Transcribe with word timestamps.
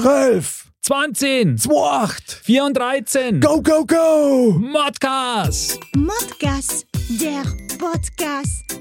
12, 0.00 0.70
20, 0.82 1.58
28, 1.58 2.44
34, 2.44 3.40
go, 3.40 3.60
go, 3.60 3.84
go! 3.84 4.54
Modcast. 4.56 5.80
Modcast, 5.96 6.86
der 7.20 7.42
Podcast. 7.76 8.78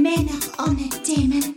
Männer 0.00 0.38
ohne 0.64 0.88
Themen. 1.02 1.56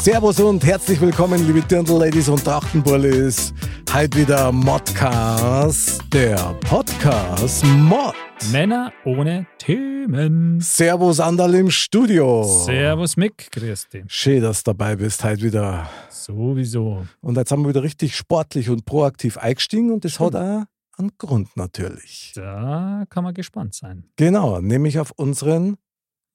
Servus 0.00 0.40
und 0.40 0.64
herzlich 0.64 0.98
willkommen, 1.02 1.46
liebe 1.46 1.60
Dirndl-Ladies 1.60 2.30
und 2.30 2.42
Trachtenbullis. 2.42 3.52
Heute 3.92 4.16
wieder 4.16 4.50
Modcast, 4.50 6.00
der 6.14 6.38
Podcast 6.66 7.62
Mod. 7.62 8.14
Männer 8.52 8.92
ohne 9.04 9.46
Themen. 9.58 10.60
Servus 10.60 11.20
Andal 11.20 11.54
im 11.54 11.70
Studio. 11.70 12.44
Servus 12.64 13.16
Mick, 13.16 13.50
grüß 13.50 13.88
dich. 13.88 14.04
Schön, 14.08 14.42
dass 14.42 14.62
du 14.62 14.70
dabei 14.70 14.96
bist, 14.96 15.24
heute 15.24 15.42
wieder. 15.42 15.88
Sowieso. 16.10 17.06
Und 17.20 17.36
jetzt 17.36 17.50
haben 17.50 17.62
wir 17.62 17.70
wieder 17.70 17.82
richtig 17.82 18.14
sportlich 18.16 18.70
und 18.70 18.84
proaktiv 18.84 19.38
eingestiegen 19.38 19.90
und 19.90 20.04
das 20.04 20.20
hat 20.20 20.36
auch 20.36 20.64
einen 20.98 21.10
Grund 21.18 21.56
natürlich. 21.56 22.32
Da 22.34 23.04
kann 23.08 23.24
man 23.24 23.34
gespannt 23.34 23.74
sein. 23.74 24.04
Genau, 24.16 24.60
nämlich 24.60 24.98
auf 24.98 25.12
unseren 25.12 25.76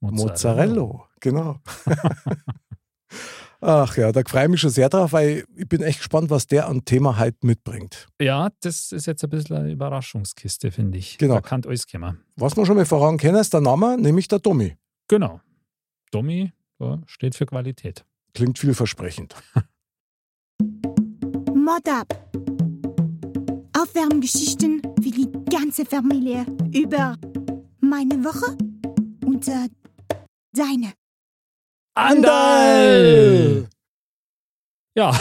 Mozzarella. 0.02 1.08
Genau. 1.20 1.60
Ach 3.64 3.96
ja, 3.96 4.12
da 4.12 4.24
freue 4.26 4.46
ich 4.46 4.50
mich 4.50 4.62
schon 4.62 4.72
sehr 4.72 4.90
drauf, 4.90 5.14
weil 5.14 5.46
ich 5.56 5.70
bin 5.70 5.84
echt 5.84 6.00
gespannt, 6.00 6.32
was 6.32 6.48
der 6.48 6.68
an 6.68 6.84
Thema 6.84 7.20
heute 7.20 7.38
mitbringt. 7.44 8.08
Ja, 8.20 8.50
das 8.62 8.92
ist 8.92 9.06
jetzt 9.06 9.24
ein 9.24 9.30
bisschen 9.30 9.56
eine 9.56 9.72
Überraschungskiste, 9.72 10.72
finde 10.72 10.98
ich. 10.98 11.20
Genau. 11.20 11.36
Da 11.36 11.42
kann 11.42 11.64
alles 11.66 11.88
kommen. 11.88 12.20
Was 12.36 12.58
wir 12.58 12.66
schon 12.66 12.76
mal 12.76 12.86
voran 12.86 13.18
kennen, 13.18 13.38
ist 13.38 13.54
der 13.54 13.62
Name, 13.62 13.98
nämlich 14.00 14.28
der 14.28 14.42
Tommy. 14.42 14.76
Genau. 15.08 15.42
Ja, 16.80 17.00
steht 17.06 17.36
für 17.36 17.46
Qualität. 17.46 18.04
Klingt 18.34 18.58
vielversprechend. 18.58 19.36
Mod 21.54 21.88
ab. 21.88 22.08
Aufwärmgeschichten 23.78 24.82
für 25.02 25.12
die 25.12 25.32
ganze 25.52 25.86
Familie 25.86 26.48
über 26.74 27.16
meine 27.80 28.24
Woche 28.24 28.58
und 29.24 29.48
äh, 29.48 29.70
deine. 30.54 30.94
Andal! 32.02 33.70
Ja, 34.96 35.12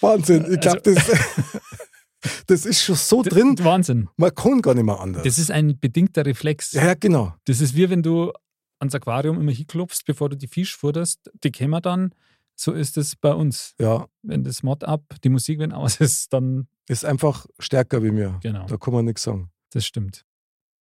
Wahnsinn, 0.00 0.46
ich 0.52 0.60
glaube, 0.60 0.80
das, 0.82 0.96
das 2.46 2.64
ist 2.66 2.82
schon 2.82 2.96
so 2.96 3.22
drin, 3.22 3.56
Wahnsinn. 3.60 4.08
man 4.16 4.34
kann 4.34 4.62
gar 4.62 4.74
nicht 4.74 4.84
mehr 4.84 4.98
anders. 4.98 5.22
Das 5.24 5.38
ist 5.38 5.50
ein 5.50 5.78
bedingter 5.78 6.24
Reflex. 6.24 6.72
ja, 6.72 6.86
ja, 6.86 6.94
genau. 6.94 7.34
Das 7.44 7.60
ist 7.60 7.76
wie 7.76 7.90
wenn 7.90 8.02
du 8.02 8.32
ans 8.80 8.94
Aquarium 8.94 9.38
immer 9.40 9.52
hinklopfst, 9.52 10.04
bevor 10.06 10.28
du 10.30 10.36
die 10.36 10.48
Fisch 10.48 10.76
futterst. 10.76 11.30
Die 11.44 11.50
kämen 11.50 11.82
dann. 11.82 12.14
So 12.56 12.72
ist 12.72 12.96
es 12.96 13.16
bei 13.16 13.34
uns. 13.34 13.74
Ja, 13.78 14.06
Wenn 14.22 14.44
das 14.44 14.62
Mod 14.62 14.82
ab, 14.84 15.02
die 15.22 15.28
Musik 15.28 15.58
wenn 15.58 15.72
aus 15.72 16.00
ist, 16.00 16.32
dann 16.32 16.68
ist 16.88 17.04
einfach 17.04 17.46
stärker 17.58 18.02
wie 18.02 18.10
mir. 18.12 18.38
genau. 18.42 18.66
Da 18.66 18.76
kann 18.78 18.94
man 18.94 19.04
nichts 19.04 19.22
sagen. 19.24 19.50
Das 19.72 19.84
stimmt. 19.84 20.24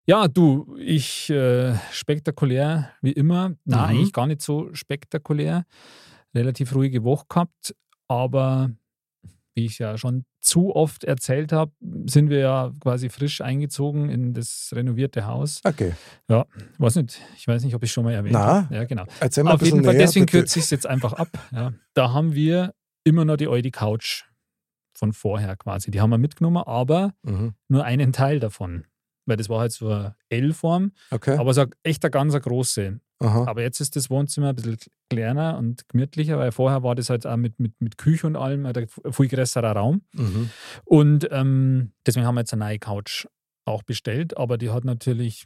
Ja, 0.09 0.27
du, 0.27 0.77
ich 0.79 1.29
äh, 1.29 1.75
spektakulär 1.91 2.91
wie 3.01 3.11
immer. 3.11 3.53
Na, 3.65 3.77
Mhm. 3.77 3.83
eigentlich 3.83 4.13
gar 4.13 4.27
nicht 4.27 4.41
so 4.41 4.73
spektakulär. 4.73 5.65
Relativ 6.33 6.73
ruhige 6.75 7.03
Woche 7.03 7.25
gehabt, 7.27 7.75
aber 8.07 8.71
wie 9.55 9.65
ich 9.65 9.79
ja 9.79 9.97
schon 9.97 10.23
zu 10.39 10.73
oft 10.75 11.03
erzählt 11.03 11.51
habe, 11.51 11.71
sind 12.05 12.29
wir 12.29 12.39
ja 12.39 12.71
quasi 12.79 13.09
frisch 13.09 13.41
eingezogen 13.41 14.09
in 14.09 14.33
das 14.33 14.69
renovierte 14.73 15.25
Haus. 15.25 15.59
Okay, 15.65 15.93
Weiß 16.77 16.95
nicht, 16.95 17.19
ich 17.35 17.47
weiß 17.47 17.63
nicht, 17.63 17.73
ob 17.75 17.83
ich 17.83 17.91
schon 17.91 18.03
mal 18.05 18.13
erwähnt 18.13 18.35
habe. 18.35 18.73
Ja, 18.73 18.83
genau. 18.85 19.05
erzähl 19.19 19.43
mal 19.43 19.55
Auf 19.55 19.61
jeden 19.63 19.83
Fall, 19.83 19.93
näher. 19.95 20.03
deswegen 20.05 20.25
bitte. 20.27 20.37
kürze 20.39 20.59
ich 20.59 20.65
es 20.65 20.71
jetzt 20.71 20.85
einfach 20.87 21.13
ab. 21.13 21.29
Ja. 21.51 21.73
Da 21.95 22.13
haben 22.13 22.33
wir 22.35 22.73
immer 23.03 23.25
noch 23.25 23.35
die 23.37 23.47
alte 23.47 23.71
Couch 23.71 24.23
von 24.93 25.11
vorher 25.11 25.55
quasi. 25.57 25.91
Die 25.91 25.99
haben 26.01 26.11
wir 26.11 26.17
mitgenommen, 26.17 26.63
aber 26.65 27.13
Mhm. 27.23 27.55
nur 27.67 27.83
einen 27.83 28.13
Teil 28.13 28.39
davon. 28.39 28.85
Weil 29.27 29.37
das 29.37 29.49
war 29.49 29.59
halt 29.59 29.71
so 29.71 29.89
eine 29.89 30.15
L-Form, 30.29 30.91
Okay, 31.11 31.37
aber 31.37 31.53
so 31.53 31.65
echt 31.83 32.03
eine 32.03 32.11
ganz 32.11 32.33
große. 32.33 32.99
aha. 33.19 33.45
Aber 33.45 33.61
jetzt 33.61 33.79
ist 33.81 33.95
das 33.95 34.09
Wohnzimmer 34.09 34.49
ein 34.49 34.55
bisschen 34.55 34.77
kleiner 35.09 35.57
und 35.57 35.87
gemütlicher, 35.89 36.37
weil 36.39 36.51
vorher 36.51 36.81
war 36.81 36.95
das 36.95 37.09
halt 37.09 37.27
auch 37.27 37.37
mit, 37.37 37.59
mit, 37.59 37.73
mit 37.79 37.97
Küche 37.97 38.25
und 38.25 38.35
allem 38.35 38.65
ein 38.65 38.87
viel 39.11 39.27
größerer 39.27 39.73
Raum. 39.73 40.01
Mhm. 40.13 40.49
Und 40.85 41.27
ähm, 41.31 41.91
deswegen 42.05 42.25
haben 42.25 42.35
wir 42.35 42.41
jetzt 42.41 42.53
eine 42.53 42.65
neue 42.65 42.79
Couch 42.79 43.27
auch 43.65 43.83
bestellt, 43.83 44.35
aber 44.37 44.57
die 44.57 44.69
hat 44.69 44.85
natürlich 44.85 45.45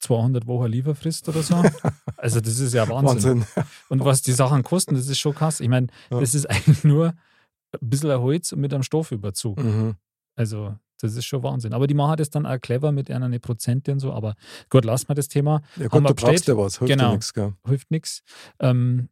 200 0.00 0.46
Wochen 0.46 0.66
Lieferfrist 0.70 1.28
oder 1.28 1.42
so. 1.42 1.62
Also 2.18 2.40
das 2.40 2.58
ist 2.60 2.72
ja 2.72 2.88
Wahnsinn. 2.88 3.40
Wahnsinn. 3.42 3.64
Und 3.90 4.02
was 4.04 4.22
die 4.22 4.32
Sachen 4.32 4.62
kosten, 4.62 4.94
das 4.94 5.06
ist 5.06 5.18
schon 5.18 5.34
krass. 5.34 5.60
Ich 5.60 5.68
meine, 5.68 5.88
Ja. 6.10 6.18
das 6.18 6.34
ist 6.34 6.46
eigentlich 6.50 6.82
nur 6.82 7.08
ein 7.08 7.90
bisschen 7.90 8.10
ein 8.10 8.20
Holz 8.20 8.52
mit 8.52 8.72
einem 8.72 8.82
Stoffüberzug. 8.82 9.62
Mhm. 9.62 9.96
Also 10.34 10.76
das 11.00 11.14
ist 11.14 11.24
schon 11.26 11.42
Wahnsinn. 11.42 11.72
Aber 11.72 11.86
die 11.86 11.94
machen 11.94 12.16
das 12.16 12.30
dann 12.30 12.46
auch 12.46 12.58
clever 12.60 12.92
mit 12.92 13.10
einer 13.10 13.38
Prozente 13.38 13.92
und 13.92 14.00
so. 14.00 14.12
Aber 14.12 14.34
gut, 14.70 14.84
lassen 14.84 15.08
wir 15.08 15.14
das 15.14 15.28
Thema. 15.28 15.62
Ja 15.76 15.88
gut, 15.88 16.08
du 16.08 16.14
brauchst 16.14 16.46
ja 16.48 16.56
was, 16.56 16.78
hilft 16.78 16.92
Genau. 16.92 17.12
nichts? 17.12 17.32
Hilft 17.66 17.90
nichts. 17.90 18.22
Ähm, 18.60 19.08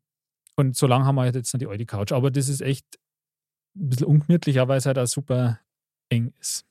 und 0.56 0.76
so 0.76 0.86
lange 0.86 1.04
haben 1.04 1.16
wir 1.16 1.22
halt 1.22 1.34
jetzt 1.34 1.52
noch 1.52 1.58
die 1.58 1.66
alte 1.66 1.84
Couch. 1.86 2.12
Aber 2.12 2.30
das 2.30 2.48
ist 2.48 2.60
echt 2.60 2.86
ein 3.76 3.88
bisschen 3.88 4.06
ungemütlicher, 4.06 4.68
weil 4.68 4.78
es 4.78 4.86
halt 4.86 4.98
auch 4.98 5.06
super 5.06 5.58
eng 6.08 6.32
ist. 6.40 6.64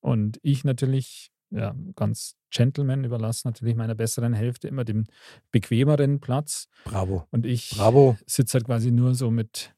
Und 0.00 0.38
ich 0.42 0.64
natürlich, 0.64 1.30
ja, 1.50 1.74
ganz 1.96 2.36
Gentleman 2.50 3.04
überlasse 3.04 3.46
natürlich 3.46 3.76
meiner 3.76 3.94
besseren 3.94 4.32
Hälfte 4.34 4.68
immer 4.68 4.84
den 4.84 5.06
bequemeren 5.50 6.20
Platz. 6.20 6.68
Bravo. 6.84 7.26
Und 7.30 7.46
ich 7.46 7.70
Bravo. 7.76 8.16
sitze 8.26 8.58
halt 8.58 8.66
quasi 8.66 8.90
nur 8.92 9.14
so 9.14 9.30
mit, 9.30 9.74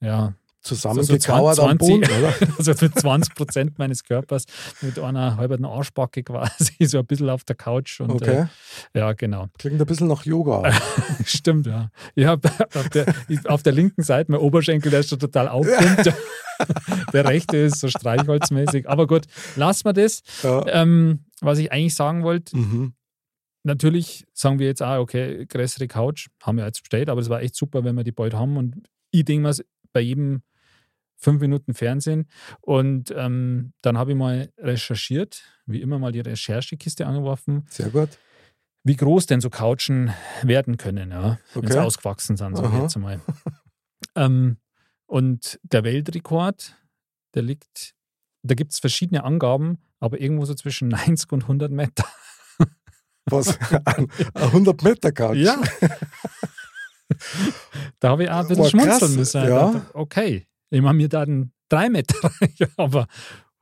ja, 0.00 0.34
Zusammengekauert 0.62 1.56
so 1.56 1.62
am 1.62 1.78
20 1.78 2.08
Boden, 2.08 2.18
oder? 2.18 2.34
also 2.58 2.72
mit 2.80 2.98
20 2.98 3.34
Prozent 3.34 3.78
meines 3.78 4.04
Körpers, 4.04 4.44
mit 4.80 4.98
einer 4.98 5.36
halben 5.36 5.64
Arschbacke 5.64 6.22
quasi, 6.22 6.72
so 6.86 6.98
ein 7.00 7.06
bisschen 7.06 7.30
auf 7.30 7.44
der 7.44 7.56
Couch. 7.56 8.00
Und, 8.00 8.10
Okay. 8.12 8.46
Äh, 8.92 8.98
ja, 8.98 9.12
genau. 9.12 9.48
Klingt 9.58 9.80
ein 9.80 9.86
bisschen 9.86 10.06
nach 10.08 10.24
Yoga. 10.24 10.72
Stimmt, 11.24 11.66
ja. 11.66 11.90
Ich 12.14 12.24
habe 12.26 12.48
auf 12.74 13.46
auf 13.46 13.62
der 13.62 13.72
linken 13.72 14.02
Seite 14.02 14.30
mein 14.30 14.40
Oberschenkel, 14.40 14.90
der 14.90 15.00
ist 15.00 15.08
schon 15.10 15.18
total 15.18 15.48
aufgepumpt. 15.48 16.12
Der 17.12 17.24
rechte 17.24 17.56
ist 17.56 17.80
so 17.80 17.88
streichholzmäßig. 17.88 18.88
Aber 18.88 19.06
gut, 19.06 19.24
lassen 19.56 19.84
wir 19.86 19.92
das. 19.92 20.22
Ja. 20.42 20.64
Ähm, 20.68 21.24
was 21.40 21.58
ich 21.58 21.72
eigentlich 21.72 21.94
sagen 21.94 22.22
wollte, 22.22 22.56
Mhm. 22.56 22.94
natürlich 23.64 24.24
sagen 24.32 24.58
wir 24.58 24.66
jetzt 24.66 24.82
auch, 24.82 24.98
okay, 24.98 25.44
größere 25.46 25.88
Couch 25.88 26.28
haben 26.42 26.58
wir 26.58 26.66
jetzt 26.66 26.82
bestellt, 26.82 27.08
aber 27.08 27.20
es 27.20 27.28
war 27.28 27.42
echt 27.42 27.56
super, 27.56 27.84
wenn 27.84 27.96
wir 27.96 28.04
die 28.04 28.12
bald 28.12 28.34
haben. 28.34 28.56
Und 28.56 28.82
ich 29.10 29.24
denke 29.24 29.42
mal, 29.42 29.54
bei 29.92 30.00
jedem 30.00 30.42
fünf 31.22 31.40
Minuten 31.40 31.72
Fernsehen. 31.72 32.28
Und 32.60 33.12
ähm, 33.16 33.72
dann 33.80 33.96
habe 33.96 34.10
ich 34.12 34.18
mal 34.18 34.50
recherchiert, 34.58 35.42
wie 35.66 35.80
immer 35.80 35.98
mal 35.98 36.12
die 36.12 36.20
Recherchekiste 36.20 37.06
angeworfen, 37.06 37.64
Sehr 37.70 37.88
gut. 37.90 38.10
wie 38.84 38.96
groß 38.96 39.26
denn 39.26 39.40
so 39.40 39.48
Couchen 39.48 40.12
werden 40.42 40.76
können, 40.76 41.12
ja, 41.12 41.38
wenn 41.54 41.68
sie 41.68 41.76
Okay. 41.78 41.86
ausgewachsen 41.86 42.36
sind, 42.36 42.56
so 42.56 42.64
Aha. 42.64 42.82
jetzt 42.82 42.96
einmal. 42.96 43.20
ähm, 44.16 44.56
und 45.06 45.58
der 45.62 45.84
Weltrekord, 45.84 46.74
der 47.34 47.42
liegt, 47.42 47.94
da 48.42 48.54
gibt 48.54 48.72
es 48.72 48.80
verschiedene 48.80 49.24
Angaben, 49.24 49.78
aber 50.00 50.20
irgendwo 50.20 50.44
so 50.44 50.54
zwischen 50.54 50.88
90 50.88 51.30
und 51.32 51.42
100 51.42 51.70
Meter. 51.70 52.04
Was? 53.26 53.56
Ein 53.84 54.08
100 54.34 54.82
Meter 54.82 55.12
Couch. 55.12 55.36
Ja. 55.36 55.62
da 58.00 58.08
habe 58.08 58.24
ich 58.24 58.30
auch 58.30 58.40
ein 58.40 58.48
bisschen 58.48 58.70
schmunzeln 58.70 59.14
müssen. 59.14 59.44
Ja. 59.44 59.86
Okay, 59.94 60.48
ich 60.72 60.82
mache 60.82 60.94
mir 60.94 61.08
dann 61.08 61.52
drei 61.68 61.88
Meter, 61.88 62.16
ja, 62.56 62.66
aber 62.76 63.06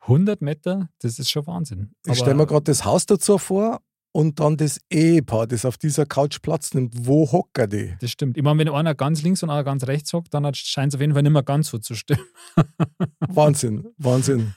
100 0.00 0.40
Meter, 0.40 0.88
das 1.00 1.18
ist 1.18 1.30
schon 1.30 1.46
Wahnsinn. 1.46 1.92
Ich 2.04 2.10
Aber- 2.12 2.16
stelle 2.16 2.34
mir 2.36 2.46
gerade 2.46 2.64
das 2.64 2.84
Haus 2.84 3.06
dazu 3.06 3.38
vor 3.38 3.80
und 4.12 4.40
dann 4.40 4.56
das 4.56 4.80
Ehepaar, 4.90 5.46
das 5.46 5.64
auf 5.64 5.78
dieser 5.78 6.04
Couch 6.06 6.40
Platz 6.42 6.74
nimmt. 6.74 7.06
Wo 7.06 7.30
hocker 7.30 7.66
die? 7.68 7.94
Das 8.00 8.10
stimmt. 8.10 8.36
Ich 8.36 8.42
meine, 8.42 8.58
wenn 8.58 8.68
einer 8.68 8.94
ganz 8.94 9.22
links 9.22 9.42
und 9.44 9.50
einer 9.50 9.62
ganz 9.62 9.86
rechts 9.86 10.12
hockt, 10.12 10.34
dann 10.34 10.52
scheint 10.54 10.92
es 10.92 10.96
auf 10.96 11.00
jeden 11.00 11.12
Fall 11.12 11.22
nicht 11.22 11.30
mehr 11.32 11.42
ganz 11.44 11.68
so 11.68 11.78
zu 11.78 11.94
stimmen. 11.94 12.24
Wahnsinn, 13.28 13.88
Wahnsinn. 13.98 14.54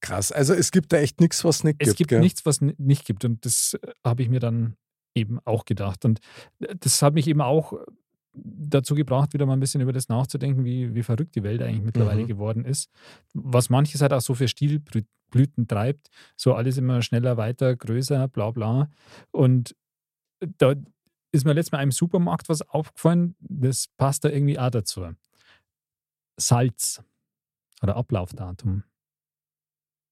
Krass. 0.00 0.30
Also 0.32 0.54
es 0.54 0.70
gibt 0.70 0.92
da 0.92 0.98
echt 0.98 1.20
nichts, 1.20 1.44
was 1.44 1.64
nicht 1.64 1.76
Es 1.80 1.88
gibt. 1.88 1.98
gibt 1.98 2.10
gell? 2.10 2.20
nichts, 2.20 2.46
was 2.46 2.60
nicht 2.60 3.04
gibt. 3.06 3.24
Und 3.24 3.44
das 3.44 3.76
äh, 3.82 3.88
habe 4.04 4.22
ich 4.22 4.28
mir 4.28 4.40
dann 4.40 4.76
eben 5.14 5.38
auch 5.44 5.64
gedacht. 5.64 6.04
Und 6.04 6.20
äh, 6.60 6.74
das 6.78 7.02
hat 7.02 7.14
mich 7.14 7.26
eben 7.26 7.40
auch 7.40 7.72
dazu 8.36 8.94
gebracht, 8.94 9.32
wieder 9.32 9.46
mal 9.46 9.54
ein 9.54 9.60
bisschen 9.60 9.80
über 9.80 9.92
das 9.92 10.08
nachzudenken, 10.08 10.64
wie, 10.64 10.94
wie 10.94 11.02
verrückt 11.02 11.34
die 11.34 11.42
Welt 11.42 11.62
eigentlich 11.62 11.82
mittlerweile 11.82 12.22
Mhm. 12.22 12.26
geworden 12.26 12.64
ist. 12.64 12.90
Was 13.34 13.70
manches 13.70 14.00
halt 14.02 14.12
auch 14.12 14.20
so 14.20 14.34
für 14.34 14.48
Stilblüten 14.48 15.66
treibt. 15.66 16.10
So 16.36 16.54
alles 16.54 16.76
immer 16.76 17.00
schneller, 17.02 17.36
weiter, 17.36 17.74
größer, 17.76 18.28
bla 18.28 18.50
bla. 18.50 18.90
Und 19.30 19.74
da 20.58 20.74
ist 21.32 21.44
mir 21.44 21.54
letztes 21.54 21.72
Mal 21.72 21.82
im 21.82 21.92
Supermarkt 21.92 22.48
was 22.48 22.62
aufgefallen, 22.62 23.34
das 23.40 23.88
passt 23.96 24.24
da 24.24 24.28
irgendwie 24.28 24.58
auch 24.58 24.70
dazu. 24.70 25.06
Salz 26.38 27.02
oder 27.82 27.96
Ablaufdatum. 27.96 28.84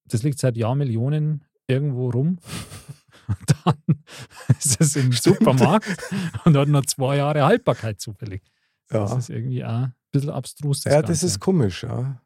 Das 0.07 0.23
liegt 0.23 0.39
seit 0.39 0.57
Jahrmillionen 0.57 1.45
irgendwo 1.67 2.11
rum. 2.11 2.39
Und 3.29 3.55
dann 3.65 4.05
ist 4.59 4.81
es 4.81 4.97
im 4.97 5.13
Stimmt. 5.13 5.39
Supermarkt 5.39 5.87
und 6.45 6.57
hat 6.57 6.69
noch 6.69 6.85
zwei 6.87 7.17
Jahre 7.17 7.45
Haltbarkeit 7.45 8.01
zufällig. 8.01 8.43
Das 8.89 9.11
Ja, 9.11 9.19
ist 9.19 9.31
irgendwie 9.31 9.65
auch 9.65 9.69
ein 9.71 9.95
bisschen 10.11 10.31
abstrus. 10.31 10.83
Das 10.83 10.93
ja 10.93 11.01
das 11.03 11.09
Ganze. 11.11 11.27
ist 11.27 11.41
komisch, 11.41 11.83
ja. 11.85 12.21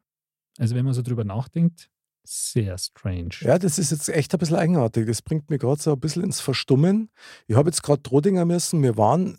Also 0.57 0.75
wenn 0.75 0.85
man 0.85 0.93
so 0.93 1.01
drüber 1.01 1.23
nachdenkt, 1.23 1.89
sehr 2.25 2.77
strange. 2.77 3.29
Ja, 3.41 3.57
das 3.57 3.79
ist 3.79 3.91
jetzt 3.91 4.09
echt 4.09 4.33
ein 4.33 4.39
bisschen 4.39 4.57
eigenartig. 4.57 5.07
Das 5.07 5.21
bringt 5.21 5.49
mich 5.49 5.59
gerade 5.59 5.81
so 5.81 5.93
ein 5.93 5.99
bisschen 5.99 6.23
ins 6.23 6.41
Verstummen. 6.41 7.09
Ich 7.47 7.55
habe 7.55 7.69
jetzt 7.69 7.81
gerade 7.81 8.03
Trodinger 8.03 8.45
müssen. 8.45 8.83
Wir 8.83 8.97
waren, 8.97 9.37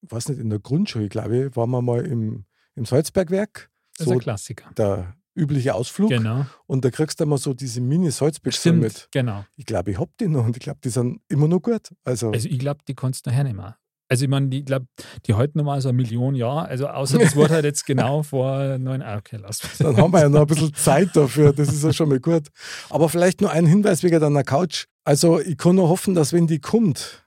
ich 0.00 0.10
weiß 0.10 0.30
nicht, 0.30 0.40
in 0.40 0.50
der 0.50 0.58
Grundschule, 0.58 1.08
glaube 1.08 1.46
ich, 1.48 1.56
waren 1.56 1.70
wir 1.70 1.82
mal 1.82 2.04
im, 2.04 2.46
im 2.74 2.84
Salzbergwerk. 2.84 3.70
Das 3.96 4.06
ist 4.06 4.08
So 4.08 4.12
ein 4.14 4.18
Klassiker. 4.18 4.70
der 4.76 5.14
übliche 5.34 5.74
Ausflug. 5.74 6.10
Genau. 6.10 6.46
Und 6.66 6.84
da 6.84 6.90
kriegst 6.90 7.20
du 7.20 7.24
immer 7.24 7.38
so 7.38 7.54
diese 7.54 7.80
Mini-Salzbüchse 7.80 8.60
Stimmt, 8.60 8.80
mit. 8.80 9.08
genau. 9.10 9.44
Ich 9.56 9.66
glaube, 9.66 9.90
ich 9.90 9.98
habe 9.98 10.10
die 10.20 10.28
noch 10.28 10.44
und 10.44 10.56
ich 10.56 10.62
glaube, 10.62 10.80
die 10.84 10.90
sind 10.90 11.20
immer 11.28 11.48
noch 11.48 11.60
gut. 11.60 11.90
Also, 12.04 12.30
Also 12.30 12.48
ich 12.48 12.58
glaube, 12.58 12.80
die 12.86 12.94
kannst 12.94 13.26
du 13.26 13.30
nachher 13.30 13.44
nicht 13.44 13.56
mehr. 13.56 13.76
Also 14.08 14.24
ich 14.24 14.30
meine, 14.30 14.48
die, 14.48 14.58
ich 14.58 14.66
glaube, 14.66 14.84
die 15.24 15.32
halten 15.32 15.56
nochmal 15.56 15.80
so 15.80 15.88
eine 15.88 15.96
Million 15.96 16.34
Jahre. 16.34 16.68
Also 16.68 16.86
außer 16.86 17.18
das 17.18 17.34
Wort 17.34 17.50
halt 17.50 17.64
jetzt 17.64 17.86
genau 17.86 18.22
vor 18.22 18.76
neun 18.76 19.00
ah, 19.00 19.16
okay, 19.16 19.38
lass 19.40 19.60
dann 19.78 19.96
haben 19.96 20.12
wir 20.12 20.20
ja 20.20 20.28
noch 20.28 20.42
ein 20.42 20.46
bisschen 20.46 20.74
Zeit 20.74 21.16
dafür. 21.16 21.54
Das 21.54 21.68
ist 21.68 21.82
ja 21.82 21.94
schon 21.94 22.10
mal 22.10 22.20
gut. 22.20 22.48
Aber 22.90 23.08
vielleicht 23.08 23.40
nur 23.40 23.50
ein 23.50 23.64
Hinweis 23.64 24.02
wegen 24.02 24.20
deiner 24.20 24.44
Couch. 24.44 24.84
Also, 25.04 25.40
ich 25.40 25.56
kann 25.56 25.76
nur 25.76 25.88
hoffen, 25.88 26.14
dass 26.14 26.34
wenn 26.34 26.46
die 26.46 26.58
kommt 26.58 27.26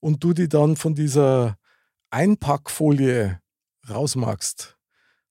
und 0.00 0.24
du 0.24 0.32
die 0.32 0.48
dann 0.48 0.76
von 0.76 0.94
dieser 0.94 1.58
Einpackfolie 2.08 3.38
rausmachst, 3.88 4.78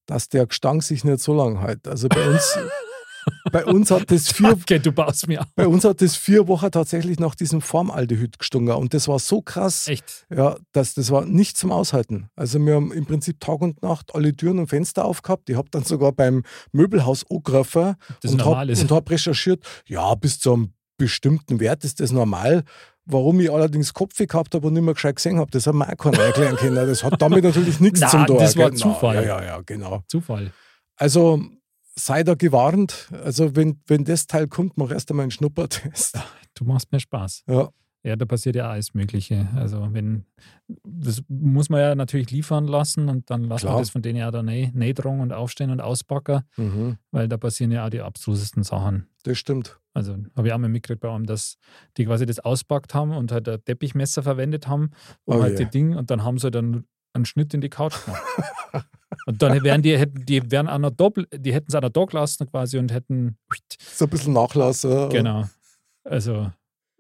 dass 0.10 0.28
der 0.28 0.48
Gestank 0.48 0.84
sich 0.84 1.04
nicht 1.04 1.20
so 1.20 1.34
lang 1.36 1.60
hält. 1.60 1.88
Also 1.88 2.10
bei 2.10 2.28
uns, 2.28 2.58
bei 3.52 3.64
uns 3.64 3.92
hat 3.92 4.10
das 4.10 4.32
vier, 4.32 4.54
Okay, 4.54 4.80
du 4.80 4.92
baust 4.92 5.28
mir 5.28 5.42
auf. 5.42 5.48
bei 5.56 5.68
uns 5.68 5.84
hat 5.86 6.02
das 6.02 6.16
vier 6.16 6.48
Wochen 6.48 6.72
tatsächlich 6.72 7.20
nach 7.20 7.36
diesem 7.36 7.62
Formaldehyd 7.62 8.40
gestunken. 8.40 8.74
Und 8.74 8.96
das 8.96 9.08
war 9.08 9.20
so 9.20 9.42
krass. 9.42 9.88
Echt. 9.88 10.26
Ja, 10.36 10.58
das, 10.72 10.96
das 10.96 11.12
war 11.12 11.26
nicht 11.26 11.58
zum 11.58 11.72
Aushalten. 11.72 12.30
Also 12.36 12.60
wir 12.60 12.74
haben 12.74 12.92
im 12.92 13.06
Prinzip 13.06 13.40
Tag 13.40 13.62
und 13.62 13.82
Nacht 13.84 14.16
alle 14.16 14.36
Türen 14.36 14.58
und 14.58 14.68
Fenster 14.68 15.06
aufgehabt. 15.06 15.48
Ich 15.50 15.56
habe 15.56 15.70
dann 15.70 15.84
sogar 15.84 16.12
beim 16.12 16.44
Möbelhaus 16.72 17.24
angegriffen 17.30 17.96
und 18.26 18.46
habe 18.46 18.74
hab 18.74 19.10
recherchiert, 19.12 19.64
ja, 19.86 20.16
bis 20.16 20.40
zu 20.40 20.54
einem 20.54 20.74
bestimmten 20.98 21.60
Wert 21.60 21.84
ist 21.84 22.00
das 22.00 22.12
normal. 22.12 22.64
Warum 23.12 23.40
ich 23.40 23.52
allerdings 23.52 23.94
Kopfweh 23.94 24.28
gehabt 24.28 24.54
habe 24.54 24.68
und 24.68 24.74
nicht 24.74 24.84
mehr 24.84 24.94
gescheit 24.94 25.16
gesehen 25.16 25.40
habe, 25.40 25.50
das 25.52 25.66
hat 25.66 25.74
mir 25.74 25.90
auch 25.90 25.98
keiner 25.98 26.20
erklären 26.20 26.56
können. 26.58 26.76
Das 26.76 27.04
hat 27.04 27.20
damit 27.22 27.44
natürlich 27.44 27.80
nichts 27.80 28.02
Na, 28.02 28.08
zum 28.08 28.26
tun. 28.28 28.38
das 28.38 28.56
war 28.56 28.70
gell? 28.70 28.80
Zufall. 28.80 29.16
Ja, 29.16 29.22
ja, 29.24 29.44
ja, 29.44 29.62
genau. 29.66 30.04
Zufall. 30.08 30.52
Also 30.96 31.42
sei 31.96 32.24
da 32.24 32.36
gewarnt. 32.36 33.10
Also 33.24 33.56
wenn, 33.56 33.82
wenn 33.88 34.06
das 34.06 34.28
Teil 34.28 34.48
kommt, 34.48 34.78
mach 34.78 34.92
erst 34.92 35.10
einmal 35.10 35.24
einen 35.24 35.32
Schnuppertest. 35.32 36.20
Du 36.54 36.66
machst 36.66 36.92
mir 36.92 37.00
Spaß. 37.00 37.44
Ja, 37.48 37.70
Ja, 38.04 38.16
da 38.16 38.26
passiert 38.26 38.56
ja 38.56 38.70
alles 38.70 38.94
Mögliche. 38.94 39.50
Also 39.56 39.90
wenn, 39.92 40.26
das 40.84 41.22
muss 41.28 41.70
man 41.70 41.82
ja 41.82 41.96
natürlich 41.96 42.32
liefern 42.32 42.68
lassen 42.68 43.10
und 43.10 43.30
dann 43.30 43.44
lassen 43.44 43.66
Klar. 43.66 43.76
wir 43.76 43.80
das 43.80 43.90
von 43.90 44.02
denen 44.02 44.20
ja 44.20 44.32
da 44.32 44.42
Nähdrung 44.42 45.20
und 45.20 45.34
Aufstehen 45.34 45.70
und 45.70 45.82
Auspacken, 45.82 46.44
mhm. 46.56 46.98
weil 47.12 47.28
da 47.28 47.38
passieren 47.38 47.72
ja 47.72 47.86
auch 47.86 47.90
die 47.90 48.02
abstrusesten 48.02 48.64
Sachen. 48.64 49.09
Das 49.24 49.38
stimmt. 49.38 49.80
Also 49.94 50.16
habe 50.38 50.48
ich 50.48 50.54
auch 50.54 50.58
mal 50.58 50.70
mitgekriegt 50.70 51.02
bei 51.02 51.10
einem, 51.10 51.26
dass 51.26 51.58
die 51.98 52.06
quasi 52.06 52.26
das 52.26 52.40
auspackt 52.40 52.94
haben 52.94 53.12
und 53.12 53.32
halt 53.32 53.50
ein 53.50 53.64
Teppichmesser 53.66 54.24
verwendet 54.24 54.68
haben, 54.68 54.92
um 55.26 55.38
Oh 55.38 55.42
halt 55.42 55.60
je. 55.60 55.66
die 55.66 55.72
Ding 55.72 55.96
und 55.96 56.10
dann 56.12 56.24
haben 56.24 56.38
sie 56.38 56.52
dann 56.52 56.86
einen 57.14 57.26
Schnitt 57.26 57.54
in 57.54 57.62
die 57.62 57.70
Couch 57.70 57.96
gemacht. 58.06 58.22
und 59.26 59.42
dann 59.42 59.62
wären 59.64 59.82
die, 59.82 59.98
hätten, 59.98 60.26
die 60.26 60.50
wären 60.52 60.68
an 60.68 60.84
der 60.84 60.92
Doppel, 60.92 61.28
die 61.36 61.54
hätten 61.54 61.66
es 61.70 61.76
an 61.76 61.82
der 61.82 61.90
Dock 61.90 62.14
lassen 62.14 62.48
quasi 62.50 62.78
und 62.78 62.92
hätten 62.94 63.38
So 63.80 64.06
ein 64.06 64.10
bisschen 64.12 64.34
Nachlass. 64.34 64.84
ja. 64.84 65.08
genau. 65.10 65.50
Also 66.04 66.52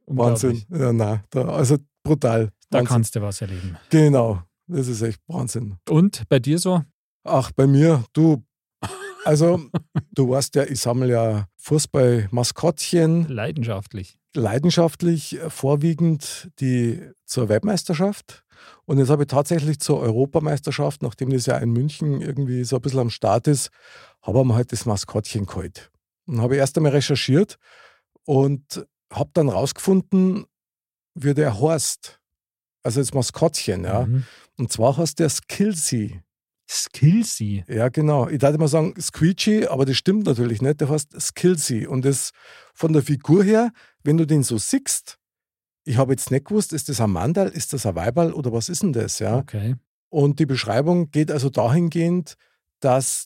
Wahnsinn. 0.08 0.64
Ja, 0.70 0.92
nein, 0.92 1.24
da, 1.30 1.46
also 1.46 1.78
brutal. 2.04 2.50
Da 2.70 2.80
Wahnsinn. 2.80 2.88
kannst 2.88 3.16
du 3.16 3.22
was 3.22 3.42
erleben. 3.42 3.78
Genau, 3.90 4.42
das 4.68 4.88
ist 4.88 5.02
echt 5.04 5.22
Wahnsinn. 5.28 5.78
Und 5.90 6.24
bei 6.30 6.40
dir 6.40 6.58
so? 6.60 6.84
Ach, 7.24 7.52
bei 7.52 7.68
mir, 7.68 8.04
du, 8.14 8.44
also 9.30 9.62
du 10.12 10.28
weißt 10.28 10.56
ja, 10.56 10.64
ich 10.64 10.80
sammle 10.80 11.12
ja 11.12 11.48
Fußball-Maskottchen, 11.58 13.28
Leidenschaftlich. 13.28 14.18
leidenschaftlich, 14.36 15.40
äh, 15.40 15.52
vorwiegend 15.52 16.50
die 16.60 17.00
zur 17.26 17.48
Weltmeisterschaft. 17.48 18.44
Und 18.86 18.98
jetzt 18.98 19.12
habe 19.12 19.24
ich 19.24 19.28
tatsächlich 19.28 19.80
zur 19.80 20.00
Europameisterschaft, 20.00 21.04
nachdem 21.04 21.30
das 21.30 21.46
ja 21.46 21.60
in 21.60 21.72
München 21.72 22.22
irgendwie 22.22 22.64
so 22.64 22.78
ein 22.78 22.82
bisschen 22.82 23.02
am 23.02 23.12
Start 23.12 23.48
ist, 23.48 23.70
habe 24.24 24.40
ich 24.40 24.46
mir 24.46 24.56
halt 24.56 24.72
das 24.72 24.88
Maskottchen 24.88 25.46
geholt. 25.46 25.92
Und 26.26 26.42
habe 26.42 26.56
erst 26.56 26.76
einmal 26.78 26.94
recherchiert 26.94 27.58
und 28.26 28.84
habe 29.14 29.30
dann 29.34 29.50
rausgefunden, 29.50 30.46
wie 31.14 31.36
der 31.36 31.62
heißt. 31.62 32.20
Also 32.82 33.00
das 33.00 33.14
Maskottchen, 33.14 33.84
ja. 33.84 34.08
Mhm. 34.08 34.26
Und 34.58 34.72
zwar 34.72 34.98
heißt 34.98 35.20
der 35.20 35.30
Skillsy. 35.30 36.20
Skillsy. 36.70 37.64
Ja, 37.68 37.90
genau. 37.90 38.28
Ich 38.28 38.38
dachte 38.38 38.60
mal 38.60 38.68
sagen 38.68 38.94
Squeegee, 39.00 39.68
aber 39.68 39.86
das 39.86 39.98
stimmt 39.98 40.26
natürlich 40.26 40.62
nicht. 40.62 40.82
Der 40.82 40.90
heißt 40.90 41.20
Skillsy. 41.20 41.88
Und 41.88 42.06
das 42.06 42.32
von 42.74 42.94
der 42.94 43.02
Figur 43.02 43.44
her, 43.44 43.72
wenn 44.04 44.18
du 44.18 44.28
den 44.28 44.44
so 44.44 44.58
siehst, 44.58 45.18
ich 45.84 45.98
habe 45.98 46.14
jetzt 46.14 46.30
nicht 46.30 46.46
gewusst, 46.46 46.72
ist 46.74 46.90
das 46.90 47.02
ein 47.02 47.10
Mandal, 47.10 47.48
ist 47.50 47.74
das 47.74 47.86
ein 47.86 47.96
Weiberl 47.96 48.34
oder 48.34 48.54
was 48.54 48.70
ist 48.70 48.84
denn 48.84 48.94
das? 48.94 49.18
Ja. 49.18 49.38
Okay. 49.38 49.76
Und 50.10 50.40
die 50.40 50.46
Beschreibung 50.46 51.10
geht 51.10 51.32
also 51.32 51.50
dahingehend, 51.50 52.36
dass 52.80 53.26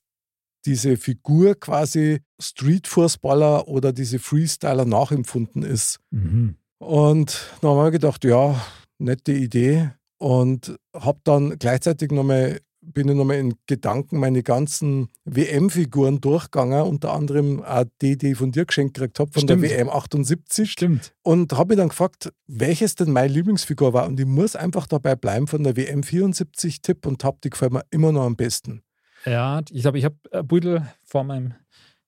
diese 0.66 0.96
Figur 0.96 1.56
quasi 1.56 2.22
Street-Fußballer 2.39 3.68
oder 3.68 3.92
diese 3.92 4.19
Freestyler 4.19 4.86
nachempfunden 4.86 5.63
ist. 5.63 6.00
Mhm. 6.12 6.56
Und 6.78 7.51
dann 7.62 7.72
haben 7.72 7.78
wir 7.78 7.92
gedacht, 7.92 8.24
ja, 8.24 8.62
nette 8.98 9.34
Idee. 9.34 9.92
Und 10.18 10.78
habe 10.96 11.19
dann 11.25 11.57
gleichzeitig 11.60 12.12
nochmal, 12.12 12.62
bin 12.86 13.08
ich 13.08 13.16
nochmal 13.16 13.38
in 13.38 13.56
Gedanken 13.66 14.20
meine 14.20 14.44
ganzen 14.44 15.10
WM-Figuren 15.26 16.22
durchgegangen, 16.22 16.82
unter 16.82 17.14
anderem 17.14 17.64
auch 17.64 17.86
die, 18.02 18.18
die 18.18 18.32
ich 18.32 18.38
von 18.38 18.52
dir 18.52 18.66
geschenkt 18.66 18.96
gekriegt 18.96 19.20
habe, 19.20 19.32
von 19.32 19.44
Stimmt. 19.44 19.64
der 19.64 19.72
WM 19.72 19.90
78. 19.90 20.72
Stimmt. 20.72 21.14
Und 21.22 21.54
habe 21.54 21.70
mich 21.70 21.78
dann 21.78 21.90
gefragt, 21.90 22.32
welches 22.48 22.96
denn 22.96 23.12
meine 23.12 23.34
Lieblingsfigur 23.34 23.94
war. 23.94 24.06
Und 24.06 24.20
ich 24.20 24.26
muss 24.26 24.56
einfach 24.56 24.88
dabei 24.88 25.16
bleiben 25.16 25.48
von 25.48 25.64
der 25.64 25.78
WM 25.78 26.04
74 26.04 26.82
Tipp 26.82 27.06
und 27.06 27.22
Tab, 27.22 27.42
die 27.42 27.50
gefällt 27.50 27.74
mir 27.74 27.84
immer 27.90 28.12
noch 28.12 28.24
am 28.24 28.36
besten. 28.36 28.84
Ja, 29.26 29.62
ich 29.72 29.82
glaube, 29.82 29.98
ich 29.98 30.06
habe 30.06 30.18
ein 30.32 30.46
Beutel 30.46 30.88
vor 31.04 31.24
meinem 31.24 31.54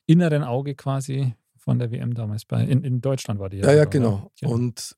inneren 0.06 0.44
Auge 0.44 0.76
quasi 0.76 1.34
von 1.58 1.80
der 1.80 1.92
WM 1.92 2.14
damals 2.14 2.46
bei. 2.46 2.64
In, 2.64 2.84
in 2.84 3.02
Deutschland 3.02 3.40
war 3.40 3.50
die 3.50 3.58
Ja, 3.58 3.68
ja, 3.68 3.72
sogar, 3.72 3.86
genau. 3.88 4.32
Ja. 4.40 4.50
Und 4.50 4.96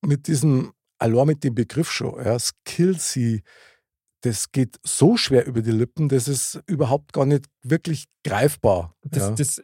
mit 0.00 0.26
diesem, 0.26 0.72
allein 0.98 1.26
mit 1.26 1.44
dem 1.44 1.54
Begriff 1.54 1.90
schon, 1.90 2.24
ja, 2.24 2.38
Skillsy, 2.38 3.42
das 4.26 4.50
geht 4.50 4.78
so 4.82 5.16
schwer 5.16 5.46
über 5.46 5.62
die 5.62 5.70
Lippen, 5.70 6.08
das 6.08 6.26
ist 6.28 6.60
überhaupt 6.66 7.12
gar 7.12 7.26
nicht 7.26 7.46
wirklich 7.62 8.06
greifbar. 8.24 8.94
Das, 9.02 9.22
ja. 9.22 9.30
das 9.30 9.62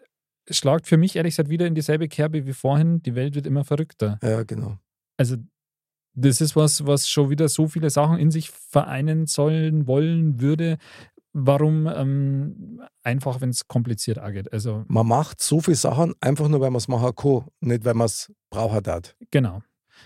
schlagt 0.50 0.86
für 0.86 0.96
mich 0.96 1.16
ehrlich 1.16 1.32
gesagt 1.32 1.50
wieder 1.50 1.66
in 1.66 1.74
dieselbe 1.74 2.08
Kerbe 2.08 2.46
wie 2.46 2.52
vorhin. 2.52 3.02
Die 3.02 3.14
Welt 3.14 3.34
wird 3.34 3.46
immer 3.46 3.64
verrückter. 3.64 4.18
ja, 4.22 4.42
genau. 4.44 4.78
Also, 5.16 5.36
das 6.14 6.40
ist 6.40 6.56
was, 6.56 6.86
was 6.86 7.08
schon 7.08 7.30
wieder 7.30 7.48
so 7.48 7.68
viele 7.68 7.90
Sachen 7.90 8.18
in 8.18 8.30
sich 8.30 8.50
vereinen 8.50 9.26
sollen, 9.26 9.86
wollen 9.86 10.40
würde. 10.40 10.78
Warum 11.32 11.86
ähm, 11.86 12.82
einfach, 13.02 13.40
wenn 13.40 13.48
es 13.48 13.66
kompliziert 13.66 14.18
angeht? 14.18 14.52
Also, 14.52 14.84
Man 14.88 15.06
macht 15.06 15.42
so 15.42 15.60
viele 15.60 15.76
Sachen 15.76 16.14
einfach 16.20 16.48
nur, 16.48 16.60
weil 16.60 16.70
man 16.70 16.78
es 16.78 16.88
machen 16.88 17.14
kann, 17.14 17.46
nicht 17.60 17.84
weil 17.84 17.94
man 17.94 18.06
es 18.06 18.30
braucht 18.50 18.86
hat. 18.86 19.16
genau. 19.30 19.62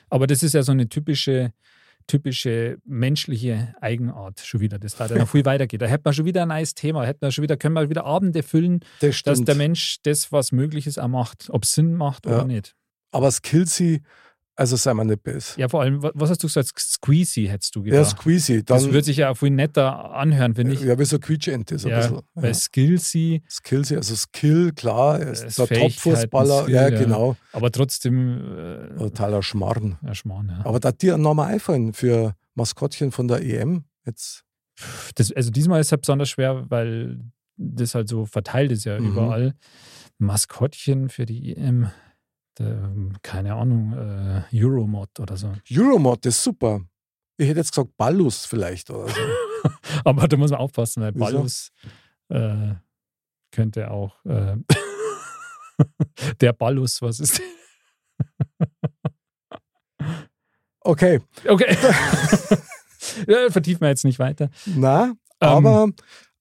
Aber 0.09 0.27
das 0.27 0.43
ist 0.43 0.53
ja 0.53 0.63
so 0.63 0.73
eine 0.73 0.89
typische, 0.89 1.53
typische 2.07 2.79
menschliche 2.85 3.75
Eigenart 3.81 4.41
schon 4.41 4.61
wieder, 4.61 4.79
das 4.79 4.97
da 4.97 5.09
dann 5.09 5.19
noch 5.19 5.29
viel 5.29 5.45
weitergeht. 5.45 5.83
Da 5.83 5.87
hätte 5.87 6.03
man 6.05 6.15
schon 6.15 6.25
wieder 6.25 6.43
ein 6.43 6.49
neues 6.49 6.75
Thema, 6.75 7.05
hätte 7.05 7.19
man 7.23 7.33
schon 7.33 7.43
wieder, 7.43 7.57
können 7.57 7.75
wir 7.75 7.89
wieder 7.91 8.05
Abende 8.05 8.43
füllen, 8.43 8.81
Das 9.01 9.23
dass 9.23 9.43
der 9.43 9.55
Mensch 9.55 9.99
das, 10.03 10.31
was 10.33 10.53
möglich 10.53 10.87
ist, 10.87 10.99
auch 10.99 11.09
macht. 11.09 11.49
Ob 11.51 11.65
es 11.65 11.73
Sinn 11.73 11.95
macht 11.95 12.27
Ja. 12.27 12.37
oder 12.37 12.45
nicht. 12.45 12.75
Aber 13.13 13.31
Skillsy, 13.31 14.03
also 14.57 14.75
sei 14.77 14.95
mal 14.95 15.05
nicht 15.05 15.23
böse. 15.23 15.61
Ja, 15.61 15.69
vor 15.69 15.83
allem, 15.83 16.03
wa- 16.03 16.11
was 16.15 16.31
hast 16.31 16.43
du 16.43 16.47
gesagt? 16.47 16.73
Squeezy 16.79 17.47
hättest 17.47 17.77
du 17.77 17.85
Ja, 17.85 17.91
gedacht. 17.99 18.19
Squeezy. 18.19 18.65
das 18.65 18.83
Dann, 18.85 18.93
würde 18.93 19.05
sich 19.05 19.19
ja 19.19 19.31
auch 19.31 19.37
viel 19.37 19.51
netter 19.51 20.15
anhören, 20.15 20.55
finde 20.55 20.73
ich. 20.73 20.81
ja, 20.81 20.99
wie 20.99 21.05
so 21.05 21.19
Quietschente 21.19 21.79
so 21.79 21.89
ein 21.89 21.93
Ja, 21.93 21.99
bisschen. 21.99 22.21
Bei 22.35 22.49
Ja. 22.49 22.55
Skillsy, 22.55 23.43
Skillsy, 23.49 23.97
also 23.97 24.15
Skill, 24.17 24.73
klar, 24.73 25.21
er 25.21 25.27
Das 25.27 25.43
ist 25.45 25.59
der 25.59 25.67
Fähigkeiten, 25.67 25.93
Top-Fußballer. 25.93 26.69
Ja, 26.71 26.89
ja. 26.89 26.99
genau. 26.99 27.37
aber 27.53 27.71
trotzdem 27.71 28.39
äh, 28.59 28.97
Totaler 28.97 29.43
Schmarrn. 29.43 29.99
ja, 30.03 30.15
Schmarrn, 30.15 30.49
ja. 30.49 30.65
Aber 30.65 30.81
da 30.81 30.89
hat 30.89 31.03
dir 31.03 31.15
ein 31.15 31.23
Name 31.23 31.45
einfallen 31.45 31.93
für 31.93 32.35
Maskottchen 32.55 33.13
von 33.13 33.29
der 33.29 33.43
EM. 33.45 33.85
Jetzt, 34.07 34.43
Das, 35.15 35.33
also 35.33 35.51
diesmal 35.51 35.81
ist 35.81 35.89
es 35.89 35.93
halt 35.93 36.01
besonders 36.03 36.31
schwer, 36.31 36.65
weil 36.71 37.21
das 37.59 37.95
halt 37.95 38.09
so 38.09 38.25
verteilt 38.27 38.73
ist 38.73 38.85
ja 38.85 38.99
Mhm. 39.01 39.07
überall. 39.09 39.55
Maskottchen 40.19 41.09
für 41.09 41.27
die 41.27 41.55
EM, 41.57 41.91
der, 42.59 42.91
keine 43.23 43.55
Ahnung, 43.55 43.93
äh, 43.93 44.43
Euromod 44.55 45.19
oder 45.21 45.37
so. 45.37 45.53
Euromod 45.71 46.25
ist 46.27 46.43
super. 46.43 46.81
Ich 47.37 47.49
hätte 47.49 47.61
jetzt 47.61 47.73
gesagt 47.73 47.97
Ballus 47.97 48.47
vielleicht 48.47 48.91
oder 48.91 49.09
so. 49.09 49.21
Aber 50.05 50.27
da 50.27 50.37
muss 50.37 50.51
man 50.51 50.61
aufpassen, 50.61 51.03
weil? 51.03 51.13
Ballus 51.13 51.71
äh, 52.29 52.75
könnte 53.51 53.91
auch 53.91 54.25
äh, 54.25 54.57
der 56.41 56.53
Ballus, 56.53 57.03
was 57.03 57.21
ist 57.21 57.41
Okay, 60.81 61.21
Okay. 61.45 61.77
ja, 63.27 63.51
vertiefen 63.51 63.81
wir 63.81 63.89
jetzt 63.89 64.05
nicht 64.05 64.19
weiter. 64.21 64.51
na, 64.67 65.15
Aber 65.41 65.89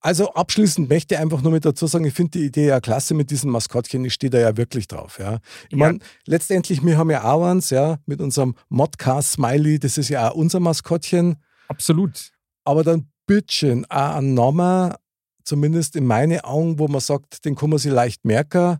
also 0.05 0.31
abschließend 0.33 0.87
möchte 0.87 1.15
ich 1.15 1.19
einfach 1.19 1.41
nur 1.41 1.51
mit 1.51 1.65
dazu 1.65 1.87
sagen, 1.87 2.05
ich 2.05 2.13
finde 2.13 2.37
die 2.37 2.45
Idee 2.45 2.67
ja 2.67 2.79
klasse 2.79 3.15
mit 3.15 3.31
diesem 3.31 3.49
Maskottchen. 3.49 4.05
Ich 4.05 4.13
stehe 4.13 4.29
da 4.29 4.37
ja 4.37 4.55
wirklich 4.55 4.87
drauf. 4.87 5.17
Ja. 5.17 5.39
Ich 5.69 5.71
Ja. 5.71 5.77
meine, 5.77 5.99
letztendlich, 6.27 6.85
wir 6.85 6.95
haben 6.95 7.09
ja 7.09 7.23
auch 7.23 7.43
eins, 7.43 7.71
ja, 7.71 7.97
mit 8.05 8.21
unserem 8.21 8.53
Modcast 8.69 9.31
Smiley, 9.31 9.79
das 9.79 9.97
ist 9.97 10.09
ja 10.09 10.29
auch 10.29 10.35
unser 10.35 10.59
Maskottchen. 10.59 11.37
Absolut. 11.69 12.29
Aber 12.65 12.83
dann 12.83 13.07
bitteschön 13.25 13.83
auch 13.85 14.17
ein 14.17 14.35
Name, 14.35 14.95
zumindest 15.43 15.95
in 15.95 16.05
meinen 16.05 16.39
Augen, 16.41 16.77
wo 16.77 16.87
man 16.87 17.01
sagt, 17.01 17.43
den 17.43 17.55
kann 17.55 17.71
man 17.71 17.79
sich 17.79 17.91
leicht 17.91 18.25
merken. 18.25 18.77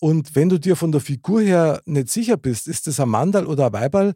Und 0.00 0.36
wenn 0.36 0.50
du 0.50 0.60
dir 0.60 0.76
von 0.76 0.92
der 0.92 1.00
Figur 1.00 1.40
her 1.40 1.80
nicht 1.86 2.10
sicher 2.10 2.36
bist, 2.36 2.68
ist 2.68 2.86
das 2.86 3.00
ein 3.00 3.08
Mandal 3.08 3.46
oder 3.46 3.66
ein 3.68 3.72
Weiberl, 3.72 4.12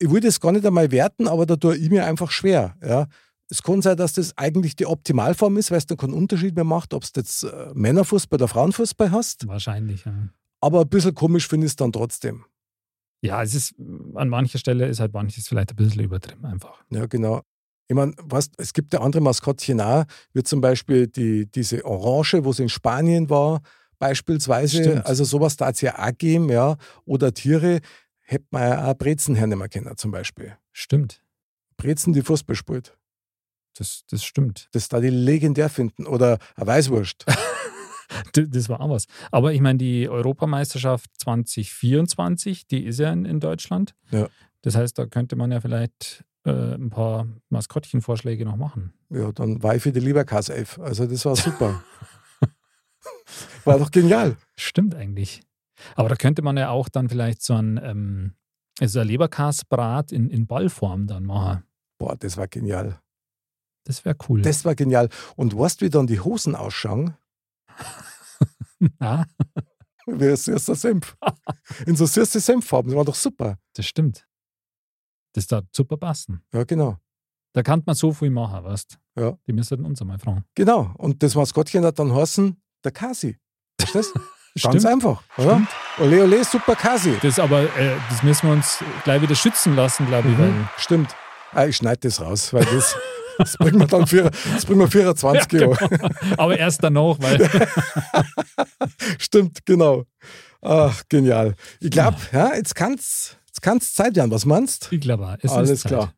ich 0.00 0.10
will 0.10 0.20
das 0.20 0.40
gar 0.40 0.50
nicht 0.50 0.66
einmal 0.66 0.90
werten, 0.90 1.28
aber 1.28 1.46
da 1.46 1.54
tue 1.54 1.76
ich 1.76 1.90
mir 1.90 2.04
einfach 2.04 2.32
schwer. 2.32 2.74
Ja. 2.84 3.06
Es 3.48 3.62
kann 3.62 3.80
sein, 3.80 3.96
dass 3.96 4.14
das 4.14 4.36
eigentlich 4.36 4.74
die 4.76 4.86
Optimalform 4.86 5.56
ist, 5.56 5.70
weil 5.70 5.78
es 5.78 5.86
dann 5.86 5.98
keinen 5.98 6.14
Unterschied 6.14 6.54
mehr 6.54 6.64
macht, 6.64 6.94
ob 6.94 7.02
du 7.04 7.20
jetzt 7.20 7.44
äh, 7.44 7.70
Männerfußball 7.74 8.38
oder 8.38 8.48
Frauenfußball 8.48 9.12
hast. 9.12 9.46
Wahrscheinlich, 9.46 10.04
ja. 10.04 10.12
Aber 10.60 10.80
ein 10.80 10.88
bisschen 10.88 11.14
komisch 11.14 11.46
finde 11.46 11.66
ich 11.66 11.72
es 11.72 11.76
dann 11.76 11.92
trotzdem. 11.92 12.44
Ja, 13.22 13.42
es 13.42 13.54
ist, 13.54 13.74
an 14.14 14.28
mancher 14.28 14.58
Stelle 14.58 14.86
ist 14.86 15.00
halt 15.00 15.12
manches 15.12 15.48
vielleicht 15.48 15.70
ein 15.70 15.76
bisschen 15.76 16.02
übertrieben 16.02 16.44
einfach. 16.44 16.82
Ja, 16.90 17.06
genau. 17.06 17.42
Ich 17.88 17.94
meine, 17.94 18.14
weißt, 18.18 18.54
es 18.58 18.72
gibt 18.72 18.92
ja 18.92 19.00
andere 19.00 19.22
Maskottchen 19.22 19.80
auch, 19.80 20.04
wie 20.32 20.42
zum 20.42 20.60
Beispiel 20.60 21.06
die, 21.06 21.46
diese 21.46 21.84
Orange, 21.84 22.44
wo 22.44 22.50
es 22.50 22.58
in 22.58 22.68
Spanien 22.68 23.30
war, 23.30 23.60
beispielsweise. 23.98 24.82
Stimmt. 24.82 25.06
Also 25.06 25.24
sowas 25.24 25.56
da 25.56 25.70
es 25.70 25.80
ja 25.80 25.98
auch 25.98 26.12
geben, 26.18 26.48
ja. 26.48 26.76
Oder 27.04 27.32
Tiere, 27.32 27.80
hätte 28.20 28.46
man 28.50 28.62
ja 28.62 28.90
auch 28.90 28.94
Brezen 28.94 29.36
hernehmen 29.36 29.70
können, 29.70 29.96
zum 29.96 30.10
Beispiel. 30.10 30.56
Stimmt. 30.72 31.22
Brezen, 31.76 32.12
die 32.12 32.22
Fußball 32.22 32.56
spielt. 32.56 32.96
Das, 33.78 34.04
das 34.10 34.24
stimmt. 34.24 34.68
Das 34.72 34.88
da 34.88 35.00
die 35.00 35.10
legendär 35.10 35.68
finden. 35.68 36.06
Oder 36.06 36.38
eine 36.56 36.66
Weißwurst. 36.66 37.26
Das 38.32 38.68
war 38.68 38.80
auch 38.80 38.90
was. 38.90 39.06
Aber 39.32 39.52
ich 39.52 39.60
meine, 39.60 39.78
die 39.78 40.08
Europameisterschaft 40.08 41.10
2024, 41.18 42.66
die 42.68 42.84
ist 42.84 43.00
ja 43.00 43.12
in, 43.12 43.24
in 43.24 43.40
Deutschland. 43.40 43.94
Ja. 44.10 44.28
Das 44.62 44.76
heißt, 44.76 44.96
da 44.98 45.06
könnte 45.06 45.34
man 45.34 45.50
ja 45.50 45.60
vielleicht 45.60 46.24
äh, 46.44 46.74
ein 46.74 46.90
paar 46.90 47.26
Maskottchenvorschläge 47.48 48.44
noch 48.44 48.56
machen. 48.56 48.92
ja, 49.10 49.32
dann 49.32 49.62
war 49.62 49.74
ich 49.74 49.82
für 49.82 49.92
die 49.92 50.00
Leberkass-Elf. 50.00 50.78
Also 50.78 51.06
das 51.06 51.24
war 51.24 51.34
super. 51.34 51.82
war 53.64 53.78
doch 53.78 53.90
genial. 53.90 54.36
Stimmt 54.56 54.94
eigentlich. 54.94 55.42
Aber 55.94 56.08
da 56.08 56.14
könnte 56.14 56.42
man 56.42 56.56
ja 56.56 56.70
auch 56.70 56.88
dann 56.88 57.08
vielleicht 57.08 57.42
so 57.42 57.54
ein, 57.54 57.80
ähm, 57.82 58.34
also 58.80 59.00
ein 59.00 59.08
Leberkasbrat 59.08 60.12
in, 60.12 60.30
in 60.30 60.46
Ballform 60.46 61.06
dann 61.06 61.24
machen. 61.24 61.64
Boah, 61.98 62.16
das 62.16 62.36
war 62.36 62.46
genial. 62.46 63.00
Das 63.86 64.04
wäre 64.04 64.16
cool. 64.28 64.42
Das 64.42 64.64
war 64.64 64.74
genial. 64.74 65.08
Und 65.36 65.56
weißt 65.56 65.80
du, 65.80 65.84
wie 65.86 65.90
dann 65.90 66.06
die 66.08 66.18
Hosen 66.20 66.54
ausschauen? 66.56 67.14
ja, 69.00 69.24
Wie 70.06 70.28
ein 70.28 70.36
süßer 70.36 70.74
Senf. 70.74 71.16
In 71.86 71.94
so 71.96 72.04
süße 72.06 72.40
Senffarben. 72.40 72.90
Das 72.90 72.96
war 72.96 73.04
doch 73.04 73.14
super. 73.14 73.58
das 73.74 73.86
stimmt. 73.86 74.26
Das 75.34 75.46
da 75.46 75.62
super 75.70 75.96
passen. 75.96 76.42
Ja, 76.52 76.64
genau. 76.64 76.98
Da 77.52 77.62
kann 77.62 77.82
man 77.86 77.94
so 77.94 78.12
viel 78.12 78.30
machen, 78.30 78.64
weißt 78.64 78.98
Ja. 79.16 79.38
Die 79.46 79.52
müssten 79.52 79.84
uns 79.84 80.00
einmal 80.00 80.18
fragen. 80.18 80.44
Genau. 80.54 80.92
Und 80.98 81.22
das 81.22 81.34
Maskottchen 81.34 81.84
hat 81.84 81.98
dann 81.98 82.12
heißen, 82.14 82.60
der 82.84 82.92
Kasi. 82.92 83.38
Verstehst 83.80 84.12
du? 84.14 84.20
Ganz 84.20 84.76
Stimmt. 84.82 84.86
einfach, 84.86 85.22
oder? 85.36 85.66
Ole, 85.98 86.22
ole, 86.24 86.42
super 86.42 86.74
Kasi. 86.74 87.16
Das 87.20 87.38
aber, 87.38 87.62
äh, 87.76 87.94
das 88.08 88.22
müssen 88.22 88.48
wir 88.48 88.54
uns 88.54 88.82
gleich 89.04 89.20
wieder 89.20 89.34
schützen 89.34 89.76
lassen, 89.76 90.06
glaube 90.06 90.30
ich, 90.30 90.36
Mhm. 90.38 90.66
Stimmt. 90.78 91.14
Ah, 91.52 91.66
ich 91.66 91.76
schneide 91.76 92.00
das 92.08 92.20
raus, 92.22 92.52
weil 92.54 92.64
das, 92.64 92.96
das 93.38 93.56
bringen 93.56 93.78
wir 93.80 93.86
dann 93.86 94.06
für, 94.06 94.30
das 94.52 94.64
bringen 94.64 94.80
wir 94.80 94.88
24 94.88 95.52
Ja, 95.52 95.60
Jahre. 95.68 96.10
Aber 96.36 96.58
erst 96.58 96.82
danach, 96.82 97.16
weil 97.20 97.48
Stimmt, 99.18 99.64
genau. 99.66 100.04
Ach, 100.62 101.02
genial. 101.08 101.54
Ich 101.80 101.90
glaube, 101.90 102.16
ja, 102.32 102.54
jetzt 102.54 102.74
kann 102.74 102.94
es 102.94 103.36
jetzt 103.46 103.62
kann's 103.62 103.94
Zeit 103.94 104.16
werden. 104.16 104.30
Was 104.30 104.44
meinst 104.44 104.92
ich 104.92 105.00
glaube, 105.00 105.38
es 105.42 105.50
Alles 105.52 105.70
ist 105.70 105.80
Zeit. 105.82 105.92
klar. 105.92 106.14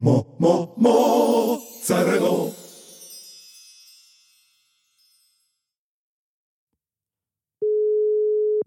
Mo, 0.00 0.36
mo, 0.38 0.74
Mozzarella. 0.76 2.52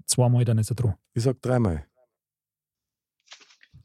Zweimal 0.07 0.43
dann 0.43 0.57
ist 0.57 0.71
er 0.71 0.75
dran. 0.75 0.95
Ich 1.13 1.23
sag 1.23 1.41
dreimal. 1.41 1.85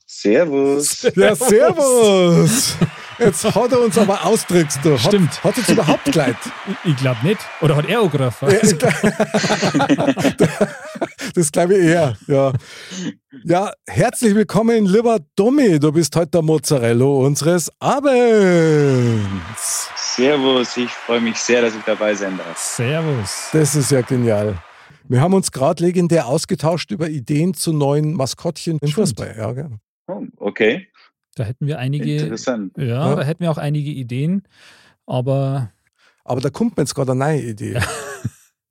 Servus. 0.07 1.03
Ja, 1.15 1.35
servus. 1.37 2.77
Jetzt 3.19 3.45
hat 3.45 3.73
er 3.73 3.81
uns 3.81 3.97
aber 3.97 4.27
austrickst 4.27 4.81
du. 4.85 4.93
Hat, 4.93 5.01
Stimmt. 5.01 5.43
Hat 5.43 5.57
jetzt 5.57 5.71
überhaupt 5.71 6.05
geleit. 6.05 6.37
Ich, 6.85 6.91
ich 6.93 6.97
glaube 6.97 7.19
nicht. 7.23 7.41
Oder 7.61 7.77
hat 7.77 7.89
er 7.89 8.01
auch 8.01 8.13
ich 8.13 8.79
glaub- 8.79 8.93
das 11.35 11.53
glaube 11.53 11.75
ich 11.77 11.85
eher, 11.85 12.17
ja. 12.27 12.53
Ja, 13.45 13.73
herzlich 13.87 14.35
willkommen, 14.35 14.87
lieber 14.87 15.19
Domi. 15.37 15.79
Du 15.79 15.93
bist 15.93 16.15
heute 16.17 16.31
der 16.33 16.43
Mozzarella 16.43 17.05
unseres 17.05 17.71
Abends. 17.79 19.89
Servus. 19.97 20.77
Ich 20.77 20.91
freue 20.91 21.21
mich 21.21 21.37
sehr, 21.37 21.63
dass 21.63 21.75
ich 21.75 21.83
dabei 21.85 22.15
sein 22.15 22.37
darf. 22.37 22.59
Servus. 22.59 23.49
Das 23.53 23.75
ist 23.75 23.91
ja 23.91 24.01
genial. 24.03 24.59
Wir 25.09 25.21
haben 25.21 25.35
uns 25.35 25.53
gerade 25.53 25.85
legendär 25.85 26.27
ausgetauscht 26.27 26.91
über 26.91 27.09
Ideen 27.09 27.55
zu 27.55 27.73
neuen 27.73 28.15
Maskottchen 28.15 28.79
im. 28.81 28.89
Fußball. 28.89 29.37
Ja. 29.39 29.69
Oh, 30.09 30.23
okay. 30.39 30.89
Da 31.37 31.45
hätten 31.45 31.67
wir 31.69 31.79
einige, 31.79 32.17
Interessant. 32.17 32.77
ja, 32.77 32.85
Ja. 32.85 33.15
da 33.15 33.23
hätten 33.23 33.41
wir 33.41 33.51
auch 33.53 33.59
einige 33.59 33.91
Ideen. 33.91 34.43
Aber 35.07 35.71
Aber 36.25 36.41
da 36.41 36.51
kommt 36.51 36.77
mir 36.77 36.83
jetzt 36.83 36.95
gerade 36.97 37.13
eine 37.13 37.21
neue 37.21 37.43
Idee. 37.43 37.81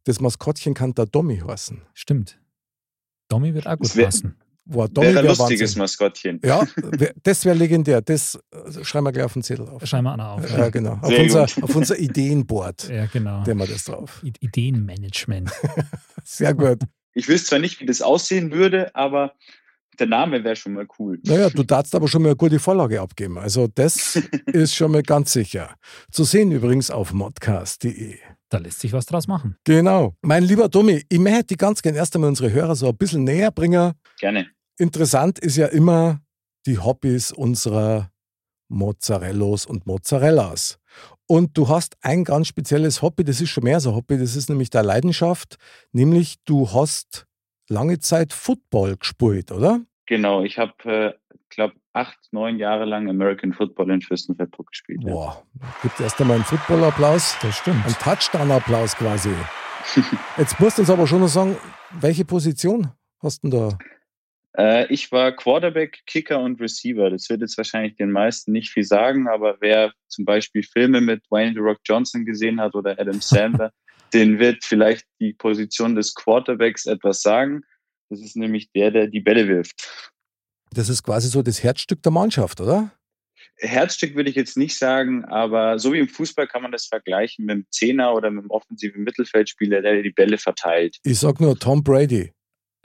Das 0.04 0.20
Maskottchen 0.20 0.74
kann 0.74 0.94
der 0.94 1.06
Dommi 1.06 1.38
heißen. 1.48 1.82
stimmt. 1.94 2.38
Domi 3.30 3.54
wird 3.54 3.66
auch 3.66 3.78
gut 3.78 3.86
Das 3.88 3.96
wär- 3.96 4.06
passen. 4.06 4.36
Boah, 4.68 4.90
Wäre 4.96 5.20
ein 5.20 5.26
lustiges 5.26 5.62
Wahnsinn. 5.62 5.80
Maskottchen. 5.80 6.40
Ja, 6.44 6.66
wär- 6.76 7.14
das 7.22 7.46
wäre 7.46 7.56
legendär. 7.56 8.02
Das 8.02 8.40
äh, 8.52 8.84
schreiben 8.84 9.06
wir 9.06 9.12
gleich 9.12 9.26
auf 9.26 9.34
den 9.34 9.44
Zettel 9.44 9.68
auf. 9.70 9.86
Schreiben 9.86 10.06
wir 10.06 10.14
auch 10.14 10.18
noch 10.18 10.26
auf. 10.44 10.58
Ja, 10.58 10.70
genau. 10.70 10.94
Auf 11.02 11.14
unser, 11.18 11.44
auf 11.44 11.76
unser 11.76 12.00
Ideenboard. 12.00 12.90
Ja, 12.90 13.06
genau. 13.06 13.44
Nehmen 13.44 13.60
wir 13.60 13.68
das 13.68 13.84
drauf. 13.86 14.22
I- 14.24 14.34
Ideenmanagement. 14.40 15.52
Sehr 16.24 16.56
gut. 16.56 16.80
Ich 17.14 17.28
wüsste 17.28 17.50
zwar 17.50 17.60
nicht, 17.60 17.80
wie 17.80 17.86
das 17.86 18.02
aussehen 18.02 18.52
würde, 18.52 18.94
aber 18.96 19.34
der 20.00 20.08
Name 20.08 20.44
wäre 20.44 20.56
schon 20.56 20.74
mal 20.74 20.88
cool. 21.00 21.20
Naja, 21.26 21.50
du 21.50 21.64
darfst 21.64 21.96
aber 21.96 22.08
schon 22.08 22.22
mal 22.22 22.30
eine 22.30 22.36
gute 22.36 22.60
Vorlage 22.60 23.02
abgeben. 23.02 23.38
Also 23.38 23.68
das 23.68 24.16
ist 24.48 24.76
schon 24.76 24.92
mal 24.92 25.04
ganz 25.04 25.34
sicher. 25.34 25.76
Zu 26.12 26.24
sehen 26.24 26.52
übrigens 26.52 26.92
auf 26.92 27.14
modcast.de. 27.14 28.18
Da 28.50 28.58
lässt 28.58 28.80
sich 28.80 28.94
was 28.94 29.06
draus 29.06 29.28
machen. 29.28 29.58
Genau. 29.64 30.16
Mein 30.22 30.44
lieber 30.44 30.70
Tommy, 30.70 31.04
ich 31.10 31.20
möchte 31.20 31.48
die 31.48 31.58
ganz 31.58 31.82
gerne 31.82 31.98
erst 31.98 32.16
einmal 32.16 32.30
unsere 32.30 32.52
Hörer 32.52 32.76
so 32.76 32.88
ein 32.88 32.98
bisschen 32.98 33.24
näher 33.24 33.52
bringen. 33.52 33.94
Gerne. 34.20 34.48
Interessant 34.78 35.40
ist 35.40 35.58
ja 35.58 35.68
immer 35.68 36.22
die 36.66 36.78
Hobbys 36.78 37.32
unserer 37.32 38.12
Mozzarellos 38.68 39.66
und 39.66 39.86
Mozzarellas. 39.86 40.80
Und 41.28 41.58
du 41.58 41.68
hast 41.70 41.96
ein 42.02 42.24
ganz 42.24 42.48
spezielles 42.48 43.02
Hobby, 43.02 43.24
das 43.24 43.42
ist 43.42 43.50
schon 43.50 43.64
mehr 43.64 43.80
so 43.80 43.90
ein 43.90 43.96
Hobby, 43.96 44.18
das 44.18 44.36
ist 44.36 44.50
nämlich 44.50 44.70
deine 44.70 44.88
Leidenschaft, 44.88 45.58
nämlich 45.92 46.36
du 46.46 46.72
hast 46.72 47.26
lange 47.68 48.00
Zeit 48.00 48.34
Football 48.34 48.98
gespielt, 48.98 49.52
oder? 49.52 49.82
Genau. 50.06 50.44
Ich 50.44 50.58
habe, 50.60 50.74
äh, 50.86 51.14
glaube 51.50 51.76
acht, 51.94 52.18
neun 52.32 52.58
Jahre 52.60 52.86
lang 52.86 53.10
American 53.10 53.54
Football 53.54 53.92
in 53.92 54.02
Fürstenfeldbruck 54.02 54.68
gespielt. 54.68 55.02
Ja. 55.04 55.12
Boah, 55.12 55.44
gibt 55.82 56.00
erst 56.00 56.20
einmal 56.20 56.36
einen 56.36 56.46
Football-Applaus, 56.46 57.38
Das 57.42 57.56
stimmt. 57.58 57.86
einen 57.86 57.96
Touchdown-Applaus 57.96 58.96
quasi. 58.96 59.32
Jetzt 60.38 60.60
musst 60.60 60.78
du 60.78 60.82
uns 60.82 60.90
aber 60.90 61.08
schon 61.08 61.22
noch 61.22 61.28
sagen, 61.28 61.56
welche 61.92 62.26
Position 62.26 62.90
hast 63.22 63.44
du 63.44 63.50
denn 63.50 63.60
da? 63.60 63.78
Äh, 64.58 64.92
ich 64.94 65.12
war 65.12 65.32
Quarterback, 65.32 66.02
Kicker 66.06 66.40
und 66.42 66.60
Receiver. 66.60 67.10
Das 67.10 67.30
wird 67.30 67.42
jetzt 67.42 67.58
wahrscheinlich 67.58 67.96
den 67.96 68.12
meisten 68.12 68.52
nicht 68.52 68.72
viel 68.72 68.84
sagen, 68.84 69.28
aber 69.28 69.58
wer 69.60 69.92
zum 70.08 70.26
Beispiel 70.26 70.64
Filme 70.64 71.02
mit 71.02 71.24
Wayne 71.30 71.54
The 71.54 71.60
Rock 71.60 71.80
Johnson 71.86 72.26
gesehen 72.26 72.60
hat 72.60 72.74
oder 72.74 72.96
Adam 73.00 73.20
Sandler, 73.22 73.72
den 74.16 74.40
wird 74.40 74.64
vielleicht 74.64 75.06
die 75.20 75.34
Position 75.34 75.96
des 75.96 76.16
Quarterbacks 76.16 76.86
etwas 76.86 77.22
sagen. 77.22 77.62
Das 78.10 78.22
ist 78.22 78.36
nämlich 78.36 78.72
der, 78.72 78.92
der 78.92 79.08
die 79.08 79.20
Bälle 79.20 79.48
wirft. 79.48 80.12
Das 80.72 80.90
ist 80.90 81.04
quasi 81.04 81.28
so 81.28 81.42
das 81.42 81.62
Herzstück 81.62 82.02
der 82.02 82.12
Mannschaft, 82.12 82.62
oder? 82.62 82.92
Herzstück 83.58 84.16
würde 84.16 84.30
ich 84.30 84.36
jetzt 84.36 84.58
nicht 84.58 84.78
sagen, 84.78 85.24
aber 85.26 85.80
so 85.80 85.94
wie 85.94 86.00
im 86.00 86.10
Fußball 86.10 86.48
kann 86.48 86.62
man 86.62 86.72
das 86.72 86.88
vergleichen 86.88 87.46
mit 87.46 87.56
dem 87.56 87.66
Zehner 87.70 88.14
oder 88.14 88.30
mit 88.32 88.44
dem 88.44 88.50
offensiven 88.52 89.04
Mittelfeldspieler, 89.04 89.82
der 89.82 90.02
die 90.02 90.12
Bälle 90.12 90.38
verteilt. 90.38 90.98
Ich 91.04 91.20
sag 91.20 91.40
nur 91.40 91.58
Tom 91.58 91.84
Brady. 91.84 92.32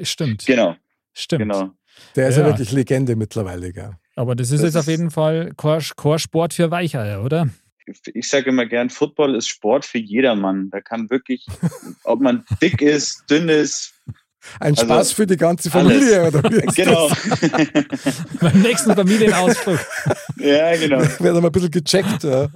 Stimmt. 0.00 0.46
Genau, 0.46 0.76
Stimmt. 1.12 1.42
genau. 1.42 1.70
Der 2.14 2.28
ist 2.28 2.36
ja, 2.36 2.42
Ja. 2.42 2.48
wirklich 2.48 2.72
Legende 2.72 3.16
mittlerweile, 3.16 3.72
gell? 3.72 3.96
Aber 4.14 4.34
das 4.36 4.50
ist 4.50 4.62
Das 4.62 4.74
jetzt 4.74 4.76
auf 4.76 4.86
jeden 4.86 5.10
Fall 5.10 5.52
kein 5.56 5.80
kein 5.96 6.18
Sport 6.18 6.54
für 6.54 6.70
Weicheier, 6.70 7.24
oder? 7.24 7.48
Ich 8.14 8.28
sage 8.28 8.50
immer 8.50 8.66
gern, 8.66 8.90
Football 8.90 9.34
ist 9.34 9.48
Sport 9.48 9.84
für 9.84 9.98
jedermann. 9.98 10.70
Da 10.70 10.80
kann 10.80 11.10
wirklich, 11.10 11.46
ob 12.04 12.20
man 12.20 12.44
dick 12.62 12.80
ist, 12.82 13.24
dünn 13.30 13.48
ist, 13.48 13.92
Ein 14.58 14.72
Also, 14.74 14.84
Spaß 14.84 15.12
für 15.12 15.26
die 15.26 15.36
ganze 15.36 15.70
Familie, 15.70 16.28
oder 16.28 16.42
wie 16.50 16.64
ist 16.66 16.76
genau. 16.76 17.08
Beim 18.40 18.62
nächsten 18.62 18.94
Familienausflug. 18.94 19.78
ja, 20.38 20.76
genau. 20.76 20.98
Wird 21.18 21.20
einmal 21.20 21.44
ein 21.46 21.52
bisschen 21.52 21.70
gecheckt. 21.70 22.24
Ja. 22.24 22.48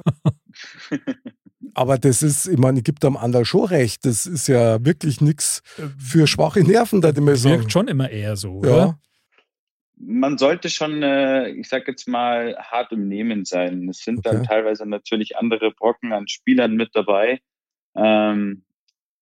Aber 1.74 1.98
das 1.98 2.22
ist, 2.22 2.46
ich 2.46 2.58
meine, 2.58 2.78
ich 2.78 2.84
gebe 2.84 3.00
dem 3.00 3.16
Andal 3.16 3.44
schon 3.44 3.64
recht. 3.64 4.04
Das 4.06 4.26
ist 4.26 4.46
ja 4.46 4.84
wirklich 4.84 5.20
nichts 5.20 5.60
für 5.98 6.26
schwache 6.26 6.60
Nerven, 6.60 7.00
da 7.00 7.12
die 7.12 7.20
mir 7.20 7.36
sagen. 7.36 7.58
Wirkt 7.60 7.72
schon 7.72 7.88
immer 7.88 8.08
eher 8.10 8.36
so, 8.36 8.62
Ja. 8.64 8.70
oder? 8.72 8.98
Man 10.06 10.38
sollte 10.38 10.70
schon, 10.70 11.02
äh, 11.02 11.48
ich 11.50 11.68
sag 11.68 11.88
jetzt 11.88 12.08
mal, 12.08 12.56
hart 12.58 12.92
im 12.92 13.08
Nehmen 13.08 13.44
sein. 13.44 13.88
Es 13.88 13.98
sind 13.98 14.26
dann 14.26 14.36
Okay. 14.36 14.46
teilweise 14.48 14.86
natürlich 14.86 15.36
andere 15.36 15.70
Brocken 15.72 16.12
an 16.12 16.28
Spielern 16.28 16.74
mit 16.76 16.90
dabei. 16.94 17.40
Ähm, 17.96 18.64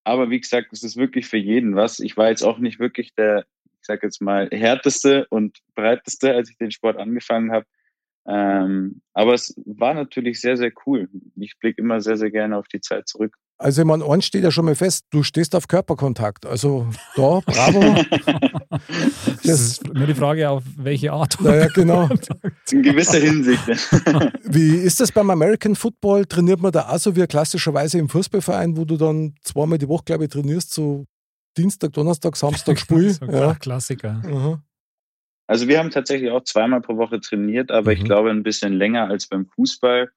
aber 0.05 0.31
wie 0.31 0.41
gesagt, 0.41 0.73
es 0.73 0.83
ist 0.83 0.97
wirklich 0.97 1.27
für 1.27 1.39
jeden 1.39 1.77
was. 1.77 2.01
Ich 2.01 2.17
war 2.17 2.29
jetzt 2.29 2.43
auch 2.43 2.59
nicht 2.59 2.79
wirklich 2.79 3.15
der, 3.15 3.47
ich 3.81 3.87
sag 3.87 4.03
jetzt 4.03 4.21
mal, 4.21 4.49
härteste 4.51 5.27
und 5.29 5.59
breiteste, 5.75 6.35
als 6.35 6.51
ich 6.51 6.57
den 6.57 6.71
Sport 6.71 6.97
angefangen 6.97 7.53
habe. 7.53 7.67
Ähm, 8.27 9.03
aber 9.13 9.35
es 9.35 9.55
war 9.65 9.95
natürlich 9.95 10.41
sehr, 10.41 10.57
sehr 10.57 10.73
cool. 10.87 11.09
Ich 11.37 11.59
blicke 11.59 11.81
immer 11.83 12.01
sehr, 12.01 12.17
sehr 12.17 12.31
gerne 12.31 12.57
auf 12.57 12.69
die 12.69 12.81
Zeit 12.81 13.09
zurück. 13.09 13.37
Also, 13.63 13.83
ich 13.83 13.87
meine, 13.87 14.05
eins 14.05 14.25
steht 14.27 14.43
ja 14.45 14.51
schon 14.51 14.65
mal 14.65 14.75
fest, 14.75 15.05
du 15.11 15.23
stehst 15.23 15.55
auf 15.55 15.69
Körperkontakt. 15.69 16.45
Also, 16.47 16.87
da, 17.17 17.41
bravo. 17.47 17.95
Das 19.45 19.61
ist 19.61 19.93
nur 19.95 20.07
die 20.07 20.15
Frage, 20.15 20.49
auf 20.49 20.63
welche 20.77 21.13
Art. 21.13 21.39
naja, 21.41 21.67
genau. 21.75 22.09
In 22.71 22.83
gewisser 22.83 23.19
Hinsicht. 23.19 23.63
Wie 24.45 24.77
ist 24.77 25.01
das 25.01 25.13
beim 25.13 25.31
American 25.31 25.75
Football? 25.77 26.25
Trainiert 26.27 26.61
man 26.61 26.73
da 26.73 26.89
auch 26.89 26.99
so 26.99 27.15
wie 27.17 27.27
klassischerweise 27.27 27.99
im 27.99 28.09
Fußballverein, 28.09 28.77
wo 28.77 28.85
du 28.85 28.97
dann 28.97 29.35
zweimal 29.43 29.79
die 29.79 29.89
Woche, 29.89 30.05
glaube 30.05 30.25
ich, 30.25 30.31
trainierst, 30.31 30.73
so 30.73 31.05
Dienstag, 31.57 31.93
Donnerstag, 31.93 32.37
Samstag 32.37 32.79
Spiel? 32.79 33.11
So 33.11 33.27
ja. 33.27 33.55
Klassiker. 33.55 34.23
Aha. 34.25 34.63
Also 35.49 35.69
wir 35.69 35.79
haben 35.79 35.91
tatsächlich 35.91 36.31
auch 36.31 36.45
zweimal 36.45 36.81
pro 36.81 36.97
Woche 36.97 37.21
trainiert, 37.21 37.71
aber 37.71 37.93
ich 37.93 38.01
Mhm. 38.01 38.05
glaube 38.07 38.31
ein 38.31 38.43
bisschen 38.43 38.73
länger 38.73 39.09
als 39.09 39.27
beim 39.27 39.47
Fußball. 39.47 40.09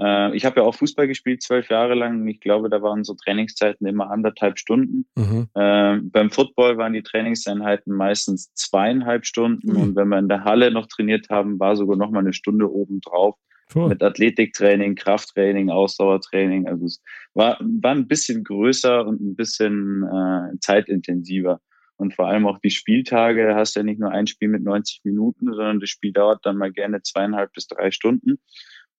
Äh, 0.00 0.34
ich 0.36 0.44
habe 0.44 0.60
ja 0.60 0.66
auch 0.66 0.74
Fußball 0.74 1.06
gespielt, 1.06 1.42
zwölf 1.42 1.68
Jahre 1.68 1.94
lang. 1.94 2.26
Ich 2.26 2.40
glaube, 2.40 2.68
da 2.68 2.82
waren 2.82 3.04
so 3.04 3.14
Trainingszeiten 3.14 3.86
immer 3.86 4.10
anderthalb 4.10 4.58
Stunden. 4.58 5.06
Mhm. 5.16 5.48
Äh, 5.54 5.98
beim 6.02 6.30
Football 6.30 6.78
waren 6.78 6.92
die 6.92 7.02
Trainingseinheiten 7.02 7.94
meistens 7.94 8.52
zweieinhalb 8.54 9.26
Stunden. 9.26 9.72
Mhm. 9.72 9.76
Und 9.76 9.96
wenn 9.96 10.08
wir 10.08 10.18
in 10.18 10.28
der 10.28 10.44
Halle 10.44 10.70
noch 10.70 10.86
trainiert 10.86 11.28
haben, 11.30 11.58
war 11.58 11.76
sogar 11.76 11.96
noch 11.96 12.10
mal 12.10 12.20
eine 12.20 12.32
Stunde 12.32 12.70
obendrauf 12.70 13.36
Puh. 13.68 13.88
mit 13.88 14.02
Athletiktraining, 14.02 14.94
Krafttraining, 14.94 15.70
Ausdauertraining. 15.70 16.66
Also 16.66 16.86
es 16.86 17.02
war, 17.34 17.58
war 17.60 17.92
ein 17.92 18.08
bisschen 18.08 18.44
größer 18.44 19.06
und 19.06 19.20
ein 19.20 19.36
bisschen 19.36 20.04
äh, 20.04 20.58
zeitintensiver. 20.60 21.60
Und 21.96 22.14
vor 22.14 22.26
allem 22.26 22.46
auch 22.46 22.58
die 22.58 22.70
Spieltage, 22.70 23.46
da 23.46 23.54
hast 23.54 23.76
du 23.76 23.80
ja 23.80 23.84
nicht 23.84 24.00
nur 24.00 24.10
ein 24.10 24.26
Spiel 24.26 24.48
mit 24.48 24.64
90 24.64 25.02
Minuten, 25.04 25.46
sondern 25.52 25.78
das 25.78 25.88
Spiel 25.88 26.12
dauert 26.12 26.44
dann 26.44 26.56
mal 26.56 26.72
gerne 26.72 27.02
zweieinhalb 27.02 27.52
bis 27.52 27.68
drei 27.68 27.92
Stunden. 27.92 28.38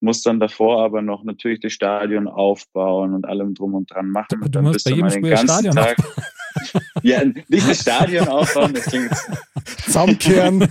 Muss 0.04 0.22
dann 0.22 0.38
davor 0.38 0.84
aber 0.84 1.02
noch 1.02 1.24
natürlich 1.24 1.62
das 1.62 1.72
Stadion 1.72 2.28
aufbauen 2.28 3.14
und 3.14 3.26
allem 3.26 3.54
drum 3.54 3.74
und 3.74 3.90
dran 3.90 4.10
machen. 4.10 4.28
Du 4.32 4.46
Und 4.46 4.54
dann 4.54 4.64
musst 4.66 4.74
bist 4.74 4.86
bei 4.86 4.92
du 4.92 4.96
jedem 4.98 5.08
mal 5.08 5.12
den 5.12 5.20
Spiel 5.20 5.32
ein 5.32 5.48
ganzen 5.48 5.72
Stadion 5.72 5.76
Tag. 5.76 5.98
Ja, 7.02 7.24
nicht 7.24 7.70
das 7.70 7.82
Stadion 7.82 8.28
aufbauen, 8.28 8.74
das 8.74 8.86
klingt 8.86 9.12
Zusammenkehren, 9.86 10.62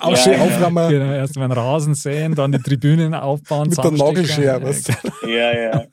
auch 0.00 0.16
schön 0.16 0.32
genau. 0.32 0.44
aufräumen. 0.46 0.90
Genau, 0.90 1.12
erst 1.12 1.36
mal 1.36 1.44
einen 1.44 1.52
Rasen 1.52 1.94
säen, 1.94 2.34
dann 2.34 2.50
die 2.50 2.58
Tribünen 2.58 3.14
aufbauen. 3.14 3.68
Mit 3.68 3.78
der 3.78 3.92
zusammenstecken. 3.92 4.42
Nagelschere, 4.42 4.62
was? 4.62 4.86
Ja, 5.28 5.54
ja. 5.54 5.84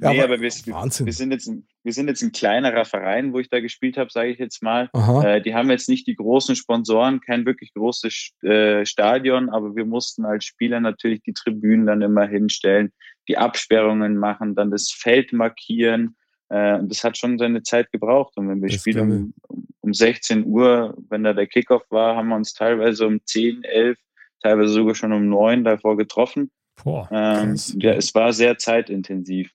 Ja, 0.00 0.12
nee, 0.12 0.20
aber 0.20 0.34
aber, 0.34 0.40
wir, 0.40 0.50
wir, 0.50 1.12
sind 1.12 1.30
jetzt 1.30 1.46
ein, 1.46 1.66
wir 1.82 1.92
sind 1.92 2.08
jetzt 2.08 2.22
ein 2.22 2.32
kleinerer 2.32 2.84
Verein, 2.84 3.32
wo 3.32 3.38
ich 3.38 3.50
da 3.50 3.60
gespielt 3.60 3.98
habe, 3.98 4.10
sage 4.10 4.30
ich 4.30 4.38
jetzt 4.38 4.62
mal. 4.62 4.88
Äh, 5.24 5.42
die 5.42 5.54
haben 5.54 5.70
jetzt 5.70 5.88
nicht 5.88 6.06
die 6.06 6.14
großen 6.14 6.56
Sponsoren, 6.56 7.20
kein 7.20 7.44
wirklich 7.44 7.74
großes 7.74 8.30
äh, 8.42 8.86
Stadion, 8.86 9.50
aber 9.50 9.76
wir 9.76 9.84
mussten 9.84 10.24
als 10.24 10.44
Spieler 10.44 10.80
natürlich 10.80 11.20
die 11.22 11.34
Tribünen 11.34 11.86
dann 11.86 12.00
immer 12.00 12.26
hinstellen, 12.26 12.92
die 13.28 13.36
Absperrungen 13.36 14.16
machen, 14.16 14.54
dann 14.54 14.70
das 14.70 14.90
Feld 14.90 15.32
markieren. 15.32 16.16
Äh, 16.48 16.78
und 16.78 16.90
das 16.90 17.04
hat 17.04 17.18
schon 17.18 17.38
seine 17.38 17.62
Zeit 17.62 17.92
gebraucht. 17.92 18.36
Und 18.36 18.48
wenn 18.48 18.62
wir 18.62 18.70
Das 18.70 18.80
spielen 18.80 19.34
um, 19.48 19.66
um 19.80 19.92
16 19.92 20.46
Uhr, 20.46 20.96
wenn 21.10 21.24
da 21.24 21.34
der 21.34 21.46
Kickoff 21.46 21.82
war, 21.90 22.16
haben 22.16 22.28
wir 22.28 22.36
uns 22.36 22.54
teilweise 22.54 23.06
um 23.06 23.20
10, 23.24 23.64
11, 23.64 23.98
teilweise 24.42 24.72
sogar 24.72 24.94
schon 24.94 25.12
um 25.12 25.28
9 25.28 25.64
davor 25.64 25.96
getroffen. 25.96 26.50
Boah. 26.82 27.08
Ähm, 27.12 27.56
ja, 27.76 27.92
es 27.92 28.14
war 28.14 28.32
sehr 28.32 28.56
zeitintensiv. 28.58 29.50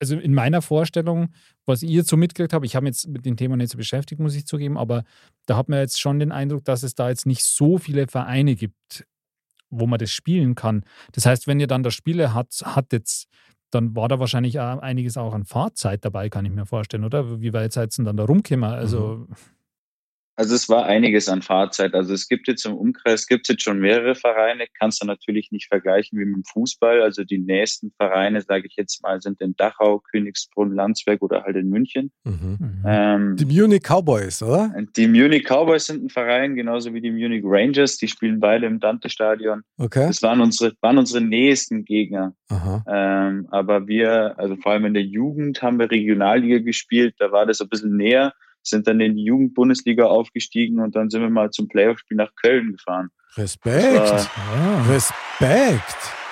Also 0.00 0.18
in 0.18 0.34
meiner 0.34 0.62
Vorstellung, 0.62 1.28
was 1.64 1.82
ich 1.82 1.90
jetzt 1.90 2.08
so 2.08 2.16
mitgekriegt 2.16 2.52
habe, 2.52 2.66
ich 2.66 2.76
habe 2.76 2.84
mich 2.84 2.96
jetzt 2.96 3.08
mit 3.08 3.24
dem 3.24 3.36
Thema 3.36 3.56
nicht 3.56 3.70
so 3.70 3.78
beschäftigt, 3.78 4.20
muss 4.20 4.34
ich 4.34 4.46
zugeben, 4.46 4.76
aber 4.76 5.04
da 5.46 5.56
hat 5.56 5.68
man 5.68 5.78
jetzt 5.78 6.00
schon 6.00 6.18
den 6.18 6.32
Eindruck, 6.32 6.64
dass 6.64 6.82
es 6.82 6.94
da 6.94 7.08
jetzt 7.08 7.26
nicht 7.26 7.44
so 7.44 7.78
viele 7.78 8.06
Vereine 8.06 8.54
gibt, 8.54 9.06
wo 9.70 9.86
man 9.86 9.98
das 9.98 10.10
spielen 10.10 10.54
kann. 10.54 10.84
Das 11.12 11.26
heißt, 11.26 11.46
wenn 11.46 11.60
ihr 11.60 11.66
dann 11.66 11.82
das 11.82 11.94
Spiele 11.94 12.34
hat, 12.34 12.62
hattet, 12.64 13.24
dann 13.70 13.96
war 13.96 14.08
da 14.08 14.20
wahrscheinlich 14.20 14.60
einiges 14.60 15.16
auch 15.16 15.34
an 15.34 15.44
Fahrzeit 15.44 16.04
dabei, 16.04 16.28
kann 16.28 16.44
ich 16.44 16.52
mir 16.52 16.66
vorstellen, 16.66 17.04
oder? 17.04 17.40
Wie 17.40 17.52
weit 17.52 17.72
seid 17.72 17.92
ihr 17.92 17.96
denn 17.96 18.04
dann 18.04 18.16
da 18.16 18.24
rumgekommen? 18.24 18.70
Also, 18.70 19.26
Also 20.36 20.54
es 20.54 20.68
war 20.68 20.84
einiges 20.84 21.28
an 21.28 21.42
Fahrzeit. 21.42 21.94
Also 21.94 22.12
es 22.12 22.28
gibt 22.28 22.46
jetzt 22.46 22.66
im 22.66 22.74
Umkreis, 22.74 23.26
gibt 23.26 23.46
es 23.46 23.54
jetzt 23.54 23.62
schon 23.62 23.78
mehrere 23.78 24.14
Vereine, 24.14 24.66
kannst 24.78 25.02
du 25.02 25.06
natürlich 25.06 25.50
nicht 25.50 25.68
vergleichen 25.68 26.18
wie 26.18 26.26
mit 26.26 26.36
dem 26.36 26.44
Fußball. 26.44 27.00
Also 27.00 27.24
die 27.24 27.38
nächsten 27.38 27.90
Vereine, 27.92 28.42
sage 28.42 28.66
ich 28.66 28.76
jetzt 28.76 29.02
mal, 29.02 29.20
sind 29.20 29.40
in 29.40 29.56
Dachau, 29.56 30.02
Königsbrunn, 30.10 30.74
Landsberg 30.74 31.22
oder 31.22 31.44
halt 31.44 31.56
in 31.56 31.70
München. 31.70 32.12
Mhm. 32.24 32.58
mhm. 32.60 32.82
Ähm, 32.86 33.36
Die 33.36 33.46
Munich 33.46 33.82
Cowboys, 33.82 34.42
oder? 34.42 34.74
die 34.96 35.08
Munich 35.08 35.44
Cowboys 35.44 35.86
sind 35.86 36.04
ein 36.04 36.10
Verein, 36.10 36.54
genauso 36.54 36.92
wie 36.92 37.00
die 37.00 37.10
Munich 37.10 37.42
Rangers. 37.44 37.96
Die 37.96 38.08
spielen 38.08 38.38
beide 38.38 38.66
im 38.66 38.78
Dante-Stadion. 38.78 39.62
Okay. 39.78 40.06
Das 40.06 40.22
waren 40.22 40.40
unsere, 40.40 40.74
waren 40.82 40.98
unsere 40.98 41.24
nächsten 41.24 41.84
Gegner. 41.84 42.34
Ähm, 42.86 43.48
aber 43.50 43.88
wir, 43.88 44.38
also 44.38 44.56
vor 44.56 44.72
allem 44.72 44.84
in 44.86 44.94
der 44.94 45.02
Jugend 45.02 45.62
haben 45.62 45.78
wir 45.78 45.90
Regionalliga 45.90 46.58
gespielt, 46.58 47.14
da 47.18 47.32
war 47.32 47.46
das 47.46 47.60
ein 47.60 47.68
bisschen 47.68 47.96
näher, 47.96 48.32
sind 48.68 48.86
dann 48.86 49.00
in 49.00 49.16
die 49.16 49.24
Jugendbundesliga 49.24 50.04
aufgestiegen 50.04 50.80
und 50.80 50.96
dann 50.96 51.10
sind 51.10 51.22
wir 51.22 51.30
mal 51.30 51.50
zum 51.50 51.68
Playoff-Spiel 51.68 52.16
nach 52.16 52.34
Köln 52.34 52.72
gefahren. 52.72 53.10
Respekt. 53.36 53.98
ah, 53.98 54.84
Respekt. 54.88 56.25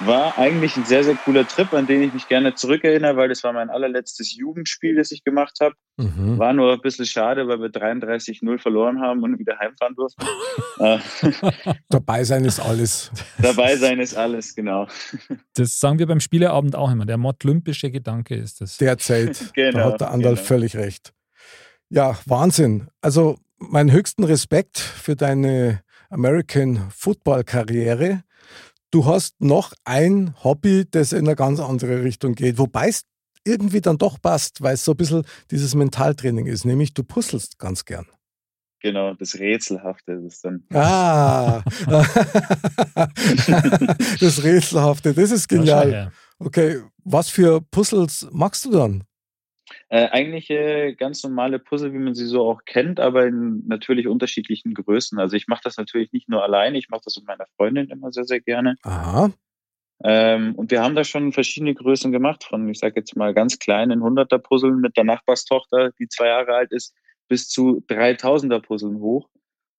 War 0.00 0.36
eigentlich 0.38 0.76
ein 0.76 0.84
sehr, 0.84 1.04
sehr 1.04 1.14
cooler 1.14 1.46
Trip, 1.46 1.72
an 1.72 1.86
den 1.86 2.02
ich 2.02 2.12
mich 2.12 2.28
gerne 2.28 2.54
zurückerinnere, 2.54 3.16
weil 3.16 3.28
das 3.28 3.44
war 3.44 3.52
mein 3.52 3.70
allerletztes 3.70 4.34
Jugendspiel, 4.34 4.96
das 4.96 5.12
ich 5.12 5.22
gemacht 5.22 5.58
habe. 5.60 5.74
Mhm. 5.96 6.38
War 6.38 6.52
nur 6.52 6.72
ein 6.72 6.80
bisschen 6.80 7.06
schade, 7.06 7.46
weil 7.46 7.60
wir 7.60 7.68
33-0 7.68 8.58
verloren 8.58 9.00
haben 9.00 9.22
und 9.22 9.38
wieder 9.38 9.58
heimfahren 9.58 9.94
durften. 9.94 10.24
Äh, 10.80 10.98
Dabei 11.88 12.24
sein 12.24 12.44
ist 12.44 12.58
alles. 12.58 13.12
Dabei 13.40 13.76
sein 13.76 14.00
ist 14.00 14.16
alles, 14.16 14.56
genau. 14.56 14.88
das 15.54 15.78
sagen 15.78 16.00
wir 16.00 16.06
beim 16.08 16.18
Spieleabend 16.18 16.74
auch 16.74 16.90
immer. 16.90 17.06
Der 17.06 17.16
modlympische 17.16 17.92
Gedanke 17.92 18.34
ist 18.34 18.60
das. 18.60 18.78
Der 18.78 18.98
zählt. 18.98 19.40
da 19.40 19.70
Genau, 19.70 19.84
hat 19.84 20.00
der 20.00 20.10
Andal 20.10 20.34
genau. 20.34 20.44
völlig 20.44 20.76
recht. 20.76 21.12
Ja, 21.90 22.18
Wahnsinn. 22.26 22.88
Also 23.00 23.38
meinen 23.58 23.92
höchsten 23.92 24.24
Respekt 24.24 24.78
für 24.78 25.14
deine 25.14 25.82
American 26.10 26.90
Football 26.90 27.44
Karriere. 27.44 28.24
Du 28.94 29.06
hast 29.06 29.40
noch 29.40 29.72
ein 29.82 30.36
Hobby, 30.44 30.84
das 30.88 31.12
in 31.12 31.26
eine 31.26 31.34
ganz 31.34 31.58
andere 31.58 32.04
Richtung 32.04 32.36
geht, 32.36 32.58
wobei 32.58 32.86
es 32.90 33.02
irgendwie 33.44 33.80
dann 33.80 33.98
doch 33.98 34.22
passt, 34.22 34.62
weil 34.62 34.74
es 34.74 34.84
so 34.84 34.92
ein 34.92 34.96
bisschen 34.96 35.24
dieses 35.50 35.74
Mentaltraining 35.74 36.46
ist, 36.46 36.64
nämlich 36.64 36.94
du 36.94 37.02
puzzelst 37.02 37.58
ganz 37.58 37.84
gern. 37.86 38.06
Genau, 38.82 39.12
das 39.14 39.36
Rätselhafte 39.36 40.12
ist 40.12 40.34
es 40.34 40.40
dann. 40.42 40.62
Ah, 40.72 41.64
das 44.20 44.44
Rätselhafte, 44.44 45.12
das 45.12 45.32
ist 45.32 45.48
genial. 45.48 46.12
Okay, 46.38 46.80
was 47.02 47.30
für 47.30 47.62
Puzzles 47.62 48.28
magst 48.30 48.64
du 48.64 48.70
dann? 48.70 49.02
Äh, 49.94 50.10
eigentlich 50.10 50.50
äh, 50.50 50.94
ganz 50.94 51.22
normale 51.22 51.60
Puzzle, 51.60 51.92
wie 51.92 51.98
man 51.98 52.16
sie 52.16 52.26
so 52.26 52.44
auch 52.44 52.64
kennt, 52.64 52.98
aber 52.98 53.26
in 53.28 53.62
natürlich 53.68 54.08
unterschiedlichen 54.08 54.74
Größen. 54.74 55.20
Also 55.20 55.36
ich 55.36 55.46
mache 55.46 55.60
das 55.62 55.76
natürlich 55.76 56.10
nicht 56.10 56.28
nur 56.28 56.42
alleine, 56.42 56.78
ich 56.78 56.88
mache 56.88 57.02
das 57.04 57.14
mit 57.14 57.28
meiner 57.28 57.46
Freundin 57.56 57.88
immer 57.90 58.10
sehr, 58.10 58.24
sehr 58.24 58.40
gerne. 58.40 58.74
Aha, 58.82 59.30
Ähm, 60.02 60.56
und 60.56 60.72
wir 60.72 60.82
haben 60.82 60.96
da 60.96 61.04
schon 61.04 61.32
verschiedene 61.32 61.76
Größen 61.76 62.10
gemacht, 62.10 62.42
von 62.42 62.68
ich 62.68 62.80
sage 62.80 62.94
jetzt 62.96 63.16
mal 63.16 63.34
ganz 63.34 63.60
kleinen 63.60 64.02
100er 64.02 64.38
Puzzeln 64.38 64.80
mit 64.80 64.96
der 64.96 65.04
Nachbarstochter, 65.04 65.92
die 66.00 66.08
zwei 66.08 66.26
Jahre 66.26 66.54
alt 66.54 66.72
ist, 66.72 66.92
bis 67.28 67.48
zu 67.48 67.84
3000er 67.88 68.58
Puzzeln 68.62 68.98
hoch. 68.98 69.28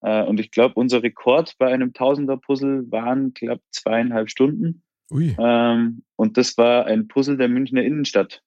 Äh, 0.00 0.22
und 0.22 0.40
ich 0.40 0.50
glaube, 0.50 0.76
unser 0.76 1.02
Rekord 1.02 1.52
bei 1.58 1.66
einem 1.66 1.90
1000er 1.90 2.40
Puzzle 2.40 2.90
waren 2.90 3.34
knapp 3.34 3.60
zweieinhalb 3.70 4.30
Stunden. 4.30 4.82
ui. 5.10 5.36
Ähm, 5.38 6.04
und 6.16 6.38
das 6.38 6.56
war 6.56 6.86
ein 6.86 7.06
Puzzle 7.06 7.36
der 7.36 7.50
Münchner 7.50 7.82
Innenstadt. 7.82 8.42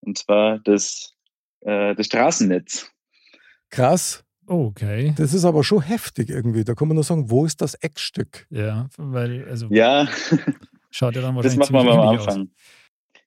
Und 0.00 0.18
zwar 0.18 0.58
das, 0.60 1.14
äh, 1.60 1.94
das 1.94 2.06
Straßennetz. 2.06 2.90
Krass. 3.70 4.24
Okay. 4.46 5.14
Das 5.16 5.32
ist 5.32 5.44
aber 5.44 5.62
schon 5.62 5.82
heftig 5.82 6.28
irgendwie. 6.28 6.64
Da 6.64 6.74
kann 6.74 6.88
man 6.88 6.96
nur 6.96 7.04
sagen, 7.04 7.30
wo 7.30 7.44
ist 7.46 7.60
das 7.60 7.74
Eckstück? 7.74 8.46
Ja, 8.50 8.88
weil, 8.96 9.48
also 9.48 9.68
Ja, 9.70 10.08
schaut 10.90 11.14
ja 11.14 11.22
dann 11.22 11.36
das 11.36 11.56
wahrscheinlich 11.56 11.70
machen 11.70 11.86
wir 11.86 11.94
mal 11.94 12.08
am 12.08 12.18
aus. 12.18 12.26
Anfang. 12.26 12.50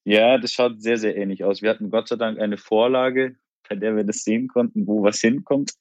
Ja, 0.04 0.38
das 0.38 0.52
schaut 0.52 0.82
sehr, 0.82 0.98
sehr 0.98 1.16
ähnlich 1.16 1.46
aus. 1.46 1.62
Wir 1.62 1.70
hatten 1.70 1.90
Gott 1.90 2.10
sei 2.10 2.18
Dank 2.18 2.40
eine 2.40 2.58
Vorlage, 2.58 3.36
bei 3.70 3.76
der 3.76 3.96
wir 3.96 4.04
das 4.04 4.24
sehen 4.24 4.50
konnten, 4.50 4.86
wo 4.86 5.02
was 5.02 5.20
hinkommt. 5.22 5.72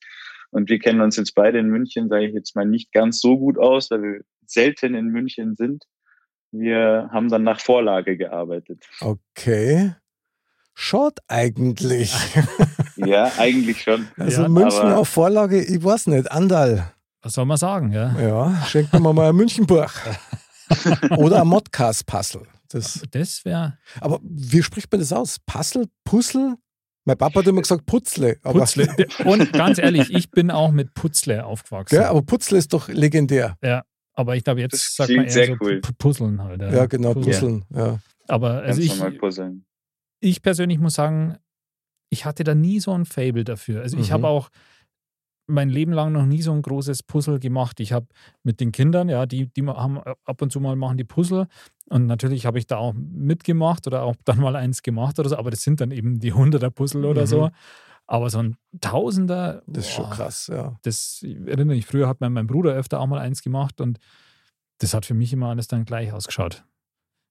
Und 0.50 0.68
wir 0.68 0.78
kennen 0.78 1.00
uns 1.00 1.16
jetzt 1.16 1.34
beide 1.34 1.58
in 1.58 1.68
München, 1.68 2.08
sage 2.08 2.28
ich 2.28 2.34
jetzt 2.34 2.54
mal, 2.54 2.66
nicht 2.66 2.92
ganz 2.92 3.20
so 3.20 3.38
gut 3.38 3.58
aus, 3.58 3.90
weil 3.90 4.02
wir 4.02 4.20
selten 4.46 4.94
in 4.94 5.06
München 5.06 5.56
sind. 5.56 5.84
Wir 6.52 7.08
haben 7.10 7.30
dann 7.30 7.42
nach 7.42 7.58
Vorlage 7.58 8.16
gearbeitet. 8.16 8.86
Okay. 9.00 9.94
Schaut 10.74 11.18
eigentlich. 11.28 12.14
Ja, 12.96 13.32
eigentlich 13.38 13.82
schon. 13.82 14.06
Also 14.16 14.42
Ja, 14.42 14.48
München 14.48 14.92
auf 14.92 15.08
Vorlage, 15.08 15.60
ich 15.60 15.82
weiß 15.82 16.06
nicht, 16.08 16.30
Andal. 16.30 16.92
Was 17.22 17.32
soll 17.32 17.46
man 17.46 17.56
sagen, 17.56 17.90
ja? 17.90 18.14
Ja, 18.20 18.64
schenken 18.66 19.02
wir 19.02 19.12
mal 19.12 19.30
ein 19.30 19.34
Münchenbuch. 19.34 19.90
Oder 21.16 21.40
ein 21.40 21.48
Modcast-Puzzle. 21.48 22.42
Das, 22.68 23.02
Das 23.10 23.44
wäre 23.44 23.76
aber 24.00 24.20
wie 24.22 24.62
spricht 24.62 24.92
man 24.92 25.00
das 25.00 25.12
aus? 25.12 25.38
Puzzle? 25.46 25.86
Puzzle? 26.04 26.54
Mein 27.04 27.18
Papa 27.18 27.40
hat 27.40 27.46
immer 27.48 27.62
gesagt 27.62 27.86
Putzle. 27.86 28.36
Aber, 28.44 28.60
Putzle. 28.60 28.88
Und 29.24 29.52
ganz 29.52 29.78
ehrlich, 29.78 30.12
ich 30.14 30.30
bin 30.30 30.50
auch 30.52 30.70
mit 30.70 30.94
Putzle 30.94 31.44
aufgewachsen. 31.44 31.96
Gell, 31.96 32.04
aber 32.04 32.22
Putzle 32.22 32.58
ist 32.58 32.72
doch 32.72 32.88
legendär. 32.88 33.56
Ja, 33.64 33.82
aber 34.14 34.36
ich 34.36 34.44
glaube, 34.44 34.60
jetzt 34.60 34.74
Das 34.74 34.94
sagt 34.94 35.10
man 35.10 35.24
eher 35.24 35.30
sehr 35.32 35.46
so 35.46 35.56
cool. 35.60 35.80
Pu- 35.82 35.92
Puzzeln 35.98 36.40
halt. 36.42 36.60
Ja, 36.62 36.86
genau, 36.86 37.14
Puzzeln. 37.14 37.64
Ja. 37.74 37.98
Aber 38.28 38.62
also 38.62 38.80
Ganz 38.80 39.14
ich. 39.14 39.20
Ich 40.22 40.42
persönlich 40.42 40.78
muss 40.78 40.94
sagen, 40.94 41.36
ich 42.10 42.24
hatte 42.24 42.44
da 42.44 42.54
nie 42.54 42.80
so 42.80 42.92
ein 42.92 43.04
Fable 43.06 43.44
dafür. 43.44 43.82
Also 43.82 43.98
ich 43.98 44.10
Mhm. 44.10 44.14
habe 44.14 44.28
auch 44.28 44.50
mein 45.48 45.68
Leben 45.70 45.92
lang 45.92 46.12
noch 46.12 46.24
nie 46.24 46.40
so 46.40 46.52
ein 46.52 46.62
großes 46.62 47.02
Puzzle 47.02 47.40
gemacht. 47.40 47.80
Ich 47.80 47.92
habe 47.92 48.06
mit 48.44 48.60
den 48.60 48.70
Kindern, 48.72 49.08
ja, 49.08 49.26
die, 49.26 49.48
die 49.52 49.66
haben 49.66 49.98
ab 49.98 50.40
und 50.40 50.52
zu 50.52 50.60
mal 50.60 50.76
machen 50.76 50.96
die 50.96 51.04
Puzzle 51.04 51.48
und 51.90 52.06
natürlich 52.06 52.46
habe 52.46 52.58
ich 52.58 52.66
da 52.66 52.76
auch 52.78 52.94
mitgemacht 52.94 53.86
oder 53.86 54.02
auch 54.04 54.14
dann 54.24 54.38
mal 54.40 54.56
eins 54.56 54.82
gemacht 54.82 55.18
oder 55.18 55.28
so, 55.28 55.36
aber 55.36 55.50
das 55.50 55.62
sind 55.62 55.80
dann 55.80 55.90
eben 55.90 56.20
die 56.20 56.32
hunderter 56.32 56.70
Puzzle 56.70 57.04
oder 57.04 57.22
Mhm. 57.22 57.26
so. 57.26 57.50
Aber 58.06 58.30
so 58.30 58.38
ein 58.38 58.56
Tausender, 58.80 59.62
Das 59.66 59.86
ist 59.86 59.92
schon 59.92 60.04
boah, 60.04 60.10
krass, 60.10 60.46
ja. 60.48 60.76
das 60.82 61.22
ich 61.22 61.36
erinnere 61.36 61.76
mich, 61.76 61.86
früher 61.86 62.08
hat 62.08 62.20
mein, 62.20 62.32
mein 62.32 62.46
Bruder 62.46 62.72
öfter 62.74 63.00
auch 63.00 63.06
mal 63.06 63.18
eins 63.20 63.42
gemacht 63.42 63.80
und 63.80 63.98
das 64.78 64.94
hat 64.94 65.06
für 65.06 65.14
mich 65.14 65.32
immer 65.32 65.48
alles 65.50 65.68
dann 65.68 65.84
gleich 65.84 66.12
ausgeschaut. 66.12 66.64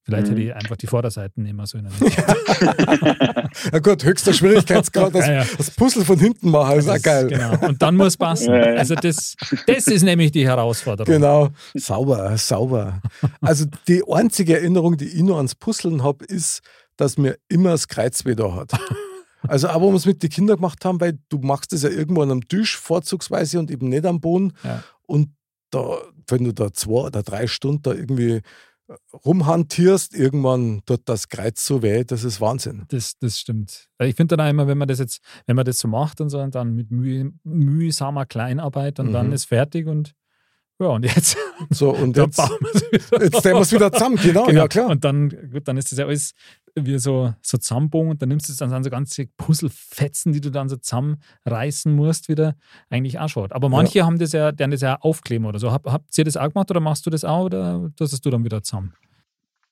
Vielleicht 0.04 0.28
Mhm. 0.28 0.30
hätte 0.32 0.42
ich 0.42 0.56
einfach 0.56 0.78
die 0.78 0.88
Vorderseiten 0.88 1.44
nehmen 1.44 1.66
sollen. 1.66 1.88
Na 3.72 3.80
gut, 3.80 4.04
höchster 4.04 4.34
Schwierigkeitsgrad, 4.34 5.14
das, 5.14 5.28
Ja, 5.28 5.34
ja. 5.34 5.46
das 5.58 5.72
Puzzle 5.72 6.04
von 6.06 6.20
hinten 6.20 6.50
machen, 6.50 6.80
ist 6.80 6.88
auch 6.90 6.94
Das- 6.94 7.04
geil. 7.04 7.28
Genau. 7.28 7.68
Und 7.68 7.82
dann 7.82 7.96
muss 7.96 8.18
passen. 8.18 8.52
Ja, 8.54 8.72
ja. 8.74 8.78
Also 8.80 8.96
das, 8.96 9.36
das 9.68 9.88
ist 9.88 10.04
nämlich 10.04 10.32
die 10.32 10.46
Herausforderung. 10.48 11.12
Genau, 11.14 11.50
sauber, 11.76 12.36
sauber. 12.38 13.02
Also 13.42 13.66
die 13.88 14.04
einzige 14.12 14.56
Erinnerung, 14.58 14.98
die 14.98 15.08
ich 15.08 15.22
noch 15.22 15.38
ans 15.38 15.56
Puzzeln 15.56 16.04
habe, 16.04 16.26
ist, 16.26 16.62
dass 16.98 17.18
mir 17.18 17.38
immer 17.48 17.72
das 17.72 17.88
Kreuzweh 17.88 18.36
da 18.36 18.54
hat. 18.56 18.72
Also 19.48 19.70
auch, 19.70 19.82
wo 19.82 19.90
wir 19.90 19.96
es 19.98 20.06
mit 20.06 20.22
den 20.22 20.30
Kindern 20.30 20.58
gemacht 20.58 20.84
haben, 20.86 21.00
weil 21.02 21.18
du 21.30 21.40
machst 21.40 21.74
das 21.74 21.82
ja 21.84 21.90
irgendwo 21.90 22.22
an 22.22 22.32
einem 22.32 22.48
Tisch 22.48 22.78
vorzugsweise 22.78 23.60
und 23.60 23.72
eben 23.72 23.90
nicht 23.90 24.06
am 24.06 24.20
Boden. 24.22 24.54
Ja. 24.64 24.84
Und 25.08 25.30
da, 25.72 25.98
wenn 26.28 26.44
du 26.44 26.54
da 26.54 26.72
zwei 26.74 27.06
oder 27.08 27.24
drei 27.24 27.48
Stunden 27.48 27.82
da 27.82 27.94
irgendwie 27.94 28.42
rumhantierst, 29.26 30.16
irgendwann 30.16 30.82
tut 30.86 31.02
das 31.06 31.30
Kreuz 31.30 31.66
so 31.66 31.82
weh, 31.82 32.04
das 32.04 32.24
ist 32.24 32.42
Wahnsinn. 32.42 32.86
Das, 32.90 33.18
das 33.20 33.40
stimmt. 33.40 33.88
Ich 34.02 34.16
finde 34.16 34.36
dann 34.36 34.46
auch 34.46 34.50
immer, 34.50 34.68
wenn 34.68 34.78
man 34.78 34.88
das 34.88 35.00
jetzt, 35.00 35.22
wenn 35.46 35.56
man 35.56 35.66
das 35.66 35.80
so 35.80 35.88
macht 35.88 36.22
und 36.22 36.30
so, 36.30 36.40
und 36.40 36.56
dann 36.56 36.76
mit 36.76 36.92
müh, 36.92 37.32
mühsamer 37.44 38.26
Kleinarbeit 38.26 39.00
und 39.00 39.12
dann 39.14 39.28
Mhm. 39.28 39.34
ist 39.34 39.46
fertig 39.46 39.88
und 39.88 40.14
ja, 40.82 40.88
und 40.88 41.06
jetzt, 41.06 41.38
So, 41.70 41.92
und 41.92 42.18
jetzt, 42.18 42.38
bauen 42.38 42.58
wir 42.60 42.72
es 42.74 42.92
wieder. 42.92 43.24
jetzt 43.24 43.46
wir 43.46 43.56
es 43.60 43.72
wieder 43.72 43.92
zusammen, 43.92 44.18
genau, 44.18 44.46
Genau. 44.46 44.62
ja 44.62 44.68
klar. 44.68 44.90
Und 44.90 45.04
dann, 45.04 45.30
gut, 45.52 45.68
dann 45.68 45.78
ist 45.78 45.92
das 45.92 46.00
ja 46.00 46.06
alles 46.06 46.34
wie 46.76 46.98
so, 46.98 47.34
so 47.42 47.58
zusammenbogen 47.58 48.12
und 48.12 48.22
dann 48.22 48.30
nimmst 48.30 48.50
du 48.50 48.54
dann, 48.54 48.72
dann 48.72 48.84
so 48.84 48.90
ganze 48.90 49.28
Puzzlefetzen, 49.38 50.34
die 50.34 50.42
du 50.42 50.50
dann 50.50 50.70
so 50.70 50.78
zusammenreißen 50.78 51.94
musst, 51.94 52.30
wieder 52.30 52.56
eigentlich 52.90 53.20
auch 53.20 53.30
schon. 53.30 53.52
Aber 53.52 53.70
manche 53.70 54.06
haben 54.06 54.18
das 54.20 54.32
ja, 54.32 54.52
deren 54.52 54.72
das 54.72 54.82
ja 54.82 54.98
aufkleben 55.02 55.46
oder 55.46 55.60
so. 55.60 55.72
Hab, 55.72 55.86
habt 55.86 56.18
ihr 56.18 56.24
das 56.24 56.38
auch 56.38 56.50
gemacht 56.50 56.72
oder 56.72 56.80
machst 56.80 57.06
du 57.06 57.10
das 57.10 57.26
auch 57.26 57.46
oder 57.46 57.92
das 57.98 58.14
hast 58.14 58.26
du 58.26 58.30
dann 58.30 58.44
wieder 58.44 58.64
zusammen? 58.64 58.94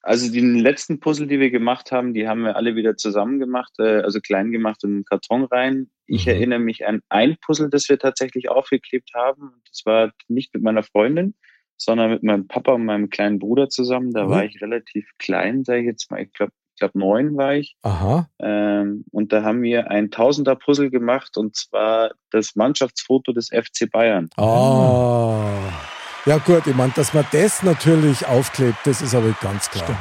Also 0.02 0.32
die 0.32 0.40
letzten 0.40 1.00
Puzzle, 1.00 1.28
die 1.28 1.40
wir 1.40 1.52
gemacht 1.52 1.92
haben, 1.92 2.14
die 2.14 2.28
haben 2.28 2.44
wir 2.44 2.56
alle 2.56 2.76
wieder 2.76 2.96
zusammen 2.96 3.40
gemacht, 3.40 3.74
äh, 3.80 4.02
also 4.02 4.20
klein 4.20 4.52
gemacht 4.52 4.84
und 4.84 4.92
in 4.92 4.98
den 5.00 5.06
Karton 5.06 5.44
rein. 5.44 5.90
Ich 6.10 6.26
Mhm. 6.26 6.32
erinnere 6.32 6.60
mich 6.60 6.86
an 6.88 7.02
ein 7.10 7.38
Puzzle, 7.42 7.70
das 7.70 7.88
wir 7.90 8.00
tatsächlich 8.00 8.50
aufgeklebt 8.50 9.12
haben. 9.14 9.62
Das 9.70 9.84
war 9.86 10.12
nicht 10.28 10.54
mit 10.54 10.64
meiner 10.64 10.84
Freundin, 10.84 11.36
sondern 11.78 12.12
mit 12.12 12.24
meinem 12.24 12.48
Papa 12.48 12.74
und 12.74 12.86
meinem 12.86 13.10
kleinen 13.10 13.40
Bruder 13.40 13.70
zusammen. 13.70 14.12
Da 14.12 14.26
Mhm. 14.26 14.30
war 14.30 14.44
ich 14.46 14.62
relativ 14.62 15.10
klein, 15.20 15.64
sage 15.64 15.82
ich 15.82 15.86
jetzt 15.86 16.10
mal. 16.12 16.22
Ich 16.22 16.34
glaube, 16.34 16.52
ich 16.76 16.80
glaube 16.80 16.98
neun 16.98 17.36
war 17.38 17.54
ich. 17.56 17.76
Aha, 17.84 18.30
Ähm, 18.42 19.04
und 19.12 19.34
da 19.34 19.44
haben 19.44 19.62
wir 19.62 19.92
ein 19.92 20.12
Tausender-Puzzle 20.12 20.90
gemacht 20.90 21.38
und 21.38 21.56
zwar 21.56 22.12
das 22.32 22.56
Mannschaftsfoto 22.56 23.34
des 23.34 23.50
FC 23.52 23.86
Bayern. 23.92 24.30
Ah. 24.38 25.60
Ja 26.26 26.38
gut, 26.38 26.66
ich 26.68 26.76
meine, 26.76 26.92
dass 26.96 27.14
man 27.14 27.26
das 27.32 27.64
natürlich 27.64 28.26
aufklebt, 28.28 28.78
das 28.86 29.02
ist 29.02 29.14
aber 29.16 29.36
ganz 29.42 29.70
klar. 29.70 29.84
Stimmt. 29.86 30.00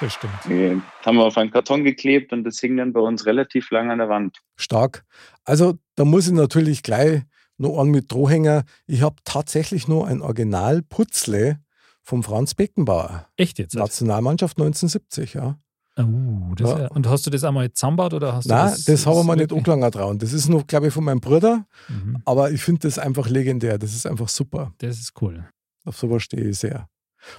Das 0.00 0.14
stimmt. 0.14 0.32
Die 0.44 0.80
haben 1.04 1.16
wir 1.16 1.24
auf 1.24 1.36
einen 1.36 1.50
Karton 1.50 1.82
geklebt 1.82 2.32
und 2.32 2.44
das 2.44 2.60
hing 2.60 2.76
dann 2.76 2.92
bei 2.92 3.00
uns 3.00 3.26
relativ 3.26 3.70
lang 3.72 3.90
an 3.90 3.98
der 3.98 4.08
Wand. 4.08 4.38
Stark. 4.56 5.04
Also 5.48 5.78
da 5.94 6.04
muss 6.04 6.26
ich 6.26 6.32
natürlich 6.34 6.82
gleich 6.82 7.22
noch 7.56 7.78
an 7.78 7.88
mit 7.88 8.12
Drohhänger. 8.12 8.64
Ich 8.86 9.02
habe 9.02 9.16
tatsächlich 9.24 9.88
nur 9.88 10.06
ein 10.06 10.20
Original 10.20 10.82
Putzle 10.82 11.58
vom 12.02 12.22
Franz 12.22 12.54
Beckenbauer. 12.54 13.26
Echt 13.36 13.58
jetzt? 13.58 13.74
Nationalmannschaft 13.74 14.58
1970, 14.58 15.34
ja. 15.34 15.58
Das 15.96 16.70
Ja. 16.78 16.86
Und 16.88 17.08
hast 17.08 17.26
du 17.26 17.30
das 17.30 17.42
einmal 17.44 17.72
zusammengebaut 17.72 18.14
oder 18.14 18.34
hast 18.34 18.46
Nein, 18.46 18.66
du 18.68 18.74
das, 18.76 18.84
das? 18.84 19.06
haben 19.06 19.26
wir 19.26 19.34
nicht 19.36 19.50
wirklich- 19.50 19.58
angelangt 19.74 19.94
trauen. 19.94 20.18
Das 20.18 20.32
ist 20.32 20.48
noch, 20.48 20.66
glaube 20.66 20.88
ich, 20.88 20.92
von 20.94 21.02
meinem 21.02 21.20
Bruder, 21.20 21.66
Mhm. 21.88 22.22
aber 22.24 22.52
ich 22.52 22.62
finde 22.62 22.80
das 22.86 22.98
einfach 22.98 23.28
legendär. 23.28 23.78
Das 23.78 23.94
ist 23.94 24.06
einfach 24.06 24.28
super. 24.28 24.72
Das 24.78 24.98
ist 25.00 25.12
cool. 25.20 25.48
Auf 25.84 25.96
sowas 25.98 26.22
stehe 26.22 26.44
ich 26.50 26.58
sehr. 26.58 26.88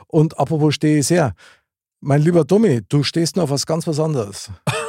Und 0.08 0.38
apropos 0.38 0.76
stehe 0.76 1.00
ich 1.00 1.08
sehr. 1.08 1.34
Mein 2.02 2.22
lieber 2.22 2.46
Tommy, 2.46 2.82
du 2.90 3.04
stehst 3.04 3.36
noch 3.38 3.44
auf 3.44 3.50
was 3.52 3.66
ganz 3.66 3.86
was 3.88 4.00
anderes. 4.00 4.52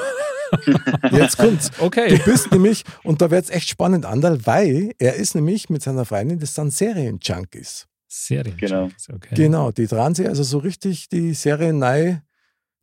Jetzt 1.10 1.38
kommt's. 1.38 1.70
Du 1.70 1.84
Okay. 1.84 2.20
bist 2.24 2.50
nämlich, 2.52 2.84
und 3.04 3.20
da 3.22 3.30
wird's 3.30 3.50
echt 3.50 3.68
spannend, 3.68 4.04
Andal, 4.06 4.46
weil 4.46 4.92
er 4.98 5.14
ist 5.14 5.34
nämlich 5.34 5.70
mit 5.70 5.82
seiner 5.82 6.04
Freundin, 6.04 6.38
das 6.38 6.54
sind 6.54 6.72
Serien-Junkies. 6.72 7.86
Serien. 8.08 8.56
Genau. 8.56 8.90
Okay. 9.12 9.34
Genau, 9.34 9.70
die 9.70 9.86
dran 9.86 10.14
sich 10.14 10.26
also 10.26 10.42
so 10.42 10.58
richtig 10.58 11.08
die 11.08 11.32
Serien 11.34 11.78
neu, 11.78 12.16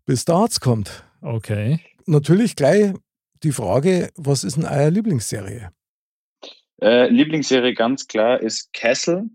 bis 0.06 0.24
da 0.26 0.42
hat's 0.42 0.60
kommt. 0.60 1.04
Okay. 1.22 1.80
Natürlich 2.06 2.56
gleich 2.56 2.94
die 3.44 3.52
Frage, 3.52 4.10
was 4.16 4.44
ist 4.46 4.56
denn 4.56 4.66
eure 4.66 4.90
Lieblingsserie? 4.90 5.72
Äh, 6.82 7.10
Lieblingsserie 7.10 7.74
ganz 7.74 8.08
klar 8.08 8.40
ist 8.42 8.72
Castle 8.74 9.26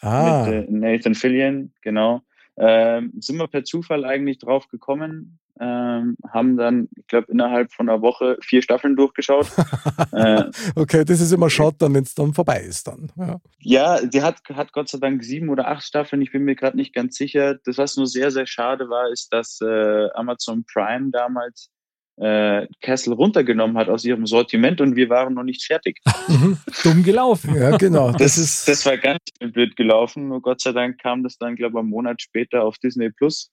Ah, 0.00 0.44
mit 0.48 0.68
äh, 0.68 0.70
Nathan 0.70 1.14
Fillion, 1.14 1.72
genau. 1.80 2.22
Ähm, 2.58 3.12
sind 3.20 3.36
wir 3.38 3.46
per 3.48 3.64
Zufall 3.64 4.04
eigentlich 4.04 4.38
drauf 4.38 4.68
gekommen, 4.68 5.38
ähm, 5.60 6.16
haben 6.30 6.56
dann, 6.56 6.88
ich 6.96 7.06
glaube, 7.06 7.30
innerhalb 7.30 7.72
von 7.72 7.88
einer 7.88 8.00
Woche 8.00 8.38
vier 8.42 8.62
Staffeln 8.62 8.96
durchgeschaut. 8.96 9.50
äh, 10.12 10.44
okay, 10.74 11.04
das 11.04 11.20
ist 11.20 11.32
immer 11.32 11.50
schade, 11.50 11.76
dann, 11.78 11.94
wenn 11.94 12.04
es 12.04 12.14
dann 12.14 12.32
vorbei 12.32 12.60
ist 12.60 12.88
dann. 12.88 13.10
Ja. 13.16 13.40
ja, 13.60 14.06
die 14.06 14.22
hat, 14.22 14.40
hat 14.54 14.72
Gott 14.72 14.88
sei 14.88 14.98
Dank 14.98 15.22
sieben 15.22 15.50
oder 15.50 15.68
acht 15.68 15.84
Staffeln, 15.84 16.22
ich 16.22 16.32
bin 16.32 16.44
mir 16.44 16.56
gerade 16.56 16.76
nicht 16.76 16.94
ganz 16.94 17.16
sicher. 17.16 17.56
Das, 17.64 17.78
was 17.78 17.96
nur 17.96 18.06
sehr, 18.06 18.30
sehr 18.30 18.46
schade 18.46 18.88
war, 18.88 19.10
ist, 19.10 19.32
dass 19.32 19.60
äh, 19.60 20.08
Amazon 20.14 20.64
Prime 20.72 21.10
damals 21.10 21.70
äh, 22.16 22.66
Castle 22.80 23.14
runtergenommen 23.14 23.76
hat 23.76 23.88
aus 23.88 24.04
ihrem 24.04 24.26
Sortiment 24.26 24.80
und 24.80 24.96
wir 24.96 25.08
waren 25.08 25.34
noch 25.34 25.42
nicht 25.42 25.64
fertig. 25.64 25.98
Mhm. 26.28 26.58
Dumm 26.82 27.02
gelaufen. 27.02 27.54
ja, 27.54 27.76
genau. 27.76 28.12
Das, 28.12 28.36
Das 28.36 28.38
ist, 28.38 28.68
das 28.68 28.86
war 28.86 28.96
ganz 28.96 29.20
blöd 29.40 29.76
gelaufen. 29.76 30.28
Nur 30.28 30.42
Gott 30.42 30.60
sei 30.60 30.72
Dank 30.72 31.00
kam 31.00 31.22
das 31.22 31.38
dann, 31.38 31.56
glaube 31.56 31.78
ich, 31.78 31.80
einen 31.80 31.90
Monat 31.90 32.20
später 32.20 32.64
auf 32.64 32.78
Disney 32.78 33.10
Plus. 33.10 33.50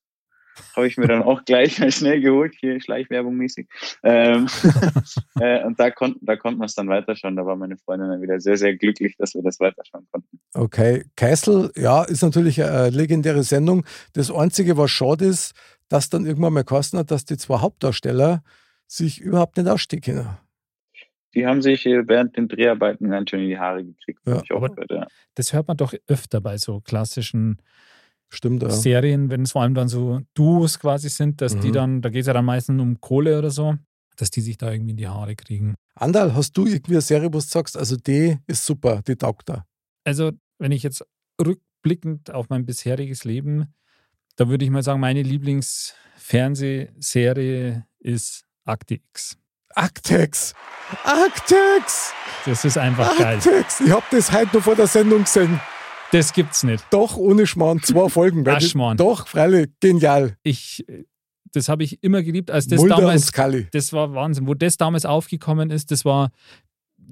Habe 0.76 0.88
ich 0.88 0.98
mir 0.98 1.08
dann 1.08 1.24
auch 1.24 1.43
gleich 1.45 1.80
mal 1.80 1.91
schnell 1.91 2.22
geholt, 2.22 2.56
hier 2.60 2.80
Schleichwerbung 2.82 3.36
mäßig. 3.36 3.67
Ähm, 4.04 4.48
äh, 5.39 5.63
und 5.63 5.80
da 5.80 5.91
konnten 5.91 6.26
da 6.26 6.36
konnten 6.36 6.60
wir 6.60 6.65
es 6.65 6.76
dann 6.76 6.88
weiterschauen. 6.89 7.36
Da 7.36 7.45
war 7.45 7.56
meine 7.56 7.78
Freundin 7.78 8.10
dann 8.10 8.22
wieder 8.22 8.39
sehr, 8.39 8.58
sehr 8.58 8.76
glücklich, 8.76 9.15
dass 9.17 9.34
wir 9.34 9.43
das 9.43 9.60
weiterschauen 9.60 10.08
konnten. 10.12 10.39
Okay, 10.54 11.06
Castle, 11.15 11.72
ja, 11.76 12.04
ist 12.04 12.22
natürlich 12.22 12.63
eine 12.63 12.89
legendäre 12.89 13.43
Sendung. 13.43 13.86
Das 14.13 14.32
Einzige, 14.32 14.78
was 14.78 14.91
schade 14.91 15.26
ist, 15.26 15.54
dass 15.89 16.10
dann 16.10 16.26
irgendwann 16.26 16.54
mal 16.54 16.63
kosten 16.63 16.98
hat, 16.98 17.12
dass 17.12 17.26
die 17.26 17.38
zwei 17.38 17.60
Hauptdarsteller 17.60 18.43
sich 18.88 19.19
überhaupt 19.22 19.58
nicht 19.58 19.67
ausstehen 19.67 20.02
können. 20.02 20.28
Die 21.36 21.45
haben 21.45 21.62
sich 21.62 21.86
äh, 21.86 22.08
während 22.08 22.36
den 22.38 22.48
Dreharbeiten 22.48 23.10
ganz 23.10 23.30
schön 23.30 23.41
in 23.41 23.50
die 23.50 23.60
Haare 23.60 23.84
gekriegt. 23.84 24.19
Ja, 24.26 24.38
hab 24.38 24.43
ich 24.43 24.52
auch 24.52 24.58
aber- 24.58 24.69
gehört, 24.69 24.91
ja. 24.91 25.08
Das 25.36 25.54
hört 25.54 25.67
man 25.67 25.78
doch 25.78 25.93
öfter 26.08 26.41
bei 26.41 26.58
so 26.58 26.82
klassischen 26.82 27.62
Stimmt, 28.30 28.62
ja. 28.63 28.70
Serien, 28.70 29.30
wenn 29.32 29.42
es 29.42 29.52
vor 29.54 29.63
allem 29.63 29.74
dann 29.74 29.88
so 29.89 30.22
Duos 30.36 30.80
quasi 30.80 31.10
sind, 31.10 31.42
dass 31.42 31.58
die 31.58 31.70
Mhm. 31.70 31.74
dann, 31.74 32.02
da 32.02 32.10
geht 32.10 32.22
es 32.22 32.28
ja 32.28 32.34
dann 32.34 32.46
meistens 32.46 32.80
um 32.82 33.00
Kohle 33.02 33.38
oder 33.39 33.50
so, 33.52 33.76
dass 34.18 34.30
die 34.30 34.42
sich 34.42 34.58
da 34.58 34.72
irgendwie 34.72 34.92
in 34.92 34.98
die 34.98 35.08
Haare 35.08 35.36
kriegen. 35.36 35.74
Andal, 35.96 36.36
hast 36.36 36.56
du 36.58 36.65
irgendwie 36.68 36.92
eine 36.94 37.02
Serie, 37.02 37.28
wo 37.30 37.38
du 37.38 37.42
sagst, 37.42 37.76
also 37.78 37.96
die 37.96 38.38
ist 38.48 38.65
super, 38.65 39.02
die 39.08 39.15
taugt 39.15 39.50
da? 39.50 39.65
Also, 40.06 40.32
wenn 40.60 40.72
ich 40.72 40.84
jetzt 40.84 41.04
rückblickend 41.44 42.32
auf 42.32 42.50
mein 42.50 42.65
bisheriges 42.65 43.24
Leben, 43.24 43.74
da 44.36 44.48
würde 44.48 44.63
ich 44.63 44.72
mal 44.72 44.84
sagen, 44.84 45.00
meine 45.00 45.24
Lieblingsfernsehserie 45.24 47.86
ist 48.00 48.44
Akte 48.65 48.96
X. 48.96 49.38
Actex! 49.76 50.54
Actex! 51.04 52.13
Das 52.46 52.65
ist 52.65 52.78
einfach 52.78 53.18
geil. 53.18 53.38
Actex! 53.38 53.82
Ich 53.82 53.92
hab 53.92 54.10
das 54.10 54.32
heute 54.32 54.58
noch 54.58 54.63
vor 54.63 54.76
der 54.76 54.88
Sendung 54.88 55.24
gesehen. 55.24 55.60
Das 56.12 56.34
gibt's 56.34 56.63
nicht. 56.63 56.84
Doch, 56.91 57.17
ohne 57.17 57.45
Schmarrn, 57.45 57.82
zwei 57.84 58.10
Folgen. 58.10 58.43
Ach, 58.48 58.62
Schmarrn. 58.62 58.98
Doch, 58.98 59.28
freilich, 59.28 59.69
genial. 59.80 60.36
Ich, 60.43 60.86
das 61.52 61.69
habe 61.69 61.84
ich 61.84 62.02
immer 62.04 62.24
geliebt, 62.24 62.50
als 62.52 62.67
das 62.67 62.80
Mulder 62.80 62.95
und 62.95 63.02
damals 63.04 63.28
Scully. 63.28 63.67
das 63.72 63.93
war 63.93 64.13
Wahnsinn. 64.13 64.48
Wo 64.48 64.54
das 64.54 64.78
damals 64.78 65.06
aufgekommen 65.06 65.69
ist, 65.69 65.91
das 65.91 66.06
war 66.06 66.32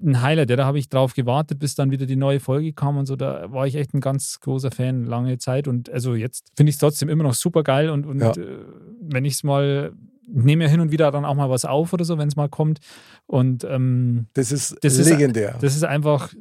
ein 0.04 0.22
Highlight. 0.22 0.50
Ja, 0.50 0.56
da 0.56 0.66
habe 0.66 0.80
ich 0.80 0.90
drauf 0.90 1.14
gewartet, 1.14 1.60
bis 1.60 1.76
dann 1.76 1.92
wieder 1.92 2.06
die 2.06 2.16
neue 2.16 2.40
Folge 2.40 2.74
kam 2.74 2.98
und 2.98 3.06
so. 3.06 3.16
Da 3.16 3.52
war 3.52 3.66
ich 3.68 3.76
echt 3.76 3.94
ein 3.94 4.02
ganz 4.02 4.40
großer 4.40 4.72
Fan 4.72 5.06
lange 5.06 5.38
Zeit. 5.38 5.68
Und 5.68 5.90
also 5.90 6.16
jetzt 6.16 6.52
finde 6.56 6.70
ich 6.72 6.76
es 6.76 6.80
trotzdem 6.80 7.10
immer 7.10 7.24
noch 7.24 7.34
super 7.34 7.64
geil. 7.64 7.90
Und, 7.90 8.06
und 8.06 8.20
Ja. 8.20 8.32
äh, 8.32 8.58
wenn 9.02 9.26
ich 9.26 9.34
es 9.34 9.44
mal, 9.44 9.94
ich 10.28 10.44
nehme 10.44 10.64
ja 10.66 10.70
hin 10.70 10.80
und 10.82 10.92
wieder 10.92 11.12
dann 11.12 11.26
auch 11.26 11.36
mal 11.36 11.50
was 11.50 11.66
auf 11.66 11.94
oder 11.94 12.06
so, 12.06 12.18
wenn 12.18 12.28
es 12.28 12.36
mal 12.36 12.50
kommt. 12.50 12.80
Und 13.28 13.64
ähm, 13.64 14.28
Das 14.34 14.52
ist 14.52 14.76
Das 14.82 14.98
ist- 14.98 15.10
legendär. 15.10 15.56
das 15.62 15.76
ist 15.76 15.84
einfach 15.84 16.34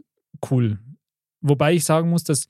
cool. 0.50 0.78
Wobei 1.48 1.74
ich 1.74 1.84
sagen 1.84 2.10
muss, 2.10 2.24
dass 2.24 2.46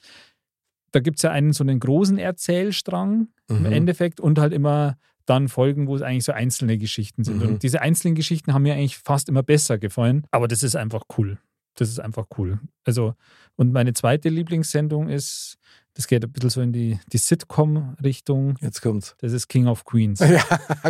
da 0.93 1.01
gibt 1.01 1.19
es 1.19 1.23
ja 1.23 1.31
einen 1.31 1.53
so 1.53 1.63
einen 1.63 1.79
großen 1.81 2.17
Erzählstrang 2.19 3.29
im 3.49 3.61
Mhm. 3.61 3.73
Endeffekt 3.73 4.21
und 4.21 4.39
halt 4.39 4.53
immer 4.53 4.97
dann 5.27 5.49
Folgen, 5.49 5.89
wo 5.89 5.97
es 5.97 6.03
eigentlich 6.03 6.25
so 6.25 6.33
einzelne 6.33 6.79
Geschichten 6.79 7.25
sind. 7.25 7.39
Mhm. 7.43 7.49
Und 7.49 7.63
diese 7.63 7.83
einzelnen 7.83 8.15
Geschichten 8.15 8.55
haben 8.55 8.63
mir 8.63 8.75
eigentlich 8.75 8.99
fast 8.99 9.29
immer 9.29 9.43
besser 9.43 9.77
gefallen. 9.79 10.25
Aber 10.31 10.49
das 10.49 10.63
ist 10.63 10.77
einfach 10.77 11.03
cool. 11.19 11.39
Das 11.75 11.89
ist 11.89 11.99
einfach 11.99 12.27
cool. 12.39 12.61
Also, 12.85 13.15
und 13.57 13.73
meine 13.73 13.93
zweite 13.93 14.29
Lieblingssendung 14.29 15.09
ist, 15.09 15.59
das 15.97 16.07
geht 16.07 16.23
ein 16.25 16.31
bisschen 16.31 16.51
so 16.51 16.61
in 16.61 16.73
die, 16.73 17.01
die 17.13 17.19
Sitcom-Richtung. 17.19 18.57
Jetzt 18.61 18.83
kommt's. 18.83 19.15
Das 19.21 19.33
ist 19.33 19.49
King 19.49 19.67
of 19.67 19.85
Queens. 19.85 20.21
Ja, 20.27 20.43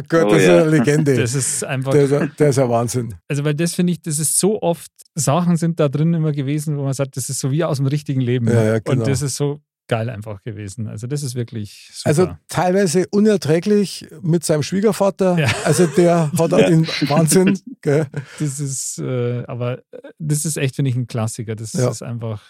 Gott, 0.08 0.24
Oh 0.26 0.30
das 0.30 0.42
ist 0.42 0.48
ja. 0.48 0.60
eine 0.62 0.70
Legende. 0.70 1.16
Das 1.16 1.34
ist 1.34 1.64
einfach 1.64 1.92
Der, 1.92 2.02
ist 2.04 2.10
ja- 2.10 2.26
der 2.26 2.48
ist 2.50 2.56
ja 2.56 2.68
Wahnsinn. 2.68 3.14
also, 3.28 3.44
weil 3.44 3.54
das 3.54 3.74
finde 3.74 3.92
ich, 3.94 4.02
das 4.02 4.18
ist 4.18 4.38
so 4.38 4.60
oft, 4.62 4.90
Sachen 5.14 5.56
sind 5.56 5.80
da 5.80 5.88
drin 5.88 6.12
immer 6.14 6.32
gewesen, 6.32 6.76
wo 6.76 6.82
man 6.84 6.92
sagt, 6.92 7.16
das 7.16 7.28
ist 7.28 7.38
so 7.40 7.50
wie 7.50 7.64
aus 7.64 7.78
dem 7.78 7.86
richtigen 7.86 8.20
Leben. 8.20 8.48
Ja, 8.48 8.62
ja, 8.64 8.78
genau. 8.80 9.00
Und 9.02 9.08
das 9.08 9.22
ist 9.22 9.36
so 9.36 9.60
geil 9.88 10.10
einfach 10.10 10.42
gewesen. 10.42 10.88
Also, 10.88 11.06
das 11.06 11.22
ist 11.22 11.34
wirklich 11.36 11.90
super. 11.92 12.08
Also 12.08 12.28
teilweise 12.48 13.06
unerträglich 13.12 14.06
mit 14.20 14.44
seinem 14.44 14.62
Schwiegervater. 14.64 15.38
Ja. 15.38 15.48
Also 15.64 15.86
der 15.86 16.32
hat 16.32 16.52
einen 16.52 16.86
Wahnsinn. 17.08 17.58
Gell? 17.82 18.06
das 18.40 18.58
ist, 18.58 18.98
äh, 18.98 19.44
aber 19.46 19.78
äh, 19.78 19.82
das 20.18 20.44
ist 20.44 20.56
echt, 20.56 20.74
finde 20.76 20.90
ich, 20.90 20.96
ein 20.96 21.06
Klassiker. 21.06 21.54
Das 21.54 21.72
Ja. 21.74 21.88
ist 21.88 22.02
einfach 22.02 22.42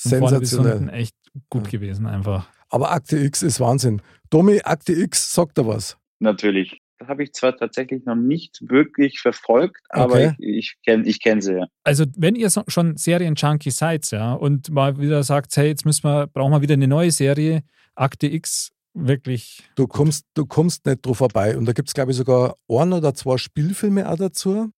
Sensationell. 0.00 0.88
echt 0.92 1.14
gut 1.50 1.64
Ja. 1.66 1.70
gewesen, 1.70 2.06
einfach. 2.06 2.48
Aber 2.70 2.90
Akte 2.92 3.18
X 3.18 3.42
ist 3.42 3.60
Wahnsinn. 3.60 4.02
Domi, 4.30 4.60
Akte 4.64 4.92
X, 4.92 5.32
sagt 5.34 5.58
er 5.58 5.66
was? 5.66 5.96
Natürlich. 6.18 6.80
Das 6.98 7.08
habe 7.08 7.24
ich 7.24 7.32
zwar 7.32 7.56
tatsächlich 7.56 8.04
noch 8.04 8.14
nicht 8.14 8.58
wirklich 8.62 9.20
verfolgt, 9.20 9.80
aber 9.90 10.14
Okay. 10.14 10.34
ich, 10.38 10.56
ich 10.56 10.76
kenne 10.84 11.04
ich 11.06 11.20
kenn 11.20 11.40
sie 11.40 11.54
ja. 11.54 11.66
Also, 11.82 12.04
wenn 12.16 12.34
ihr 12.36 12.48
so, 12.50 12.62
schon 12.68 12.96
Serien-Junkie 12.96 13.70
seid, 13.70 14.10
ja, 14.10 14.32
und 14.32 14.70
mal 14.70 14.98
wieder 14.98 15.22
sagt, 15.24 15.56
hey, 15.56 15.68
jetzt 15.68 15.84
müssen 15.84 16.04
wir, 16.04 16.28
brauchen 16.28 16.52
wir 16.52 16.62
wieder 16.62 16.74
eine 16.74 16.86
neue 16.88 17.10
Serie, 17.10 17.62
Akte 17.96 18.28
X, 18.28 18.70
wirklich 18.94 19.64
Du 19.74 19.86
kommst, 19.88 20.24
du 20.34 20.46
kommst 20.46 20.86
nicht 20.86 21.04
drauf 21.04 21.18
vorbei. 21.18 21.56
Und 21.58 21.66
da 21.66 21.72
gibt 21.72 21.88
es, 21.88 21.94
glaube 21.94 22.12
ich, 22.12 22.16
sogar 22.16 22.56
ein 22.68 22.92
oder 22.92 23.12
zwei 23.14 23.36
Spielfilme 23.38 24.08
auch 24.08 24.16
dazu. 24.16 24.70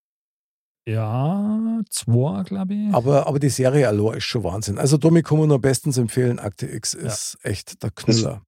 Ja, 0.88 1.80
zwei, 1.90 2.42
glaube 2.44 2.74
ich. 2.74 2.94
Aber, 2.94 3.26
aber 3.26 3.40
die 3.40 3.48
Serie 3.48 3.88
allein 3.88 4.18
ist 4.18 4.24
schon 4.24 4.44
Wahnsinn. 4.44 4.78
Also 4.78 4.96
Domi 4.96 5.22
kann 5.22 5.38
man 5.38 5.48
nur 5.48 5.60
bestens 5.60 5.98
empfehlen. 5.98 6.38
Akte 6.38 6.66
X 6.66 6.94
ist 6.94 7.38
echt 7.42 7.82
der 7.82 7.90
Knüller. 7.90 8.42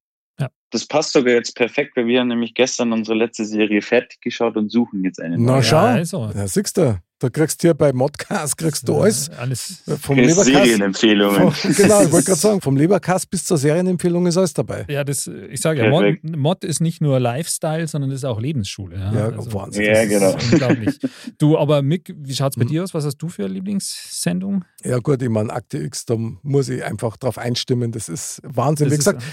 Das 0.71 0.85
passt 0.85 1.13
sogar 1.13 1.33
jetzt 1.33 1.55
perfekt, 1.55 1.97
weil 1.97 2.05
wir 2.05 2.19
haben 2.19 2.27
nämlich 2.27 2.53
gestern 2.53 2.93
unsere 2.93 3.17
letzte 3.17 3.43
Serie 3.43 3.81
fertig 3.81 4.21
geschaut 4.21 4.55
und 4.55 4.71
suchen 4.71 5.03
jetzt 5.03 5.19
eine 5.19 5.35
Na, 5.39 5.63
schau. 5.63 5.77
Ja, 5.77 5.81
also, 5.95 6.29
Ja, 6.35 6.47
siehst 6.47 6.77
du, 6.77 6.99
da 7.17 7.29
kriegst 7.31 7.63
du 7.63 7.69
hier 7.69 7.73
bei 7.73 7.91
Modcast 7.91 8.55
kriegst 8.55 8.87
du 8.87 8.97
alles. 9.01 9.31
alles. 9.31 9.81
Vom 9.87 10.15
Für 10.17 10.21
Leberkass. 10.21 10.45
Serienempfehlungen. 10.45 11.51
Vom, 11.51 11.73
genau, 11.75 12.03
ich 12.03 12.11
wollte 12.11 12.27
gerade 12.27 12.39
sagen, 12.39 12.61
vom 12.61 12.77
Leberkass 12.77 13.25
bis 13.25 13.45
zur 13.45 13.57
Serienempfehlung 13.57 14.27
ist 14.27 14.37
alles 14.37 14.53
dabei. 14.53 14.85
Ja, 14.87 15.03
das, 15.03 15.25
ich 15.25 15.59
sage 15.59 15.83
ja, 15.83 15.89
Mod. 15.89 16.17
Mod 16.23 16.63
ist 16.63 16.81
nicht 16.81 17.01
nur 17.01 17.19
Lifestyle, 17.19 17.87
sondern 17.87 18.11
ist 18.11 18.23
auch 18.23 18.39
Lebensschule. 18.39 18.95
Ja, 18.97 19.11
Ja, 19.13 19.25
also, 19.35 19.51
Wahnsinn. 19.51 19.85
Ja, 19.85 20.05
genau. 20.05 20.33
Unglaublich. 20.51 20.99
Du, 21.39 21.57
aber 21.57 21.81
Mick, 21.81 22.13
wie 22.15 22.35
schaut 22.35 22.51
es 22.51 22.57
bei 22.57 22.61
Hm. 22.61 22.69
dir 22.69 22.83
aus? 22.83 22.93
Was 22.93 23.05
hast 23.05 23.17
du 23.17 23.27
für 23.27 23.45
eine 23.45 23.53
Lieblingssendung? 23.55 24.65
Ja 24.83 24.99
gut, 24.99 25.21
ich 25.23 25.29
meine, 25.29 25.51
Akte 25.51 25.79
X, 25.79 26.05
da 26.05 26.15
muss 26.43 26.69
ich 26.69 26.83
einfach 26.83 27.17
drauf 27.17 27.39
einstimmen. 27.39 27.91
Das 27.91 28.07
ist 28.07 28.39
Wahnsinn. 28.43 28.89
Das 28.89 28.93
Wie 28.93 28.99
ist- 28.99 29.05
gesagt, 29.05 29.23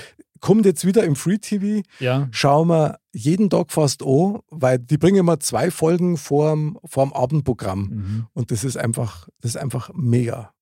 kommt 0.47 0.65
jetzt 0.65 0.87
wieder 0.87 1.03
im 1.03 1.17
Free 1.17 1.39
TV. 1.39 1.83
Ja, 1.99 2.29
Schauen 2.31 2.69
wir 2.69 3.01
jeden 3.13 3.51
Tag 3.51 3.73
fast 3.73 4.05
an, 4.05 4.39
weil 4.49 4.79
die 4.79 4.97
bringen 4.97 5.17
immer 5.17 5.41
zwei 5.41 5.73
Folgen 5.73 6.17
vorm, 6.17 6.79
vorm 6.85 7.13
Abendprogramm. 7.13 7.81
mhm. 7.81 8.27
Und 8.33 8.53
das 8.53 8.63
ist 8.63 8.77
einfach, 8.77 9.29
das 9.41 9.57
ist 9.57 9.57
einfach 9.57 9.91
mega. 9.93 10.53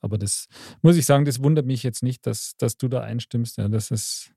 aber 0.00 0.18
das 0.18 0.46
muss 0.82 0.96
ich 0.96 1.06
sagen, 1.06 1.26
das 1.26 1.40
wundert 1.40 1.64
mich 1.64 1.84
jetzt 1.84 2.02
nicht, 2.02 2.26
dass, 2.26 2.54
dass 2.58 2.76
du 2.76 2.88
da 2.88 3.02
einstimmst. 3.02 3.56
Ja, 3.58 3.68
das 3.68 3.92
ist, 3.92 4.32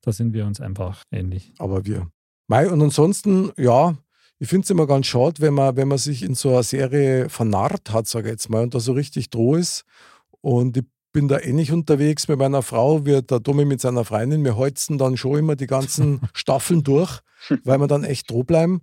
da 0.00 0.12
sind 0.12 0.32
wir 0.32 0.46
uns 0.46 0.62
einfach 0.62 1.02
ähnlich. 1.10 1.52
Aber 1.58 1.84
wir. 1.84 2.10
Mei, 2.46 2.70
und 2.70 2.80
ansonsten, 2.80 3.52
ja, 3.58 3.98
ich 4.38 4.48
finde 4.48 4.64
es 4.64 4.70
immer 4.70 4.86
ganz 4.86 5.04
schade, 5.04 5.42
wenn 5.42 5.52
man, 5.52 5.76
wenn 5.76 5.88
man 5.88 5.98
sich 5.98 6.22
in 6.22 6.34
so 6.34 6.48
einer 6.48 6.62
Serie 6.62 7.28
vernarrt 7.28 7.90
hat, 7.92 8.06
sage 8.06 8.28
ich 8.28 8.32
jetzt 8.32 8.48
mal, 8.48 8.62
und 8.62 8.74
da 8.74 8.80
so 8.80 8.92
richtig 8.92 9.28
droh 9.28 9.56
ist. 9.56 9.84
Und 10.40 10.78
ich 10.78 10.84
bin 11.12 11.28
da 11.28 11.38
ähnlich 11.40 11.72
unterwegs 11.72 12.28
mit 12.28 12.38
meiner 12.38 12.62
Frau, 12.62 13.04
wie 13.06 13.20
der 13.22 13.42
Tommy 13.42 13.64
mit 13.64 13.80
seiner 13.80 14.04
Freundin. 14.04 14.44
Wir 14.44 14.56
holzen 14.56 14.98
dann 14.98 15.16
schon 15.16 15.38
immer 15.38 15.56
die 15.56 15.66
ganzen 15.66 16.20
Staffeln 16.34 16.82
durch, 16.82 17.20
weil 17.64 17.78
wir 17.78 17.86
dann 17.86 18.04
echt 18.04 18.30
droh 18.30 18.42
bleiben. 18.44 18.82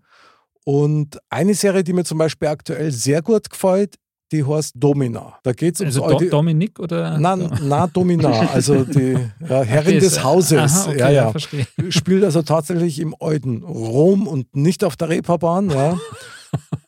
Und 0.64 1.20
eine 1.30 1.54
Serie, 1.54 1.84
die 1.84 1.94
mir 1.94 2.04
zum 2.04 2.18
Beispiel 2.18 2.48
aktuell 2.48 2.92
sehr 2.92 3.22
gut 3.22 3.50
gefällt, 3.50 3.96
die 4.32 4.44
heißt 4.44 4.72
Domina. 4.76 5.38
Da 5.44 5.54
geht 5.54 5.76
es 5.76 5.82
ums 5.82 6.00
Also 6.00 6.18
Do 6.18 6.26
Dominik 6.30 6.80
oder? 6.80 7.20
Nein, 7.20 7.48
na, 7.62 7.86
Domina, 7.86 8.50
also 8.54 8.84
die 8.84 9.16
ja, 9.48 9.62
Herrin 9.62 10.00
Das- 10.00 10.04
des 10.16 10.24
Hauses. 10.24 10.58
Aha, 10.58 10.90
okay, 10.90 11.00
ja, 11.00 11.10
ja. 11.12 11.32
verstehe. 11.32 11.68
Spielt 11.90 12.24
also 12.24 12.42
tatsächlich 12.42 13.00
im 13.00 13.16
alten 13.20 13.62
Rom 13.64 14.28
und 14.28 14.56
nicht 14.56 14.84
auf 14.84 14.96
der 14.96 15.10
Reeperbahn. 15.10 15.70
Ja. 15.70 15.98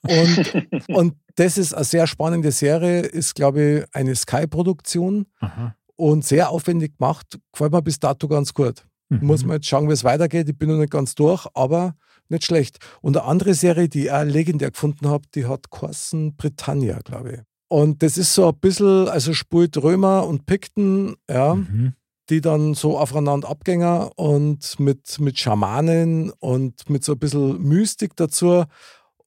Und, 0.07 0.87
und 0.89 1.13
das 1.35 1.57
ist 1.57 1.73
eine 1.73 1.83
sehr 1.83 2.07
spannende 2.07 2.51
Serie, 2.51 3.01
ist, 3.01 3.35
glaube 3.35 3.61
ich, 3.61 3.95
eine 3.95 4.15
Sky-Produktion 4.15 5.25
und 5.95 6.25
sehr 6.25 6.49
aufwendig 6.49 6.97
gemacht. 6.97 7.39
Gefällt 7.51 7.71
mir 7.71 7.81
bis 7.81 7.99
dato 7.99 8.27
ganz 8.27 8.53
gut. 8.53 8.85
Mhm. 9.09 9.25
Muss 9.25 9.45
man 9.45 9.55
jetzt 9.57 9.67
schauen, 9.67 9.87
wie 9.87 9.93
es 9.93 10.03
weitergeht. 10.03 10.49
Ich 10.49 10.57
bin 10.57 10.69
noch 10.69 10.77
nicht 10.77 10.91
ganz 10.91 11.15
durch, 11.15 11.45
aber 11.53 11.95
nicht 12.29 12.43
schlecht. 12.43 12.79
Und 13.01 13.15
eine 13.15 13.25
andere 13.25 13.53
Serie, 13.53 13.87
die 13.87 14.05
ich 14.05 14.11
auch 14.11 14.23
legendär 14.23 14.71
gefunden 14.71 15.07
habe, 15.07 15.23
die 15.33 15.45
hat 15.45 15.69
Corson 15.69 16.35
Britannia, 16.35 16.99
glaube 17.03 17.31
ich. 17.31 17.39
Und 17.69 18.01
das 18.03 18.17
ist 18.17 18.33
so 18.33 18.47
ein 18.47 18.57
bisschen, 18.59 19.07
also 19.09 19.33
spielt 19.33 19.77
Römer 19.77 20.25
und 20.25 20.45
Pikten, 20.45 21.15
ja, 21.29 21.55
Mhm. 21.55 21.93
die 22.29 22.41
dann 22.41 22.73
so 22.73 22.97
aufeinander 22.97 23.49
abgänger 23.49 24.11
und 24.17 24.79
mit, 24.79 25.19
mit 25.19 25.39
Schamanen 25.39 26.31
und 26.39 26.89
mit 26.89 27.03
so 27.05 27.13
ein 27.13 27.19
bisschen 27.19 27.61
Mystik 27.61 28.15
dazu, 28.17 28.65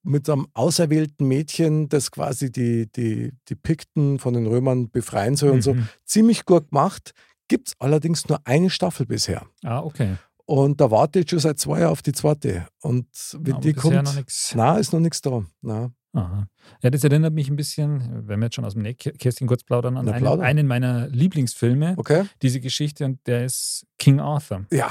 mit 0.03 0.29
einem 0.31 0.47
auserwählten 0.55 1.27
Mädchen, 1.29 1.89
das 1.89 2.11
quasi 2.11 2.51
die, 2.51 2.91
die, 2.91 3.33
die 3.49 3.55
Pikten 3.55 4.19
von 4.19 4.35
den 4.35 4.47
Römern 4.47 4.91
befreien 4.91 5.37
soll 5.37 5.51
und 5.51 5.63
so. 5.63 5.75
Mhm. 5.75 5.89
Ziemlich 6.05 6.45
gut 6.47 6.71
gemacht. 6.71 7.13
Gibt 7.49 7.69
es 7.69 7.75
allerdings 7.79 8.29
nur 8.29 8.41
eine 8.45 8.71
Staffel 8.71 9.07
bisher. 9.07 9.45
Ah, 9.65 9.81
okay. 9.81 10.17
Und 10.47 10.81
da 10.81 10.91
warte 10.91 11.21
ich 11.21 11.31
schon 11.31 11.39
seit 11.39 11.59
zwei 11.59 11.81
Jahren 11.81 11.93
auf 11.93 12.03
die 12.03 12.13
zweite. 12.13 12.67
Und 12.81 13.07
wenn 13.39 13.55
Aber 13.55 13.61
die 13.63 13.73
kommt, 13.73 13.95
noch 14.03 14.15
na, 14.55 14.79
ist 14.79 14.93
noch 14.93 15.01
nichts 15.01 15.21
da. 15.21 15.45
Na. 15.61 15.91
Aha. 16.13 16.49
Ja, 16.83 16.91
das 16.91 17.05
erinnert 17.05 17.33
mich 17.35 17.49
ein 17.49 17.55
bisschen, 17.57 18.27
wenn 18.27 18.41
wir 18.41 18.47
jetzt 18.47 18.57
schon 18.57 18.65
aus 18.65 18.73
dem 18.73 18.83
Nähkästchen 18.83 19.47
kurz 19.47 19.63
plaudern, 19.63 19.97
an 19.97 20.09
einen, 20.09 20.27
einen 20.41 20.67
meiner 20.67 21.07
Lieblingsfilme, 21.09 21.95
Okay? 21.99 22.25
diese 22.43 22.59
Geschichte, 22.61 23.05
und 23.05 23.25
der 23.29 23.45
ist 23.45 23.87
King 23.99 24.19
Arthur 24.19 24.67
Ja, 24.73 24.91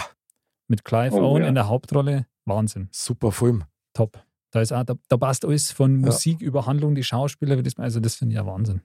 mit 0.70 0.86
Clive 0.86 1.14
Oh, 1.16 1.32
Owen 1.32 1.42
ja. 1.44 1.50
in 1.50 1.56
der 1.56 1.68
Hauptrolle. 1.68 2.26
Wahnsinn. 2.46 2.88
super 2.92 3.34
Film. 3.34 3.66
Top. 3.94 4.24
Da, 4.52 4.62
ist 4.62 4.72
auch, 4.72 4.84
da, 4.84 4.96
da 5.08 5.18
passt 5.18 5.46
alles 5.46 5.72
von 5.72 5.98
Musik 5.98 6.42
über 6.42 6.66
Handlung, 6.66 6.96
die 6.96 7.04
Schauspieler, 7.04 7.58
wie 7.58 7.64
das, 7.64 7.78
also 7.78 8.00
das 8.00 8.16
finde 8.16 8.34
ich 8.34 8.38
ja 8.38 8.46
Wahnsinn. 8.46 8.82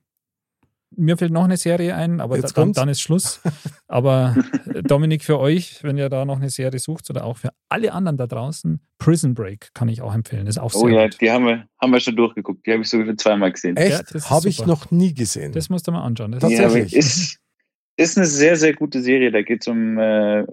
Mir 0.96 1.16
fällt 1.16 1.32
noch 1.32 1.44
eine 1.44 1.56
Serie 1.56 1.96
ein, 1.96 2.20
aber 2.20 2.36
da, 2.36 2.42
Jetzt 2.42 2.56
dann, 2.56 2.72
dann 2.72 2.88
ist 2.88 3.00
Schluss. 3.00 3.40
Aber 3.88 4.36
äh, 4.72 4.82
Dominik, 4.82 5.24
für 5.24 5.40
euch, 5.40 5.82
wenn 5.82 5.98
ihr 5.98 6.08
da 6.08 6.24
noch 6.24 6.36
eine 6.36 6.50
Serie 6.50 6.78
sucht 6.78 7.10
oder 7.10 7.24
auch 7.24 7.36
für 7.36 7.50
alle 7.68 7.92
anderen 7.92 8.16
da 8.16 8.28
draußen, 8.28 8.80
Prison 8.98 9.34
Break 9.34 9.70
kann 9.74 9.88
ich 9.88 10.02
auch 10.02 10.14
empfehlen. 10.14 10.46
Das 10.46 10.56
ist 10.56 10.62
auch 10.62 10.72
Oh 10.74 10.86
sehr 10.86 10.90
ja, 10.90 11.04
gut. 11.08 11.20
die 11.20 11.30
haben 11.32 11.46
wir, 11.46 11.66
haben 11.80 11.92
wir 11.92 11.98
schon 11.98 12.14
durchgeguckt. 12.14 12.64
Die 12.66 12.72
habe 12.72 12.82
ich 12.82 12.88
sogar 12.88 13.06
schon 13.06 13.18
zweimal 13.18 13.50
gesehen. 13.50 13.74
Ja, 13.76 13.82
Echt? 13.82 14.00
das 14.02 14.12
ist 14.12 14.30
Habe 14.30 14.48
ich 14.48 14.64
noch 14.66 14.92
nie 14.92 15.14
gesehen. 15.14 15.50
Das 15.50 15.68
musst 15.68 15.88
du 15.88 15.92
mal 15.92 16.04
anschauen. 16.04 16.30
Das 16.32 16.48
Ja, 16.52 16.68
ist, 16.68 17.38
ist 17.96 18.16
eine 18.16 18.26
sehr, 18.26 18.56
sehr 18.56 18.74
gute 18.74 19.00
Serie. 19.02 19.32
Da 19.32 19.42
geht 19.42 19.62
es 19.62 19.68
um, 19.68 19.98
äh, 19.98 20.44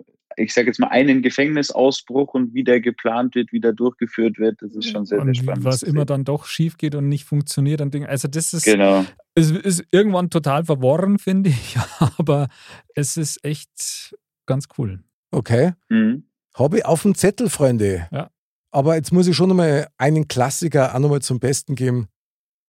ich 0.41 0.53
sage 0.53 0.67
jetzt 0.67 0.79
mal, 0.79 0.87
einen 0.87 1.21
Gefängnisausbruch 1.21 2.33
und 2.33 2.53
wie 2.53 2.63
der 2.63 2.81
geplant 2.81 3.35
wird, 3.35 3.51
wie 3.51 3.59
der 3.59 3.73
durchgeführt 3.73 4.39
wird. 4.39 4.61
Das 4.61 4.73
ist 4.75 4.89
schon 4.89 5.05
sehr, 5.05 5.19
sehr 5.19 5.27
und 5.27 5.35
spannend. 5.37 5.63
was 5.63 5.83
immer 5.83 6.05
dann 6.05 6.23
doch 6.23 6.45
schief 6.45 6.77
geht 6.77 6.95
und 6.95 7.07
nicht 7.09 7.25
funktioniert. 7.25 7.81
Und 7.81 7.93
Ding. 7.93 8.05
Also 8.05 8.27
das 8.27 8.53
ist, 8.53 8.63
Genau. 8.65 9.05
es 9.35 9.51
ist 9.51 9.83
irgendwann 9.91 10.29
total 10.29 10.65
verworren, 10.65 11.19
finde 11.19 11.49
ich. 11.51 11.77
Aber 12.17 12.47
es 12.95 13.17
ist 13.17 13.43
echt 13.45 14.15
ganz 14.45 14.67
cool. 14.77 15.03
Okay. 15.31 15.73
Mhm. 15.89 16.25
Habe 16.55 16.79
ich 16.79 16.85
auf 16.85 17.03
dem 17.03 17.15
Zettel, 17.15 17.49
Freunde. 17.49 18.07
Ja. 18.11 18.29
Aber 18.71 18.95
jetzt 18.95 19.11
muss 19.13 19.27
ich 19.27 19.35
schon 19.35 19.49
nochmal 19.49 19.87
einen 19.97 20.27
Klassiker 20.27 20.93
auch 20.95 20.99
nochmal 20.99 21.21
zum 21.21 21.39
Besten 21.39 21.75
geben. 21.75 22.07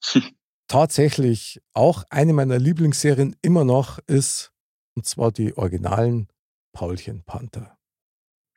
Tatsächlich 0.68 1.60
auch 1.74 2.04
eine 2.10 2.32
meiner 2.32 2.58
Lieblingsserien 2.58 3.36
immer 3.42 3.64
noch 3.64 3.98
ist 4.06 4.52
Und 4.94 5.06
zwar 5.06 5.32
die 5.32 5.56
originalen 5.56 6.28
Paulchen 6.72 7.22
Panther. 7.24 7.76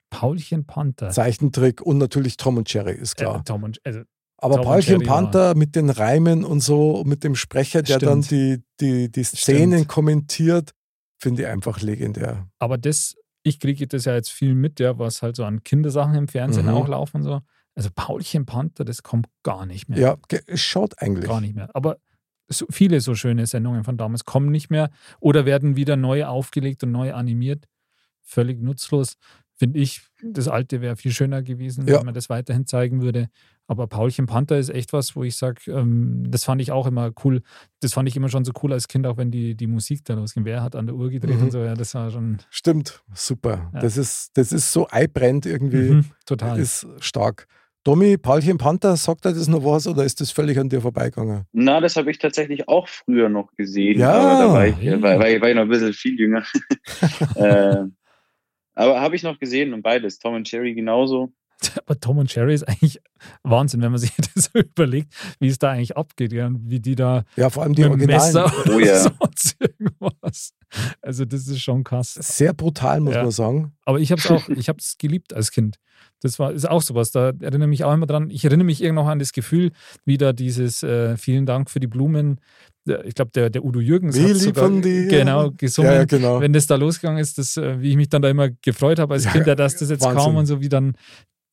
Paulchen 0.10 0.66
Panther. 0.66 1.10
Zeichentrick 1.10 1.82
und 1.82 1.98
natürlich 1.98 2.38
Tom 2.38 2.58
und 2.58 2.72
Jerry, 2.72 2.94
ist 2.94 3.16
klar. 3.18 3.40
Äh, 3.40 3.44
Tom 3.44 3.64
und, 3.64 3.80
also, 3.84 4.02
Aber 4.38 4.56
Tom 4.58 4.66
Paulchen 4.66 4.94
Jerry 4.94 5.08
war- 5.08 5.16
Panther 5.24 5.56
mit 5.56 5.76
den 5.76 5.90
Reimen 5.90 6.44
und 6.46 6.62
so, 6.62 7.04
mit 7.06 7.24
dem 7.24 7.36
Sprecher, 7.36 7.82
der 7.82 8.00
dann 8.00 8.24
Stimmt. 8.24 8.62
die, 8.80 8.86
die, 9.08 9.12
die 9.12 9.24
Szenen 9.24 9.74
Stimmt. 9.80 9.88
kommentiert, 9.90 10.72
finde 11.20 11.44
ich 11.44 11.48
einfach 11.48 11.82
legendär. 11.82 12.48
aber 12.60 12.78
das, 12.78 13.16
ich 13.44 13.60
kriege 13.60 13.88
das 13.88 14.06
ja 14.06 14.14
jetzt 14.16 14.32
viel 14.32 14.56
mit, 14.56 14.80
ja, 14.80 14.98
was 14.98 15.22
halt 15.22 15.36
so 15.36 15.44
an 15.46 15.64
Kindersachen 15.64 16.16
im 16.16 16.28
Fernsehen 16.28 16.66
Mhm. 16.66 16.74
auch 16.74 16.88
laufen 16.88 17.18
und 17.18 17.24
so. 17.24 17.42
Also 17.76 17.90
Paulchen 17.94 18.46
Panther, 18.46 18.86
das 18.86 19.04
kommt 19.04 19.28
gar 19.44 19.66
nicht 19.66 19.90
mehr. 19.90 20.00
Ja, 20.00 20.18
es 20.48 20.62
schaut 20.62 21.00
eigentlich. 21.02 21.26
Gar 21.28 21.42
nicht 21.42 21.56
mehr. 21.56 21.70
Aber 21.74 21.98
so, 22.48 22.66
viele 22.70 23.02
so 23.02 23.16
schöne 23.16 23.46
Sendungen 23.48 23.84
von 23.84 23.98
damals 23.98 24.24
kommen 24.24 24.50
nicht 24.50 24.70
mehr 24.70 24.90
oder 25.20 25.46
werden 25.46 25.76
wieder 25.76 25.96
neu 25.98 26.26
aufgelegt 26.26 26.84
und 26.84 26.92
neu 26.92 27.14
animiert. 27.14 27.66
Völlig 28.26 28.62
nutzlos. 28.62 29.18
Finde 29.58 29.80
ich, 29.80 30.02
das 30.22 30.50
alte 30.50 30.82
wäre 30.82 30.98
viel 30.98 31.12
schöner 31.14 31.42
gewesen, 31.42 31.88
Ja. 31.88 32.00
wenn 32.00 32.06
man 32.08 32.14
das 32.14 32.30
weiterhin 32.30 32.66
zeigen 32.68 33.02
würde. 33.02 33.30
Aber 33.68 33.88
Paulchen 33.88 34.26
Panther 34.26 34.58
ist 34.60 34.70
echt 34.70 34.92
was, 34.92 35.16
wo 35.16 35.24
ich 35.24 35.38
sage, 35.38 35.72
ähm, 35.72 36.26
das 36.28 36.44
fand 36.44 36.62
ich 36.62 36.74
auch 36.74 36.86
immer 36.88 37.12
cool. 37.24 37.42
Das 37.80 37.94
fand 37.94 38.10
ich 38.10 38.18
immer 38.18 38.28
schon 38.28 38.44
so 38.44 38.52
cool 38.62 38.74
als 38.74 38.90
Kind, 38.90 39.08
auch 39.08 39.16
wenn 39.16 39.32
die, 39.32 39.56
die 39.56 39.68
Musik 39.68 40.04
da 40.04 40.14
losging. 40.16 40.44
Wer 40.44 40.62
hat 40.62 40.76
an 40.76 40.88
der 40.88 40.96
Uhr 40.96 41.10
gedreht 41.10 41.38
Mhm. 41.38 41.44
und 41.44 41.52
so, 41.52 41.60
ja, 41.60 41.74
das 41.74 41.96
war 41.96 42.12
schon 42.12 42.40
Stimmt, 42.50 43.02
super. 43.14 43.72
Ja. 43.74 43.80
Das, 43.80 43.96
ist, 43.96 44.32
das 44.38 44.52
ist 44.52 44.74
so 44.74 44.88
eibrennt 44.92 45.46
irgendwie, 45.46 45.90
mhm, 45.92 46.06
total. 46.26 46.60
ist 46.60 46.86
stark. 47.00 47.48
Tommy, 47.86 48.18
Paulchen 48.18 48.58
Panther, 48.58 48.98
sagt 48.98 49.26
er 49.26 49.32
das 49.34 49.48
noch 49.48 49.64
was 49.64 49.88
oder 49.88 50.04
ist 50.04 50.20
das 50.20 50.32
völlig 50.32 50.60
an 50.60 50.68
dir 50.70 50.82
vorbeigegangen? 50.82 51.44
Na, 51.54 51.80
das 51.80 51.96
habe 51.96 52.12
ich 52.12 52.18
tatsächlich 52.18 52.68
auch 52.68 52.88
früher 52.90 53.30
noch 53.30 53.52
gesehen. 53.56 54.00
Ja. 54.00 54.12
aber 54.14 54.44
da 54.48 54.54
war 54.54 54.68
ich, 54.68 54.78
Ja. 54.82 55.02
war, 55.02 55.18
war, 55.20 55.30
ich- 55.30 55.40
war 55.42 55.50
ich 55.50 55.56
noch 55.56 55.62
ein 55.62 55.70
bisschen 55.70 55.94
viel 55.94 56.20
jünger. 56.20 56.44
äh, 57.36 57.86
aber 58.76 59.02
habe 59.02 59.16
ich 59.16 59.24
noch 59.24 59.40
gesehen 59.40 59.74
und 59.74 59.82
beides. 59.82 60.20
Tom 60.20 60.36
und 60.36 60.52
Jerry 60.52 60.74
genauso. 60.74 61.32
Aber 61.86 62.00
Tom 62.00 62.18
und 62.18 62.34
Jerry 62.34 62.54
ist 62.54 62.64
eigentlich 62.68 63.02
Wahnsinn, 63.44 63.82
wenn 63.82 63.92
man 63.92 64.00
sich 64.00 64.12
das 64.36 64.52
so 64.54 64.60
überlegt, 64.60 65.14
wie 65.40 65.48
es 65.48 65.58
da 65.58 65.72
eigentlich 65.72 65.98
abgeht, 65.98 66.34
ja, 66.34 66.48
und 66.48 66.70
wie 66.70 66.80
die 66.80 66.96
da 66.96 67.24
Ja, 67.36 67.50
vor 67.50 67.64
allem 67.64 67.74
die 67.74 67.86
Originalen. 67.86 68.34
Messer 68.34 68.52
Oh 68.68 68.72
oder 68.72 68.86
ja. 68.86 69.12
irgendwas. 69.80 70.54
Also 71.02 71.26
das 71.26 71.48
ist 71.48 71.62
schon 71.62 71.84
krass. 71.84 72.14
Sehr 72.16 72.54
brutal, 72.54 73.00
muss 73.00 73.16
Ja. 73.16 73.24
man 73.24 73.32
sagen. 73.32 73.74
Aber 73.86 74.00
ich 74.00 74.12
habe 74.12 74.20
es 74.22 74.30
auch, 74.30 74.50
ich 74.50 74.68
habe 74.70 74.80
es 74.80 74.98
geliebt 74.98 75.34
als 75.34 75.52
Kind. 75.52 75.78
Das 76.22 76.40
war 76.40 76.52
ist 76.52 76.68
auch 76.70 76.82
sowas. 76.82 77.12
Da 77.12 77.28
erinnere 77.40 77.64
ich 77.64 77.68
mich 77.70 77.84
auch 77.84 77.94
immer 77.94 78.06
dran. 78.08 78.30
Ich 78.30 78.44
erinnere 78.46 78.66
mich 78.66 78.82
irgendwo 78.82 79.04
noch 79.04 79.10
an 79.10 79.20
das 79.20 79.32
Gefühl, 79.32 79.72
wie 80.06 80.18
da 80.18 80.34
dieses 80.34 80.84
äh, 80.84 81.18
Vielen 81.18 81.46
Dank 81.46 81.70
für 81.70 81.80
die 81.80 81.88
Blumen. 81.88 82.40
Der- 82.88 83.06
Ich 83.06 83.16
glaube, 83.16 83.32
der, 83.34 83.50
der 83.50 83.64
Udo 83.64 83.80
Jürgens 83.80 84.16
Wie 84.18 84.30
hat 84.30 84.38
sogar 84.38 84.70
genau 84.70 85.52
gesungen. 85.52 85.92
Ja, 85.92 86.06
genau. 86.06 86.40
Wenn 86.42 86.54
das 86.54 86.68
da 86.68 86.76
losgegangen 86.76 87.20
ist, 87.22 87.38
das, 87.38 87.58
äh, 87.58 87.80
wie 87.82 87.92
ich 87.92 87.96
mich 87.96 88.10
dann 88.10 88.22
da 88.22 88.30
immer 88.30 88.50
gefreut 88.50 89.00
habe 89.00 89.14
als 89.14 89.26
Ja, 89.26 89.32
Kind, 89.32 89.48
dass 89.48 89.78
das 89.78 89.90
jetzt 89.90 90.02
Wahnsinn. 90.04 90.18
kam 90.24 90.36
und 90.38 90.46
so, 90.46 90.62
wie 90.62 90.70
dann 90.70 90.96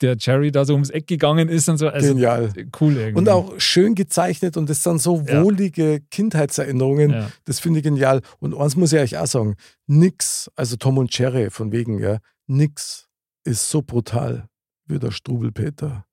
der 0.03 0.15
Jerry 0.19 0.51
da 0.51 0.65
so 0.65 0.73
ums 0.73 0.89
Eck 0.89 1.07
gegangen 1.07 1.49
ist 1.49 1.67
und 1.69 1.77
so. 1.77 1.87
Also 1.87 2.09
Genial. 2.13 2.49
cool 2.79 2.95
irgendwie. 2.97 3.17
Und 3.17 3.29
auch 3.29 3.53
schön 3.59 3.95
gezeichnet 3.95 4.57
und 4.57 4.69
das 4.69 4.83
sind 4.83 5.01
so 5.01 5.23
Ja. 5.27 5.43
wohlige 5.43 6.01
Kindheitserinnerungen. 6.11 7.11
ja. 7.11 7.31
Das 7.45 7.59
finde 7.59 7.79
ich 7.79 7.83
genial. 7.83 8.21
Und 8.39 8.53
eins 8.55 8.75
muss 8.75 8.93
ich 8.93 8.99
euch 8.99 9.17
auch 9.17 9.27
sagen: 9.27 9.55
nix, 9.87 10.51
also 10.55 10.75
Tom 10.75 10.97
und 10.97 11.17
Jerry 11.17 11.49
von 11.49 11.71
wegen, 11.71 11.99
ja, 11.99 12.17
nix 12.47 13.07
ist 13.45 13.69
so 13.69 13.81
brutal 13.81 14.47
wie 14.87 14.99
der 14.99 15.11
Strubelpeter. 15.11 16.05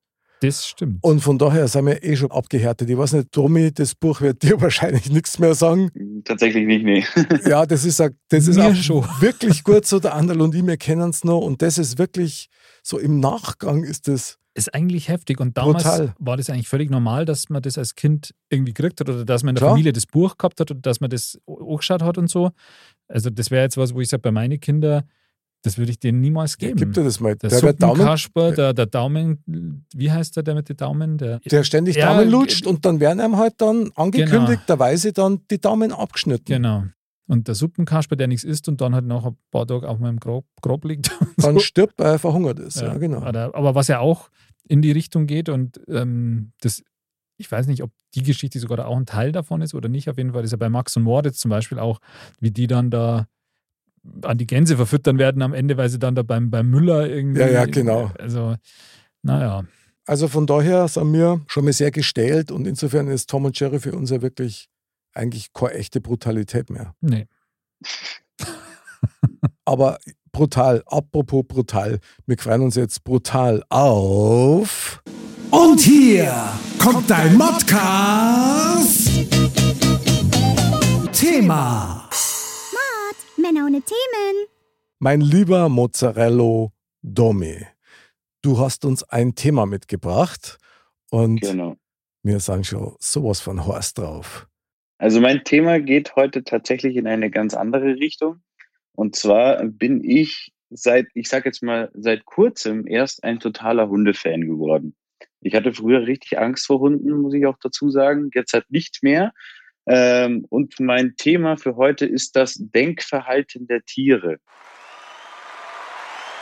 Das 0.43 0.67
stimmt. 0.67 1.01
Und 1.03 1.21
von 1.21 1.37
daher 1.37 1.69
sind 1.69 1.85
wir 1.85 2.03
eh 2.03 2.17
schon 2.17 2.31
abgehärtet. 2.31 2.89
Ich 2.89 2.97
weiß 2.97 3.13
nicht, 3.13 3.31
Tommy, 3.31 3.73
das 3.75 3.95
Buch 3.95 4.23
wird 4.23 4.43
dir 4.43 4.59
wahrscheinlich 4.63 5.11
nichts 5.11 5.39
mehr 5.39 5.55
sagen. 5.55 5.91
Tatsächlich 6.25 6.67
nicht, 6.67 6.83
nee. 6.83 7.05
Ja, 7.47 7.67
das 7.67 7.85
ist, 7.85 8.01
auch- 8.01 8.09
das 8.31 8.49
ist 8.49 8.59
auch 8.59 8.75
schon. 8.75 9.05
wirklich 9.21 9.65
gut 9.65 9.85
so. 9.85 10.01
Der 10.01 10.15
Anderl 10.15 10.41
und 10.41 10.55
ich, 10.55 10.67
wir 10.67 10.79
kennen 10.79 11.11
es 11.11 11.25
noch. 11.25 11.41
Und 11.41 11.61
das 11.61 11.77
ist 11.77 11.99
wirklich 11.99 12.49
so 12.83 12.99
im 12.99 13.21
Nachgang 13.21 13.85
ist 13.85 14.09
das. 14.09 14.39
ist 14.55 14.75
eigentlich 14.75 15.09
heftig. 15.09 15.41
Und 15.41 15.57
damals 15.57 15.85
Brutal. 15.85 16.15
war 16.19 16.37
das 16.37 16.51
eigentlich 16.51 16.69
völlig 16.69 16.91
normal, 16.91 17.25
dass 17.25 17.49
man 17.49 17.63
das 17.63 17.79
als 17.79 17.95
Kind 17.95 18.35
irgendwie 18.49 18.73
gekriegt 18.75 19.01
hat 19.01 19.09
oder 19.09 19.25
dass 19.25 19.43
man 19.43 19.51
in 19.51 19.55
der 19.57 19.61
Klar. 19.61 19.71
Familie 19.73 19.93
das 19.93 20.07
Buch 20.07 20.37
gehabt 20.37 20.61
hat 20.61 20.71
oder 20.71 20.81
dass 20.81 21.01
man 21.01 21.11
das 21.11 21.39
angeschaut 21.47 22.03
hat 22.03 22.19
und 22.19 22.29
so. 22.29 22.51
Also 23.09 23.31
das 23.31 23.51
wäre 23.51 23.63
jetzt 23.65 23.77
was, 23.77 23.95
wo 23.95 24.01
ich 24.01 24.09
sage, 24.09 24.23
bei 24.23 24.31
meinen 24.33 24.59
Kindern, 24.61 25.05
das 25.63 25.77
würde 25.77 25.91
ich 25.93 25.99
denen 26.01 26.21
niemals 26.21 26.57
geben. 26.57 26.77
gib 26.77 26.93
dir 26.95 27.05
das 27.05 27.21
mal. 27.21 27.37
der 27.37 27.51
Der, 27.51 27.73
Daumen, 27.75 27.97
Suppenkasper, 27.97 28.53
der, 28.53 28.73
der 28.73 28.87
Daumen, 28.87 29.85
wie 29.95 30.11
heißt 30.11 30.35
der, 30.37 30.43
der 30.43 30.55
mit 30.55 30.69
den 30.71 30.77
Daumen? 30.79 31.19
Der, 31.19 31.39
der 31.41 31.65
ständig 31.65 31.97
Ja, 31.97 32.15
Daumen 32.15 32.31
lutscht 32.31 32.67
und 32.67 32.85
dann 32.87 32.99
werden 32.99 33.21
einem 33.21 33.37
halt 33.37 33.55
dann 33.59 33.91
angekündigterweise 33.95 35.13
dann 35.13 35.41
die 35.51 35.61
Daumen 35.61 35.93
abgeschnitten. 35.93 36.45
genau. 36.47 36.85
Und 37.31 37.47
der 37.47 37.55
Suppenkasper, 37.55 38.17
der 38.17 38.27
nichts 38.27 38.43
isst 38.43 38.67
und 38.67 38.81
dann 38.81 38.93
halt 38.93 39.07
nach 39.07 39.25
ein 39.25 39.37
paar 39.53 39.65
Tagen 39.65 39.87
auf 39.87 40.01
meinem 40.01 40.19
Grab, 40.19 40.45
Grab 40.63 40.85
liegt. 40.85 41.17
Dann 41.37 41.55
so. 41.55 41.61
stirbt, 41.61 41.97
weil 41.97 42.15
er 42.15 42.19
verhungert 42.19 42.59
ist. 42.59 42.81
Ja, 42.81 42.89
Ja, 42.89 42.99
genau. 42.99 43.23
Aber, 43.23 43.55
aber 43.55 43.77
was 43.77 43.87
ja 43.87 44.01
auch 44.01 44.31
in 44.67 44.83
die 44.83 44.91
Richtung 44.91 45.29
geht 45.29 45.49
und 45.49 45.81
ähm, 45.87 46.51
das, 46.61 46.83
ich 47.37 47.51
weiß 47.51 47.69
nicht, 47.69 47.85
ob 47.85 47.93
die 48.17 48.25
Geschichte 48.25 48.59
sogar 48.59 48.85
auch 48.85 48.97
ein 48.97 49.07
Teil 49.07 49.31
davon 49.31 49.63
ist 49.63 49.75
oder 49.75 49.89
nicht. 49.89 50.11
Auf 50.11 50.19
jeden 50.19 50.33
Fall 50.33 50.43
ist 50.43 50.51
ja 50.51 50.57
bei 50.57 50.69
Max 50.69 50.97
und 50.97 51.05
Moritz 51.05 51.39
zum 51.39 51.51
Beispiel 51.51 51.79
auch, 51.79 52.01
wie 52.41 52.51
die 52.51 52.67
dann 52.67 52.91
da 52.91 53.29
an 54.23 54.37
die 54.37 54.49
Gänse 54.49 54.75
verfüttern 54.75 55.19
werden 55.19 55.43
am 55.43 55.55
Ende, 55.55 55.77
weil 55.77 55.89
sie 55.89 56.01
dann 56.01 56.17
da 56.17 56.25
beim, 56.25 56.51
beim 56.51 56.69
Müller 56.69 57.09
irgendwie. 57.09 57.43
Ja, 57.43 57.49
ja, 57.49 57.65
genau. 57.67 58.11
Also, 58.19 58.57
naja. 59.23 59.63
Also 60.05 60.27
von 60.27 60.49
daher 60.49 60.89
sind 60.89 61.13
wir 61.13 61.43
schon 61.47 61.65
mal 61.65 61.73
sehr 61.73 61.93
gestellt 61.93 62.51
und 62.51 62.67
insofern 62.67 63.07
ist 63.07 63.31
Tom 63.31 63.45
und 63.45 63.61
Jerry 63.61 63.79
für 63.79 63.93
uns 63.93 64.11
ja 64.11 64.21
wirklich 64.21 64.70
eigentlich 65.15 65.53
keine 65.53 65.75
echte 65.75 66.01
Brutalität 66.01 66.71
mehr. 66.71 66.95
Nee. 67.01 67.27
Aber 69.65 69.99
brutal, 70.33 70.83
apropos 70.87 71.45
brutal, 71.47 71.99
wir 72.27 72.39
freuen 72.39 72.63
uns 72.63 72.75
jetzt 72.77 73.05
brutal 73.05 73.63
auf. 73.69 75.03
Und 75.51 75.81
hier 75.81 76.33
kommt 76.79 77.11
dein 77.11 77.37
Modcast. 77.37 79.09
Thema. 81.13 82.09
Männer 83.37 83.67
ohne 83.67 83.81
Themen. 83.83 84.47
Mein 84.99 85.21
lieber 85.21 85.69
Mozzarello 85.69 86.73
Domi, 87.03 87.67
du 88.43 88.59
hast 88.59 88.85
uns 88.85 89.03
ein 89.03 89.35
Thema 89.35 89.67
mitgebracht 89.67 90.59
und 91.11 91.41
Genau. 91.41 91.77
wir 92.23 92.39
sind 92.41 92.67
schon 92.67 92.95
sowas 93.01 93.41
von 93.41 93.67
Horst 93.67 93.99
drauf. 93.99 94.47
Also 95.01 95.19
mein 95.23 95.45
Thema 95.45 95.81
geht 95.81 96.15
heute 96.15 96.45
tatsächlich 96.45 96.95
in 96.95 97.07
eine 97.07 97.31
ganz 97.31 97.55
andere 97.55 97.97
Richtung. 97.97 98.43
Und 98.93 99.17
zwar 99.17 99.65
bin 99.65 100.05
ich 100.05 100.53
seit, 100.69 101.07
ich 101.15 101.27
sag 101.31 101.47
jetzt 101.47 101.63
mal, 101.63 101.91
seit 101.95 102.27
kurzem 102.27 102.87
erst 102.87 103.25
ein 103.25 103.41
totaler 103.41 103.89
Hundefan 103.89 104.43
geworden. 104.43 104.95
Ich 105.41 105.55
hatte 105.55 105.73
früher 105.73 106.07
richtig 106.07 106.39
Angst 106.39 106.67
vor 106.67 106.81
Hunden, 106.81 107.23
muss 107.23 107.33
ich 107.33 107.47
auch 107.47 107.57
dazu 107.63 107.89
sagen. 107.89 108.29
Jetzt 108.35 108.53
halt 108.53 108.71
nicht 108.71 109.03
mehr. 109.03 109.33
Ähm, 109.87 110.45
und 110.51 110.79
mein 110.81 111.15
Thema 111.17 111.57
für 111.57 111.77
heute 111.77 112.05
ist 112.05 112.37
das 112.37 112.57
Denkverhalten 112.61 113.67
der 113.69 113.83
Tiere. 113.87 114.37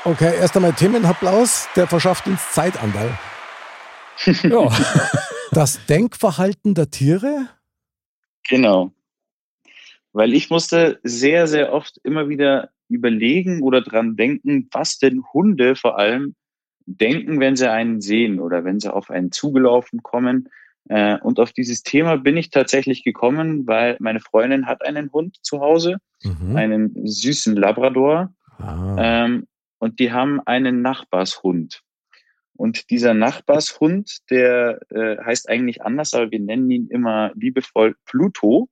Okay, 0.05 0.35
erst 0.37 0.57
einmal 0.57 0.73
Themenapplaus, 0.73 1.69
der 1.77 1.87
verschafft 1.87 2.27
uns 2.27 2.51
Zeitanteil. 2.51 3.17
Ja. 4.43 4.69
Das 5.53 5.87
Denkverhalten 5.87 6.75
der 6.75 6.91
Tiere? 6.91 7.49
Genau. 8.49 8.93
Weil 10.13 10.33
ich 10.35 10.51
musste 10.51 10.99
sehr, 11.03 11.47
sehr 11.47 11.73
oft 11.73 11.99
immer 12.03 12.29
wieder 12.29 12.71
überlegen 12.89 13.63
oder 13.63 13.83
dran 13.83 14.17
denken, 14.17 14.69
was 14.73 14.99
denn 14.99 15.23
Hunde 15.33 15.77
vor 15.77 15.99
allem 15.99 16.35
denken, 16.87 17.39
wenn 17.39 17.55
sie 17.57 17.71
einen 17.71 18.01
sehen 18.01 18.41
oder 18.41 18.65
wenn 18.65 18.81
sie 18.81 18.93
auf 18.93 19.11
einen 19.11 19.31
zugelaufen 19.31 20.03
kommen. 20.03 20.49
Äh, 20.89 21.19
Und 21.21 21.39
auf 21.39 21.53
dieses 21.53 21.83
Thema 21.83 22.17
bin 22.17 22.39
ich 22.39 22.49
tatsächlich 22.49 23.05
gekommen, 23.05 23.67
weil 23.67 23.97
meine 24.01 24.21
Freundin 24.21 24.67
hat 24.67 24.83
einen 24.87 25.13
Hund 25.13 25.37
zu 25.43 25.61
Hause, 25.61 25.99
Mhm. 26.25 26.57
einen 26.57 27.07
süßen 27.07 27.55
Labrador. 27.55 28.33
Ah. 28.57 28.97
Ähm, 28.99 29.47
und 29.79 30.01
die 30.01 30.11
haben 30.13 30.41
einen 30.47 30.81
Nachbarshund. 30.81 31.83
Und 32.59 32.91
dieser 32.91 33.15
Nachbarshund, 33.15 34.19
der 34.31 34.81
äh, 34.91 35.17
heißt 35.25 35.49
eigentlich 35.49 35.83
anders, 35.83 36.13
aber 36.13 36.33
wir 36.33 36.41
nennen 36.41 36.69
ihn 36.73 36.89
immer 36.89 37.31
liebevoll 37.37 37.95
Pluto, 38.05 38.69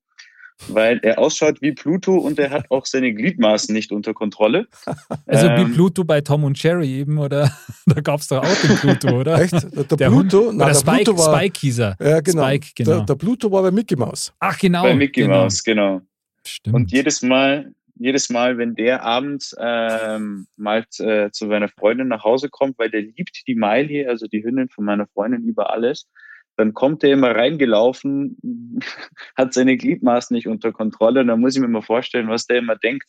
weil 0.67 0.99
er 1.05 1.21
ausschaut 1.21 1.63
wie 1.63 1.71
Pluto 1.71 2.17
und 2.17 2.37
er 2.41 2.51
hat 2.51 2.69
auch 2.71 2.85
seine 2.85 3.15
Gliedmaßen 3.15 3.73
nicht 3.73 3.93
unter 3.93 4.13
Kontrolle. 4.13 4.67
Also 5.27 5.47
wie 5.47 5.63
Ähm, 5.63 5.75
Pluto 5.75 6.03
bei 6.03 6.21
Tom 6.21 6.43
und 6.43 6.61
Jerry 6.61 6.99
eben, 6.99 7.19
oder? 7.19 7.57
Da 7.87 8.01
gab 8.01 8.21
es 8.21 8.27
doch 8.27 8.43
auch 8.43 8.61
den 8.61 8.77
Pluto, 8.77 9.21
oder? 9.21 9.41
Echt? 9.41 9.53
Der, 9.53 9.85
der 9.85 10.09
Pluto? 10.09 10.47
Hund, 10.47 10.57
Nein, 10.57 10.57
oder 10.57 10.67
der 10.67 10.75
Spike, 10.75 11.05
Pluto 11.05 11.19
war, 11.19 11.39
Spike 11.39 11.61
hieß 11.61 11.79
er. 11.79 11.97
Ja, 12.01 12.21
genau. 12.21 12.45
Spike, 12.45 12.69
genau. 12.75 12.91
Der, 12.91 13.05
der 13.05 13.15
Pluto 13.15 13.53
war 13.53 13.63
bei 13.63 13.71
Mickey 13.71 13.95
Mouse. 13.95 14.33
Ach, 14.41 14.59
genau. 14.59 14.83
bei 14.83 14.95
Mickey 14.95 15.23
genau. 15.23 15.43
Mouse, 15.43 15.63
genau. 15.63 16.01
Stimmt. 16.45 16.75
Und 16.75 16.91
jedes 16.91 17.23
Mal, 17.23 17.73
jedes 17.99 18.31
Mal, 18.31 18.59
wenn 18.59 18.75
der 18.75 19.03
abends 19.03 19.55
ähm, 19.59 20.47
mal 20.57 20.85
äh, 20.99 21.31
zu 21.31 21.49
seiner 21.49 21.69
Freundin 21.69 22.09
nach 22.09 22.25
Hause 22.25 22.49
kommt, 22.51 22.79
weil 22.79 22.91
der 22.91 23.03
liebt 23.03 23.47
die 23.47 23.55
Miley, 23.55 24.07
also 24.07 24.27
die 24.27 24.45
Hündin 24.45 24.69
von 24.69 24.85
meiner 24.85 25.07
Freundin 25.07 25.45
über 25.45 25.71
alles, 25.71 26.09
dann 26.57 26.75
kommt 26.75 27.05
er 27.05 27.13
immer 27.13 27.35
reingelaufen, 27.35 28.37
hat 29.37 29.55
seine 29.55 29.77
Gliedmaßen 29.77 30.35
nicht 30.35 30.49
unter 30.49 30.73
Kontrolle. 30.73 31.21
Und 31.21 31.29
dann 31.29 31.41
muss 31.41 31.55
ich 31.55 31.61
mir 31.61 31.69
mal 31.69 31.83
vorstellen, 31.83 32.29
was 32.29 32.47
der 32.47 32.59
immer 32.59 32.77
denkt. 32.77 33.09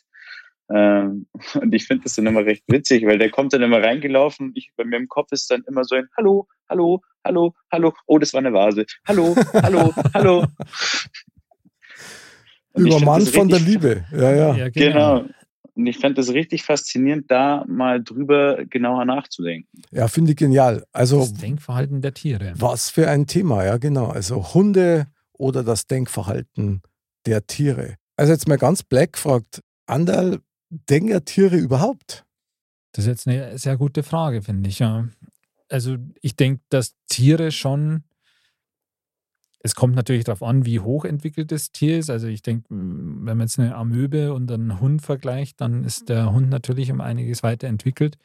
Ähm, 0.69 1.27
und 1.61 1.73
ich 1.73 1.85
finde 1.85 2.03
das 2.03 2.15
dann 2.15 2.27
immer 2.27 2.45
recht 2.45 2.63
witzig, 2.67 3.05
weil 3.05 3.17
der 3.17 3.29
kommt 3.29 3.53
dann 3.53 3.63
immer 3.63 3.81
reingelaufen. 3.81 4.51
Ich, 4.55 4.71
bei 4.75 4.83
mir 4.83 4.97
im 4.97 5.07
Kopf 5.07 5.31
ist 5.31 5.49
dann 5.49 5.63
immer 5.67 5.83
so 5.83 5.95
ein 5.95 6.07
Hallo, 6.17 6.47
Hallo, 6.69 7.01
Hallo, 7.23 7.53
Hallo. 7.71 7.93
Oh, 8.05 8.19
das 8.19 8.33
war 8.33 8.39
eine 8.39 8.53
Vase. 8.53 8.85
Hallo, 9.07 9.35
Hallo, 9.53 9.93
Hallo. 10.13 10.45
Übermannt 12.77 13.29
von 13.29 13.49
der 13.49 13.59
Liebe. 13.59 14.05
Ja, 14.11 14.31
ja. 14.31 14.55
ja 14.55 14.69
genau. 14.69 15.19
genau. 15.19 15.29
Und 15.75 15.85
ich 15.85 15.99
fand 15.99 16.17
das 16.17 16.29
richtig 16.29 16.63
faszinierend, 16.63 17.29
da 17.29 17.63
mal 17.67 18.03
drüber 18.03 18.65
genauer 18.65 19.05
nachzudenken. 19.05 19.83
Ja, 19.91 20.07
finde 20.07 20.31
ich 20.31 20.37
genial. 20.37 20.83
Also, 20.91 21.19
das 21.19 21.33
Denkverhalten 21.33 22.01
der 22.01 22.15
Tiere. 22.15 22.53
Was 22.55 22.89
für 22.89 23.07
ein 23.07 23.27
Thema, 23.27 23.63
ja, 23.63 23.77
genau. 23.77 24.07
Also 24.07 24.55
Hunde 24.55 25.05
oder 25.33 25.63
das 25.63 25.85
Denkverhalten 25.85 26.81
der 27.27 27.45
Tiere. 27.45 27.95
Also 28.15 28.33
jetzt 28.33 28.47
mal 28.47 28.57
ganz 28.57 28.81
black 28.81 29.19
fragt, 29.19 29.61
Andal, 29.85 30.39
denken 30.69 31.09
ja 31.09 31.19
Tiere 31.19 31.57
überhaupt? 31.57 32.25
Das 32.93 33.05
ist 33.05 33.09
jetzt 33.09 33.27
eine 33.27 33.57
sehr 33.59 33.77
gute 33.77 34.01
Frage, 34.01 34.41
finde 34.41 34.69
ich, 34.69 34.79
ja. 34.79 35.07
Also 35.69 35.97
ich 36.21 36.35
denke, 36.35 36.63
dass 36.69 36.95
Tiere 37.07 37.51
schon 37.51 38.03
es 39.67 39.75
kommt 39.75 39.95
natürlich 39.95 40.23
darauf 40.23 40.43
an, 40.43 40.65
wie 40.65 40.79
hochentwickelt 40.79 41.51
das 41.51 41.71
Tier 41.71 41.99
ist. 41.99 42.09
Also 42.09 42.27
ich 42.27 42.41
denke, 42.41 42.65
wenn 42.69 43.25
man 43.25 43.41
jetzt 43.41 43.59
eine 43.59 43.75
Amöbe 43.75 44.33
und 44.33 44.49
einen 44.49 44.79
Hund 44.79 45.01
vergleicht, 45.01 45.59
dann 45.59 45.83
ist 45.83 46.07
der 46.07 46.31
Hund 46.31 46.49
natürlich 46.49 46.89
um 46.89 47.01
einiges 47.01 47.43
weiterentwickelt. 47.43 48.17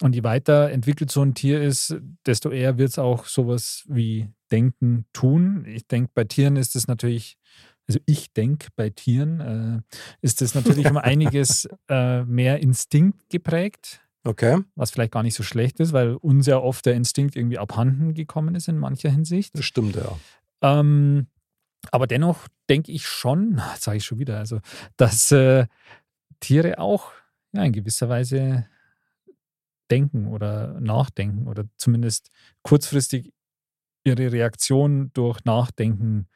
Und 0.00 0.16
je 0.16 0.24
weiter 0.24 0.70
entwickelt 0.72 1.12
so 1.12 1.22
ein 1.22 1.34
Tier 1.34 1.62
ist, 1.62 1.96
desto 2.26 2.50
eher 2.50 2.78
wird 2.78 2.90
es 2.90 2.98
auch 2.98 3.26
sowas 3.26 3.84
wie 3.86 4.28
Denken 4.50 5.06
tun. 5.12 5.64
Ich 5.68 5.86
denke, 5.86 6.10
bei 6.14 6.24
Tieren 6.24 6.56
ist 6.56 6.74
es 6.74 6.88
natürlich, 6.88 7.38
also 7.86 8.00
ich 8.04 8.32
denke, 8.32 8.68
bei 8.74 8.90
Tieren 8.90 9.40
äh, 9.40 9.96
ist 10.20 10.42
es 10.42 10.56
natürlich 10.56 10.90
um 10.90 10.96
einiges 10.96 11.68
äh, 11.88 12.24
mehr 12.24 12.58
Instinkt 12.58 13.30
geprägt. 13.30 14.03
Okay. 14.24 14.62
Was 14.74 14.90
vielleicht 14.90 15.12
gar 15.12 15.22
nicht 15.22 15.34
so 15.34 15.42
schlecht 15.42 15.80
ist, 15.80 15.92
weil 15.92 16.14
uns 16.14 16.46
ja 16.46 16.58
oft 16.58 16.86
der 16.86 16.94
Instinkt 16.94 17.36
irgendwie 17.36 17.58
abhanden 17.58 18.14
gekommen 18.14 18.54
ist 18.54 18.68
in 18.68 18.78
mancher 18.78 19.10
Hinsicht. 19.10 19.56
Das 19.56 19.66
stimmt, 19.66 19.96
ja. 19.96 20.18
Ähm, 20.62 21.26
aber 21.90 22.06
dennoch 22.06 22.48
denke 22.68 22.90
ich 22.90 23.06
schon, 23.06 23.60
sage 23.78 23.98
ich 23.98 24.04
schon 24.04 24.18
wieder, 24.18 24.38
also, 24.38 24.60
dass 24.96 25.30
äh, 25.30 25.66
Tiere 26.40 26.78
auch 26.78 27.12
ja, 27.52 27.62
in 27.64 27.72
gewisser 27.72 28.08
Weise 28.08 28.66
denken 29.90 30.26
oder 30.28 30.80
nachdenken 30.80 31.46
oder 31.46 31.64
zumindest 31.76 32.30
kurzfristig 32.62 33.32
ihre 34.04 34.32
Reaktion 34.32 35.10
durch 35.12 35.44
Nachdenken 35.44 36.28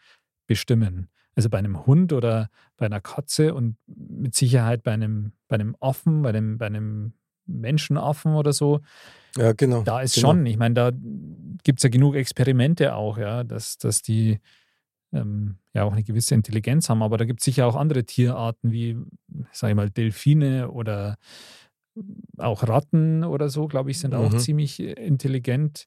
bestimmen. 0.46 1.08
Also 1.34 1.48
bei 1.50 1.58
einem 1.58 1.86
Hund 1.86 2.12
oder 2.12 2.50
bei 2.76 2.86
einer 2.86 3.00
Katze 3.00 3.54
und 3.54 3.76
mit 3.86 4.34
Sicherheit 4.34 4.82
bei 4.82 4.92
einem, 4.92 5.32
bei 5.48 5.54
einem 5.54 5.76
Affen, 5.80 6.22
bei 6.22 6.30
einem, 6.30 6.58
bei 6.58 6.66
einem 6.66 7.12
Menschenaffen 7.48 8.34
oder 8.34 8.52
so. 8.52 8.80
Ja, 9.36 9.52
genau. 9.52 9.82
Da 9.82 10.00
ist 10.00 10.14
genau. 10.14 10.28
schon, 10.28 10.46
ich 10.46 10.56
meine, 10.56 10.74
da 10.74 10.92
gibt 11.64 11.80
es 11.80 11.82
ja 11.82 11.90
genug 11.90 12.14
Experimente 12.14 12.94
auch, 12.94 13.18
ja, 13.18 13.44
dass, 13.44 13.78
dass 13.78 14.02
die 14.02 14.38
ähm, 15.12 15.56
ja 15.74 15.84
auch 15.84 15.92
eine 15.92 16.02
gewisse 16.02 16.34
Intelligenz 16.34 16.88
haben. 16.88 17.02
Aber 17.02 17.18
da 17.18 17.24
gibt 17.24 17.40
es 17.40 17.44
sicher 17.44 17.66
auch 17.66 17.76
andere 17.76 18.04
Tierarten 18.04 18.72
wie, 18.72 18.96
sag 19.52 19.70
ich 19.70 19.76
mal, 19.76 19.90
Delfine 19.90 20.70
oder 20.70 21.16
auch 22.36 22.66
Ratten 22.66 23.24
oder 23.24 23.48
so, 23.48 23.66
glaube 23.66 23.90
ich, 23.90 23.98
sind 23.98 24.14
auch 24.14 24.30
mhm. 24.30 24.38
ziemlich 24.38 24.80
intelligent. 24.80 25.86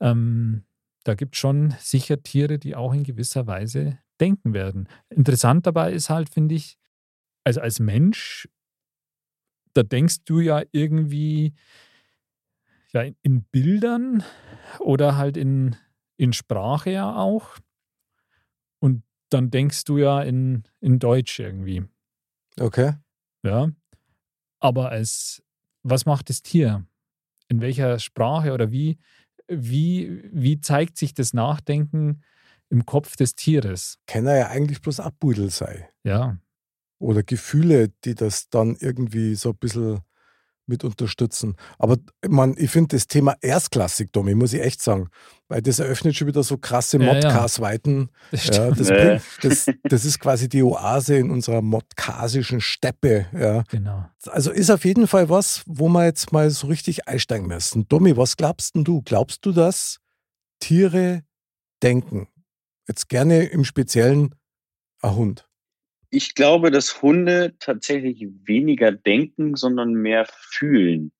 Ähm, 0.00 0.64
da 1.04 1.14
gibt 1.14 1.34
es 1.34 1.40
schon 1.40 1.74
sicher 1.78 2.22
Tiere, 2.22 2.58
die 2.58 2.74
auch 2.74 2.94
in 2.94 3.04
gewisser 3.04 3.46
Weise 3.46 3.98
denken 4.20 4.54
werden. 4.54 4.88
Interessant 5.10 5.66
dabei 5.66 5.92
ist 5.92 6.10
halt, 6.10 6.30
finde 6.30 6.54
ich, 6.54 6.78
also 7.44 7.60
als 7.60 7.78
Mensch 7.78 8.48
da 9.74 9.82
denkst 9.82 10.24
du 10.24 10.40
ja 10.40 10.62
irgendwie 10.72 11.52
ja, 12.92 13.02
in 13.22 13.42
Bildern 13.42 14.22
oder 14.78 15.16
halt 15.16 15.36
in, 15.36 15.76
in 16.16 16.32
Sprache 16.32 16.90
ja 16.90 17.14
auch. 17.16 17.58
Und 18.78 19.02
dann 19.30 19.50
denkst 19.50 19.84
du 19.84 19.98
ja 19.98 20.22
in, 20.22 20.62
in 20.80 20.98
Deutsch 20.98 21.38
irgendwie. 21.40 21.84
Okay. 22.58 22.94
Ja. 23.42 23.70
Aber 24.60 24.90
als, 24.90 25.42
was 25.82 26.06
macht 26.06 26.30
das 26.30 26.42
Tier? 26.42 26.86
In 27.48 27.60
welcher 27.60 27.98
Sprache 27.98 28.52
oder 28.52 28.70
wie, 28.70 28.98
wie, 29.48 30.22
wie 30.32 30.60
zeigt 30.60 30.96
sich 30.96 31.14
das 31.14 31.34
Nachdenken 31.34 32.22
im 32.70 32.86
Kopf 32.86 33.16
des 33.16 33.34
Tieres? 33.34 33.98
Kann 34.06 34.26
er 34.26 34.36
ja 34.38 34.48
eigentlich 34.48 34.80
bloß 34.80 35.00
Abbudel 35.00 35.50
sein. 35.50 35.84
Ja 36.04 36.38
oder 37.04 37.22
Gefühle, 37.22 37.90
die 38.04 38.14
das 38.14 38.48
dann 38.48 38.76
irgendwie 38.80 39.34
so 39.34 39.50
ein 39.50 39.56
bisschen 39.56 40.00
mit 40.66 40.82
unterstützen. 40.82 41.56
Aber 41.78 41.98
man, 42.26 42.54
ich 42.56 42.70
finde 42.70 42.96
das 42.96 43.06
Thema 43.06 43.36
erstklassig, 43.42 44.10
Domi, 44.12 44.34
muss 44.34 44.54
ich 44.54 44.62
echt 44.62 44.82
sagen. 44.82 45.08
Weil 45.48 45.60
das 45.60 45.78
eröffnet 45.78 46.16
schon 46.16 46.26
wieder 46.26 46.42
so 46.42 46.56
krasse 46.56 46.96
ja, 46.96 47.12
Modcast-Weiten. 47.12 48.08
Ja. 48.32 48.70
Das, 48.70 48.88
ja, 48.88 49.10
das, 49.18 49.22
das, 49.42 49.66
das, 49.82 50.04
ist 50.06 50.18
quasi 50.20 50.48
die 50.48 50.62
Oase 50.62 51.16
in 51.16 51.30
unserer 51.30 51.60
modkasischen 51.60 52.62
Steppe. 52.62 53.26
Ja. 53.38 53.64
Genau. 53.70 54.06
Also 54.28 54.50
ist 54.50 54.70
auf 54.70 54.86
jeden 54.86 55.06
Fall 55.06 55.28
was, 55.28 55.62
wo 55.66 55.88
wir 55.88 56.06
jetzt 56.06 56.32
mal 56.32 56.48
so 56.48 56.68
richtig 56.68 57.06
einsteigen 57.06 57.46
müssen. 57.46 57.86
Domi, 57.88 58.16
was 58.16 58.38
glaubst 58.38 58.74
denn 58.74 58.84
du? 58.84 59.02
Glaubst 59.02 59.44
du, 59.44 59.52
dass 59.52 59.98
Tiere 60.60 61.24
denken? 61.82 62.28
Jetzt 62.88 63.10
gerne 63.10 63.44
im 63.44 63.64
Speziellen 63.64 64.34
ein 65.02 65.14
Hund 65.14 65.46
ich 66.14 66.34
glaube, 66.34 66.70
dass 66.70 67.02
Hunde 67.02 67.54
tatsächlich 67.58 68.26
weniger 68.44 68.92
denken, 68.92 69.56
sondern 69.56 69.94
mehr 69.94 70.26
fühlen. 70.28 71.12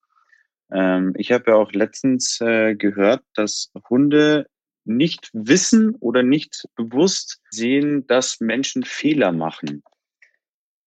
Ähm, 0.72 1.14
ich 1.16 1.32
habe 1.32 1.50
ja 1.50 1.56
auch 1.56 1.72
letztens 1.72 2.40
äh, 2.40 2.74
gehört, 2.74 3.22
dass 3.34 3.72
Hunde 3.88 4.46
nicht 4.84 5.30
wissen 5.32 5.94
oder 5.96 6.22
nicht 6.22 6.66
bewusst 6.76 7.40
sehen, 7.50 8.06
dass 8.06 8.40
Menschen 8.40 8.84
Fehler 8.84 9.32
machen. 9.32 9.82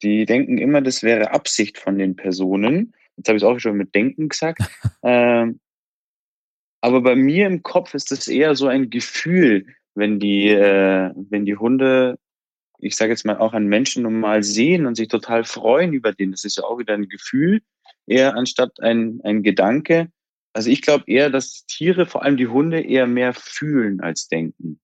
Die 0.04 0.26
denken 0.26 0.58
immer, 0.58 0.82
das 0.82 1.04
wäre 1.04 1.32
Absicht 1.32 1.78
von 1.78 1.98
den 1.98 2.16
Personen. 2.16 2.94
Jetzt 3.16 3.28
habe 3.28 3.38
ich 3.38 3.44
es 3.44 3.48
auch 3.48 3.60
schon 3.60 3.78
mit 3.78 3.96
Denken 3.96 4.30
gesagt. 4.30 4.62
ähm, 5.04 5.60
aber 6.82 7.02
bei 7.02 7.16
mir 7.16 7.48
im 7.48 7.64
Kopf 7.64 7.94
ist 7.96 8.12
das 8.12 8.28
eher 8.28 8.56
so 8.56 8.68
ein 8.68 8.90
Gefühl, 8.90 9.66
wenn 9.96 10.20
die, 10.20 10.50
äh, 10.50 11.12
wenn 11.16 11.46
die 11.46 11.58
Hunde 11.58 12.20
ich 12.80 12.96
sage 12.96 13.12
jetzt 13.12 13.26
mal, 13.26 13.38
auch 13.38 13.54
an 13.54 13.68
Menschen 13.68 14.04
normal 14.04 14.44
sehen 14.44 14.86
und 14.86 14.96
sich 14.96 15.08
total 15.08 15.44
freuen 15.44 15.94
über 15.94 16.14
den. 16.14 16.32
Das 16.32 16.44
ist 16.44 16.58
ja 16.58 16.64
auch 16.64 16.78
wieder 16.78 16.94
ein 16.94 17.10
Gefühl, 17.10 17.62
eher 18.06 18.36
anstatt 18.36 18.80
ein, 18.82 19.20
ein 19.24 19.44
Gedanke. 19.44 20.10
Also 20.54 20.70
ich 20.70 20.82
glaube 20.82 21.04
eher, 21.08 21.30
dass 21.30 21.66
Tiere, 21.66 22.06
vor 22.06 22.24
allem 22.24 22.38
die 22.38 22.48
Hunde, 22.48 22.82
eher 22.82 23.08
mehr 23.08 23.34
fühlen 23.34 24.02
als 24.02 24.28
denken. 24.28 24.80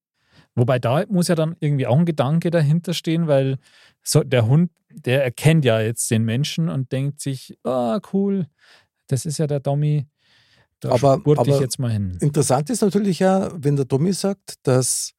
Wobei 0.55 0.77
da 0.77 1.03
muss 1.09 1.29
ja 1.29 1.35
dann 1.35 1.55
irgendwie 1.59 1.87
auch 1.87 1.97
ein 1.97 2.05
Gedanke 2.05 2.51
dahinter 2.51 2.93
stehen, 2.93 3.27
weil 3.27 3.57
so 4.03 4.23
der 4.23 4.47
Hund, 4.47 4.71
der 4.91 5.23
erkennt 5.23 5.65
ja 5.65 5.81
jetzt 5.81 6.11
den 6.11 6.23
Menschen 6.23 6.69
und 6.69 6.91
denkt 6.91 7.21
sich, 7.21 7.57
ah, 7.63 7.95
oh, 7.95 7.99
cool, 8.13 8.45
das 9.07 9.25
ist 9.25 9.39
ja 9.39 9.47
der 9.47 9.59
Dommy. 9.59 10.05
Da 10.79 10.91
aber, 10.91 11.13
aber 11.13 11.47
ich 11.47 11.59
jetzt 11.59 11.79
mal 11.79 11.91
hin. 11.91 12.17
Interessant 12.19 12.69
ist 12.69 12.81
natürlich 12.81 13.19
ja, 13.19 13.51
wenn 13.55 13.75
der 13.75 13.85
Dommy 13.85 14.13
sagt, 14.13 14.55
dass 14.63 15.13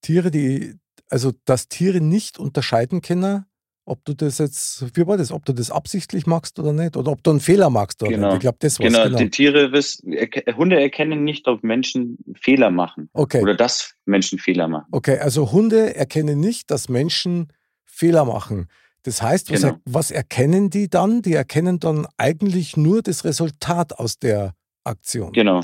Tiere, 0.00 0.30
die 0.30 0.78
also 1.08 1.32
dass 1.44 1.68
Tiere 1.68 2.00
nicht 2.00 2.38
unterscheiden 2.38 3.00
können, 3.00 3.44
ob 3.88 4.04
du 4.04 4.14
das 4.14 4.38
jetzt, 4.38 4.84
wie 4.96 5.06
war 5.06 5.16
das, 5.16 5.32
ob 5.32 5.46
du 5.46 5.54
das 5.54 5.70
absichtlich 5.70 6.26
machst 6.26 6.58
oder 6.58 6.72
nicht, 6.72 6.96
oder 6.96 7.10
ob 7.10 7.22
du 7.22 7.30
einen 7.30 7.40
Fehler 7.40 7.70
machst 7.70 8.02
oder 8.02 8.12
genau. 8.12 8.26
nicht. 8.28 8.34
Ich 8.36 8.40
glaube, 8.40 8.58
das 8.60 8.78
war's. 8.78 8.92
Genau, 8.92 9.04
genau. 9.04 9.18
die 9.18 9.30
Tiere 9.30 9.72
wissen, 9.72 10.14
Hunde 10.56 10.78
erkennen 10.78 11.24
nicht, 11.24 11.48
ob 11.48 11.62
Menschen 11.64 12.18
Fehler 12.34 12.70
machen. 12.70 13.08
Okay. 13.14 13.40
Oder 13.40 13.54
dass 13.54 13.94
Menschen 14.04 14.38
Fehler 14.38 14.68
machen. 14.68 14.86
Okay, 14.92 15.18
also 15.18 15.50
Hunde 15.52 15.96
erkennen 15.96 16.38
nicht, 16.38 16.70
dass 16.70 16.88
Menschen 16.88 17.52
Fehler 17.86 18.26
machen. 18.26 18.68
Das 19.04 19.22
heißt, 19.22 19.50
was, 19.50 19.62
Genau. 19.62 19.74
er, 19.74 19.80
was 19.86 20.10
erkennen 20.10 20.68
die 20.68 20.90
dann? 20.90 21.22
Die 21.22 21.32
erkennen 21.32 21.80
dann 21.80 22.06
eigentlich 22.18 22.76
nur 22.76 23.00
das 23.00 23.24
Resultat 23.24 23.98
aus 23.98 24.18
der 24.18 24.54
Aktion. 24.84 25.32
Genau. 25.32 25.62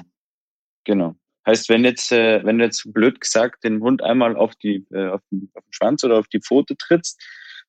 Genau. 0.85 1.15
Heißt, 1.47 1.69
wenn 1.69 1.85
jetzt, 1.85 2.11
äh, 2.13 2.45
wenn 2.45 2.59
du 2.59 2.65
jetzt 2.65 2.93
blöd 2.93 3.21
gesagt 3.21 3.65
den 3.65 3.81
Hund 3.81 4.03
einmal 4.03 4.37
auf, 4.37 4.55
die, 4.57 4.87
äh, 4.91 5.09
auf, 5.09 5.21
den, 5.31 5.51
auf 5.55 5.65
den 5.65 5.73
Schwanz 5.73 6.05
oder 6.05 6.19
auf 6.19 6.29
die 6.29 6.41
Pfote 6.41 6.77
trittst, 6.77 7.23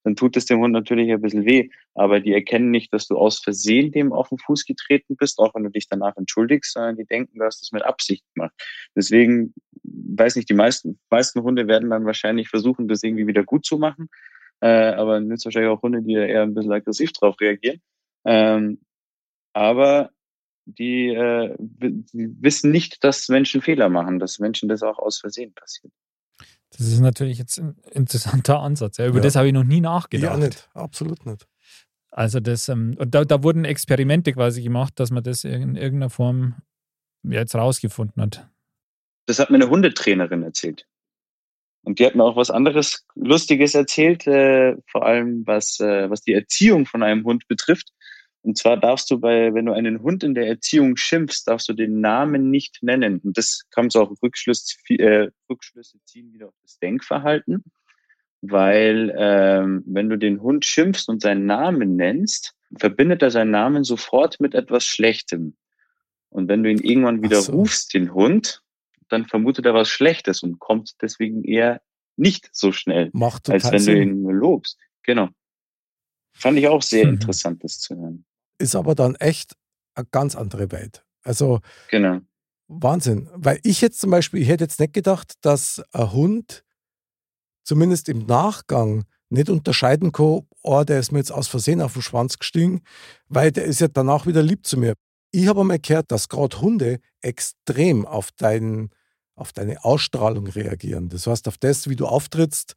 dann 0.06 0.16
tut 0.16 0.38
es 0.38 0.46
dem 0.46 0.60
Hund 0.60 0.72
natürlich 0.72 1.12
ein 1.12 1.22
bisschen 1.22 1.46
weh. 1.46 1.70
Aber 1.96 2.20
die 2.20 2.34
erkennen 2.34 2.70
nicht, 2.70 2.94
dass 2.94 3.08
du 3.08 3.18
aus 3.18 3.40
Versehen 3.40 3.92
dem 3.92 4.14
auf 4.14 4.30
den 4.30 4.38
Fuß 4.38 4.66
getreten 4.66 5.18
bist, 5.18 5.40
auch 5.40 5.56
wenn 5.56 5.64
du 5.64 5.72
dich 5.72 5.90
danach 5.90 6.16
entschuldigst, 6.16 6.74
sondern 6.74 6.96
die 6.96 7.06
denken, 7.06 7.40
du 7.40 7.44
hast 7.44 7.62
das 7.62 7.72
mit 7.72 7.84
Absicht 7.84 8.24
gemacht. 8.34 8.54
Deswegen, 8.96 9.54
weiß 9.84 10.36
nicht, 10.36 10.48
die 10.50 10.54
meisten, 10.54 11.00
meisten 11.10 11.42
Hunde 11.42 11.68
werden 11.68 11.90
dann 11.90 12.06
wahrscheinlich 12.06 12.50
versuchen, 12.50 12.88
das 12.88 13.02
irgendwie 13.02 13.26
wieder 13.26 13.44
gut 13.44 13.66
zu 13.66 13.80
machen. 13.80 14.10
Äh, 14.62 14.94
aber 14.94 15.18
es 15.18 15.44
wahrscheinlich 15.44 15.72
auch 15.72 15.82
Hunde, 15.82 16.04
die 16.04 16.14
eher 16.14 16.44
ein 16.44 16.54
bisschen 16.54 16.72
aggressiv 16.72 17.12
drauf 17.12 17.36
reagieren. 17.42 17.82
Ähm, 18.26 18.80
aber 19.54 20.12
die, 20.66 21.08
äh, 21.10 21.56
die 21.60 22.36
wissen 22.42 22.72
nicht, 22.72 23.04
dass 23.04 23.30
Menschen 23.30 23.62
Fehler 23.62 23.90
machen, 23.90 24.20
dass 24.20 24.40
Menschen 24.40 24.70
das 24.70 24.84
auch 24.84 25.00
aus 25.00 25.20
Versehen 25.20 25.54
passiert. 25.54 25.94
Das 26.72 26.88
ist 26.88 27.00
natürlich 27.00 27.38
jetzt 27.38 27.58
ein 27.58 27.78
interessanter 27.92 28.60
Ansatz. 28.60 28.98
Ja, 28.98 29.08
über 29.08 29.18
ja. 29.18 29.24
das 29.24 29.36
habe 29.36 29.48
ich 29.48 29.54
noch 29.54 29.64
nie 29.64 29.82
nachgedacht. 29.82 30.40
Ja, 30.40 30.46
nicht. 30.46 30.70
Absolut 30.74 31.26
nicht. 31.26 31.48
Also 32.12 32.40
das, 32.40 32.70
ähm, 32.70 32.96
und 32.98 33.14
da, 33.14 33.26
da 33.26 33.44
wurden 33.44 33.66
Experimente 33.66 34.34
quasi 34.34 34.62
gemacht, 34.62 34.94
dass 34.98 35.12
man 35.12 35.24
das 35.24 35.44
in 35.44 35.76
irgendeiner 35.76 36.10
Form 36.10 36.56
jetzt 37.24 37.56
rausgefunden 37.56 38.22
hat. 38.22 38.50
Das 39.26 39.40
hat 39.40 39.50
mir 39.50 39.56
eine 39.56 39.70
Hundetrainerin 39.70 40.44
erzählt. 40.44 40.86
Und 41.84 42.00
die 42.00 42.06
hat 42.06 42.16
mir 42.16 42.24
auch 42.24 42.36
was 42.36 42.50
anderes 42.50 43.06
Lustiges 43.16 43.76
erzählt, 43.76 44.26
äh, 44.28 44.76
vor 44.88 45.06
allem 45.06 45.46
was, 45.46 45.80
äh, 45.80 46.10
was 46.10 46.22
die 46.22 46.34
Erziehung 46.34 46.86
von 46.86 47.04
einem 47.04 47.24
Hund 47.26 47.48
betrifft. 47.48 47.92
Und 48.46 48.60
zwar 48.60 48.78
darfst 48.78 49.10
du 49.10 49.20
bei, 49.20 49.56
wenn 49.56 49.66
du 49.66 49.74
einen 49.74 50.04
Hund 50.04 50.24
in 50.24 50.36
der 50.36 50.48
Erziehung 50.48 50.98
schimpfst, 50.98 51.46
darfst 51.48 51.68
du 51.68 51.74
den 51.74 52.00
Namen 52.00 52.52
nicht 52.52 52.84
nennen. 52.84 53.20
Und 53.24 53.40
das 53.40 53.64
kann 53.72 53.90
so 53.90 54.02
auch 54.02 54.14
Rückschluss, 54.22 54.78
äh, 54.90 55.30
Rückschlüsse 55.50 55.98
ziehen 56.06 56.32
wieder 56.32 56.50
auf 56.50 56.54
das 56.62 56.78
Denkverhalten. 56.78 57.64
Weil 58.42 59.12
ähm, 59.18 59.84
wenn 59.88 60.10
du 60.10 60.18
den 60.20 60.44
Hund 60.44 60.64
schimpfst 60.64 61.10
und 61.10 61.24
seinen 61.24 61.48
Namen 61.48 61.96
nennst, 61.96 62.54
verbindet 62.78 63.24
er 63.24 63.32
seinen 63.32 63.50
Namen 63.50 63.84
sofort 63.84 64.40
mit 64.40 64.54
etwas 64.54 64.86
Schlechtem. 64.86 65.56
Und 66.30 66.48
wenn 66.48 66.62
du 66.62 66.70
ihn 66.70 66.84
irgendwann 66.84 67.24
wieder 67.24 67.42
so. 67.42 67.54
rufst, 67.54 67.96
den 67.96 68.14
Hund, 68.14 68.62
dann 69.10 69.26
vermutet 69.26 69.66
er 69.66 69.74
was 69.74 69.90
Schlechtes 69.90 70.44
und 70.44 70.60
kommt 70.60 70.92
deswegen 71.02 71.44
eher 71.44 71.82
nicht 72.16 72.50
so 72.52 72.72
schnell, 72.72 73.10
Macht 73.12 73.50
als 73.50 73.72
wenn 73.72 73.80
Sinn. 73.80 73.96
du 73.96 74.30
ihn 74.30 74.38
lobst. 74.38 74.78
Genau. 75.02 75.30
Fand 76.32 76.60
ich 76.60 76.68
auch 76.68 76.84
sehr 76.84 77.08
mhm. 77.08 77.14
interessant, 77.14 77.64
das 77.64 77.80
zu 77.80 77.96
hören. 77.96 78.24
Ist 78.58 78.76
aber 78.76 78.96
dann 78.96 79.16
echt 79.16 79.56
eine 79.96 80.08
ganz 80.12 80.36
andere 80.36 80.72
Welt. 80.72 81.04
Also 81.24 81.60
genau. 81.90 82.20
Wahnsinn. 82.68 83.30
Weil 83.34 83.60
ich 83.64 83.82
jetzt 83.82 84.00
zum 84.00 84.12
Beispiel, 84.12 84.42
ich 84.42 84.48
hätte 84.48 84.64
jetzt 84.64 84.80
nicht 84.80 84.94
gedacht, 84.94 85.34
dass 85.42 85.82
ein 85.92 86.12
Hund 86.12 86.64
zumindest 87.64 88.10
im 88.10 88.26
Nachgang 88.26 89.06
nicht 89.30 89.50
unterscheiden 89.50 90.12
kann, 90.12 90.42
oh, 90.62 90.84
der 90.84 91.00
ist 91.00 91.12
mir 91.12 91.20
jetzt 91.20 91.32
aus 91.32 91.48
Versehen 91.48 91.82
auf 91.82 91.94
den 91.94 92.02
Schwanz 92.02 92.38
gestiegen, 92.38 92.82
weil 93.28 93.52
der 93.52 93.66
ist 93.66 93.82
ja 93.82 93.88
danach 93.88 94.26
wieder 94.26 94.42
lieb 94.42 94.66
zu 94.66 94.78
mir. 94.78 94.94
Ich 95.32 95.48
habe 95.48 95.62
einmal 95.62 95.80
gehört, 95.80 96.12
dass 96.12 96.30
gerade 96.30 96.62
Hunde 96.62 97.00
extrem 97.22 98.06
auf, 98.06 98.32
dein, 98.32 98.90
auf 99.36 99.52
deine 99.52 99.84
Ausstrahlung 99.84 100.48
reagieren. 100.48 101.10
Das 101.10 101.28
heißt, 101.28 101.48
auf 101.48 101.58
das, 101.58 101.90
wie 101.90 101.96
du 101.96 102.06
auftrittst, 102.06 102.76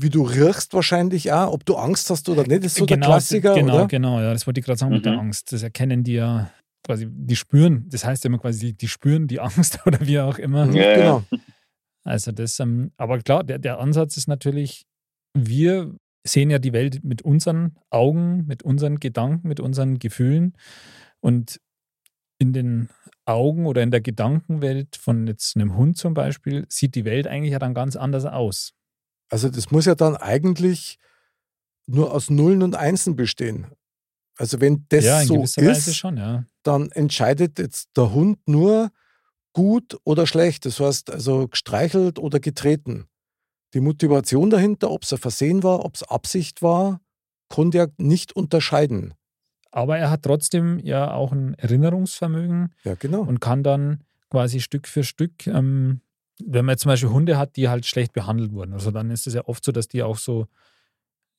wie 0.00 0.10
du 0.10 0.22
riechst 0.22 0.74
wahrscheinlich 0.74 1.32
auch, 1.32 1.52
ob 1.52 1.64
du 1.64 1.74
Angst 1.74 2.08
hast 2.10 2.28
oder 2.28 2.42
nicht, 2.46 2.64
das 2.64 2.72
ist 2.72 2.78
so 2.78 2.86
genau, 2.86 3.06
der 3.06 3.08
Klassiker, 3.08 3.54
genau, 3.54 3.74
oder? 3.74 3.88
Genau, 3.88 4.20
ja, 4.20 4.32
das 4.32 4.46
wollte 4.46 4.60
ich 4.60 4.66
gerade 4.66 4.78
sagen 4.78 4.90
mhm. 4.90 4.98
mit 4.98 5.04
der 5.04 5.14
mhm. 5.14 5.20
Angst. 5.20 5.52
Das 5.52 5.62
erkennen 5.62 6.04
die 6.04 6.14
ja 6.14 6.50
quasi, 6.86 7.08
die 7.10 7.34
spüren, 7.34 7.86
das 7.88 8.04
heißt 8.04 8.22
ja 8.22 8.28
immer 8.28 8.38
quasi, 8.38 8.74
die 8.74 8.86
spüren 8.86 9.26
die 9.26 9.40
Angst 9.40 9.80
oder 9.86 9.98
wie 10.00 10.20
auch 10.20 10.38
immer. 10.38 10.70
Ja, 10.72 10.94
genau. 10.94 11.24
Also 12.04 12.30
das, 12.30 12.60
ähm, 12.60 12.92
aber 12.96 13.18
klar, 13.18 13.42
der, 13.42 13.58
der 13.58 13.80
Ansatz 13.80 14.16
ist 14.16 14.28
natürlich, 14.28 14.86
wir 15.36 15.94
sehen 16.24 16.50
ja 16.50 16.60
die 16.60 16.72
Welt 16.72 17.02
mit 17.02 17.22
unseren 17.22 17.76
Augen, 17.90 18.46
mit 18.46 18.62
unseren 18.62 19.00
Gedanken, 19.00 19.48
mit 19.48 19.58
unseren 19.58 19.98
Gefühlen 19.98 20.54
und 21.20 21.60
in 22.38 22.52
den 22.52 22.88
Augen 23.26 23.66
oder 23.66 23.82
in 23.82 23.90
der 23.90 24.00
Gedankenwelt 24.00 24.96
von 24.96 25.26
jetzt 25.26 25.56
einem 25.56 25.76
Hund 25.76 25.98
zum 25.98 26.14
Beispiel 26.14 26.66
sieht 26.68 26.94
die 26.94 27.04
Welt 27.04 27.26
eigentlich 27.26 27.52
ja 27.52 27.58
dann 27.58 27.74
ganz 27.74 27.96
anders 27.96 28.24
aus. 28.24 28.74
Also 29.28 29.48
das 29.48 29.70
muss 29.70 29.86
ja 29.86 29.94
dann 29.94 30.16
eigentlich 30.16 30.98
nur 31.86 32.12
aus 32.12 32.30
Nullen 32.30 32.62
und 32.62 32.76
Einsen 32.76 33.16
bestehen. 33.16 33.66
Also 34.36 34.60
wenn 34.60 34.86
das 34.88 35.04
ja, 35.04 35.24
so 35.24 35.42
ist, 35.42 35.96
schon, 35.96 36.16
ja. 36.16 36.44
dann 36.62 36.90
entscheidet 36.92 37.58
jetzt 37.58 37.88
der 37.96 38.12
Hund 38.12 38.38
nur 38.46 38.90
gut 39.52 39.98
oder 40.04 40.26
schlecht. 40.26 40.64
Das 40.64 40.78
heißt 40.78 41.10
also 41.10 41.48
gestreichelt 41.48 42.18
oder 42.18 42.38
getreten. 42.38 43.06
Die 43.74 43.80
Motivation 43.80 44.48
dahinter, 44.48 44.90
ob 44.90 45.02
es 45.02 45.12
ein 45.12 45.18
Versehen 45.18 45.62
war, 45.62 45.84
ob 45.84 45.96
es 45.96 46.02
Absicht 46.04 46.62
war, 46.62 47.00
konnte 47.48 47.78
er 47.78 47.90
nicht 47.96 48.32
unterscheiden. 48.34 49.14
Aber 49.70 49.98
er 49.98 50.10
hat 50.10 50.22
trotzdem 50.22 50.78
ja 50.78 51.12
auch 51.12 51.32
ein 51.32 51.54
Erinnerungsvermögen 51.54 52.74
ja, 52.84 52.94
genau. 52.94 53.22
und 53.22 53.40
kann 53.40 53.62
dann 53.62 54.04
quasi 54.30 54.60
Stück 54.60 54.86
für 54.86 55.04
Stück, 55.04 55.46
ähm, 55.46 56.00
wenn 56.44 56.64
man 56.64 56.74
jetzt 56.74 56.82
zum 56.82 56.90
Beispiel 56.90 57.10
Hunde 57.10 57.38
hat, 57.38 57.56
die 57.56 57.68
halt 57.68 57.86
schlecht 57.86 58.12
behandelt 58.12 58.52
wurden, 58.52 58.72
also 58.72 58.90
dann 58.90 59.10
ist 59.10 59.26
es 59.26 59.34
ja 59.34 59.44
oft 59.46 59.64
so, 59.64 59.72
dass 59.72 59.88
die 59.88 60.02
auch 60.02 60.18
so, 60.18 60.46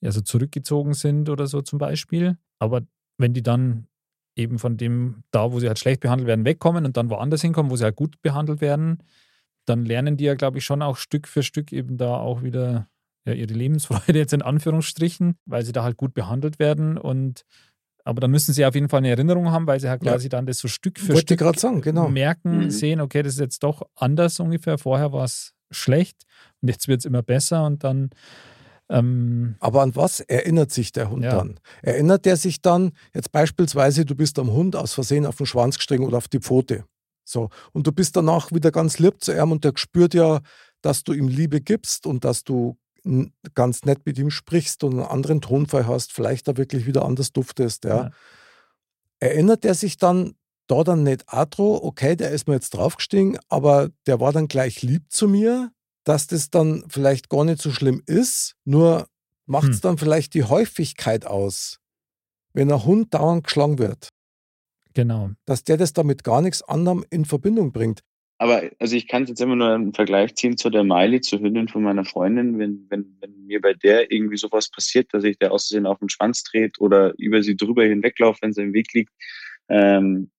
ja, 0.02 0.12
so 0.12 0.22
zurückgezogen 0.22 0.94
sind 0.94 1.30
oder 1.30 1.48
so 1.48 1.62
zum 1.62 1.80
Beispiel. 1.80 2.38
Aber 2.60 2.82
wenn 3.18 3.34
die 3.34 3.44
dann 3.44 3.88
eben 4.36 4.60
von 4.60 4.78
dem, 4.78 5.24
da 5.32 5.52
wo 5.52 5.60
sie 5.60 5.68
halt 5.68 5.80
schlecht 5.80 6.02
behandelt 6.02 6.28
werden, 6.28 6.46
wegkommen 6.46 6.86
und 6.86 6.98
dann 6.98 7.10
woanders 7.10 7.42
hinkommen, 7.42 7.72
wo 7.72 7.76
sie 7.76 7.84
halt 7.84 7.96
gut 7.96 8.22
behandelt 8.22 8.62
werden, 8.62 9.04
dann 9.66 9.86
lernen 9.86 10.18
die 10.18 10.24
ja, 10.24 10.36
glaube 10.36 10.58
ich, 10.58 10.66
schon 10.66 10.82
auch 10.82 10.98
Stück 10.98 11.28
für 11.28 11.44
Stück 11.44 11.72
eben 11.72 11.98
da 11.98 12.16
auch 12.16 12.42
wieder 12.42 12.90
ja, 13.26 13.34
ihre 13.34 13.54
Lebensfreude 13.54 14.18
jetzt 14.18 14.34
in 14.34 14.42
Anführungsstrichen, 14.42 15.36
weil 15.46 15.64
sie 15.64 15.72
da 15.74 15.84
halt 15.84 15.98
gut 15.98 16.14
behandelt 16.14 16.60
werden 16.60 16.98
und 16.98 17.46
aber 18.10 18.22
dann 18.22 18.32
müssen 18.32 18.54
sie 18.54 18.66
auf 18.66 18.76
jeden 18.76 18.90
Fall 18.90 19.00
eine 19.00 19.10
Erinnerung 19.10 19.52
haben, 19.52 19.68
weil 19.68 19.80
sie 19.80 19.90
halt 19.90 20.02
quasi 20.02 20.26
ja. 20.26 20.30
dann 20.30 20.46
das 20.46 20.60
so 20.60 20.68
Stück 20.68 21.00
für 21.00 21.14
Wollte 21.14 21.36
Stück 21.36 21.60
sagen, 21.60 21.82
genau. 21.82 22.10
merken, 22.10 22.66
mhm. 22.66 22.70
sehen, 22.72 23.02
okay, 23.02 23.24
das 23.24 23.34
ist 23.34 23.40
jetzt 23.40 23.64
doch 23.64 23.84
anders 23.96 24.40
ungefähr. 24.40 24.78
Vorher 24.78 25.14
war 25.14 25.24
es 25.24 25.54
schlecht 25.72 26.24
und 26.62 26.70
jetzt 26.70 26.88
wird 26.88 27.00
es 27.00 27.06
immer 27.06 27.22
besser 27.22 27.66
und 27.66 27.84
dann. 27.84 28.10
Ähm, 28.90 29.56
Aber 29.60 29.84
an 29.84 29.96
was 29.96 30.20
erinnert 30.20 30.72
sich 30.72 30.92
der 30.92 31.12
Hund 31.12 31.24
ja. 31.24 31.36
dann? 31.36 31.60
Erinnert 31.84 32.26
der 32.26 32.36
sich 32.36 32.62
dann, 32.62 32.92
jetzt 33.14 33.32
beispielsweise, 33.32 34.04
du 34.04 34.16
bist 34.16 34.40
am 34.40 34.52
Hund 34.52 34.76
aus 34.76 34.94
Versehen 34.94 35.28
auf 35.28 35.38
den 35.38 35.46
Schwanz 35.46 35.78
gestiegen 35.78 36.06
oder 36.06 36.18
auf 36.18 36.28
die 36.28 36.40
Pfote. 36.40 36.86
So. 37.24 37.50
Und 37.72 37.86
du 37.86 37.92
bist 37.92 38.16
danach 38.16 38.52
wieder 38.52 38.72
ganz 38.72 38.98
lieb 38.98 39.24
zu 39.24 39.32
ihm 39.32 39.52
und 39.52 39.64
der 39.64 39.74
spürt 39.76 40.16
ja, 40.16 40.40
dass 40.82 41.04
du 41.04 41.14
ihm 41.14 41.28
Liebe 41.28 41.62
gibst 41.62 42.08
und 42.08 42.26
dass 42.26 42.44
du 42.44 42.78
ganz 43.54 43.84
nett 43.84 44.06
mit 44.06 44.18
ihm 44.18 44.32
sprichst 44.32 44.84
und 44.84 44.94
einen 44.94 45.04
anderen 45.04 45.42
Tonfall 45.42 45.88
hast, 45.88 46.12
vielleicht 46.12 46.48
da 46.48 46.58
wirklich 46.58 46.86
wieder 46.86 47.06
anders 47.06 47.32
duftest, 47.32 47.86
ja. 47.86 47.98
ja. 47.98 48.12
Erinnert 49.20 49.66
er 49.66 49.74
sich 49.74 49.98
dann 49.98 50.36
da 50.68 50.84
dann 50.84 51.04
nicht 51.04 51.24
Atro, 51.28 51.80
okay, 51.84 52.16
der 52.16 52.32
ist 52.32 52.48
mir 52.48 52.54
jetzt 52.54 52.72
draufgestiegen, 52.72 53.40
aber 53.50 53.90
der 54.06 54.20
war 54.20 54.32
dann 54.32 54.48
gleich 54.48 54.82
lieb 54.82 55.12
zu 55.12 55.28
mir, 55.28 55.72
dass 56.04 56.28
das 56.28 56.50
dann 56.50 56.84
vielleicht 56.88 57.30
gar 57.30 57.44
nicht 57.44 57.62
so 57.62 57.72
schlimm 57.72 58.02
ist, 58.06 58.56
nur 58.66 59.08
macht 59.46 59.70
es 59.70 59.78
hm. 59.78 59.82
dann 59.82 59.98
vielleicht 59.98 60.34
die 60.36 60.44
Häufigkeit 60.44 61.26
aus, 61.26 61.80
wenn 62.54 62.72
ein 62.72 62.86
Hund 62.86 63.14
dauernd 63.14 63.44
geschlagen 63.46 63.80
wird. 63.80 64.10
Genau. 64.94 65.32
Dass 65.46 65.64
der 65.64 65.78
das 65.78 65.94
damit 65.94 66.24
gar 66.24 66.42
nichts 66.42 66.62
anderem 66.62 67.04
in 67.10 67.26
Verbindung 67.26 67.72
bringt. 67.72 68.02
Aber 68.42 68.64
also 68.80 68.96
ich 68.96 69.08
kann 69.10 69.24
es 69.24 69.30
jetzt 69.30 69.42
immer 69.42 69.58
nur 69.58 69.74
einen 69.74 69.94
Vergleich 69.94 70.34
ziehen 70.36 70.56
zu 70.56 70.70
der 70.70 70.86
Miley, 70.86 71.20
zur 71.20 71.42
Hündin 71.42 71.68
von 71.68 71.84
meiner 71.84 72.06
Freundin. 72.06 72.58
Wenn, 72.58 72.86
wenn, 72.90 73.18
wenn 73.20 73.46
mir 73.46 73.60
bei 73.60 73.74
der 73.74 74.12
irgendwie 74.12 74.38
sowas 74.38 74.70
passiert, 74.70 75.14
dass 75.14 75.26
ich 75.26 75.38
der 75.38 75.52
aussehen 75.52 75.86
auf 75.86 76.00
den 76.00 76.08
Schwanz 76.08 76.44
dreht 76.46 76.80
oder 76.80 77.14
über 77.18 77.44
sie 77.44 77.58
drüber 77.58 77.84
hinweglaufe, 77.84 78.40
wenn 78.42 78.54
sie 78.54 78.64
im 78.64 78.74
Weg 78.74 78.94
liegt, 78.94 79.12
ähm, 79.68 80.32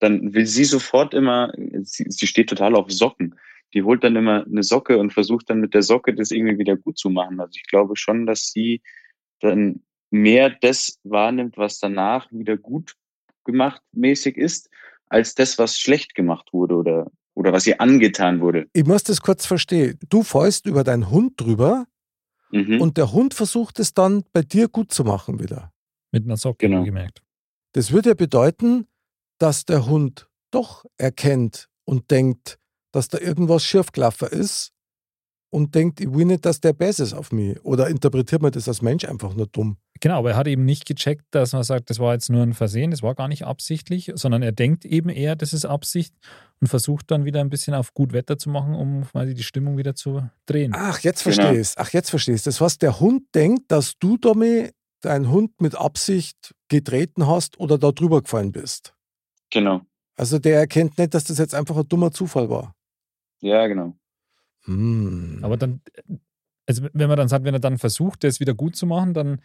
dann 0.00 0.34
will 0.34 0.46
sie 0.46 0.64
sofort 0.64 1.14
immer, 1.14 1.52
sie, 1.82 2.06
sie 2.08 2.26
steht 2.26 2.48
total 2.48 2.74
auf 2.74 2.90
Socken. 2.90 3.36
Die 3.72 3.84
holt 3.84 4.02
dann 4.02 4.16
immer 4.16 4.44
eine 4.44 4.64
Socke 4.64 4.98
und 4.98 5.12
versucht 5.12 5.48
dann 5.48 5.60
mit 5.60 5.74
der 5.74 5.82
Socke 5.82 6.12
das 6.12 6.32
irgendwie 6.32 6.58
wieder 6.58 6.76
gut 6.76 6.98
zu 6.98 7.08
machen. 7.08 7.38
Also 7.38 7.52
ich 7.54 7.68
glaube 7.68 7.96
schon, 7.96 8.26
dass 8.26 8.50
sie 8.50 8.82
dann 9.38 9.84
mehr 10.10 10.50
das 10.50 10.98
wahrnimmt, 11.04 11.56
was 11.56 11.78
danach 11.78 12.26
wieder 12.32 12.56
gut 12.56 12.94
gemacht 13.44 13.80
mäßig 13.92 14.36
ist, 14.36 14.70
als 15.06 15.36
das, 15.36 15.56
was 15.56 15.78
schlecht 15.78 16.16
gemacht 16.16 16.52
wurde 16.52 16.74
oder 16.74 17.12
oder 17.34 17.52
was 17.52 17.66
ihr 17.66 17.80
angetan 17.80 18.40
wurde. 18.40 18.66
Ich 18.72 18.84
muss 18.84 19.02
das 19.02 19.20
kurz 19.20 19.46
verstehen. 19.46 19.98
Du 20.08 20.22
fäust 20.22 20.66
über 20.66 20.84
deinen 20.84 21.10
Hund 21.10 21.40
drüber 21.40 21.86
mhm. 22.50 22.80
und 22.80 22.96
der 22.96 23.12
Hund 23.12 23.34
versucht 23.34 23.78
es 23.80 23.92
dann 23.94 24.24
bei 24.32 24.42
dir 24.42 24.68
gut 24.68 24.92
zu 24.92 25.04
machen 25.04 25.40
wieder. 25.40 25.72
Mit 26.12 26.24
einer 26.24 26.36
Socke 26.36 26.68
genau. 26.68 26.84
gemerkt. 26.84 27.22
Das 27.72 27.90
würde 27.90 28.10
ja 28.10 28.14
bedeuten, 28.14 28.86
dass 29.38 29.64
der 29.64 29.86
Hund 29.86 30.28
doch 30.52 30.84
erkennt 30.96 31.68
und 31.84 32.10
denkt, 32.10 32.58
dass 32.92 33.08
da 33.08 33.18
irgendwas 33.18 33.64
schiefgelaufen 33.64 34.28
ist 34.28 34.72
und 35.50 35.74
denkt, 35.74 36.00
ich 36.00 36.12
will 36.12 36.24
nicht, 36.24 36.46
dass 36.46 36.60
der 36.60 36.72
besser 36.72 37.02
ist 37.02 37.12
auf 37.12 37.32
mich. 37.32 37.62
Oder 37.64 37.88
interpretiert 37.88 38.42
man 38.42 38.52
das 38.52 38.68
als 38.68 38.82
Mensch 38.82 39.04
einfach 39.04 39.34
nur 39.34 39.48
dumm? 39.48 39.76
Genau, 40.00 40.18
aber 40.18 40.30
er 40.30 40.36
hat 40.36 40.48
eben 40.48 40.64
nicht 40.64 40.86
gecheckt, 40.86 41.24
dass 41.30 41.52
man 41.52 41.62
sagt, 41.62 41.88
das 41.88 41.98
war 41.98 42.14
jetzt 42.14 42.28
nur 42.28 42.42
ein 42.42 42.52
Versehen, 42.52 42.90
das 42.90 43.02
war 43.02 43.14
gar 43.14 43.28
nicht 43.28 43.44
absichtlich, 43.44 44.10
sondern 44.14 44.42
er 44.42 44.52
denkt 44.52 44.84
eben 44.84 45.08
eher, 45.08 45.36
das 45.36 45.52
ist 45.52 45.64
Absicht 45.64 46.12
und 46.60 46.66
versucht 46.66 47.10
dann 47.10 47.24
wieder 47.24 47.40
ein 47.40 47.48
bisschen 47.48 47.74
auf 47.74 47.94
gut 47.94 48.12
Wetter 48.12 48.36
zu 48.36 48.50
machen, 48.50 48.74
um 48.74 49.04
quasi 49.04 49.34
die 49.34 49.44
Stimmung 49.44 49.76
wieder 49.76 49.94
zu 49.94 50.28
drehen. 50.46 50.72
Ach, 50.74 50.98
jetzt 51.00 51.22
verstehe 51.22 51.50
genau. 51.50 51.60
ich 51.60 51.74
Ach, 51.76 51.90
jetzt 51.90 52.10
verstehe 52.10 52.34
ich 52.34 52.42
Das 52.42 52.60
heißt, 52.60 52.82
der 52.82 53.00
Hund 53.00 53.22
denkt, 53.34 53.70
dass 53.70 53.98
du 53.98 54.16
damit 54.16 54.74
deinen 55.00 55.30
Hund 55.30 55.60
mit 55.60 55.74
Absicht 55.76 56.54
getreten 56.68 57.26
hast 57.26 57.60
oder 57.60 57.78
da 57.78 57.92
drüber 57.92 58.22
gefallen 58.22 58.52
bist. 58.52 58.94
Genau. 59.50 59.82
Also 60.16 60.38
der 60.38 60.58
erkennt 60.58 60.98
nicht, 60.98 61.14
dass 61.14 61.24
das 61.24 61.38
jetzt 61.38 61.54
einfach 61.54 61.76
ein 61.76 61.88
dummer 61.88 62.10
Zufall 62.10 62.48
war. 62.48 62.74
Ja, 63.40 63.66
genau. 63.66 63.94
Hm. 64.64 65.40
Aber 65.42 65.56
dann, 65.56 65.82
also 66.66 66.86
wenn 66.92 67.08
man 67.08 67.16
dann 67.18 67.28
sagt, 67.28 67.44
wenn 67.44 67.54
er 67.54 67.60
dann 67.60 67.78
versucht, 67.78 68.24
das 68.24 68.40
wieder 68.40 68.54
gut 68.54 68.76
zu 68.76 68.86
machen, 68.86 69.12
dann, 69.12 69.42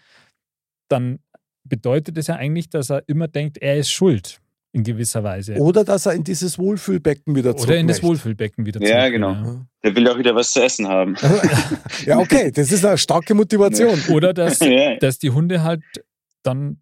dann 0.89 1.19
bedeutet 1.63 2.17
das 2.17 2.27
ja 2.27 2.35
eigentlich, 2.35 2.69
dass 2.69 2.89
er 2.89 3.03
immer 3.07 3.27
denkt, 3.27 3.57
er 3.57 3.77
ist 3.77 3.91
schuld 3.91 4.41
in 4.71 4.83
gewisser 4.83 5.23
Weise. 5.23 5.55
Oder 5.55 5.83
dass 5.83 6.05
er 6.05 6.13
in 6.13 6.23
dieses 6.23 6.59
Wohlfühlbecken 6.59 7.35
wieder 7.35 7.55
zurück 7.55 7.69
Oder 7.69 7.79
in 7.79 7.87
das 7.87 8.03
Wohlfühlbecken 8.03 8.65
wieder 8.65 8.79
zurück. 8.79 8.93
Ja, 8.93 9.09
genau. 9.09 9.31
Ja. 9.31 9.65
Der 9.83 9.95
will 9.95 10.07
auch 10.07 10.17
wieder 10.17 10.35
was 10.35 10.51
zu 10.51 10.61
essen 10.61 10.87
haben. 10.87 11.15
ja, 12.05 12.19
okay, 12.19 12.51
das 12.51 12.71
ist 12.71 12.85
eine 12.85 12.97
starke 12.97 13.33
Motivation. 13.33 13.99
Oder 14.09 14.33
dass, 14.33 14.59
ja. 14.59 14.97
dass 14.97 15.17
die 15.17 15.31
Hunde 15.31 15.63
halt 15.63 15.81
dann 16.43 16.81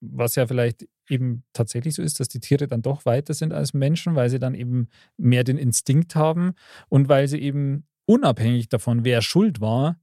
was 0.00 0.36
ja 0.36 0.46
vielleicht 0.46 0.86
eben 1.08 1.44
tatsächlich 1.52 1.94
so 1.94 2.02
ist, 2.02 2.20
dass 2.20 2.28
die 2.28 2.40
Tiere 2.40 2.66
dann 2.66 2.82
doch 2.82 3.04
weiter 3.04 3.34
sind 3.34 3.52
als 3.52 3.74
Menschen, 3.74 4.14
weil 4.14 4.30
sie 4.30 4.38
dann 4.38 4.54
eben 4.54 4.88
mehr 5.16 5.44
den 5.44 5.58
Instinkt 5.58 6.14
haben 6.14 6.54
und 6.88 7.08
weil 7.08 7.28
sie 7.28 7.40
eben 7.40 7.86
unabhängig 8.06 8.68
davon, 8.68 9.04
wer 9.04 9.22
schuld 9.22 9.60
war, 9.60 9.98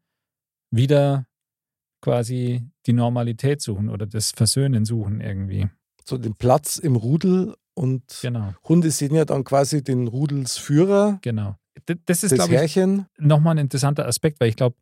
wieder 0.71 1.27
quasi 2.05 2.61
die 2.85 2.93
Normalität 2.93 3.61
suchen 3.61 3.89
oder 3.89 4.05
das 4.05 4.31
Versöhnen 4.31 4.85
suchen 4.85 5.21
irgendwie. 5.21 5.67
So 6.07 6.17
den 6.19 6.35
Platz 6.35 6.77
im 6.77 6.95
Rudel 6.95 7.55
und 7.73 8.03
Genau, 8.21 8.53
Hunde 8.69 8.91
sehen 8.91 9.15
ja 9.15 9.25
dann 9.25 9.43
quasi 9.43 9.83
den 9.83 10.07
Rudelsführer, 10.07 11.17
genau. 11.21 11.55
Das 12.05 12.23
ist, 12.23 12.33
glaube 12.35 12.63
ich, 12.63 12.79
nochmal 13.17 13.55
ein 13.55 13.57
interessanter 13.57 14.07
Aspekt, 14.07 14.39
weil 14.39 14.49
ich 14.49 14.55
glaube, 14.55 14.77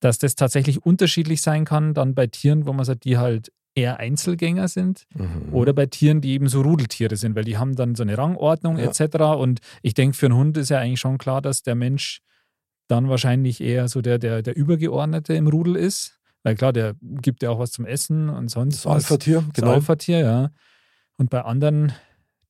dass 0.00 0.18
das 0.18 0.34
tatsächlich 0.34 0.84
unterschiedlich 0.84 1.40
sein 1.42 1.64
kann, 1.64 1.94
dann 1.94 2.14
bei 2.14 2.26
Tieren, 2.26 2.66
wo 2.66 2.72
man 2.72 2.84
sagt, 2.84 3.04
die 3.04 3.16
halt 3.18 3.50
eher 3.74 3.98
Einzelgänger 3.98 4.66
sind 4.68 5.06
Mhm. 5.14 5.54
oder 5.54 5.72
bei 5.72 5.86
Tieren, 5.86 6.20
die 6.20 6.32
eben 6.32 6.48
so 6.48 6.60
Rudeltiere 6.62 7.16
sind, 7.16 7.36
weil 7.36 7.44
die 7.44 7.56
haben 7.56 7.76
dann 7.76 7.94
so 7.94 8.02
eine 8.02 8.18
Rangordnung 8.18 8.78
Ja. 8.78 8.86
etc. 8.90 9.36
Und 9.38 9.60
ich 9.82 9.94
denke, 9.94 10.16
für 10.16 10.26
einen 10.26 10.36
Hund 10.36 10.56
ist 10.56 10.70
ja 10.70 10.78
eigentlich 10.80 11.00
schon 11.00 11.18
klar, 11.18 11.40
dass 11.40 11.62
der 11.62 11.76
Mensch 11.76 12.20
dann 12.88 13.08
wahrscheinlich 13.08 13.60
eher 13.60 13.88
so 13.88 14.00
der, 14.00 14.18
der, 14.18 14.42
der 14.42 14.56
Übergeordnete 14.56 15.34
im 15.34 15.46
Rudel 15.46 15.76
ist. 15.76 16.17
Weil 16.48 16.56
klar, 16.56 16.72
der 16.72 16.94
gibt 17.00 17.42
ja 17.42 17.50
auch 17.50 17.58
was 17.58 17.70
zum 17.72 17.84
Essen 17.86 18.28
und 18.28 18.48
sonst 18.48 18.84
das. 18.84 18.92
Alpha-Tier, 18.92 19.44
Das 19.48 19.54
genau. 19.62 19.72
Alpha-Tier, 19.74 20.18
ja. 20.20 20.50
Und 21.16 21.30
bei 21.30 21.42
anderen 21.42 21.92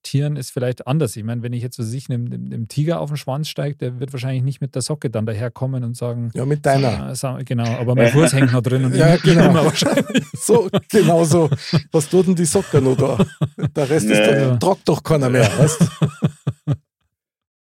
Tieren 0.04 0.36
ist 0.36 0.52
vielleicht 0.52 0.86
anders. 0.86 1.16
Ich 1.16 1.24
meine, 1.24 1.42
wenn 1.42 1.52
ich 1.52 1.62
jetzt 1.62 1.76
so 1.76 1.82
sich 1.82 2.08
einem, 2.08 2.26
einem, 2.32 2.68
Tiger 2.68 3.00
auf 3.00 3.10
den 3.10 3.16
Schwanz 3.16 3.48
steige, 3.48 3.76
der 3.76 4.00
wird 4.00 4.12
wahrscheinlich 4.12 4.42
nicht 4.44 4.60
mit 4.60 4.74
der 4.74 4.80
Socke 4.82 5.10
dann 5.10 5.26
daherkommen 5.26 5.82
und 5.84 5.96
sagen, 5.96 6.30
Ja, 6.34 6.46
mit 6.46 6.64
deiner. 6.64 7.12
äh, 7.12 7.44
genau, 7.44 7.66
aber 7.78 7.94
mein 7.96 8.10
Fuß 8.12 8.32
hängt 8.34 8.52
noch 8.52 8.62
drin 8.62 8.84
und 8.84 8.94
Ja, 8.94 9.16
ich, 9.16 9.22
genau. 9.22 9.50
immer 9.50 9.64
wahrscheinlich. 9.64 10.24
So, 10.40 10.68
genau 10.88 11.24
so. 11.24 11.50
Was 11.90 12.08
tut 12.08 12.28
denn 12.28 12.36
die 12.36 12.44
Socken 12.44 12.84
noch 12.84 12.96
da? 12.96 13.18
Der 13.76 13.90
Rest 13.90 14.06
ist 14.06 14.18
Nee. 14.18 14.34
da, 14.34 14.56
tragt 14.56 14.88
doch 14.88 15.02
keiner 15.02 15.28
mehr, 15.28 15.50
weißt 15.58 15.80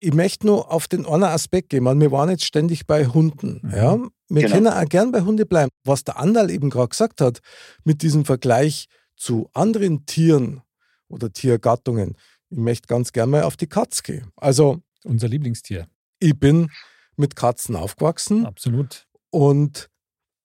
Ich 0.04 0.12
möchte 0.14 0.46
nur 0.48 0.72
auf 0.72 0.88
den 0.88 1.06
anderen 1.06 1.32
Aspekt 1.32 1.70
gehen. 1.70 1.84
Man, 1.84 2.00
wir 2.00 2.10
waren 2.10 2.28
jetzt 2.28 2.44
ständig 2.44 2.86
bei 2.88 3.06
Hunden. 3.06 3.60
Mhm. 3.62 3.70
Ja? 3.70 3.98
Wir 4.28 4.42
Genau. 4.42 4.54
können 4.54 4.66
auch 4.66 4.84
gern 4.88 5.12
bei 5.12 5.20
Hunde 5.20 5.46
bleiben. 5.46 5.70
Was 5.84 6.02
der 6.02 6.18
Andal 6.18 6.50
eben 6.50 6.70
gerade 6.70 6.88
gesagt 6.88 7.20
hat, 7.20 7.38
mit 7.84 8.02
diesem 8.02 8.24
Vergleich 8.24 8.88
zu 9.16 9.48
anderen 9.52 10.04
Tieren 10.04 10.62
oder 11.08 11.32
Tiergattungen, 11.32 12.16
ich 12.50 12.58
möchte 12.58 12.88
ganz 12.88 13.12
gern 13.12 13.30
mal 13.30 13.42
auf 13.44 13.56
die 13.56 13.68
Katz 13.68 14.02
gehen. 14.02 14.32
Also, 14.36 14.80
Unser 15.04 15.28
Lieblingstier. 15.28 15.86
ich 16.18 16.36
bin 16.36 16.68
mit 17.16 17.36
Katzen 17.36 17.76
aufgewachsen. 17.76 18.44
Absolut. 18.44 19.06
Und 19.30 19.88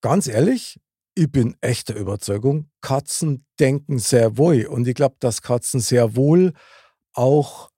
ganz 0.01 0.27
ehrlich, 0.27 0.79
ich 1.15 1.31
bin 1.31 1.55
echt 1.61 1.89
der 1.89 1.95
Überzeugung, 1.95 2.69
Katzen 2.81 3.43
denken 3.59 3.97
sehr 3.97 4.37
wohl. 4.37 4.67
Und 4.67 4.87
ich 4.87 4.93
glaube, 4.93 5.15
dass 5.19 5.41
Katzen 5.41 5.79
sehr 5.79 6.15
wohl 6.15 6.53
auch, 7.13 7.71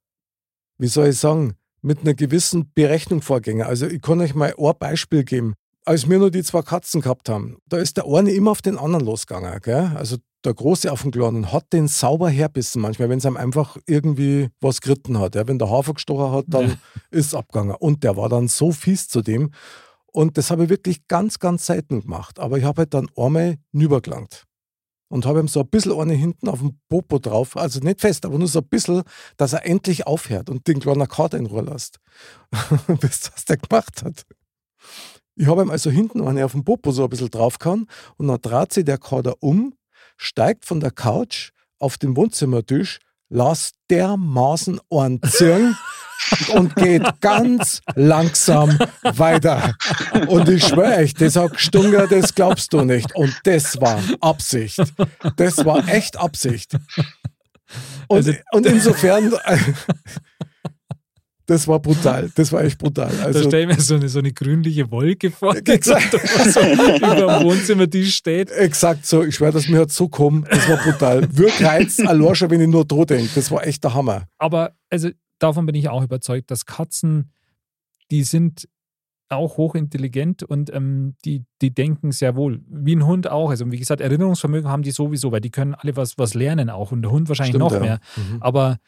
wie 0.78 0.88
soll 0.88 1.08
ich 1.08 1.18
sagen, 1.18 1.56
mit 1.82 2.02
einer 2.02 2.14
gewissen 2.14 2.72
Berechnung 2.74 3.22
vorgehen. 3.22 3.62
Also 3.62 3.88
ich 3.88 4.02
kann 4.02 4.22
euch 4.22 4.36
mal 4.36 4.54
ein 4.58 4.74
Beispiel 4.80 5.24
geben. 5.24 5.54
Als 5.86 6.10
wir 6.10 6.20
nur 6.20 6.30
die 6.32 6.44
zwei 6.44 6.62
Katzen 6.62 7.02
gehabt 7.02 7.30
haben, 7.30 7.58
da 7.68 7.78
ist 7.78 7.98
der 7.98 8.06
eine 8.06 8.32
immer 8.32 8.52
auf 8.52 8.62
den 8.62 8.78
anderen 8.78 9.06
losgegangen. 9.06 9.60
Gell? 9.62 9.92
Also 9.96 10.18
der 10.46 10.54
Große 10.54 10.92
auf 10.92 11.02
den 11.02 11.12
Kleinen 11.12 11.52
hat 11.52 11.74
den 11.74 11.88
sauber 11.88 12.30
herbissen 12.30 12.82
manchmal, 12.82 13.10
wenn 13.10 13.18
es 13.20 13.26
ihm 13.26 13.38
einfach 13.38 13.78
irgendwie 13.88 14.50
was 14.62 14.82
geritten 14.82 15.20
hat. 15.20 15.36
Ja? 15.36 15.48
Wenn 15.48 15.58
der 15.58 15.70
Hafer 15.70 15.94
gestochen 15.94 16.32
hat, 16.32 16.46
dann 16.48 16.70
Ja. 16.70 16.76
ist 17.12 17.28
es 17.28 17.34
abgegangen. 17.34 17.76
Und 17.76 18.04
der 18.04 18.16
war 18.18 18.30
dann 18.30 18.48
so 18.48 18.72
fies 18.72 19.08
zu 19.08 19.22
dem. 19.22 19.52
Und 20.12 20.38
das 20.38 20.52
habe 20.52 20.64
ich 20.66 20.70
wirklich 20.70 21.08
ganz, 21.08 21.40
ganz 21.40 21.66
selten 21.66 22.02
gemacht. 22.02 22.40
Aber 22.40 22.58
ich 22.58 22.64
habe 22.64 22.80
halt 22.82 22.94
dann 22.94 23.08
einmal 23.16 23.58
nübergelangt. 23.72 24.46
Und 25.10 25.26
habe 25.26 25.40
ihm 25.40 25.48
so 25.48 25.62
ein 25.62 25.68
bisschen 25.68 26.00
eine 26.00 26.14
hinten 26.14 26.48
auf 26.48 26.60
dem 26.60 26.80
Popo 26.88 27.20
drauf, 27.20 27.58
also 27.58 27.80
nicht 27.80 28.00
fest, 28.00 28.26
aber 28.26 28.38
nur 28.38 28.48
so 28.48 28.60
ein 28.60 28.68
bisschen, 28.68 29.04
dass 29.38 29.54
er 29.54 29.66
endlich 29.66 30.06
aufhört 30.06 30.50
und 30.50 30.68
den 30.68 30.80
kleinen 30.80 31.08
Kater 31.08 31.38
in 31.38 31.48
Ruhe 31.48 31.64
lässt. 31.64 32.00
Ihr, 32.88 32.98
was 33.02 33.46
der 33.46 33.58
gemacht 33.58 34.04
hat? 34.04 34.26
Ich 35.36 35.48
habe 35.48 35.62
ihm 35.62 35.72
also 35.72 35.90
hinten 35.90 36.22
eine 36.22 36.46
auf 36.46 36.52
dem 36.52 36.64
Popo 36.64 36.92
so 36.92 37.04
ein 37.04 37.10
bisschen 37.10 37.32
draufgehauen 37.32 37.88
und 38.18 38.28
dann 38.28 38.42
dreht 38.42 38.74
sich 38.74 38.86
der 38.86 38.98
Kater 38.98 39.36
um, 39.40 39.74
steigt 40.18 40.66
von 40.66 40.80
der 40.80 40.92
Couch 40.92 41.52
auf 41.80 41.98
den 41.98 42.16
Wohnzimmertisch, 42.16 43.00
las 43.30 43.72
dermaßen 43.90 44.80
anziehen 44.90 45.76
und 46.54 46.76
geht 46.76 47.04
ganz 47.22 47.82
langsam 47.96 48.78
weiter. 49.04 49.76
Und 50.28 50.50
ich 50.50 50.66
schwöre 50.68 50.98
euch, 50.98 51.14
das 51.14 51.36
hat 51.36 51.54
gestunken, 51.54 52.08
das 52.10 52.36
glaubst 52.36 52.74
du 52.74 52.84
nicht. 52.84 53.16
Und 53.16 53.34
das 53.44 53.80
war 53.82 54.00
Absicht. 54.22 54.80
Das 55.38 55.64
war 55.66 55.88
echt 55.88 56.18
Absicht. 56.18 56.74
Und, 58.08 58.18
Also- 58.18 58.34
und 58.52 58.66
insofern, 58.66 59.34
das 61.46 61.68
war 61.68 61.80
brutal. 61.80 62.30
Das 62.36 62.52
war 62.52 62.64
echt 62.64 62.78
brutal. 62.78 63.12
da 63.18 63.26
Also, 63.26 63.44
stelle 63.48 63.72
ich 63.72 63.78
mir 63.78 63.82
so 63.84 63.96
eine, 63.96 64.08
so 64.08 64.20
eine 64.20 64.32
grünliche 64.32 64.90
Wolke 64.92 65.32
vor, 65.32 65.56
die 65.56 65.72
Exakt. 65.72 66.12
so 66.12 66.60
über 66.60 67.16
dem 67.16 67.44
Wohnzimmertisch 67.44 68.16
steht. 68.16 68.52
Exakt 68.52 69.06
so. 69.06 69.24
Ich 69.24 69.36
schwöre, 69.36 69.54
dass 69.54 69.68
mir 69.68 69.80
hat 69.82 69.92
so 69.92 70.08
kommen. 70.10 70.46
Das 70.50 70.70
war 70.70 70.78
brutal. 70.78 71.28
Wirkreiz, 71.36 72.00
allein 72.00 72.36
schon, 72.36 72.52
wenn 72.52 72.62
ich 72.62 72.68
nur 72.68 72.86
dran 72.86 73.08
denke. 73.08 73.30
Das 73.34 73.50
war 73.50 73.66
echt 73.66 73.84
der 73.84 73.96
Hammer. 73.96 74.28
Aber 74.38 74.74
also 74.92 75.10
davon 75.40 75.66
bin 75.66 75.76
ich 75.76 75.90
auch 75.90 76.04
überzeugt, 76.04 76.52
dass 76.52 76.66
Katzen, 76.66 77.32
die 78.12 78.24
sind 78.24 78.68
auch 79.30 79.58
hochintelligent 79.58 80.44
und 80.44 80.74
ähm, 80.74 81.16
die, 81.24 81.46
die 81.62 81.72
denken 81.72 82.12
sehr 82.12 82.36
wohl. 82.36 82.62
Wie 82.68 82.96
ein 82.96 83.06
Hund 83.06 83.30
auch. 83.30 83.52
Also 83.52 83.72
wie 83.72 83.78
gesagt, 83.78 84.02
Erinnerungsvermögen 84.02 84.70
haben 84.70 84.82
die 84.82 84.92
sowieso, 84.92 85.32
weil 85.32 85.42
die 85.42 85.52
können 85.52 85.76
alle 85.76 85.96
was, 85.96 86.18
was 86.18 86.34
lernen 86.34 86.70
auch 86.70 86.92
und 86.92 87.04
der 87.04 87.12
Hund 87.12 87.30
wahrscheinlich 87.30 87.56
Stimmt, 87.56 87.66
noch 87.66 87.74
ja. 87.74 87.80
mehr. 87.80 88.00
Mhm. 88.18 88.42
Aber 88.42 88.80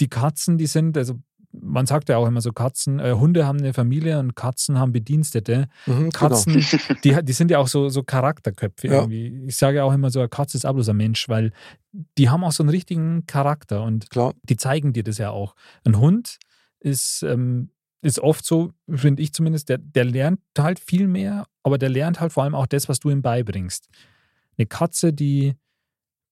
die 0.00 0.08
Katzen, 0.08 0.56
die 0.56 0.66
sind, 0.66 0.96
also 0.96 1.18
man 1.62 1.86
sagt 1.86 2.08
ja 2.08 2.16
auch 2.16 2.26
immer 2.26 2.40
so, 2.40 2.52
Katzen, 2.52 2.98
äh, 2.98 3.12
Hunde 3.12 3.46
haben 3.46 3.58
eine 3.58 3.72
Familie 3.72 4.18
und 4.18 4.34
Katzen 4.34 4.78
haben 4.78 4.92
Bedienstete. 4.92 5.68
Mhm, 5.86 5.94
genau. 5.96 6.10
Katzen, 6.10 6.64
die, 7.04 7.16
die 7.22 7.32
sind 7.32 7.50
ja 7.50 7.58
auch 7.58 7.68
so, 7.68 7.88
so 7.88 8.02
Charakterköpfe 8.02 8.88
Ja. 8.88 8.94
irgendwie. 8.94 9.44
Ich 9.46 9.56
sage 9.56 9.78
ja 9.78 9.84
auch 9.84 9.92
immer 9.92 10.10
so, 10.10 10.18
eine 10.20 10.28
Katze 10.28 10.56
ist 10.56 10.66
auch 10.66 10.72
bloß 10.74 10.88
ein 10.88 10.96
Mensch, 10.96 11.28
weil 11.28 11.52
die 12.18 12.28
haben 12.28 12.42
auch 12.44 12.52
so 12.52 12.62
einen 12.62 12.70
richtigen 12.70 13.26
Charakter 13.26 13.82
und 13.84 14.10
Klar. 14.10 14.34
die 14.42 14.56
zeigen 14.56 14.92
dir 14.92 15.04
das 15.04 15.18
ja 15.18 15.30
auch. 15.30 15.54
Ein 15.84 15.98
Hund 15.98 16.38
ist, 16.80 17.22
ähm, 17.22 17.70
ist 18.00 18.18
oft 18.18 18.44
so, 18.44 18.72
finde 18.92 19.22
ich 19.22 19.32
zumindest, 19.32 19.68
der, 19.68 19.78
der 19.78 20.04
lernt 20.04 20.40
halt 20.58 20.80
viel 20.80 21.06
mehr, 21.06 21.46
aber 21.62 21.78
der 21.78 21.88
lernt 21.88 22.20
halt 22.20 22.32
vor 22.32 22.42
allem 22.42 22.54
auch 22.56 22.66
das, 22.66 22.88
was 22.88 22.98
du 22.98 23.10
ihm 23.10 23.22
beibringst. 23.22 23.88
Eine 24.58 24.66
Katze, 24.66 25.12
die, 25.12 25.54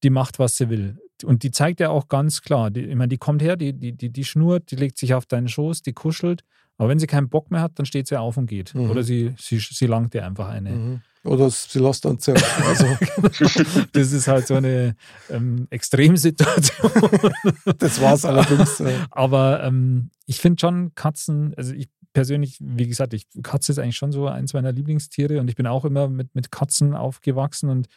die 0.03 0.11
macht, 0.11 0.39
was 0.41 0.57
sie 0.57 0.69
will. 0.69 0.99
Und 1.25 1.43
die 1.43 1.51
zeigt 1.51 1.81
ja 1.81 1.91
auch 1.91 2.09
ganz 2.09 2.43
klar, 2.43 2.71
die, 2.71 2.83
ich 2.83 2.95
meine, 2.95 3.09
die 3.09 3.19
kommt 3.19 3.43
her, 3.43 3.57
die, 3.57 3.73
die, 3.73 3.93
die, 3.93 4.11
die 4.11 4.25
schnurrt, 4.25 4.71
die 4.71 4.77
legt 4.77 4.99
sich 4.99 5.15
auf 5.15 5.27
deinen 5.27 5.49
Schoß, 5.49 5.83
die 5.83 5.93
kuschelt, 5.93 6.43
aber 6.81 6.89
wenn 6.89 6.99
sie 6.99 7.07
keinen 7.07 7.29
Bock 7.29 7.51
mehr 7.51 7.61
hat, 7.61 7.79
dann 7.79 7.85
steht 7.85 8.07
sie 8.07 8.19
auf 8.19 8.39
und 8.39 8.47
geht. 8.47 8.75
Mhm. 8.75 8.91
Oder 8.91 9.03
sie, 9.03 9.35
sie, 9.39 9.59
sie 9.59 9.87
langt 9.87 10.15
dir 10.15 10.25
einfach 10.25 10.49
eine. 10.49 10.71
Mhm. 10.71 11.01
Oder 11.25 11.51
sie 11.51 11.79
lässt 11.79 12.07
dann 12.07 12.19
ziehen. 12.19 12.39
Also, 12.67 12.87
Das 13.93 14.13
ist 14.13 14.27
halt 14.27 14.47
so 14.47 14.55
eine 14.55 14.97
ähm, 15.29 15.67
Extremsituation. 15.69 16.91
das 17.79 18.01
war 18.01 18.15
es 18.15 18.25
allerdings. 18.25 18.81
äh, 18.81 18.95
Aber 19.11 19.63
ähm, 19.63 20.11
ich 20.25 20.39
finde 20.39 20.59
schon 20.59 20.95
Katzen, 20.95 21.53
also 21.55 21.75
ich 21.75 21.91
persönlich, 22.15 22.57
wie 22.61 22.87
gesagt, 22.87 23.13
ich, 23.13 23.27
Katze 23.43 23.73
ist 23.73 23.79
eigentlich 23.79 23.97
schon 23.97 24.13
so 24.13 24.27
eins 24.27 24.55
meiner 24.55 24.73
Lieblingstiere 24.73 25.39
und 25.39 25.49
ich 25.49 25.57
bin 25.57 25.67
auch 25.67 25.85
immer 25.85 26.09
mit, 26.09 26.35
mit 26.35 26.51
Katzen 26.51 26.95
aufgewachsen 26.95 27.69
und 27.69 27.89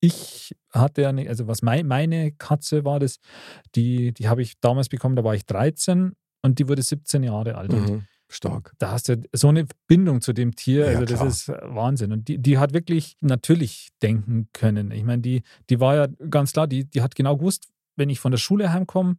ich 0.00 0.54
hatte 0.72 1.02
ja 1.02 1.12
nicht, 1.12 1.28
also 1.28 1.46
was 1.46 1.62
mein, 1.62 1.86
meine 1.86 2.32
Katze 2.32 2.84
war, 2.84 3.00
das, 3.00 3.18
die, 3.74 4.12
die 4.12 4.28
habe 4.28 4.42
ich 4.42 4.60
damals 4.60 4.88
bekommen, 4.88 5.16
da 5.16 5.24
war 5.24 5.34
ich 5.34 5.46
13 5.46 6.12
und 6.42 6.58
die 6.58 6.68
wurde 6.68 6.82
17 6.82 7.22
Jahre 7.22 7.56
alt. 7.56 7.72
Mhm. 7.72 8.04
Stark. 8.30 8.74
da 8.78 8.90
hast 8.90 9.08
du 9.08 9.22
so 9.32 9.48
eine 9.48 9.64
Bindung 9.86 10.20
zu 10.20 10.34
dem 10.34 10.54
Tier, 10.54 10.92
Ja, 10.92 10.98
also 10.98 11.06
das 11.06 11.16
klar. 11.18 11.28
ist 11.28 11.48
Wahnsinn. 11.74 12.12
Und 12.12 12.28
die, 12.28 12.36
die 12.36 12.58
hat 12.58 12.74
wirklich 12.74 13.16
natürlich 13.20 13.88
denken 14.02 14.50
können. 14.52 14.90
Ich 14.90 15.02
meine, 15.02 15.22
die, 15.22 15.42
die 15.70 15.80
war 15.80 15.96
ja 15.96 16.08
ganz 16.28 16.52
klar, 16.52 16.66
die, 16.66 16.84
die 16.84 17.00
hat 17.00 17.14
genau 17.14 17.38
gewusst, 17.38 17.68
wenn 17.96 18.10
ich 18.10 18.20
von 18.20 18.30
der 18.30 18.38
Schule 18.38 18.70
heimkomme, 18.70 19.16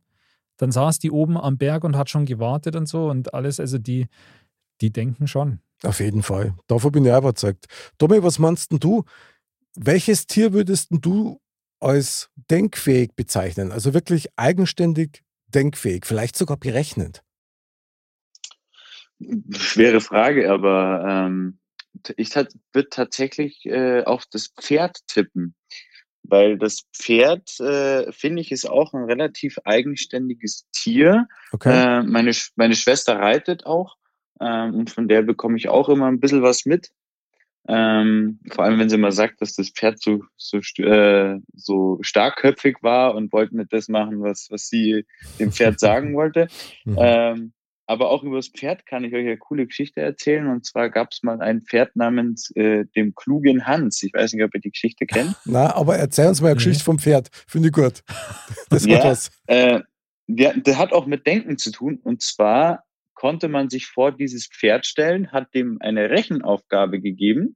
dann 0.57 0.71
saß 0.71 0.99
die 0.99 1.09
oben 1.09 1.38
am 1.38 1.57
Berg 1.57 1.84
und 1.86 1.95
hat 1.97 2.11
schon 2.11 2.25
gewartet 2.25 2.75
und 2.75 2.88
so 2.88 3.09
und 3.09 3.34
alles. 3.34 3.59
Also 3.59 3.80
die, 3.80 4.07
die 4.80 4.91
denken 4.91 5.25
schon. 5.27 5.59
Auf 5.84 5.99
jeden 6.01 6.21
Fall. 6.21 6.53
Davon 6.67 6.91
bin 6.91 7.03
ich 7.05 7.11
auch 7.11 7.19
überzeugt. 7.19 7.65
Tommy, 7.97 8.21
was 8.21 8.38
meinst 8.38 8.71
denn 8.71 8.80
du? 8.80 9.05
Welches 9.82 10.27
Tier 10.27 10.51
würdest 10.51 10.89
du 10.91 11.39
als 11.80 12.30
denkfähig 12.36 13.15
bezeichnen? 13.15 13.71
Also 13.71 13.93
wirklich 13.93 14.27
eigenständig 14.36 15.23
denkfähig, 15.47 16.05
vielleicht 16.05 16.36
sogar 16.36 16.57
berechnend. 16.57 17.23
Schwere 19.51 20.01
Frage, 20.01 20.51
aber 20.51 21.05
ähm, 21.07 21.59
ich 22.17 22.36
würde 22.36 22.89
tatsächlich 22.89 23.65
äh, 23.67 24.03
auf 24.03 24.25
das 24.30 24.47
Pferd 24.59 24.97
tippen. 25.07 25.55
Weil 26.23 26.57
das 26.57 26.84
Pferd, 26.93 27.57
äh, 27.61 28.11
finde 28.11 28.41
ich, 28.41 28.51
ist 28.51 28.69
auch 28.69 28.93
ein 28.93 29.05
relativ 29.05 29.59
eigenständiges 29.63 30.67
Tier. 30.73 31.25
Okay. 31.53 31.71
Äh, 31.71 32.03
meine, 32.03 32.32
meine 32.57 32.75
Schwester 32.75 33.17
reitet 33.17 33.65
auch 33.65 33.95
ähm, 34.41 34.75
und 34.75 34.89
von 34.89 35.07
der 35.07 35.21
bekomme 35.21 35.55
ich 35.55 35.69
auch 35.69 35.88
immer 35.88 36.07
ein 36.07 36.19
bisschen 36.19 36.41
was 36.41 36.65
mit. 36.65 36.91
Ähm, 37.72 38.39
vor 38.49 38.65
allem, 38.65 38.80
wenn 38.80 38.89
sie 38.89 38.97
mal 38.97 39.11
sagt, 39.11 39.41
dass 39.41 39.53
das 39.55 39.70
Pferd 39.70 40.01
so, 40.01 40.24
so, 40.38 40.57
äh, 40.82 41.39
so 41.53 41.99
starkköpfig 42.01 42.78
war 42.82 43.13
und 43.13 43.32
wollte 43.32 43.55
nicht 43.55 43.72
das 43.72 43.89
machen, 43.89 44.22
was, 44.24 44.47
was 44.49 44.67
sie 44.70 45.05
dem 45.39 45.51
Pferd 45.51 45.80
sagen 45.80 46.15
wollte. 46.15 46.47
Mhm. 46.86 46.97
Ähm, 46.99 47.53
aber 47.86 48.09
auch 48.09 48.24
über 48.24 48.38
das 48.38 48.49
Pferd 48.49 48.86
kann 48.86 49.03
ich 49.03 49.13
euch 49.13 49.26
eine 49.26 49.38
coole 49.38 49.65
Geschichte 49.67 50.01
erzählen. 50.01 50.47
Und 50.47 50.65
zwar 50.65 50.89
gab 50.89 51.11
es 51.11 51.22
mal 51.24 51.41
ein 51.41 51.61
Pferd 51.61 51.95
namens 51.95 52.51
äh, 52.55 52.86
dem 52.95 53.13
klugen 53.15 53.65
Hans. 53.67 54.01
Ich 54.03 54.13
weiß 54.13 54.34
nicht, 54.34 54.43
ob 54.43 54.53
ihr 54.53 54.61
die 54.61 54.72
Geschichte 54.72 55.05
kennt. 55.05 55.36
Na, 55.45 55.76
aber 55.76 55.97
erzähl 55.97 56.28
uns 56.28 56.41
mal 56.41 56.47
eine 56.47 56.55
Nee. 56.55 56.63
Geschichte 56.63 56.84
vom 56.84 56.97
Pferd. 56.99 57.30
Finde 57.47 57.67
ich 57.70 57.74
gut. 57.74 58.03
Das 58.70 58.84
hat 58.84 58.89
Ja. 58.89 59.03
was. 59.03 59.32
Äh, 59.47 59.82
der, 60.28 60.53
der 60.57 60.78
hat 60.78 60.91
auch 60.91 61.05
mit 61.07 61.26
Denken 61.28 61.57
zu 61.57 61.72
tun. 61.72 61.99
Und 62.03 62.22
zwar 62.22 62.84
konnte 63.15 63.47
man 63.47 63.70
sich 63.70 63.88
vor 63.88 64.11
dieses 64.11 64.47
Pferd 64.47 64.86
stellen, 64.86 65.32
hat 65.32 65.53
dem 65.55 65.78
eine 65.82 66.09
Rechenaufgabe 66.11 67.01
gegeben. 67.01 67.55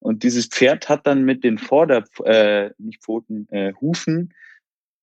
Und 0.00 0.22
dieses 0.22 0.46
Pferd 0.46 0.88
hat 0.88 1.06
dann 1.06 1.24
mit 1.24 1.44
den 1.44 1.58
Vorder, 1.58 2.04
äh, 2.24 2.70
nicht 2.78 3.02
Pfoten, 3.02 3.46
äh, 3.50 3.74
Hufen 3.80 4.34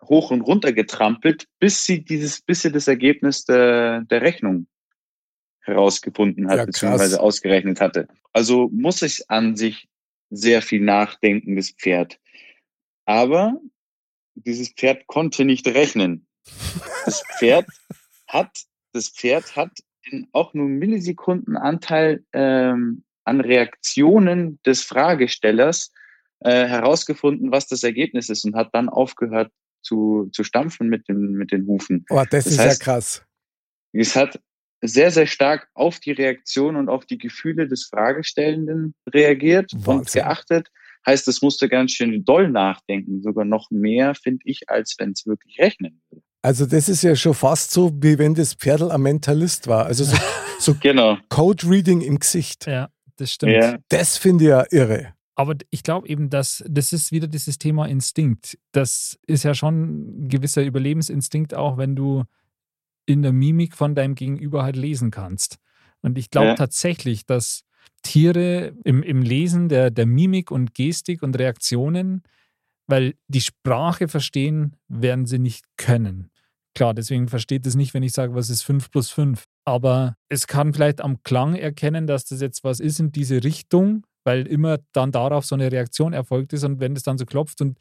hoch 0.04 0.32
und 0.32 0.42
runter 0.42 0.74
getrampelt, 0.74 1.48
bis 1.60 1.86
sie 1.86 2.04
dieses, 2.04 2.42
bis 2.42 2.62
sie 2.64 2.72
das 2.72 2.88
Ergebnis 2.88 3.46
der, 3.46 4.02
der 4.02 4.22
Rechnung 4.22 4.68
herausgefunden 5.62 6.50
hat, 6.50 6.58
Ja, 6.58 6.66
beziehungsweise 6.66 7.20
ausgerechnet 7.20 7.82
hatte. 7.82 8.08
Also 8.34 8.70
muss 8.72 9.02
es 9.02 9.28
an 9.30 9.56
sich 9.56 9.88
sehr 10.30 10.62
viel 10.62 10.82
nachdenken, 10.82 11.56
das 11.56 11.72
Pferd. 11.72 12.20
Aber 13.06 13.60
dieses 14.36 14.70
Pferd 14.70 15.08
konnte 15.08 15.46
nicht 15.46 15.68
rechnen. 15.68 16.28
Das 17.06 17.24
Pferd 17.38 17.68
hat, 18.28 18.66
das 18.94 19.10
Pferd 19.10 19.56
hat 19.56 19.72
in 20.04 20.28
auch 20.32 20.54
nur 20.54 20.68
Millisekunden-Anteil 20.68 22.24
ähm, 22.34 23.04
an 23.28 23.42
Reaktionen 23.42 24.60
des 24.66 24.84
Fragestellers 24.84 25.92
äh, 26.40 26.68
herausgefunden, 26.68 27.52
was 27.52 27.68
das 27.68 27.84
Ergebnis 27.84 28.30
ist 28.30 28.46
und 28.46 28.56
hat 28.56 28.70
dann 28.74 28.90
aufgehört 28.90 29.52
zu, 29.82 30.30
zu 30.34 30.44
stampfen 30.44 30.88
mit 30.90 31.08
den, 31.08 31.34
mit 31.34 31.52
den 31.52 31.66
Hufen. 31.68 32.06
Oh, 32.10 32.16
das, 32.30 32.46
Das 32.46 32.48
ist 32.48 32.60
heißt- 32.60 32.68
ja 32.68 32.76
krass. 32.76 33.24
Es 33.94 34.16
hat 34.16 34.40
sehr, 34.82 35.10
sehr 35.12 35.26
stark 35.28 35.68
auf 35.74 36.00
die 36.00 36.12
Reaktion 36.12 36.76
und 36.76 36.90
auf 36.90 37.06
die 37.06 37.18
Gefühle 37.18 37.68
des 37.68 37.86
Fragestellenden 37.88 38.94
reagiert 39.12 39.74
und 39.74 39.88
Wahnsinn. 39.88 40.22
geachtet. 40.22 40.70
Heißt, 41.06 41.28
es 41.28 41.42
musste 41.42 41.70
ganz 41.70 41.94
schön 41.94 42.24
doll 42.26 42.50
nachdenken, 42.50 43.22
sogar 43.24 43.46
noch 43.46 43.72
mehr, 43.72 44.14
finde 44.14 44.42
ich, 44.46 44.70
als 44.70 44.96
wenn 45.00 45.12
es 45.12 45.26
wirklich 45.26 45.58
rechnen 45.60 46.02
würde. 46.10 46.24
Also 46.44 46.66
das 46.66 46.90
ist 46.90 47.02
ja 47.02 47.16
schon 47.16 47.34
fast 47.34 47.72
so, 47.72 47.92
wie 48.04 48.20
wenn 48.20 48.36
das 48.36 48.54
Pferdl 48.54 48.92
ein 48.92 49.02
Mentalist 49.02 49.68
war. 49.68 49.86
Also 49.86 50.04
so, 50.04 50.18
so 50.60 50.76
Genau. 50.82 51.18
Code-Reading 51.30 52.02
im 52.02 52.20
Gesicht. 52.20 52.68
Ja, 52.68 52.90
das 53.18 53.32
stimmt. 53.34 53.54
Ja, 53.54 53.78
Das 53.90 54.18
finde 54.18 54.44
ich 54.46 54.50
ja 54.50 54.66
irre. 54.72 55.14
Aber 55.36 55.56
ich 55.70 55.84
glaube 55.84 56.08
eben, 56.08 56.30
dass 56.32 56.64
das 56.68 56.94
ist 56.94 57.12
wieder 57.12 57.28
dieses 57.28 57.58
Thema 57.60 57.86
Instinkt. 57.88 58.58
Das 58.72 59.20
ist 59.28 59.44
ja 59.44 59.54
schon 59.54 60.24
ein 60.26 60.30
gewisser 60.30 60.64
Überlebensinstinkt, 60.64 61.54
auch 61.54 61.78
wenn 61.78 61.96
du 61.96 62.24
in 63.06 63.22
der 63.22 63.34
Mimik 63.34 63.76
von 63.76 63.94
deinem 63.94 64.16
Gegenüber 64.16 64.64
halt 64.64 64.76
lesen 64.76 65.12
kannst. 65.12 65.58
Und 66.02 66.18
ich 66.18 66.30
glaube 66.32 66.48
Ja. 66.50 66.56
tatsächlich, 66.56 67.26
dass 67.26 67.64
Tiere 68.02 68.74
im, 68.84 69.04
im 69.04 69.22
Lesen 69.22 69.70
der, 69.70 69.92
der 69.92 70.06
Mimik 70.06 70.50
und 70.52 70.74
Gestik 70.74 71.22
und 71.24 71.38
Reaktionen, 71.38 72.24
weil 72.88 73.16
die 73.28 73.42
Sprache 73.42 74.08
verstehen, 74.08 74.76
werden 74.88 75.26
sie 75.26 75.40
nicht 75.40 75.66
können. 75.78 76.32
Klar, 76.78 76.94
deswegen 76.94 77.28
versteht 77.28 77.66
es 77.66 77.74
nicht, 77.74 77.96
wenn 77.96 78.04
ich 78.04 78.14
sage, 78.14 78.36
was 78.36 78.52
ist 78.52 78.62
5 78.62 78.92
plus 78.92 79.10
5. 79.10 79.46
Aber 79.66 80.16
es 80.30 80.46
kann 80.46 80.74
vielleicht 80.76 81.02
am 81.02 81.24
Klang 81.24 81.56
erkennen, 81.56 82.06
dass 82.06 82.26
das 82.26 82.40
jetzt 82.40 82.64
was 82.64 82.80
ist 82.80 83.00
in 83.00 83.12
diese 83.12 83.44
Richtung, 83.44 84.06
weil 84.24 84.46
immer 84.46 84.78
dann 84.94 85.12
darauf 85.12 85.44
so 85.44 85.56
eine 85.56 85.72
Reaktion 85.72 86.14
erfolgt 86.14 86.54
ist 86.54 86.64
und 86.64 86.80
wenn 86.80 86.94
das 86.94 87.02
dann 87.02 87.18
so 87.18 87.26
klopft 87.26 87.62
und 87.62 87.80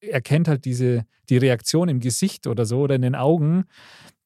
erkennt 0.00 0.48
halt 0.48 0.64
diese, 0.64 1.04
die 1.28 1.36
Reaktion 1.36 1.88
im 1.88 2.00
Gesicht 2.00 2.48
oder 2.48 2.66
so 2.66 2.80
oder 2.80 2.96
in 2.96 3.02
den 3.02 3.14
Augen, 3.14 3.66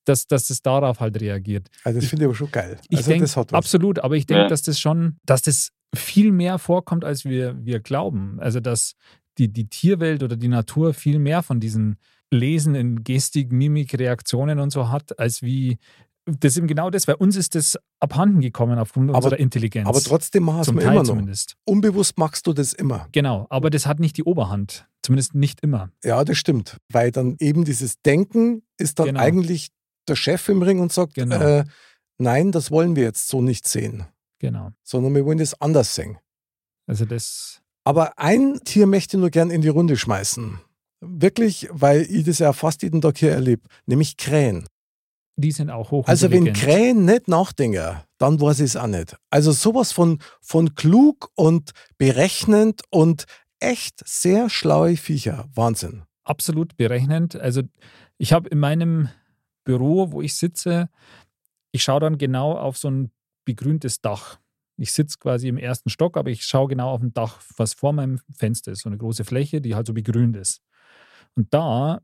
dass, 0.07 0.27
dass 0.27 0.49
es 0.49 0.62
darauf 0.62 1.01
halt 1.01 1.21
reagiert. 1.21 1.69
Also 1.85 2.01
das 2.01 2.09
finde 2.09 2.25
ich 2.25 2.29
aber 2.29 2.35
schon 2.37 2.51
geil. 2.51 2.79
Ich 2.89 2.97
also 2.97 3.11
denke, 3.11 3.25
das 3.25 3.37
hat 3.37 3.53
was. 3.53 3.59
absolut, 3.59 3.99
aber 3.99 4.17
ich 4.17 4.25
denke, 4.25 4.45
Ja. 4.45 4.49
dass 4.49 4.62
das 4.62 4.81
schon, 4.81 5.19
dass 5.27 5.43
das 5.43 5.73
viel 5.95 6.33
mehr 6.33 6.59
vorkommt, 6.59 7.05
als 7.05 7.27
wir, 7.27 7.55
wir 7.62 7.81
glauben. 7.81 8.39
Also, 8.41 8.61
dass 8.61 8.95
die, 9.37 9.53
die 9.53 9.69
Tierwelt 9.69 10.23
oder 10.23 10.37
die 10.37 10.49
Natur 10.49 10.95
viel 10.95 11.19
mehr 11.19 11.43
von 11.43 11.61
diesen 11.61 11.99
Lesen 12.31 12.74
in 12.74 13.05
Gestik, 13.05 13.53
Mimik, 13.53 13.99
Reaktionen 13.99 14.59
und 14.59 14.70
so 14.70 14.91
hat, 14.91 15.18
als 15.18 15.43
wie 15.43 15.79
das 16.29 16.55
ist 16.55 16.57
eben 16.59 16.66
genau 16.66 16.91
das, 16.91 17.07
weil 17.07 17.14
uns 17.14 17.37
ist 17.37 17.55
das 17.55 17.79
abhanden 18.01 18.41
gekommen 18.41 18.81
aufgrund 18.81 19.11
Aber- 19.11 19.18
unserer 19.18 19.39
Intelligenz. 19.39 19.87
Aber 19.89 20.01
trotzdem 20.01 20.43
machst 20.43 20.68
du 20.68 20.72
immer 20.72 20.93
noch. 20.95 21.05
zumindest. 21.05 21.55
Unbewusst 21.64 22.18
machst 22.18 22.49
du 22.49 22.53
das 22.53 22.72
immer. 22.72 23.07
Genau, 23.12 23.47
aber 23.49 23.70
das 23.70 23.87
hat 23.87 24.01
nicht 24.01 24.16
die 24.16 24.24
Oberhand. 24.24 24.89
Zumindest 25.05 25.37
nicht 25.37 25.61
immer. 25.61 25.93
Ja, 26.03 26.24
das 26.24 26.37
stimmt. 26.37 26.79
Weil 26.91 27.12
dann 27.12 27.37
eben 27.39 27.64
dieses 27.64 28.03
Denken 28.03 28.62
ist 28.77 28.99
dann 28.99 29.07
Genau. 29.07 29.20
eigentlich 29.20 29.68
der 30.09 30.16
Chef 30.16 30.49
im 30.49 30.62
Ring 30.62 30.81
und 30.81 30.93
sagt, 30.93 31.14
Genau. 31.14 31.37
äh, 31.41 31.64
nein, 32.18 32.51
das 32.51 32.72
wollen 32.72 32.97
wir 32.97 33.05
jetzt 33.05 33.29
so 33.29 33.41
nicht 33.41 33.68
sehen, 33.68 34.05
Genau. 34.41 34.72
sondern 34.83 35.14
wir 35.14 35.24
wollen 35.27 35.39
das 35.39 35.61
anders 35.61 35.95
sehen. 35.95 36.18
Also 36.89 37.05
das, 37.05 37.61
Aber 37.85 38.18
ein 38.18 38.59
Tier 38.64 38.89
möchte 38.89 39.16
ich 39.16 39.20
nur 39.20 39.31
gern 39.31 39.51
in 39.53 39.61
die 39.62 39.68
Runde 39.68 39.97
schmeißen. 39.97 40.59
Wirklich, 41.01 41.68
weil 41.70 42.03
ich 42.03 42.24
das 42.24 42.38
ja 42.38 42.53
fast 42.53 42.82
jeden 42.82 43.01
Tag 43.01 43.18
hier 43.18 43.32
erlebe, 43.32 43.62
nämlich 43.86 44.16
Krähen. 44.16 44.66
die 45.36 45.53
sind 45.53 45.68
auch 45.70 45.90
hoch. 45.90 46.09
Also 46.09 46.30
wenn 46.30 46.53
Krähen 46.55 47.05
nicht 47.05 47.28
nachdenken, 47.28 47.97
dann 48.18 48.40
weiß 48.40 48.61
ich 48.61 48.66
es 48.66 48.76
auch 48.76 48.86
nicht. 48.86 49.16
Also 49.30 49.53
sowas 49.53 49.92
von, 49.92 50.18
von 50.40 50.74
klug 50.74 51.30
und 51.34 51.72
berechnend 51.99 52.82
und 52.90 53.26
echt 53.61 54.01
sehr 54.07 54.49
schlaue 54.49 54.97
Viecher. 54.97 55.47
Wahnsinn. 55.55 56.05
absolut 56.24 56.76
berechnend. 56.76 57.36
Also 57.36 57.62
ich 58.18 58.32
habe 58.32 58.49
in 58.49 58.59
meinem 58.59 59.09
Büro, 59.64 60.12
wo 60.12 60.22
ich 60.22 60.34
sitze, 60.34 60.88
ich 61.72 61.82
schaue 61.82 62.01
dann 62.01 62.18
genau 62.18 62.53
auf 62.57 62.76
so 62.76 62.88
ein 62.90 63.11
begrüntes 63.44 64.01
Dach. 64.01 64.38
Ich 64.78 64.92
sitze 64.92 65.18
quasi 65.18 65.49
im 65.49 65.59
ersten 65.59 65.88
Stock, 65.90 66.16
aber 66.16 66.30
ich 66.30 66.44
schaue 66.44 66.68
genau 66.68 66.90
auf 66.90 67.03
ein 67.03 67.14
Dach, 67.14 67.40
was 67.57 67.74
vor 67.74 67.92
meinem 67.92 68.20
Fenster 68.36 68.72
ist. 68.72 68.82
So 68.82 68.88
eine 68.88 68.99
große 68.99 69.24
Fläche, 69.24 69.61
die 69.61 69.74
halt 69.74 69.86
so 69.86 69.94
begrünt 69.94 70.36
ist. 70.36 70.61
Und 71.37 71.53
da 71.53 72.01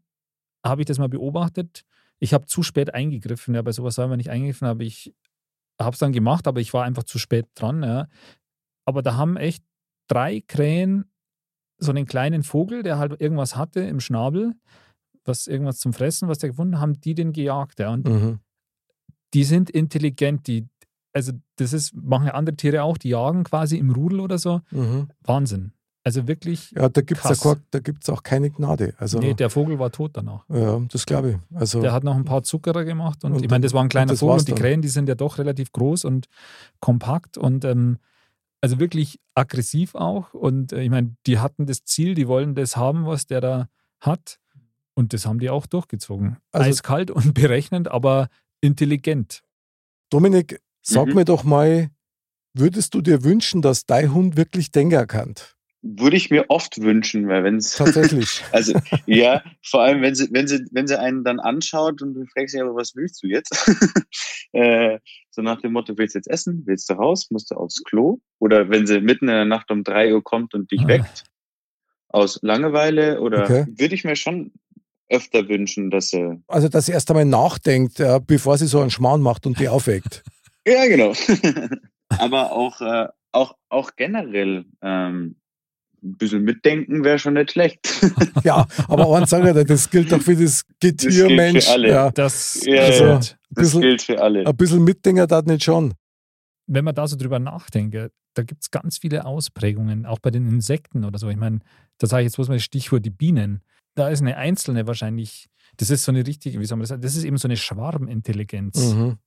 habe 0.64 0.82
ich 0.82 0.86
das 0.86 0.98
mal 0.98 1.08
beobachtet. 1.08 1.84
Ich 2.18 2.34
habe 2.34 2.46
zu 2.46 2.62
spät 2.62 2.94
eingegriffen. 2.94 3.54
Ja, 3.54 3.62
bei 3.62 3.72
sowas 3.72 3.94
soll 3.96 4.08
man 4.08 4.18
nicht 4.18 4.30
eingegriffen, 4.30 4.68
aber 4.68 4.82
ich 4.84 5.14
habe 5.80 5.94
es 5.94 5.98
dann 5.98 6.12
gemacht, 6.12 6.46
aber 6.46 6.60
ich 6.60 6.72
war 6.72 6.84
einfach 6.84 7.02
zu 7.04 7.18
spät 7.18 7.46
dran. 7.54 7.82
Ja. 7.82 8.08
Aber 8.86 9.02
da 9.02 9.16
haben 9.16 9.36
echt 9.36 9.64
drei 10.08 10.40
Krähen 10.46 11.10
so 11.78 11.90
einen 11.90 12.06
kleinen 12.06 12.42
Vogel, 12.44 12.82
der 12.84 12.98
halt 12.98 13.20
irgendwas 13.20 13.56
hatte 13.56 13.80
im 13.80 13.98
Schnabel, 13.98 14.54
was 15.24 15.46
irgendwas 15.48 15.78
zum 15.78 15.92
Fressen, 15.92 16.28
was 16.28 16.38
der 16.38 16.50
gefunden 16.50 16.78
haben, 16.78 17.00
die 17.00 17.14
den 17.14 17.32
gejagt. 17.32 17.80
Ja. 17.80 17.90
Und 17.92 18.06
Mhm. 18.08 18.38
die 19.34 19.44
sind 19.44 19.70
intelligent, 19.70 20.46
die, 20.46 20.68
also 21.12 21.32
das 21.56 21.72
ist, 21.72 21.94
machen 21.94 22.26
ja 22.26 22.34
andere 22.34 22.56
Tiere 22.56 22.84
auch, 22.84 22.98
die 22.98 23.08
jagen 23.08 23.42
quasi 23.44 23.78
im 23.78 23.90
Rudel 23.90 24.20
oder 24.20 24.38
so. 24.38 24.60
Mhm. 24.70 25.08
Wahnsinn. 25.22 25.72
Also 26.04 26.26
wirklich, 26.26 26.72
Ja, 26.72 26.88
da 26.88 27.00
gibt 27.00 27.24
es 27.24 27.44
ja, 27.44 27.54
da 27.70 27.78
gibt's 27.78 28.10
auch 28.10 28.22
keine 28.24 28.50
Gnade. 28.50 28.94
Also, 28.98 29.20
nee, 29.20 29.34
der 29.34 29.50
Vogel 29.50 29.78
war 29.78 29.92
tot 29.92 30.10
danach. 30.14 30.44
ja, 30.48 30.80
das 30.90 31.06
glaube 31.06 31.30
ich. 31.30 31.56
Also, 31.56 31.80
Der 31.80 31.92
hat 31.92 32.02
noch 32.02 32.16
ein 32.16 32.24
paar 32.24 32.42
Zuckerer 32.42 32.84
gemacht 32.84 33.22
und, 33.24 33.34
Und 33.34 33.44
ich 33.44 33.50
meine, 33.50 33.62
das 33.62 33.72
war 33.72 33.82
ein 33.84 33.88
kleiner 33.88 34.10
das 34.12 34.18
Vogel 34.20 34.38
und 34.40 34.48
die 34.48 34.52
dann. 34.52 34.60
Krähen, 34.60 34.82
die 34.82 34.88
sind 34.88 35.08
ja 35.08 35.14
doch 35.14 35.38
relativ 35.38 35.70
groß 35.70 36.04
und 36.04 36.26
kompakt 36.80 37.38
und 37.38 37.64
ähm, 37.64 37.98
also 38.60 38.80
wirklich 38.80 39.20
aggressiv 39.34 39.94
auch. 39.94 40.34
Und 40.34 40.72
äh, 40.72 40.82
ich 40.82 40.90
meine, 40.90 41.14
die 41.26 41.38
hatten 41.38 41.66
das 41.66 41.84
Ziel, 41.84 42.14
die 42.14 42.26
wollen 42.26 42.54
das 42.56 42.76
haben, 42.76 43.06
was 43.06 43.26
der 43.26 43.40
da 43.40 43.68
hat. 44.00 44.38
Und 44.94 45.12
das 45.12 45.24
haben 45.26 45.38
die 45.38 45.50
auch 45.50 45.66
durchgezogen. 45.66 46.36
Also- 46.50 46.68
Eiskalt 46.68 47.10
und 47.12 47.32
berechnend, 47.34 47.88
aber 47.88 48.28
intelligent. 48.60 49.42
Dominik, 50.10 50.60
sag 50.82 51.06
Mhm. 51.08 51.14
mir 51.14 51.24
doch 51.24 51.44
mal, 51.44 51.88
würdest 52.54 52.94
du 52.94 53.00
dir 53.02 53.22
wünschen, 53.24 53.62
dass 53.62 53.86
dein 53.86 54.12
Hund 54.12 54.36
wirklich 54.36 54.70
denken 54.72 55.06
kann? 55.06 55.34
Würde 55.82 56.16
ich 56.16 56.30
mir 56.30 56.46
oft 56.48 56.80
wünschen, 56.80 57.28
weil 57.28 57.44
wenn 57.44 57.56
es 57.56 57.72
Tatsächlich. 57.76 58.42
Also 58.52 58.72
ja, 59.06 59.42
vor 59.64 59.82
allem 59.82 60.00
wenn 60.02 60.14
sie, 60.14 60.28
wenn 60.30 60.46
sie, 60.46 60.64
wenn 60.70 60.86
sie 60.86 60.98
einen 60.98 61.24
dann 61.24 61.40
anschaut 61.40 62.00
und 62.02 62.14
du 62.14 62.24
fragst 62.26 62.54
dich, 62.54 62.62
aber 62.62 62.74
was 62.74 62.94
willst 62.94 63.22
du 63.22 63.26
jetzt? 63.26 63.52
äh, 64.52 64.98
so 65.30 65.42
nach 65.42 65.60
dem 65.60 65.72
Motto, 65.72 65.98
willst 65.98 66.14
du 66.14 66.18
jetzt 66.18 66.28
essen? 66.30 66.62
Willst 66.66 66.88
du 66.88 66.94
raus? 66.94 67.26
Musst 67.30 67.50
du 67.50 67.56
aufs 67.56 67.82
Klo? 67.84 68.18
Oder 68.38 68.70
wenn 68.70 68.86
sie 68.86 69.00
mitten 69.00 69.28
in 69.28 69.34
der 69.34 69.44
Nacht 69.44 69.70
um 69.70 69.82
drei 69.84 70.14
Uhr 70.14 70.22
kommt 70.22 70.54
und 70.54 70.70
dich 70.70 70.82
Ah. 70.84 70.88
weckt 70.88 71.24
aus 72.08 72.38
Langeweile 72.42 73.20
oder 73.20 73.44
Okay. 73.44 73.66
würde 73.76 73.94
ich 73.94 74.04
mir 74.04 74.16
schon 74.16 74.52
öfter 75.08 75.48
wünschen, 75.48 75.90
dass 75.90 76.08
sie 76.10 76.42
Also, 76.46 76.68
dass 76.68 76.86
sie 76.86 76.92
erst 76.92 77.10
einmal 77.10 77.24
nachdenkt, 77.24 78.00
äh, 78.00 78.20
bevor 78.24 78.56
sie 78.58 78.66
so 78.66 78.80
einen 78.80 78.90
Schmarrn 78.90 79.20
macht 79.20 79.46
und 79.46 79.58
die 79.58 79.68
aufweckt. 79.68 80.22
ja 80.66 80.86
genau. 80.86 81.12
aber 82.08 82.52
auch 82.52 82.80
äh, 82.80 83.08
auch 83.32 83.56
auch 83.68 83.96
generell 83.96 84.66
ähm, 84.82 85.36
ein 86.02 86.16
bisschen 86.16 86.42
mitdenken 86.42 87.04
wäre 87.04 87.18
schon 87.18 87.34
nicht 87.34 87.52
schlecht. 87.52 87.80
Ja, 88.44 88.66
aber 88.88 89.16
eins 89.16 89.30
sage 89.30 89.48
ich 89.50 89.54
dir, 89.54 89.64
das 89.64 89.88
gilt 89.88 90.10
doch 90.10 90.20
für 90.20 90.34
das 90.34 90.64
Getier, 90.80 91.10
gilt 91.10 91.28
für 91.30 91.36
Mensch. 91.36 91.68
alle. 91.68 91.88
Ja, 91.88 92.10
Das 92.10 92.60
Ja, 92.64 92.82
also, 92.82 93.04
ja. 93.04 93.18
Das 93.18 93.36
bisschen, 93.50 93.80
gilt 93.82 94.02
für 94.02 94.20
alle. 94.20 94.46
ein 94.46 94.56
bisschen 94.56 94.82
mitdenken 94.82 95.26
das 95.28 95.44
nicht 95.44 95.62
schon. 95.64 95.94
wenn 96.66 96.84
man 96.84 96.94
da 96.94 97.06
so 97.06 97.16
drüber 97.16 97.38
nachdenkt, 97.38 97.94
da 98.34 98.42
gibt 98.42 98.62
es 98.62 98.70
ganz 98.70 98.98
viele 98.98 99.26
Ausprägungen, 99.26 100.06
auch 100.06 100.18
bei 100.18 100.30
den 100.30 100.48
Insekten 100.48 101.04
oder 101.04 101.18
so. 101.18 101.28
Ich 101.28 101.36
meine, 101.36 101.60
da 101.98 102.06
sage 102.06 102.22
ich 102.22 102.26
jetzt 102.26 102.36
bloß 102.36 102.48
mal 102.48 102.54
das 102.54 102.64
Stichwort 102.64 103.04
die 103.04 103.10
Bienen. 103.10 103.62
Da 103.94 104.08
ist 104.08 104.22
eine 104.22 104.36
einzelne 104.38 104.86
wahrscheinlich, 104.86 105.48
das 105.76 105.90
ist 105.90 106.04
so 106.04 106.12
eine 106.12 106.26
richtige, 106.26 106.58
wie 106.58 106.64
soll 106.64 106.76
man 106.76 106.82
das 106.82 106.88
sagen, 106.88 107.02
das 107.02 107.14
ist 107.14 107.24
eben 107.24 107.36
so 107.36 107.46
eine 107.46 107.56
Schwarmintelligenz. 107.58 108.94
Mhm. 108.94 109.18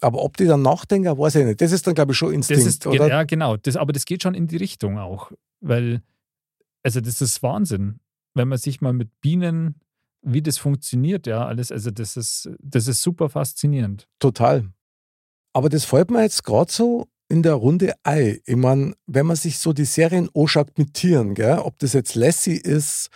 Aber 0.00 0.22
ob 0.22 0.36
die 0.36 0.46
dann 0.46 0.62
nachdenken, 0.62 1.16
weiß 1.18 1.34
ich 1.36 1.44
nicht. 1.46 1.60
Das 1.60 1.72
ist 1.72 1.86
dann, 1.86 1.94
glaube 1.94 2.12
ich, 2.12 2.18
schon 2.18 2.32
Instinkt, 2.32 2.62
das 2.62 2.68
ist, 2.68 2.86
oder? 2.86 3.08
Ja, 3.08 3.24
genau. 3.24 3.56
Das, 3.56 3.76
aber 3.76 3.92
das 3.92 4.04
geht 4.04 4.22
schon 4.22 4.34
in 4.34 4.46
die 4.46 4.56
Richtung 4.56 4.98
auch. 4.98 5.30
Weil, 5.62 6.02
also 6.82 7.00
das 7.00 7.22
ist 7.22 7.42
Wahnsinn. 7.42 8.00
Wenn 8.34 8.48
man 8.48 8.58
sich 8.58 8.80
mal 8.80 8.92
mit 8.92 9.20
Bienen, 9.20 9.80
wie 10.22 10.42
das 10.42 10.58
funktioniert, 10.58 11.26
ja, 11.26 11.46
alles, 11.46 11.72
also 11.72 11.90
das 11.90 12.16
ist, 12.16 12.50
das 12.60 12.88
ist 12.88 13.02
super 13.02 13.28
faszinierend. 13.28 14.08
Total. 14.18 14.68
Aber 15.52 15.68
das 15.68 15.84
fällt 15.84 16.10
mir 16.10 16.22
jetzt 16.22 16.44
gerade 16.44 16.70
so 16.70 17.08
in 17.28 17.42
der 17.42 17.54
Runde 17.54 17.94
Ei. 18.02 18.40
Ich 18.44 18.56
meine, 18.56 18.94
wenn 19.06 19.26
man 19.26 19.36
sich 19.36 19.58
so 19.58 19.72
die 19.72 19.84
Serien 19.84 20.28
anschaut 20.34 20.76
mit 20.78 20.94
Tieren, 20.94 21.34
gell, 21.34 21.58
ob 21.58 21.78
das 21.78 21.92
jetzt 21.92 22.14
Lassie 22.14 22.56
ist 22.56 23.08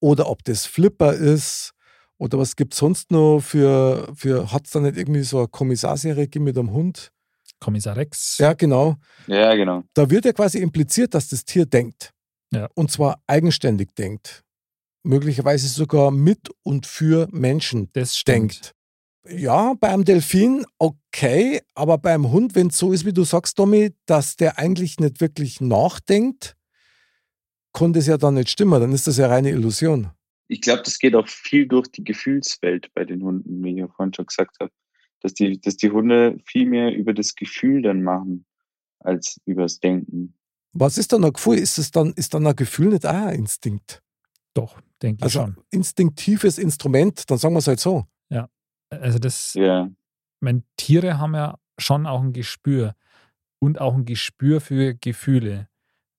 oder 0.00 0.28
ob 0.28 0.44
das 0.44 0.66
Flipper 0.66 1.12
ist 1.12 1.74
oder 2.18 2.38
was 2.38 2.56
gibt 2.56 2.72
es 2.74 2.78
sonst 2.78 3.10
noch 3.10 3.40
für, 3.40 4.12
für 4.14 4.52
hat 4.52 4.66
es 4.66 4.72
da 4.72 4.80
nicht 4.80 4.96
irgendwie 4.96 5.22
so 5.22 5.38
eine 5.38 5.48
Kommissarserie 5.48 6.28
mit 6.36 6.58
einem 6.58 6.72
Hund? 6.72 7.12
Kommissar 7.60 7.96
Rex. 7.96 8.38
Ja, 8.38 8.52
genau. 8.52 8.96
Ja, 9.26 9.54
genau. 9.54 9.84
Da 9.94 10.08
wird 10.10 10.24
ja 10.24 10.32
quasi 10.32 10.58
impliziert, 10.58 11.14
dass 11.14 11.28
das 11.28 11.44
Tier 11.44 11.66
denkt. 11.66 12.12
Ja. 12.52 12.68
Und 12.74 12.90
zwar 12.90 13.22
eigenständig 13.26 13.94
denkt. 13.94 14.44
Möglicherweise 15.02 15.68
sogar 15.68 16.10
mit 16.10 16.50
und 16.62 16.86
für 16.86 17.28
Menschen 17.30 17.90
das 17.92 18.22
denkt. 18.24 18.74
Ja, 19.28 19.74
beim 19.78 20.04
Delfin 20.04 20.64
okay, 20.78 21.60
aber 21.74 21.98
beim 21.98 22.30
Hund, 22.30 22.54
wenn 22.54 22.68
es 22.68 22.78
so 22.78 22.92
ist, 22.92 23.04
wie 23.04 23.12
du 23.12 23.24
sagst, 23.24 23.56
Tommy, 23.56 23.92
dass 24.06 24.36
der 24.36 24.58
eigentlich 24.58 24.98
nicht 24.98 25.20
wirklich 25.20 25.60
nachdenkt, 25.60 26.56
kann 27.72 27.92
das 27.92 28.06
ja 28.06 28.16
dann 28.16 28.34
nicht 28.34 28.50
stimmen. 28.50 28.80
Dann 28.80 28.92
ist 28.92 29.06
das 29.06 29.18
ja 29.18 29.26
reine 29.26 29.50
Illusion. 29.50 30.10
Ich 30.48 30.62
glaube, 30.62 30.82
das 30.82 30.98
geht 30.98 31.14
auch 31.14 31.28
viel 31.28 31.68
durch 31.68 31.88
die 31.88 32.04
Gefühlswelt 32.04 32.88
bei 32.94 33.04
den 33.04 33.22
Hunden, 33.22 33.62
wie 33.62 33.72
ich 33.72 33.78
ja 33.78 33.88
vorhin 33.88 34.14
schon 34.14 34.26
gesagt 34.26 34.56
habe. 34.60 34.72
Dass 35.20 35.34
die, 35.34 35.60
dass 35.60 35.76
die 35.76 35.90
Hunde 35.90 36.38
viel 36.44 36.66
mehr 36.66 36.94
über 36.94 37.12
das 37.12 37.34
Gefühl 37.34 37.82
dann 37.82 38.02
machen, 38.02 38.46
als 39.00 39.40
über 39.44 39.62
das 39.62 39.80
Denken. 39.80 40.34
Was 40.72 40.98
ist 40.98 41.12
dann 41.12 41.24
ein 41.24 41.32
Gefühl? 41.32 41.58
Ist, 41.58 41.78
es 41.78 41.90
dann, 41.90 42.12
ist 42.14 42.34
dann 42.34 42.46
ein 42.46 42.54
Gefühl 42.56 42.88
nicht 42.90 43.06
auch 43.06 43.12
ein 43.14 43.34
Instinkt? 43.34 44.02
Doch, 44.54 44.80
denke 45.02 45.18
ich 45.20 45.24
Also 45.24 45.40
schon. 45.40 45.56
instinktives 45.70 46.58
Instrument, 46.58 47.30
dann 47.30 47.38
sagen 47.38 47.54
wir 47.54 47.58
es 47.58 47.66
halt 47.68 47.80
so. 47.80 48.06
Also 48.90 49.18
das, 49.18 49.52
Ja. 49.52 49.90
meine, 50.40 50.62
Tiere 50.78 51.18
haben 51.18 51.34
ja 51.34 51.58
schon 51.78 52.06
auch 52.06 52.22
ein 52.22 52.32
Gespür 52.32 52.94
und 53.58 53.82
auch 53.82 53.94
ein 53.94 54.06
Gespür 54.06 54.62
für 54.62 54.94
Gefühle. 54.94 55.68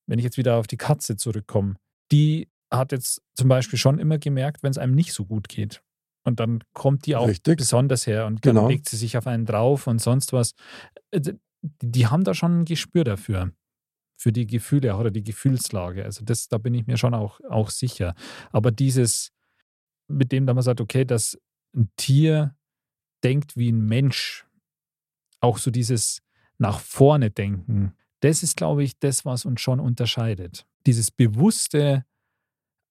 Wenn 0.05 0.19
ich 0.19 0.23
jetzt 0.25 0.37
wieder 0.37 0.57
auf 0.57 0.67
die 0.67 0.77
Katze 0.77 1.17
zurückkomme, 1.17 1.77
die 2.11 2.47
hat 2.71 2.91
jetzt 2.91 3.23
zum 3.33 3.49
Beispiel 3.49 3.79
schon 3.79 3.97
immer 3.97 4.19
gemerkt, 4.19 4.61
wenn 4.61 4.69
es 4.69 4.77
einem 4.77 4.93
nicht 4.93 5.13
so 5.13 5.25
gut 5.25 5.49
geht. 5.49 5.81
Und 6.23 6.39
dann 6.39 6.63
kommt 6.73 7.05
die 7.05 7.15
auch 7.15 7.27
Richtig. 7.27 7.57
besonders 7.57 8.05
her 8.07 8.25
und 8.25 8.41
Genau. 8.41 8.61
dann 8.61 8.69
legt 8.71 8.89
sie 8.89 8.97
sich 8.97 9.17
auf 9.17 9.25
einen 9.27 9.45
drauf 9.45 9.87
und 9.87 9.99
sonst 9.99 10.33
was. 10.33 10.53
Äh, 11.11 11.21
Die, 11.21 11.33
die 11.81 12.07
haben 12.07 12.23
da 12.23 12.33
schon 12.33 12.61
ein 12.61 12.65
Gespür 12.65 13.03
dafür, 13.03 13.51
für 14.17 14.31
die 14.31 14.47
Gefühle 14.47 14.95
oder 14.95 15.11
die 15.11 15.23
Gefühlslage. 15.23 16.05
Also 16.05 16.23
das, 16.23 16.47
da 16.47 16.57
bin 16.57 16.73
ich 16.73 16.87
mir 16.87 16.97
schon 16.97 17.13
auch, 17.13 17.39
auch 17.49 17.69
sicher. 17.69 18.15
Aber 18.51 18.71
dieses, 18.71 19.31
mit 20.07 20.31
dem 20.31 20.45
da 20.45 20.53
man 20.53 20.63
sagt, 20.63 20.79
okay, 20.81 21.03
dass 21.05 21.37
ein 21.75 21.89
Tier 21.97 22.55
denkt 23.23 23.57
wie 23.57 23.71
ein 23.71 23.81
Mensch, 23.85 24.45
auch 25.41 25.57
so 25.57 25.69
dieses 25.71 26.21
nach 26.57 26.79
vorne 26.79 27.29
denken, 27.31 27.93
das 28.21 28.41
ist, 28.43 28.55
glaube 28.57 28.83
ich, 28.83 28.97
das, 28.99 29.23
was 29.25 29.45
uns 29.45 29.59
schon 29.61 29.79
unterscheidet. 29.79 30.65
Dieses 30.85 31.11
bewusste 31.11 32.05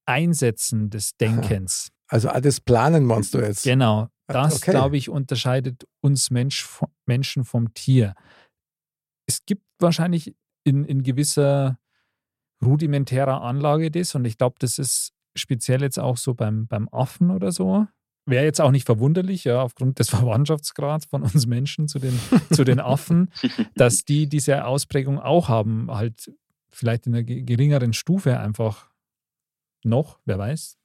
Einsetzen 0.06 0.90
des 0.90 1.16
Denkens. 1.20 1.90
Also 2.08 2.30
auch 2.30 2.40
das 2.40 2.60
Planen 2.60 3.04
meinst 3.04 3.34
du 3.34 3.38
jetzt? 3.38 3.64
Genau. 3.64 4.08
Das, 4.26 4.56
Okay. 4.56 4.72
glaube 4.72 4.96
ich, 4.96 5.08
unterscheidet 5.08 5.86
uns 6.00 6.30
Mensch, 6.30 6.66
Menschen 7.06 7.44
vom 7.44 7.72
Tier. 7.74 8.14
Es 9.26 9.44
gibt 9.46 9.62
wahrscheinlich 9.78 10.34
in, 10.64 10.84
in 10.84 11.02
gewisser 11.02 11.78
rudimentärer 12.64 13.42
Anlage 13.42 13.90
das 13.90 14.14
und 14.14 14.24
ich 14.24 14.36
glaube, 14.38 14.56
das 14.58 14.78
ist 14.78 15.12
speziell 15.36 15.82
jetzt 15.82 15.98
auch 15.98 16.16
so 16.16 16.34
beim, 16.34 16.66
beim 16.66 16.88
Affen 16.90 17.30
oder 17.30 17.52
so. 17.52 17.86
Wäre 18.26 18.44
jetzt 18.44 18.60
auch 18.60 18.70
nicht 18.72 18.84
verwunderlich, 18.84 19.44
ja, 19.44 19.62
aufgrund 19.62 19.98
des 19.98 20.10
Verwandtschaftsgrads 20.10 21.06
von 21.06 21.22
uns 21.22 21.46
Menschen 21.46 21.88
zu 21.88 21.98
den, 21.98 22.18
zu 22.52 22.64
den 22.64 22.80
Affen, 22.80 23.30
dass 23.76 24.04
die 24.04 24.28
diese 24.28 24.64
Ausprägung 24.64 25.18
auch 25.18 25.48
haben, 25.48 25.90
halt 25.90 26.32
vielleicht 26.70 27.06
in 27.06 27.14
einer 27.14 27.22
ge- 27.22 27.42
geringeren 27.42 27.92
Stufe 27.92 28.38
einfach 28.40 28.90
noch, 29.84 30.18
wer 30.24 30.38
weiß. 30.38 30.77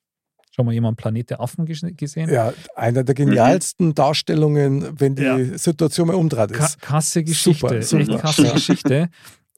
Schon 0.55 0.65
mal 0.67 0.71
jemand 0.73 0.97
Planet 0.97 1.31
der 1.31 1.39
Affen 1.41 1.65
ges- 1.65 1.93
gesehen? 1.95 2.29
Ja, 2.29 2.53
einer 2.75 3.03
der 3.03 3.15
genialsten 3.15 3.95
Darstellungen, 3.95 4.99
wenn 4.99 5.15
die 5.15 5.23
Ja. 5.23 5.57
Situation 5.57 6.07
mal 6.07 6.15
umdreht 6.15 6.53
Ka 6.53 6.65
ist. 6.65 6.79
krasse 6.79 7.23
Geschichte, 7.23 7.59
Super, 7.67 7.77
echt 7.77 7.87
super. 7.87 8.17
krasse 8.19 8.43
Ja. 8.45 8.53
Geschichte. 8.53 9.09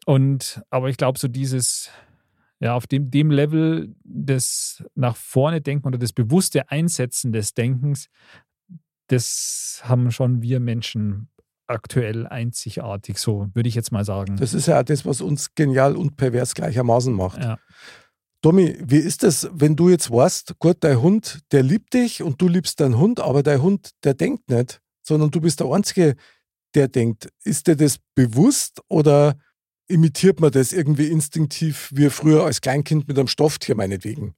Und 0.06 0.62
aber 0.70 0.90
ich 0.90 0.96
glaube, 0.98 1.20
so 1.20 1.28
dieses, 1.28 1.90
ja, 2.60 2.76
auf 2.76 2.88
dem, 2.88 3.12
dem 3.12 3.30
Level 3.30 3.94
des 4.06 4.84
nach 4.96 5.18
vorne 5.18 5.60
denken 5.60 5.86
oder 5.88 5.98
das 5.98 6.14
bewusste 6.14 6.70
Einsetzen 6.72 7.34
des 7.34 7.54
Denkens, 7.54 8.08
das 9.08 9.82
haben 9.84 10.12
schon 10.12 10.42
wir 10.42 10.60
Menschen 10.60 11.30
aktuell 11.68 12.28
einzigartig, 12.28 13.18
so 13.18 13.48
würde 13.54 13.68
ich 13.68 13.76
jetzt 13.76 13.92
mal 13.92 14.06
sagen. 14.06 14.38
Das 14.38 14.54
ist 14.54 14.68
ja 14.68 14.80
auch 14.80 14.84
das, 14.84 15.06
was 15.06 15.20
uns 15.22 15.56
genial 15.56 15.96
und 15.96 16.16
pervers 16.16 16.54
gleichermaßen 16.54 17.14
macht. 17.14 17.42
ja. 17.44 17.58
Tommy, 18.46 18.78
wie 18.80 18.98
ist 18.98 19.24
es, 19.24 19.50
wenn 19.54 19.76
du 19.76 19.90
jetzt 19.90 20.12
weißt, 20.12 20.60
gut, 20.60 20.78
dein 20.82 21.02
Hund, 21.02 21.40
der 21.52 21.64
liebt 21.64 21.96
dich 21.96 22.22
und 22.22 22.40
du 22.40 22.48
liebst 22.48 22.80
deinen 22.80 23.00
Hund, 23.00 23.20
aber 23.20 23.42
dein 23.42 23.64
Hund, 23.64 23.90
der 24.04 24.14
denkt 24.14 24.52
nicht, 24.52 24.82
sondern 25.02 25.32
du 25.32 25.42
bist 25.42 25.62
der 25.62 25.72
Einzige, 25.72 26.16
der 26.76 26.88
denkt. 26.88 27.28
Ist 27.44 27.66
dir 27.66 27.76
das 27.76 27.98
bewusst 28.14 28.84
oder 28.88 29.40
imitiert 29.88 30.42
man 30.42 30.52
das 30.52 30.74
irgendwie 30.74 31.08
instinktiv, 31.08 31.90
wie 31.92 32.12
früher 32.12 32.44
als 32.44 32.62
Kleinkind 32.62 33.08
mit 33.08 33.18
einem 33.18 33.30
Stofftier 33.30 33.74
meinetwegen? 33.74 34.36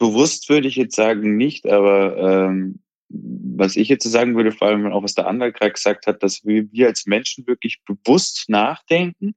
Bewusst 0.00 0.48
würde 0.48 0.66
ich 0.66 0.74
jetzt 0.74 0.96
sagen 0.96 1.36
nicht, 1.36 1.68
aber 1.68 2.16
ähm, 2.16 2.80
was 3.10 3.76
ich 3.76 3.86
jetzt 3.86 4.10
sagen 4.10 4.34
würde, 4.34 4.50
vor 4.50 4.66
allem 4.66 4.90
auch 4.90 5.04
was 5.04 5.14
der 5.14 5.28
andere 5.28 5.52
gerade 5.52 5.74
gesagt 5.74 6.08
hat, 6.08 6.24
dass 6.24 6.44
wir, 6.44 6.66
wir 6.72 6.88
als 6.88 7.06
Menschen 7.06 7.46
wirklich 7.46 7.80
bewusst 7.84 8.46
nachdenken 8.48 9.36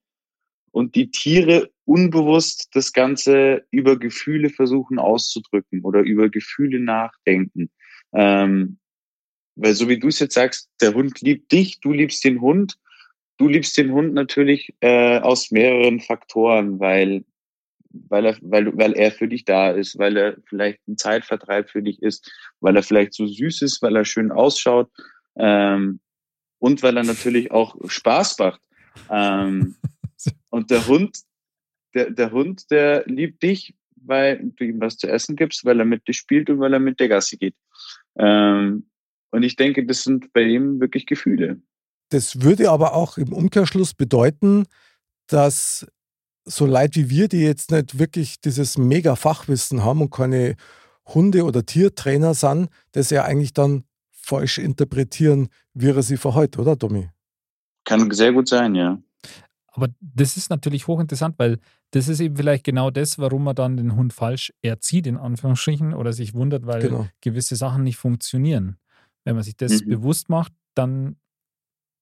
und 0.74 0.96
die 0.96 1.12
Tiere 1.12 1.70
unbewusst 1.86 2.70
das 2.74 2.94
Ganze 2.94 3.64
über 3.70 3.98
Gefühle 3.98 4.50
versuchen 4.50 4.98
auszudrücken 4.98 5.82
oder 5.84 6.02
über 6.02 6.30
Gefühle 6.30 6.80
nachdenken. 6.80 7.70
Ähm, 8.12 8.80
weil 9.56 9.76
so 9.76 9.88
wie 9.88 10.00
du 10.00 10.08
es 10.08 10.18
jetzt 10.18 10.34
sagst, 10.34 10.70
der 10.82 10.96
Hund 10.96 11.22
liebt 11.22 11.52
dich, 11.52 11.80
du 11.80 11.92
liebst 11.92 12.24
den 12.24 12.42
Hund. 12.42 12.80
Du 13.38 13.48
liebst 13.48 13.78
den 13.78 13.92
Hund 13.92 14.14
natürlich 14.14 14.74
äh, 14.80 15.20
aus 15.20 15.52
mehreren 15.52 16.00
Faktoren, 16.00 16.80
weil 16.80 17.24
weil 18.10 18.26
er, 18.26 18.38
weil, 18.42 18.76
weil 18.76 18.94
er 18.94 19.12
für 19.12 19.28
dich 19.28 19.46
da 19.46 19.70
ist, 19.70 20.00
weil 20.00 20.18
er 20.18 20.38
vielleicht 20.48 20.80
ein 20.88 20.98
Zeitvertreib 20.98 21.70
für 21.70 21.84
dich 21.84 22.02
ist, 22.02 22.32
weil 22.60 22.76
er 22.76 22.82
vielleicht 22.82 23.14
so 23.14 23.28
süß 23.28 23.62
ist, 23.62 23.84
weil 23.84 23.96
er 23.96 24.04
schön 24.04 24.32
ausschaut 24.32 24.90
ähm, 25.36 26.00
und 26.58 26.82
weil 26.82 26.98
er 26.98 27.04
natürlich 27.04 27.52
auch 27.52 27.76
Spaß 27.88 28.40
macht. 28.40 28.62
Ähm, 29.12 29.76
und 30.50 30.72
der 30.72 30.88
Hund, 30.88 31.20
der, 31.94 32.12
der 32.12 32.32
Hund, 32.32 32.70
der 32.72 33.06
liebt 33.06 33.44
dich, 33.44 33.76
weil 33.96 34.52
du 34.56 34.66
ihm 34.66 34.82
was 34.82 34.98
zu 34.98 35.08
essen 35.08 35.36
gibst, 35.36 35.66
weil 35.66 35.80
er 35.80 35.86
mit 35.86 36.08
dir 36.08 36.14
spielt 36.14 36.50
und 36.50 36.60
weil 36.60 36.74
er 36.74 36.80
mit 36.80 37.00
der 37.00 37.08
Gasse 37.08 37.38
geht. 37.38 37.56
Ähm, 38.18 38.90
und 39.32 39.44
ich 39.44 39.56
denke, 39.56 39.86
das 39.86 40.04
sind 40.04 40.32
bei 40.34 40.44
ihm 40.44 40.80
wirklich 40.80 41.06
Gefühle. 41.06 41.62
Das 42.10 42.42
würde 42.42 42.70
aber 42.70 42.94
auch 42.94 43.18
im 43.18 43.34
Umkehrschluss 43.34 43.94
bedeuten, 43.94 44.66
dass 45.28 45.88
so 46.46 46.66
Leute 46.66 47.00
wie 47.00 47.10
wir, 47.10 47.28
die 47.28 47.42
jetzt 47.42 47.72
nicht 47.72 47.98
wirklich 47.98 48.42
dieses 48.42 48.78
mega 48.78 49.16
Fachwissen 49.16 49.84
haben 49.84 50.02
und 50.02 50.12
keine 50.12 50.56
Hunde- 51.06 51.46
oder 51.46 51.66
Tiertrainer 51.66 52.34
sind, 52.34 52.70
das 52.92 53.10
ja 53.10 53.24
eigentlich 53.24 53.54
dann 53.54 53.86
falsch 54.12 54.58
interpretieren, 54.58 55.50
wie 55.74 55.90
er 55.90 56.04
sie 56.04 56.18
verhält, 56.18 56.58
oder 56.58 56.78
Tommy? 56.78 57.10
Kann 57.86 58.10
sehr 58.12 58.32
gut 58.32 58.48
sein, 58.48 58.76
ja. 58.76 59.02
Aber 59.76 59.88
das 60.00 60.38
ist 60.38 60.50
natürlich 60.52 60.88
hochinteressant, 60.88 61.38
weil 61.40 61.60
das 61.92 62.08
ist 62.08 62.20
eben 62.20 62.36
vielleicht 62.38 62.64
genau 62.64 62.92
das, 62.92 63.18
warum 63.18 63.44
man 63.44 63.56
dann 63.56 63.76
den 63.76 63.96
Hund 63.96 64.14
falsch 64.14 64.54
erzieht, 64.62 65.08
in 65.08 65.18
Anführungsstrichen, 65.18 65.94
oder 65.96 66.14
sich 66.14 66.34
wundert, 66.36 66.66
weil 66.68 66.82
Genau. 66.82 67.08
gewisse 67.22 67.56
Sachen 67.56 67.84
nicht 67.84 67.98
funktionieren. 67.98 68.78
Wenn 69.26 69.36
man 69.36 69.44
sich 69.44 69.58
das 69.58 69.82
Mhm. 69.82 69.90
bewusst 69.90 70.30
macht, 70.30 70.54
dann 70.76 71.16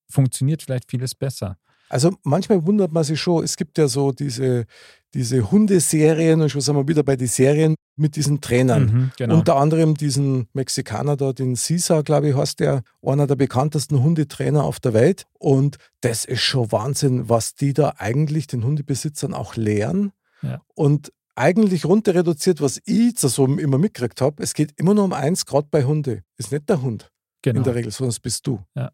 funktioniert 0.09 0.63
vielleicht 0.63 0.89
vieles 0.91 1.15
besser. 1.15 1.57
Also 1.92 2.14
manchmal 2.24 2.66
wundert 2.66 2.94
man 2.94 3.04
sich 3.04 3.20
schon, 3.20 3.44
es 3.44 3.58
gibt 3.58 3.78
ja 3.78 3.89
so 3.89 4.14
diese, 4.14 4.66
diese 5.14 5.52
Hundeserien 5.52 6.42
und 6.42 6.50
schon 6.50 6.62
sind 6.62 6.78
wir 6.78 6.88
wieder 6.88 7.04
bei 7.04 7.18
den 7.18 7.28
Serien 7.28 7.76
mit 7.98 8.16
diesen 8.16 8.39
Trainern. 8.39 8.86
Mhm, 8.86 9.12
genau. 9.18 9.36
Unter 9.36 9.58
anderem 9.58 9.96
diesen 9.96 10.48
Mexikaner 10.54 11.18
da, 11.18 11.34
den 11.34 11.58
Sisa, 11.58 12.02
glaube 12.02 12.30
ich, 12.30 12.36
heißt 12.36 12.62
der, 12.62 12.84
einer 13.06 13.28
der 13.28 13.36
bekanntesten 13.36 14.02
Hundetrainer 14.02 14.64
auf 14.64 14.80
der 14.80 14.94
Welt. 14.94 15.26
Und 15.38 15.80
das 16.00 16.24
ist 16.24 16.39
schon 16.39 16.72
Wahnsinn, 16.72 17.28
was 17.28 17.56
die 17.56 17.74
da 17.74 17.96
eigentlich 17.98 18.48
den 18.48 18.64
Hundebesitzern 18.64 19.34
auch 19.34 19.58
lehren. 19.58 20.14
Ja. 20.44 20.62
Und 20.74 21.12
eigentlich 21.36 21.84
runter 21.84 22.16
reduziert, 22.16 22.62
was 22.62 22.80
ich 22.86 23.20
so 23.20 23.46
immer 23.46 23.78
mitgekriegt 23.78 24.22
habe, 24.22 24.42
es 24.42 24.54
geht 24.54 24.72
immer 24.78 24.94
nur 24.94 25.04
um 25.04 25.14
eins, 25.14 25.46
gerade 25.46 25.68
bei 25.70 25.84
Hunde. 25.84 26.24
Ist 26.38 26.54
nicht 26.54 26.70
der 26.70 26.82
Hund 26.82 27.12
genau. 27.42 27.58
in 27.58 27.64
der 27.66 27.76
Regel, 27.76 27.92
sondern 27.92 28.12
es 28.12 28.22
bist 28.22 28.48
du. 28.48 28.62
Ja. 28.76 28.92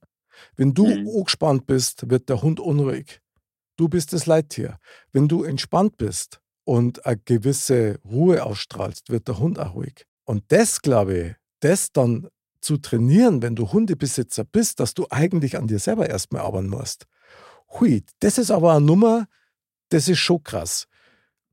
Wenn 0.55 0.73
du 0.73 0.87
Mhm. 0.87 1.07
angespannt 1.07 1.67
bist, 1.67 2.09
wird 2.09 2.29
der 2.29 2.41
Hund 2.41 2.59
unruhig. 2.59 3.21
Du 3.77 3.87
bist 3.89 4.13
das 4.13 4.25
Leittier. 4.25 4.79
Wenn 5.11 5.27
du 5.27 5.43
entspannt 5.43 5.97
bist 5.97 6.41
und 6.63 7.05
eine 7.05 7.17
gewisse 7.17 7.99
Ruhe 8.03 8.43
ausstrahlst, 8.43 9.09
wird 9.09 9.27
der 9.27 9.39
Hund 9.39 9.59
auch 9.59 9.75
ruhig. 9.75 10.05
Und 10.25 10.43
das, 10.49 10.81
glaube 10.81 11.17
ich, 11.17 11.35
das 11.59 11.91
dann 11.91 12.27
zu 12.59 12.77
trainieren, 12.77 13.41
wenn 13.41 13.55
du 13.55 13.71
Hundebesitzer 13.71 14.43
bist, 14.43 14.79
dass 14.79 14.93
du 14.93 15.05
eigentlich 15.09 15.57
an 15.57 15.67
dir 15.67 15.79
selber 15.79 16.09
erstmal 16.09 16.41
arbeiten 16.41 16.69
musst. 16.69 17.05
Hui, 17.79 18.03
das 18.19 18.37
ist 18.37 18.51
aber 18.51 18.73
eine 18.73 18.85
Nummer, 18.85 19.27
das 19.89 20.07
ist 20.07 20.19
schon 20.19 20.43
krass. 20.43 20.87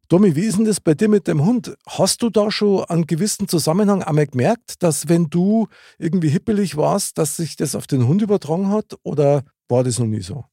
Tommy, 0.09 0.37
wie 0.37 0.45
ist 0.45 0.59
denn 0.59 0.67
das 0.67 0.81
bei 0.81 0.95
dir 0.95 1.09
mit 1.09 1.27
dem 1.29 1.45
Hund? 1.45 1.77
Hast 1.89 2.23
du 2.23 2.31
da 2.31 2.51
schon 2.51 2.85
einen 2.85 3.07
gewissen 3.07 3.49
Zusammenhang 3.49 4.03
einmal 4.03 4.27
gemerkt, 4.27 4.83
dass 4.83 5.09
wenn 5.09 5.31
du 5.31 5.69
irgendwie 5.99 6.29
hippelig 6.29 6.77
warst, 6.77 7.19
dass 7.19 7.37
sich 7.37 7.57
das 7.57 7.75
auf 7.75 7.87
den 7.87 8.07
Hund 8.07 8.21
übertragen 8.23 8.71
hat 8.71 8.97
oder 9.03 9.45
war 9.69 9.83
das 9.83 9.99
noch 9.99 10.07
nie 10.07 10.21
so? 10.21 10.45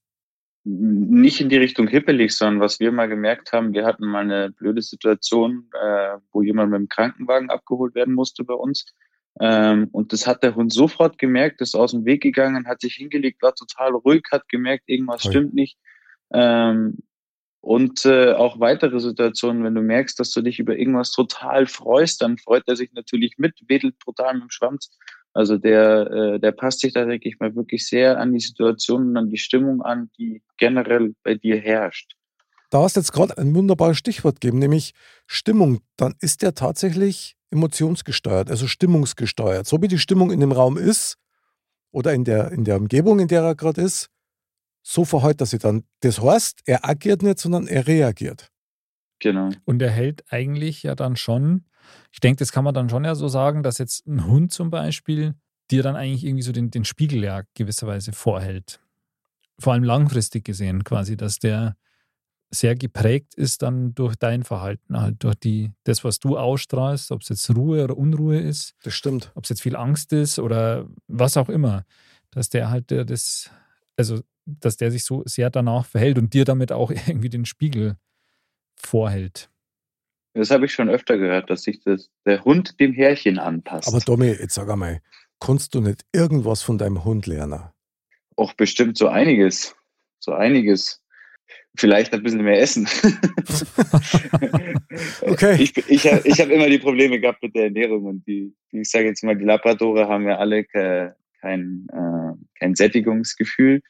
nicht 0.63 1.41
in 1.41 1.49
die 1.49 1.57
Richtung 1.57 1.87
hippelig, 1.87 2.35
sondern 2.35 2.59
was 2.59 2.79
wir 2.79 2.91
mal 2.91 3.07
gemerkt 3.07 3.51
haben, 3.51 3.73
wir 3.73 3.85
hatten 3.85 4.05
mal 4.05 4.21
eine 4.21 4.51
blöde 4.51 4.81
Situation, 4.81 5.69
äh, 5.73 6.17
wo 6.31 6.43
jemand 6.43 6.71
mit 6.71 6.79
dem 6.79 6.87
Krankenwagen 6.87 7.49
abgeholt 7.49 7.95
werden 7.95 8.13
musste 8.13 8.43
bei 8.43 8.53
uns. 8.53 8.85
Ähm, 9.39 9.87
und 9.91 10.13
das 10.13 10.27
hat 10.27 10.43
der 10.43 10.55
Hund 10.55 10.71
sofort 10.71 11.17
gemerkt, 11.17 11.61
ist 11.61 11.75
aus 11.75 11.91
dem 11.91 12.05
Weg 12.05 12.21
gegangen, 12.21 12.67
hat 12.67 12.81
sich 12.81 12.95
hingelegt, 12.95 13.41
war 13.41 13.55
total 13.55 13.95
ruhig, 13.95 14.23
hat 14.31 14.47
gemerkt, 14.49 14.83
irgendwas 14.87 15.25
Ui. 15.25 15.31
stimmt 15.31 15.53
nicht. 15.55 15.77
Ähm, 16.31 16.99
und 17.61 18.05
äh, 18.05 18.33
auch 18.33 18.59
weitere 18.59 18.99
Situationen, 18.99 19.63
wenn 19.63 19.75
du 19.75 19.81
merkst, 19.81 20.19
dass 20.19 20.31
du 20.31 20.41
dich 20.41 20.57
über 20.57 20.75
irgendwas 20.75 21.11
total 21.11 21.67
freust, 21.67 22.23
dann 22.23 22.39
freut 22.39 22.63
er 22.67 22.75
sich 22.75 22.91
natürlich 22.93 23.37
mit, 23.37 23.53
wedelt 23.67 23.99
brutal 23.99 24.33
mit 24.33 24.43
dem 24.43 24.49
Schwanz. 24.49 24.89
Also 25.33 25.57
der, 25.57 26.11
äh, 26.11 26.39
der 26.39 26.51
passt 26.51 26.79
sich 26.79 26.93
da, 26.93 27.05
denke 27.05 27.29
ich 27.29 27.39
mal, 27.39 27.55
wirklich 27.55 27.87
sehr 27.87 28.19
an 28.19 28.33
die 28.33 28.39
Situation 28.39 29.09
und 29.09 29.17
an 29.17 29.29
die 29.29 29.37
Stimmung 29.37 29.83
an, 29.83 30.09
die 30.17 30.41
generell 30.57 31.13
bei 31.23 31.35
dir 31.35 31.57
herrscht. 31.57 32.15
Da 32.71 32.81
hast 32.81 32.95
jetzt 32.95 33.13
gerade 33.13 33.37
ein 33.37 33.53
wunderbares 33.53 33.97
Stichwort 33.97 34.41
gegeben, 34.41 34.57
nämlich 34.57 34.93
Stimmung. 35.27 35.81
Dann 35.97 36.15
ist 36.19 36.41
der 36.41 36.55
tatsächlich 36.55 37.35
emotionsgesteuert, 37.51 38.49
also 38.49 38.65
stimmungsgesteuert. 38.65 39.67
So 39.67 39.81
wie 39.81 39.87
die 39.87 39.99
Stimmung 39.99 40.31
in 40.31 40.39
dem 40.39 40.51
Raum 40.51 40.77
ist 40.77 41.17
oder 41.91 42.13
in 42.13 42.23
der, 42.23 42.51
in 42.51 42.63
der 42.63 42.77
Umgebung, 42.77 43.19
in 43.19 43.27
der 43.27 43.43
er 43.43 43.55
gerade 43.55 43.81
ist, 43.81 44.09
so 44.81 45.05
verhält 45.05 45.41
er 45.41 45.45
sich 45.47 45.59
dann. 45.61 45.83
Das 46.01 46.21
heißt, 46.21 46.61
er 46.65 46.87
agiert 46.87 47.23
nicht, 47.23 47.39
sondern 47.39 47.67
er 47.67 47.87
reagiert. 47.87 48.51
Genau. 49.19 49.49
Und 49.65 49.81
er 49.81 49.91
hält 49.91 50.23
eigentlich 50.31 50.83
ja 50.83 50.95
dann 50.95 51.15
schon, 51.15 51.65
ich 52.11 52.19
denke, 52.19 52.39
das 52.39 52.51
kann 52.51 52.63
man 52.63 52.73
dann 52.73 52.89
schon 52.89 53.05
ja 53.05 53.15
so 53.15 53.27
sagen, 53.27 53.63
dass 53.63 53.77
jetzt 53.77 54.07
ein 54.07 54.25
Hund 54.25 54.51
zum 54.51 54.71
Beispiel 54.71 55.35
dir 55.69 55.83
dann 55.83 55.95
eigentlich 55.95 56.25
irgendwie 56.25 56.43
so 56.43 56.51
den, 56.51 56.71
den 56.71 56.85
Spiegel 56.85 57.23
ja 57.23 57.43
gewisserweise 57.53 58.11
vorhält. 58.11 58.79
Vor 59.59 59.73
allem 59.73 59.83
langfristig 59.83 60.43
gesehen 60.43 60.83
quasi, 60.83 61.15
dass 61.15 61.37
der 61.37 61.75
sehr 62.53 62.75
geprägt 62.75 63.33
ist 63.35 63.61
dann 63.61 63.95
durch 63.95 64.15
dein 64.15 64.43
Verhalten, 64.43 64.99
halt 64.99 65.23
durch 65.23 65.35
die, 65.35 65.71
das, 65.85 66.03
was 66.03 66.19
du 66.19 66.37
ausstrahlst, 66.37 67.11
ob 67.11 67.21
es 67.21 67.29
jetzt 67.29 67.55
Ruhe 67.55 67.83
oder 67.83 67.97
Unruhe 67.97 68.39
ist, 68.39 68.75
Das 68.83 68.93
stimmt. 68.93 69.31
ob 69.35 69.45
es 69.45 69.49
jetzt 69.49 69.61
viel 69.61 69.77
Angst 69.77 70.11
ist 70.11 70.37
oder 70.37 70.85
was 71.07 71.37
auch 71.37 71.47
immer, 71.47 71.85
dass 72.31 72.49
der 72.49 72.69
halt 72.69 72.91
der 72.91 73.05
das, 73.05 73.49
also 73.95 74.19
dass 74.45 74.77
der 74.77 74.91
sich 74.91 75.03
so 75.03 75.23
sehr 75.25 75.49
danach 75.49 75.85
verhält 75.85 76.17
und 76.17 76.33
dir 76.33 76.45
damit 76.45 76.71
auch 76.71 76.91
irgendwie 77.07 77.29
den 77.29 77.45
Spiegel 77.45 77.97
vorhält. 78.75 79.49
Das 80.33 80.49
habe 80.49 80.65
ich 80.65 80.73
schon 80.73 80.89
öfter 80.89 81.17
gehört, 81.17 81.49
dass 81.49 81.63
sich 81.63 81.81
das, 81.81 82.09
der 82.25 82.43
Hund 82.45 82.79
dem 82.79 82.93
Härchen 82.93 83.37
anpasst. 83.37 83.87
Aber 83.87 83.99
Tommy, 83.99 84.27
jetzt 84.27 84.53
sag 84.53 84.69
einmal, 84.69 85.01
kannst 85.41 85.75
du 85.75 85.81
nicht 85.81 86.05
irgendwas 86.13 86.61
von 86.61 86.77
deinem 86.77 87.03
Hund 87.03 87.27
lernen? 87.27 87.71
auch 88.41 88.53
bestimmt 88.53 88.97
so 88.97 89.07
einiges. 89.07 89.75
So 90.19 90.33
einiges. 90.33 91.01
Vielleicht 91.77 92.13
ein 92.13 92.23
bisschen 92.23 92.43
mehr 92.43 92.59
essen. 92.59 92.87
Okay. 95.21 95.55
Ich, 95.61 95.77
ich 95.87 96.11
habe 96.11 96.27
ich 96.27 96.41
hab 96.41 96.49
immer 96.49 96.67
die 96.67 96.79
Probleme 96.79 97.19
gehabt 97.19 97.41
mit 97.41 97.55
der 97.55 97.65
Ernährung 97.65 98.05
und 98.05 98.27
die, 98.27 98.53
die 98.71 98.81
ich 98.81 98.89
sage 98.89 99.05
jetzt 99.05 99.23
mal, 99.23 99.37
die 99.37 99.45
Labradore 99.45 100.07
haben 100.07 100.27
ja 100.27 100.37
alle 100.37 100.65
ke, 100.65 101.15
kein, 101.39 101.87
äh, 101.93 102.33
kein 102.59 102.75
Sättigungsgefühl. 102.75 103.81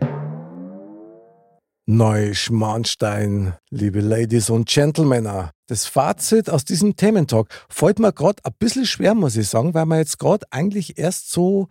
Neuschmarnstein, 1.91 3.55
liebe 3.71 4.03
Ladies 4.03 4.51
und 4.51 4.69
Gentlemen. 4.69 5.49
Das 5.69 5.87
Fazit 5.87 6.51
aus 6.51 6.67
diesem 6.67 6.97
Thementalk 6.97 7.49
fällt 7.71 7.99
mir 7.99 8.13
gerade 8.13 8.45
ein 8.45 8.53
bisschen 8.59 8.85
schwer, 8.85 9.15
muss 9.15 9.37
ich 9.37 9.49
sagen, 9.49 9.73
weil 9.73 9.87
wir 9.87 9.97
jetzt 9.97 10.19
gerade 10.19 10.45
eigentlich 10.51 10.99
erst 10.99 11.31
so 11.31 11.63
ein 11.63 11.69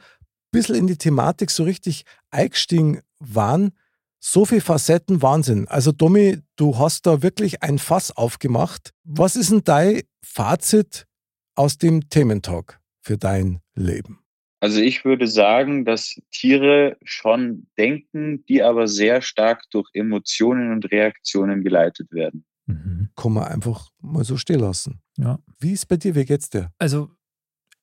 bisschen 0.49 0.73
in 0.73 0.87
die 0.87 0.97
Thematik 0.97 1.51
so 1.51 1.65
richtig 1.65 2.03
eingestiegen 2.31 3.01
waren. 3.19 3.73
So 4.19 4.45
viele 4.45 4.61
Facetten, 4.61 5.21
Wahnsinn. 5.21 5.67
Also 5.67 5.91
Domi, 5.91 6.39
du 6.55 6.79
hast 6.79 7.05
da 7.05 7.21
wirklich 7.21 7.61
ein 7.61 7.77
Fass 7.77 8.09
aufgemacht. 8.09 8.95
Was 9.03 9.35
ist 9.35 9.51
denn 9.51 9.63
dein 9.65 10.01
Fazit 10.25 11.05
aus 11.53 11.77
dem 11.77 12.09
Thementalk 12.09 12.79
für 13.03 13.19
dein 13.19 13.59
Leben? 13.75 14.17
Also 14.59 14.79
ich 14.81 15.05
würde 15.05 15.27
sagen, 15.27 15.85
dass 15.85 16.19
Tiere 16.31 16.97
schon 17.03 17.67
denken, 17.77 18.43
die 18.45 18.63
aber 18.63 18.87
sehr 18.87 19.21
stark 19.21 19.63
durch 19.71 19.87
Emotionen 19.93 20.71
und 20.71 20.91
Reaktionen 20.91 21.63
geleitet 21.63 22.11
werden. 22.11 22.43
Mhm. 22.65 23.09
Kann 23.15 23.33
man 23.33 23.45
einfach 23.45 23.89
mal 24.01 24.23
so 24.23 24.35
stehen 24.37 24.59
lassen. 24.59 24.99
Ja. 25.17 25.39
Wie 25.59 25.73
ist 25.73 25.87
bei 25.87 25.97
dir? 25.97 26.15
Wie 26.15 26.25
geht's 26.25 26.49
dir? 26.49 26.71
Also, 26.79 27.09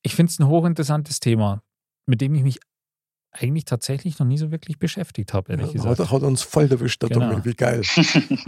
ich 0.03 0.15
finde 0.15 0.31
es 0.31 0.39
ein 0.39 0.47
hochinteressantes 0.47 1.19
Thema, 1.19 1.63
mit 2.05 2.21
dem 2.21 2.35
ich 2.35 2.43
mich 2.43 2.59
eigentlich 3.31 3.65
tatsächlich 3.65 4.17
noch 4.19 4.27
nie 4.27 4.37
so 4.37 4.51
wirklich 4.51 4.79
beschäftigt 4.79 5.33
habe, 5.33 5.51
ehrlich 5.51 5.67
Ja, 5.67 5.73
gesagt. 5.73 5.99
hat, 5.99 6.11
hat 6.11 6.21
uns 6.21 6.41
voll 6.41 6.71
erwischt, 6.71 7.01
der 7.01 7.09
Genau. 7.09 7.43
Wie 7.43 7.53
geil. 7.53 7.81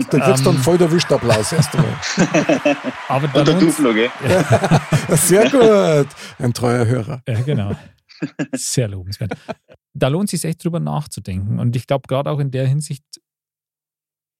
Da 0.10 0.20
kriegst 0.20 0.42
du 0.42 0.46
dann 0.46 0.56
Ähm, 0.56 0.62
voll 0.62 0.80
erwischt 0.82 1.12
Applaus 1.12 1.52
erst 1.52 1.76
einmal. 1.76 1.98
Aber 3.10 3.40
Und 3.40 3.48
der 3.48 3.60
Duplo, 3.60 3.94
gell? 3.94 4.10
Sehr 5.18 5.50
gut. 5.50 6.08
Ein 6.40 6.54
treuer 6.54 6.86
Hörer. 6.86 7.22
Ja, 7.28 7.42
genau. 7.42 7.76
Sehr 8.54 8.88
lobenswert. 8.88 9.34
Da 9.94 10.08
lohnt 10.08 10.32
es 10.34 10.42
sich 10.42 10.50
echt 10.50 10.64
drüber 10.64 10.80
nachzudenken. 10.80 11.60
Und 11.60 11.76
ich 11.76 11.88
glaube, 11.88 12.08
gerade 12.08 12.30
auch 12.30 12.40
in 12.40 12.52
der 12.52 12.68
Hinsicht, 12.68 13.04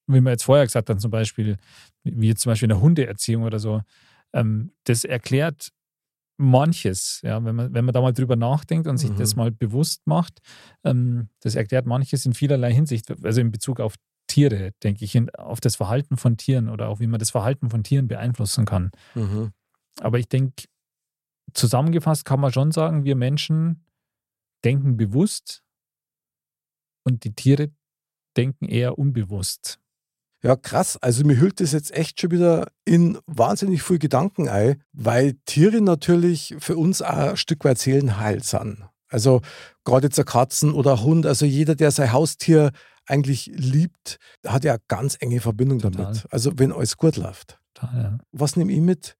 wie 0.06 0.20
wir 0.20 0.30
jetzt 0.30 0.44
vorher 0.44 0.64
gesagt 0.64 0.88
haben, 0.90 1.00
zum 1.00 1.10
Beispiel, 1.10 1.56
wie 2.04 2.34
zum 2.34 2.50
Beispiel 2.50 2.66
in 2.66 2.70
der 2.76 2.80
Hundeerziehung 2.80 3.42
oder 3.42 3.58
so, 3.58 3.82
ähm, 4.32 4.72
das 4.84 5.04
erklärt 5.04 5.70
manches, 6.40 7.20
ja, 7.22 7.44
wenn 7.44 7.56
man, 7.56 7.74
wenn 7.74 7.84
man 7.84 7.92
da 7.92 8.00
mal 8.00 8.12
drüber 8.12 8.36
nachdenkt 8.36 8.86
und 8.86 8.98
sich 8.98 9.10
Mhm. 9.10 9.16
das 9.16 9.36
mal 9.36 9.50
bewusst 9.50 10.06
macht, 10.06 10.40
ähm, 10.84 11.28
das 11.40 11.56
erklärt 11.56 11.86
manches 11.86 12.24
in 12.26 12.32
vielerlei 12.34 12.72
Hinsicht, 12.72 13.12
also 13.24 13.40
in 13.40 13.50
Bezug 13.50 13.80
auf 13.80 13.96
Tiere, 14.28 14.70
denke 14.84 15.04
ich, 15.04 15.14
in, 15.16 15.30
auf 15.30 15.60
das 15.60 15.76
Verhalten 15.76 16.16
von 16.16 16.36
Tieren 16.36 16.68
oder 16.68 16.88
auch 16.88 17.00
wie 17.00 17.06
man 17.08 17.18
das 17.18 17.30
Verhalten 17.30 17.70
von 17.70 17.82
Tieren 17.82 18.06
beeinflussen 18.08 18.66
kann. 18.66 18.90
Mhm. 19.14 19.52
Aber 20.00 20.18
ich 20.18 20.28
denke, 20.28 20.64
zusammengefasst 21.54 22.24
kann 22.24 22.40
man 22.40 22.52
schon 22.52 22.72
sagen, 22.72 23.04
wir 23.04 23.16
Menschen 23.16 23.84
denken 24.64 24.96
bewusst 24.96 25.62
und 27.04 27.24
die 27.24 27.34
Tiere 27.34 27.70
denken 28.36 28.66
eher 28.66 28.98
unbewusst. 28.98 29.80
Ja, 30.42 30.54
krass. 30.54 30.96
Also 30.98 31.24
mir 31.24 31.40
hüllt 31.40 31.60
das 31.60 31.72
jetzt 31.72 31.92
echt 31.92 32.20
schon 32.20 32.30
wieder 32.30 32.68
in 32.84 33.18
wahnsinnig 33.26 33.82
viel 33.82 33.98
Gedanken 33.98 34.48
ein, 34.48 34.82
weil 34.92 35.34
Tiere 35.46 35.80
natürlich 35.80 36.54
für 36.60 36.76
uns 36.76 37.02
auch 37.02 37.30
ein 37.30 37.36
Stück 37.36 37.64
weit 37.64 37.78
Seelenheil 37.78 38.42
sind. 38.42 38.84
Also 39.08 39.40
gerade 39.84 40.06
jetzt 40.06 40.18
ein 40.18 40.26
Katzen 40.26 40.72
oder 40.72 40.92
ein 40.92 41.02
Hund, 41.02 41.26
also 41.26 41.44
jeder, 41.44 41.74
der 41.74 41.90
sein 41.90 42.12
Haustier 42.12 42.70
eigentlich 43.06 43.46
liebt, 43.46 44.18
hat 44.46 44.64
ja 44.64 44.74
eine 44.74 44.82
ganz 44.86 45.16
enge 45.18 45.40
Verbindung 45.40 45.80
Total. 45.80 46.04
damit. 46.04 46.26
Also 46.30 46.52
wenn 46.56 46.72
alles 46.72 46.96
gut 46.96 47.16
läuft. 47.16 47.58
Total, 47.74 48.02
ja. 48.02 48.18
Was 48.32 48.56
nehme 48.56 48.72
ich 48.72 48.80
mit? 48.80 49.16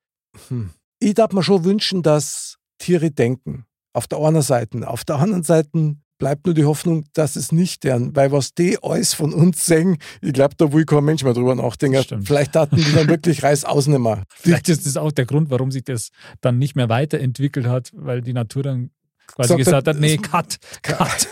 Hm. 0.48 0.70
Ich 1.00 1.14
darf 1.14 1.32
mir 1.32 1.42
schon 1.42 1.64
wünschen, 1.64 2.02
dass 2.02 2.56
Tiere 2.78 3.10
denken. 3.10 3.64
Auf 3.92 4.06
der 4.06 4.18
einen 4.18 4.42
Seite. 4.42 4.86
Auf 4.88 5.04
der 5.04 5.16
anderen 5.16 5.42
Seite 5.42 5.96
bleibt 6.18 6.46
nur 6.46 6.54
die 6.54 6.64
Hoffnung, 6.64 7.04
dass 7.14 7.36
es 7.36 7.52
nicht 7.52 7.84
deren, 7.84 8.14
weil 8.14 8.32
was 8.32 8.52
die 8.52 8.78
alles 8.82 9.14
von 9.14 9.32
uns 9.32 9.64
sehen, 9.64 9.98
ich 10.20 10.32
glaube, 10.32 10.54
da 10.56 10.72
will 10.72 10.84
kein 10.84 11.04
Mensch 11.04 11.22
mehr 11.22 11.32
drüber 11.32 11.54
nachdenken. 11.54 12.02
Stimmt. 12.02 12.26
Vielleicht 12.26 12.56
hatten 12.56 12.76
die 12.76 12.92
dann 12.92 13.08
wirklich 13.08 13.42
Reiß 13.42 13.64
ausnehmen. 13.64 14.24
Vielleicht 14.34 14.68
ist 14.68 14.84
das 14.84 14.96
auch 14.96 15.12
der 15.12 15.26
Grund, 15.26 15.50
warum 15.50 15.70
sich 15.70 15.84
das 15.84 16.10
dann 16.40 16.58
nicht 16.58 16.74
mehr 16.76 16.88
weiterentwickelt 16.88 17.66
hat, 17.66 17.90
weil 17.94 18.20
die 18.20 18.32
Natur 18.32 18.64
dann 18.64 18.90
quasi 19.28 19.48
Sagt 19.48 19.58
gesagt 19.58 19.86
er, 19.86 19.94
hat, 19.94 20.00
nee, 20.00 20.16
cut, 20.16 20.58
cut. 20.82 21.28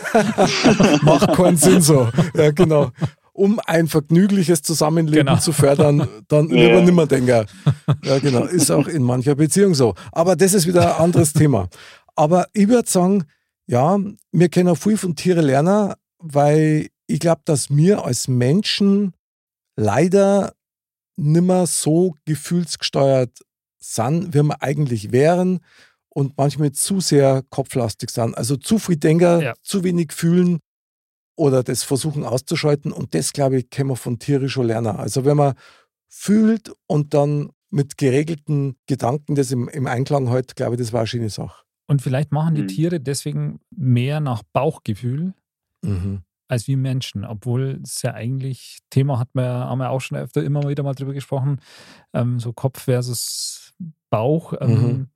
Macht 1.03 1.33
keinen 1.33 1.57
Sinn 1.57 1.81
so. 1.81 2.09
Ja, 2.35 2.51
genau. 2.51 2.91
Um 3.37 3.59
ein 3.67 3.87
vergnügliches 3.87 4.63
Zusammenleben 4.63 5.27
Genau. 5.27 5.37
zu 5.39 5.51
fördern, 5.53 6.07
dann 6.27 6.49
Ja. 6.49 6.55
lieber 6.55 6.81
nimmer 6.81 7.05
denken. 7.05 7.45
Ja, 8.03 8.17
genau. 8.19 8.45
Ist 8.45 8.71
auch 8.71 8.87
in 8.87 9.03
mancher 9.03 9.35
Beziehung 9.35 9.75
so. 9.75 9.93
Aber 10.11 10.35
das 10.35 10.53
ist 10.55 10.65
wieder 10.65 10.95
ein 10.97 11.03
anderes 11.03 11.33
Thema. 11.33 11.69
Aber 12.15 12.47
ich 12.53 12.67
würde 12.67 12.89
sagen, 12.89 13.25
ja, 13.67 13.99
wir 14.31 14.49
können 14.49 14.69
auch 14.69 14.77
viel 14.77 14.97
von 14.97 15.15
Tiere 15.15 15.41
lernen, 15.41 15.93
weil 16.17 16.87
ich 17.05 17.19
glaube, 17.19 17.41
dass 17.45 17.69
wir 17.69 18.03
als 18.05 18.27
Menschen 18.27 19.13
leider 19.75 20.53
nimmer 21.15 21.67
so 21.67 22.15
gefühlsgesteuert 22.25 23.31
sind, 23.79 24.33
wie 24.33 24.41
wir 24.43 24.61
eigentlich 24.63 25.11
wären 25.11 25.59
und 26.09 26.35
manchmal 26.37 26.71
zu 26.71 26.99
sehr 27.01 27.43
kopflastig 27.51 28.09
sind. 28.09 28.35
Also 28.35 28.55
zu 28.57 28.79
viel 28.79 28.97
denken, 28.97 29.41
Ja. 29.41 29.53
zu 29.61 29.83
wenig 29.83 30.11
fühlen 30.11 30.57
oder 31.37 31.63
das 31.63 31.83
versuchen 31.83 32.25
auszuschalten. 32.25 32.91
Und 32.91 33.15
das, 33.15 33.31
glaube 33.31 33.59
ich, 33.59 33.69
können 33.69 33.89
wir 33.89 33.95
von 33.95 34.19
Tieren 34.19 34.49
schon 34.49 34.67
lernen. 34.67 34.97
Also 34.97 35.23
wenn 35.23 35.37
man 35.37 35.53
fühlt 36.09 36.71
und 36.87 37.13
dann 37.13 37.51
mit 37.69 37.97
geregelten 37.97 38.75
Gedanken 38.87 39.35
das 39.35 39.51
im, 39.51 39.67
im 39.69 39.87
Einklang 39.87 40.27
hält, 40.27 40.55
glaube 40.55 40.75
ich, 40.75 40.79
das 40.81 40.93
war 40.93 41.01
eine 41.01 41.07
schöne 41.07 41.29
Sache. 41.29 41.63
Und 41.87 42.01
vielleicht 42.01 42.31
machen 42.33 42.55
die 42.55 42.63
Mhm. 42.63 42.67
Tiere 42.67 42.99
deswegen 42.99 43.59
mehr 43.71 44.19
nach 44.19 44.43
Bauchgefühl 44.53 45.33
Mhm. 45.83 46.23
als 46.49 46.67
wir 46.67 46.77
Menschen, 46.77 47.23
obwohl 47.25 47.79
es 47.83 48.01
ja 48.01 48.13
eigentlich, 48.13 48.79
Thema 48.89 49.19
hat 49.19 49.29
man, 49.33 49.45
ja- 49.45 49.65
haben 49.69 49.79
wir 49.79 49.89
auch 49.91 50.01
schon 50.01 50.17
öfter 50.17 50.43
immer 50.43 50.67
wieder 50.67 50.81
mal 50.83 50.95
drüber 50.95 51.13
gesprochen, 51.13 51.59
ähm, 52.13 52.39
so 52.39 52.51
Kopf 52.53 52.83
versus 52.83 53.73
Bauch. 54.09 54.53
Ähm, 54.61 54.69
Mhm. 54.71 55.07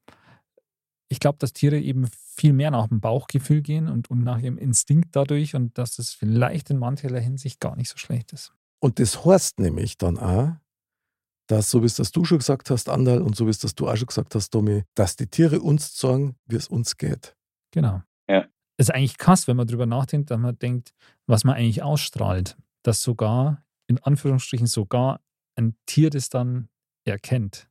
Ich 1.11 1.19
glaube, 1.19 1.37
dass 1.39 1.51
Tiere 1.51 1.77
eben 1.77 2.07
viel 2.13 2.53
mehr 2.53 2.71
nach 2.71 2.87
dem 2.87 3.01
Bauchgefühl 3.01 3.61
gehen 3.61 3.89
und, 3.89 4.09
und 4.09 4.23
nach 4.23 4.39
ihrem 4.39 4.57
Instinkt 4.57 5.13
dadurch 5.13 5.55
und 5.55 5.77
dass 5.77 5.99
es 5.99 6.13
vielleicht 6.13 6.69
in 6.69 6.77
mancherlei 6.77 7.21
Hinsicht 7.21 7.59
gar 7.59 7.75
nicht 7.75 7.89
so 7.89 7.97
schlecht 7.97 8.31
ist. 8.31 8.53
Und 8.79 8.97
das 8.97 9.25
heißt 9.25 9.59
nämlich 9.59 9.97
dann 9.97 10.17
auch, 10.17 10.53
dass, 11.47 11.69
so 11.69 11.81
wie 11.81 11.85
es 11.85 11.95
das 11.95 12.13
du 12.13 12.23
schon 12.23 12.37
gesagt 12.37 12.69
hast, 12.69 12.87
Andal, 12.87 13.21
und 13.21 13.35
so 13.35 13.45
wie 13.45 13.49
es 13.49 13.59
das 13.59 13.75
du 13.75 13.89
auch 13.89 13.97
schon 13.97 14.07
gesagt 14.07 14.35
hast, 14.35 14.51
Domi, 14.51 14.83
dass 14.95 15.17
die 15.17 15.27
Tiere 15.27 15.59
uns 15.59 15.97
sagen, 15.97 16.37
wie 16.45 16.55
es 16.55 16.69
uns 16.69 16.95
geht. 16.95 17.35
Genau. 17.71 18.01
Ja. 18.29 18.45
Es 18.77 18.87
ist 18.87 18.95
eigentlich 18.95 19.17
krass, 19.17 19.49
wenn 19.49 19.57
man 19.57 19.67
drüber 19.67 19.85
nachdenkt, 19.85 20.31
dass 20.31 20.39
man 20.39 20.57
denkt, 20.57 20.93
was 21.27 21.43
man 21.43 21.55
eigentlich 21.55 21.83
ausstrahlt. 21.83 22.55
Dass 22.83 23.03
sogar, 23.03 23.65
in 23.87 23.99
Anführungsstrichen, 23.99 24.65
sogar 24.65 25.19
ein 25.57 25.75
Tier 25.85 26.09
das 26.09 26.29
dann 26.29 26.69
erkennt. 27.03 27.67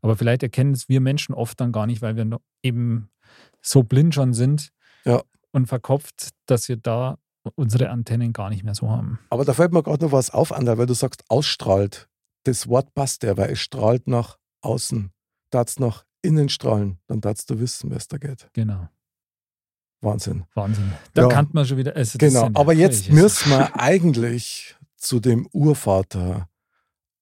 Aber 0.00 0.16
vielleicht 0.16 0.42
erkennen 0.42 0.72
es 0.72 0.88
wir 0.88 1.00
Menschen 1.00 1.34
oft 1.34 1.60
dann 1.60 1.72
gar 1.72 1.86
nicht, 1.86 2.02
weil 2.02 2.16
wir 2.16 2.38
eben 2.62 3.10
so 3.60 3.82
blind 3.82 4.14
schon 4.14 4.32
sind 4.34 4.70
Ja. 5.04 5.22
und 5.52 5.66
verkopft, 5.66 6.30
dass 6.46 6.68
wir 6.68 6.76
da 6.76 7.18
unsere 7.56 7.90
Antennen 7.90 8.32
gar 8.32 8.50
nicht 8.50 8.62
mehr 8.64 8.74
so 8.74 8.90
haben. 8.90 9.18
Aber 9.30 9.44
da 9.44 9.54
fällt 9.54 9.72
mir 9.72 9.82
gerade 9.82 10.04
noch 10.04 10.12
was 10.12 10.30
auf, 10.30 10.52
Andal, 10.52 10.78
weil 10.78 10.86
du 10.86 10.94
sagst, 10.94 11.24
ausstrahlt. 11.28 12.08
Das 12.44 12.68
Wort 12.68 12.94
passt 12.94 13.22
ja, 13.22 13.36
weil 13.36 13.50
es 13.52 13.58
strahlt 13.60 14.06
nach 14.06 14.38
außen. 14.60 15.10
Darfst 15.50 15.80
nach 15.80 16.04
innen 16.22 16.48
strahlen, 16.48 16.98
dann 17.06 17.20
darfst 17.20 17.48
du 17.50 17.58
wissen, 17.58 17.90
wie 17.90 17.94
es 17.94 18.06
da 18.08 18.18
geht. 18.18 18.48
Genau. 18.52 18.88
Wahnsinn. 20.00 20.44
Wahnsinn. 20.54 20.92
Da 21.14 21.22
Ja. 21.22 21.28
kann 21.28 21.48
man 21.52 21.64
schon 21.66 21.76
wieder. 21.78 21.96
Also 21.96 22.18
Genau, 22.18 22.50
aber 22.54 22.72
jetzt 22.72 23.10
müssen 23.10 23.50
wir 23.50 23.80
eigentlich 23.80 24.76
zu 24.96 25.18
dem 25.20 25.46
Urvater 25.52 26.48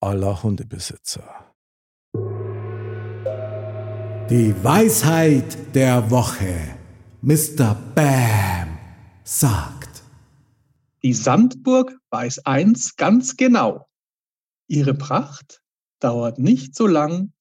aller 0.01 0.43
Hundebesitzer. 0.43 1.46
Die 4.31 4.53
Weisheit 4.65 5.75
der 5.77 6.11
Woche. 6.11 6.53
Mr. 7.23 7.77
Bam 7.95 8.77
sagt. 9.23 10.03
Die 11.05 11.13
Sandburg 11.13 11.97
weiß 12.11 12.45
eins 12.45 12.97
ganz 12.97 13.37
genau. 13.37 13.87
Ihre 14.67 14.95
Pracht 14.95 15.63
dauert 16.01 16.41
nicht 16.41 16.75
so 16.75 16.89
lang 16.89 17.33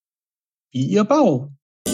wie 0.72 0.86
ihr 0.86 1.06
Bau. 1.06 1.52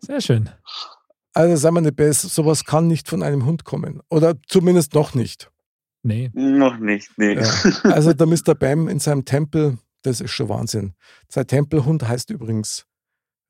Sehr 0.00 0.22
schön. 0.22 0.48
Also 1.34 1.56
sagen 1.56 1.74
wir 1.74 1.80
nicht 1.82 1.96
besser, 1.96 2.28
sowas 2.28 2.64
kann 2.64 2.86
nicht 2.86 3.10
von 3.10 3.22
einem 3.22 3.44
Hund 3.44 3.64
kommen. 3.64 4.00
Oder 4.08 4.36
zumindest 4.48 4.94
noch 4.94 5.14
nicht. 5.14 5.50
Nee, 6.02 6.30
Noch 6.34 6.78
nicht, 6.78 7.10
nee. 7.18 7.34
Ja. 7.34 7.50
Also 7.84 8.14
der 8.14 8.26
Mr. 8.26 8.54
Bam 8.54 8.88
in 8.88 9.00
seinem 9.00 9.24
Tempel, 9.24 9.78
das 10.04 10.20
ist 10.20 10.30
schon 10.30 10.48
Wahnsinn. 10.48 10.94
Sein 11.28 11.46
Tempelhund 11.46 12.06
heißt 12.06 12.30
übrigens 12.30 12.86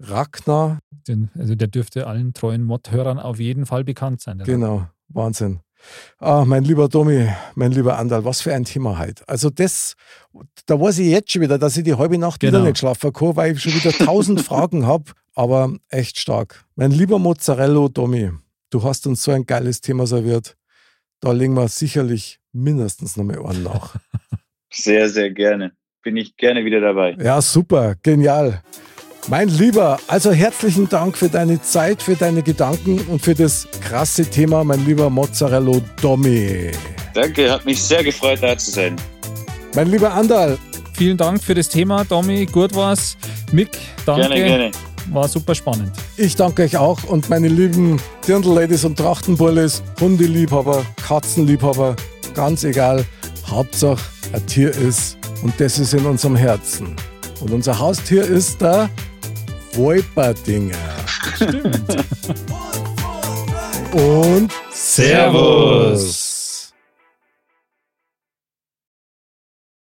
Ragnar. 0.00 0.78
den, 1.06 1.30
also 1.38 1.54
der 1.54 1.68
dürfte 1.68 2.06
allen 2.06 2.32
treuen 2.34 2.64
Mod-Hörern 2.64 3.18
auf 3.18 3.38
jeden 3.38 3.66
Fall 3.66 3.84
bekannt 3.84 4.20
sein. 4.20 4.38
der 4.38 4.46
Genau, 4.46 4.88
Wahnsinn. 5.08 5.60
Ah, 6.18 6.44
mein 6.46 6.64
lieber 6.64 6.88
Domi, 6.88 7.28
mein 7.54 7.70
lieber 7.72 7.98
Andal, 7.98 8.24
was 8.24 8.40
für 8.40 8.54
ein 8.54 8.64
Thema 8.64 8.98
heute. 8.98 9.22
Also 9.28 9.50
das, 9.50 9.94
da 10.66 10.80
weiß 10.80 10.98
ich 10.98 11.08
jetzt 11.08 11.30
schon 11.32 11.42
wieder, 11.42 11.58
dass 11.58 11.76
ich 11.76 11.84
die 11.84 11.94
halbe 11.94 12.16
Nacht 12.18 12.40
wieder 12.42 12.52
Genau. 12.52 12.64
nicht 12.64 12.78
schlafen 12.78 13.12
kann, 13.12 13.36
weil 13.36 13.52
ich 13.52 13.60
schon 13.62 13.74
wieder 13.74 13.92
tausend 13.92 14.40
Fragen 14.48 14.86
habe, 14.86 15.12
aber 15.34 15.72
echt 15.90 16.18
stark. 16.18 16.64
Mein 16.74 16.90
lieber 16.90 17.18
Mozzarella, 17.18 17.88
Domi, 17.88 18.30
du 18.70 18.82
hast 18.82 19.06
uns 19.06 19.22
so 19.22 19.30
ein 19.32 19.44
geiles 19.44 19.80
Thema 19.82 20.06
serviert. 20.06 20.56
Da 21.20 21.32
legen 21.32 21.54
wir 21.54 21.68
sicherlich 21.68 22.40
mindestens 22.52 23.16
noch 23.16 23.24
mal 23.24 23.44
einen 23.44 23.62
nach. 23.62 23.96
Sehr, 24.72 25.08
sehr 25.10 25.30
gerne. 25.30 25.72
Bin 26.04 26.16
ich 26.16 26.36
gerne 26.36 26.64
wieder 26.64 26.80
dabei. 26.80 27.16
Ja, 27.20 27.40
super, 27.40 27.94
genial. 28.02 28.60
Mein 29.28 29.48
Lieber, 29.48 29.98
also 30.06 30.32
herzlichen 30.32 30.88
Dank 30.88 31.16
für 31.16 31.30
deine 31.30 31.60
Zeit, 31.62 32.02
für 32.02 32.14
deine 32.14 32.42
Gedanken 32.42 33.00
und 33.08 33.22
für 33.22 33.34
das 33.34 33.66
krasse 33.80 34.26
Thema, 34.26 34.64
mein 34.64 34.84
lieber 34.84 35.08
Mozzarella 35.08 35.80
Domi. 36.02 36.70
Danke, 37.14 37.50
hat 37.50 37.64
mich 37.64 37.82
sehr 37.82 38.04
gefreut, 38.04 38.40
da 38.42 38.56
zu 38.58 38.70
sein. 38.70 38.96
Mein 39.74 39.88
lieber 39.88 40.12
Andal, 40.12 40.58
Vielen 40.96 41.16
Dank 41.16 41.42
für 41.42 41.54
das 41.54 41.68
Thema, 41.68 42.04
Domi. 42.04 42.46
Gut 42.46 42.74
war's. 42.76 43.16
Mick, 43.50 43.70
danke. 44.06 44.28
Gerne, 44.28 44.44
gerne. 44.44 44.70
War 45.10 45.26
super 45.26 45.54
spannend. 45.54 45.90
ich 46.16 46.36
danke 46.36 46.62
euch 46.62 46.76
auch 46.76 47.02
und 47.04 47.28
meine 47.28 47.48
lieben 47.48 48.00
Dirndl-Ladies 48.26 48.84
und 48.84 48.96
Trachtenbullis, 48.96 49.82
Hundeliebhaber, 50.00 50.86
Katzenliebhaber, 51.06 51.96
ganz 52.34 52.64
egal. 52.64 53.04
Hauptsache, 53.46 54.00
ein 54.32 54.46
Tier 54.46 54.70
ist 54.70 55.18
und 55.42 55.52
das 55.58 55.78
ist 55.78 55.94
in 55.94 56.06
unserem 56.06 56.36
Herzen. 56.36 56.94
Und 57.40 57.52
unser 57.52 57.78
Haustier 57.78 58.24
ist 58.24 58.60
der 58.60 58.88
Wolperdinger. 59.74 60.76
Stimmt. 61.06 62.04
Und 63.92 64.52
Servus. 64.72 66.33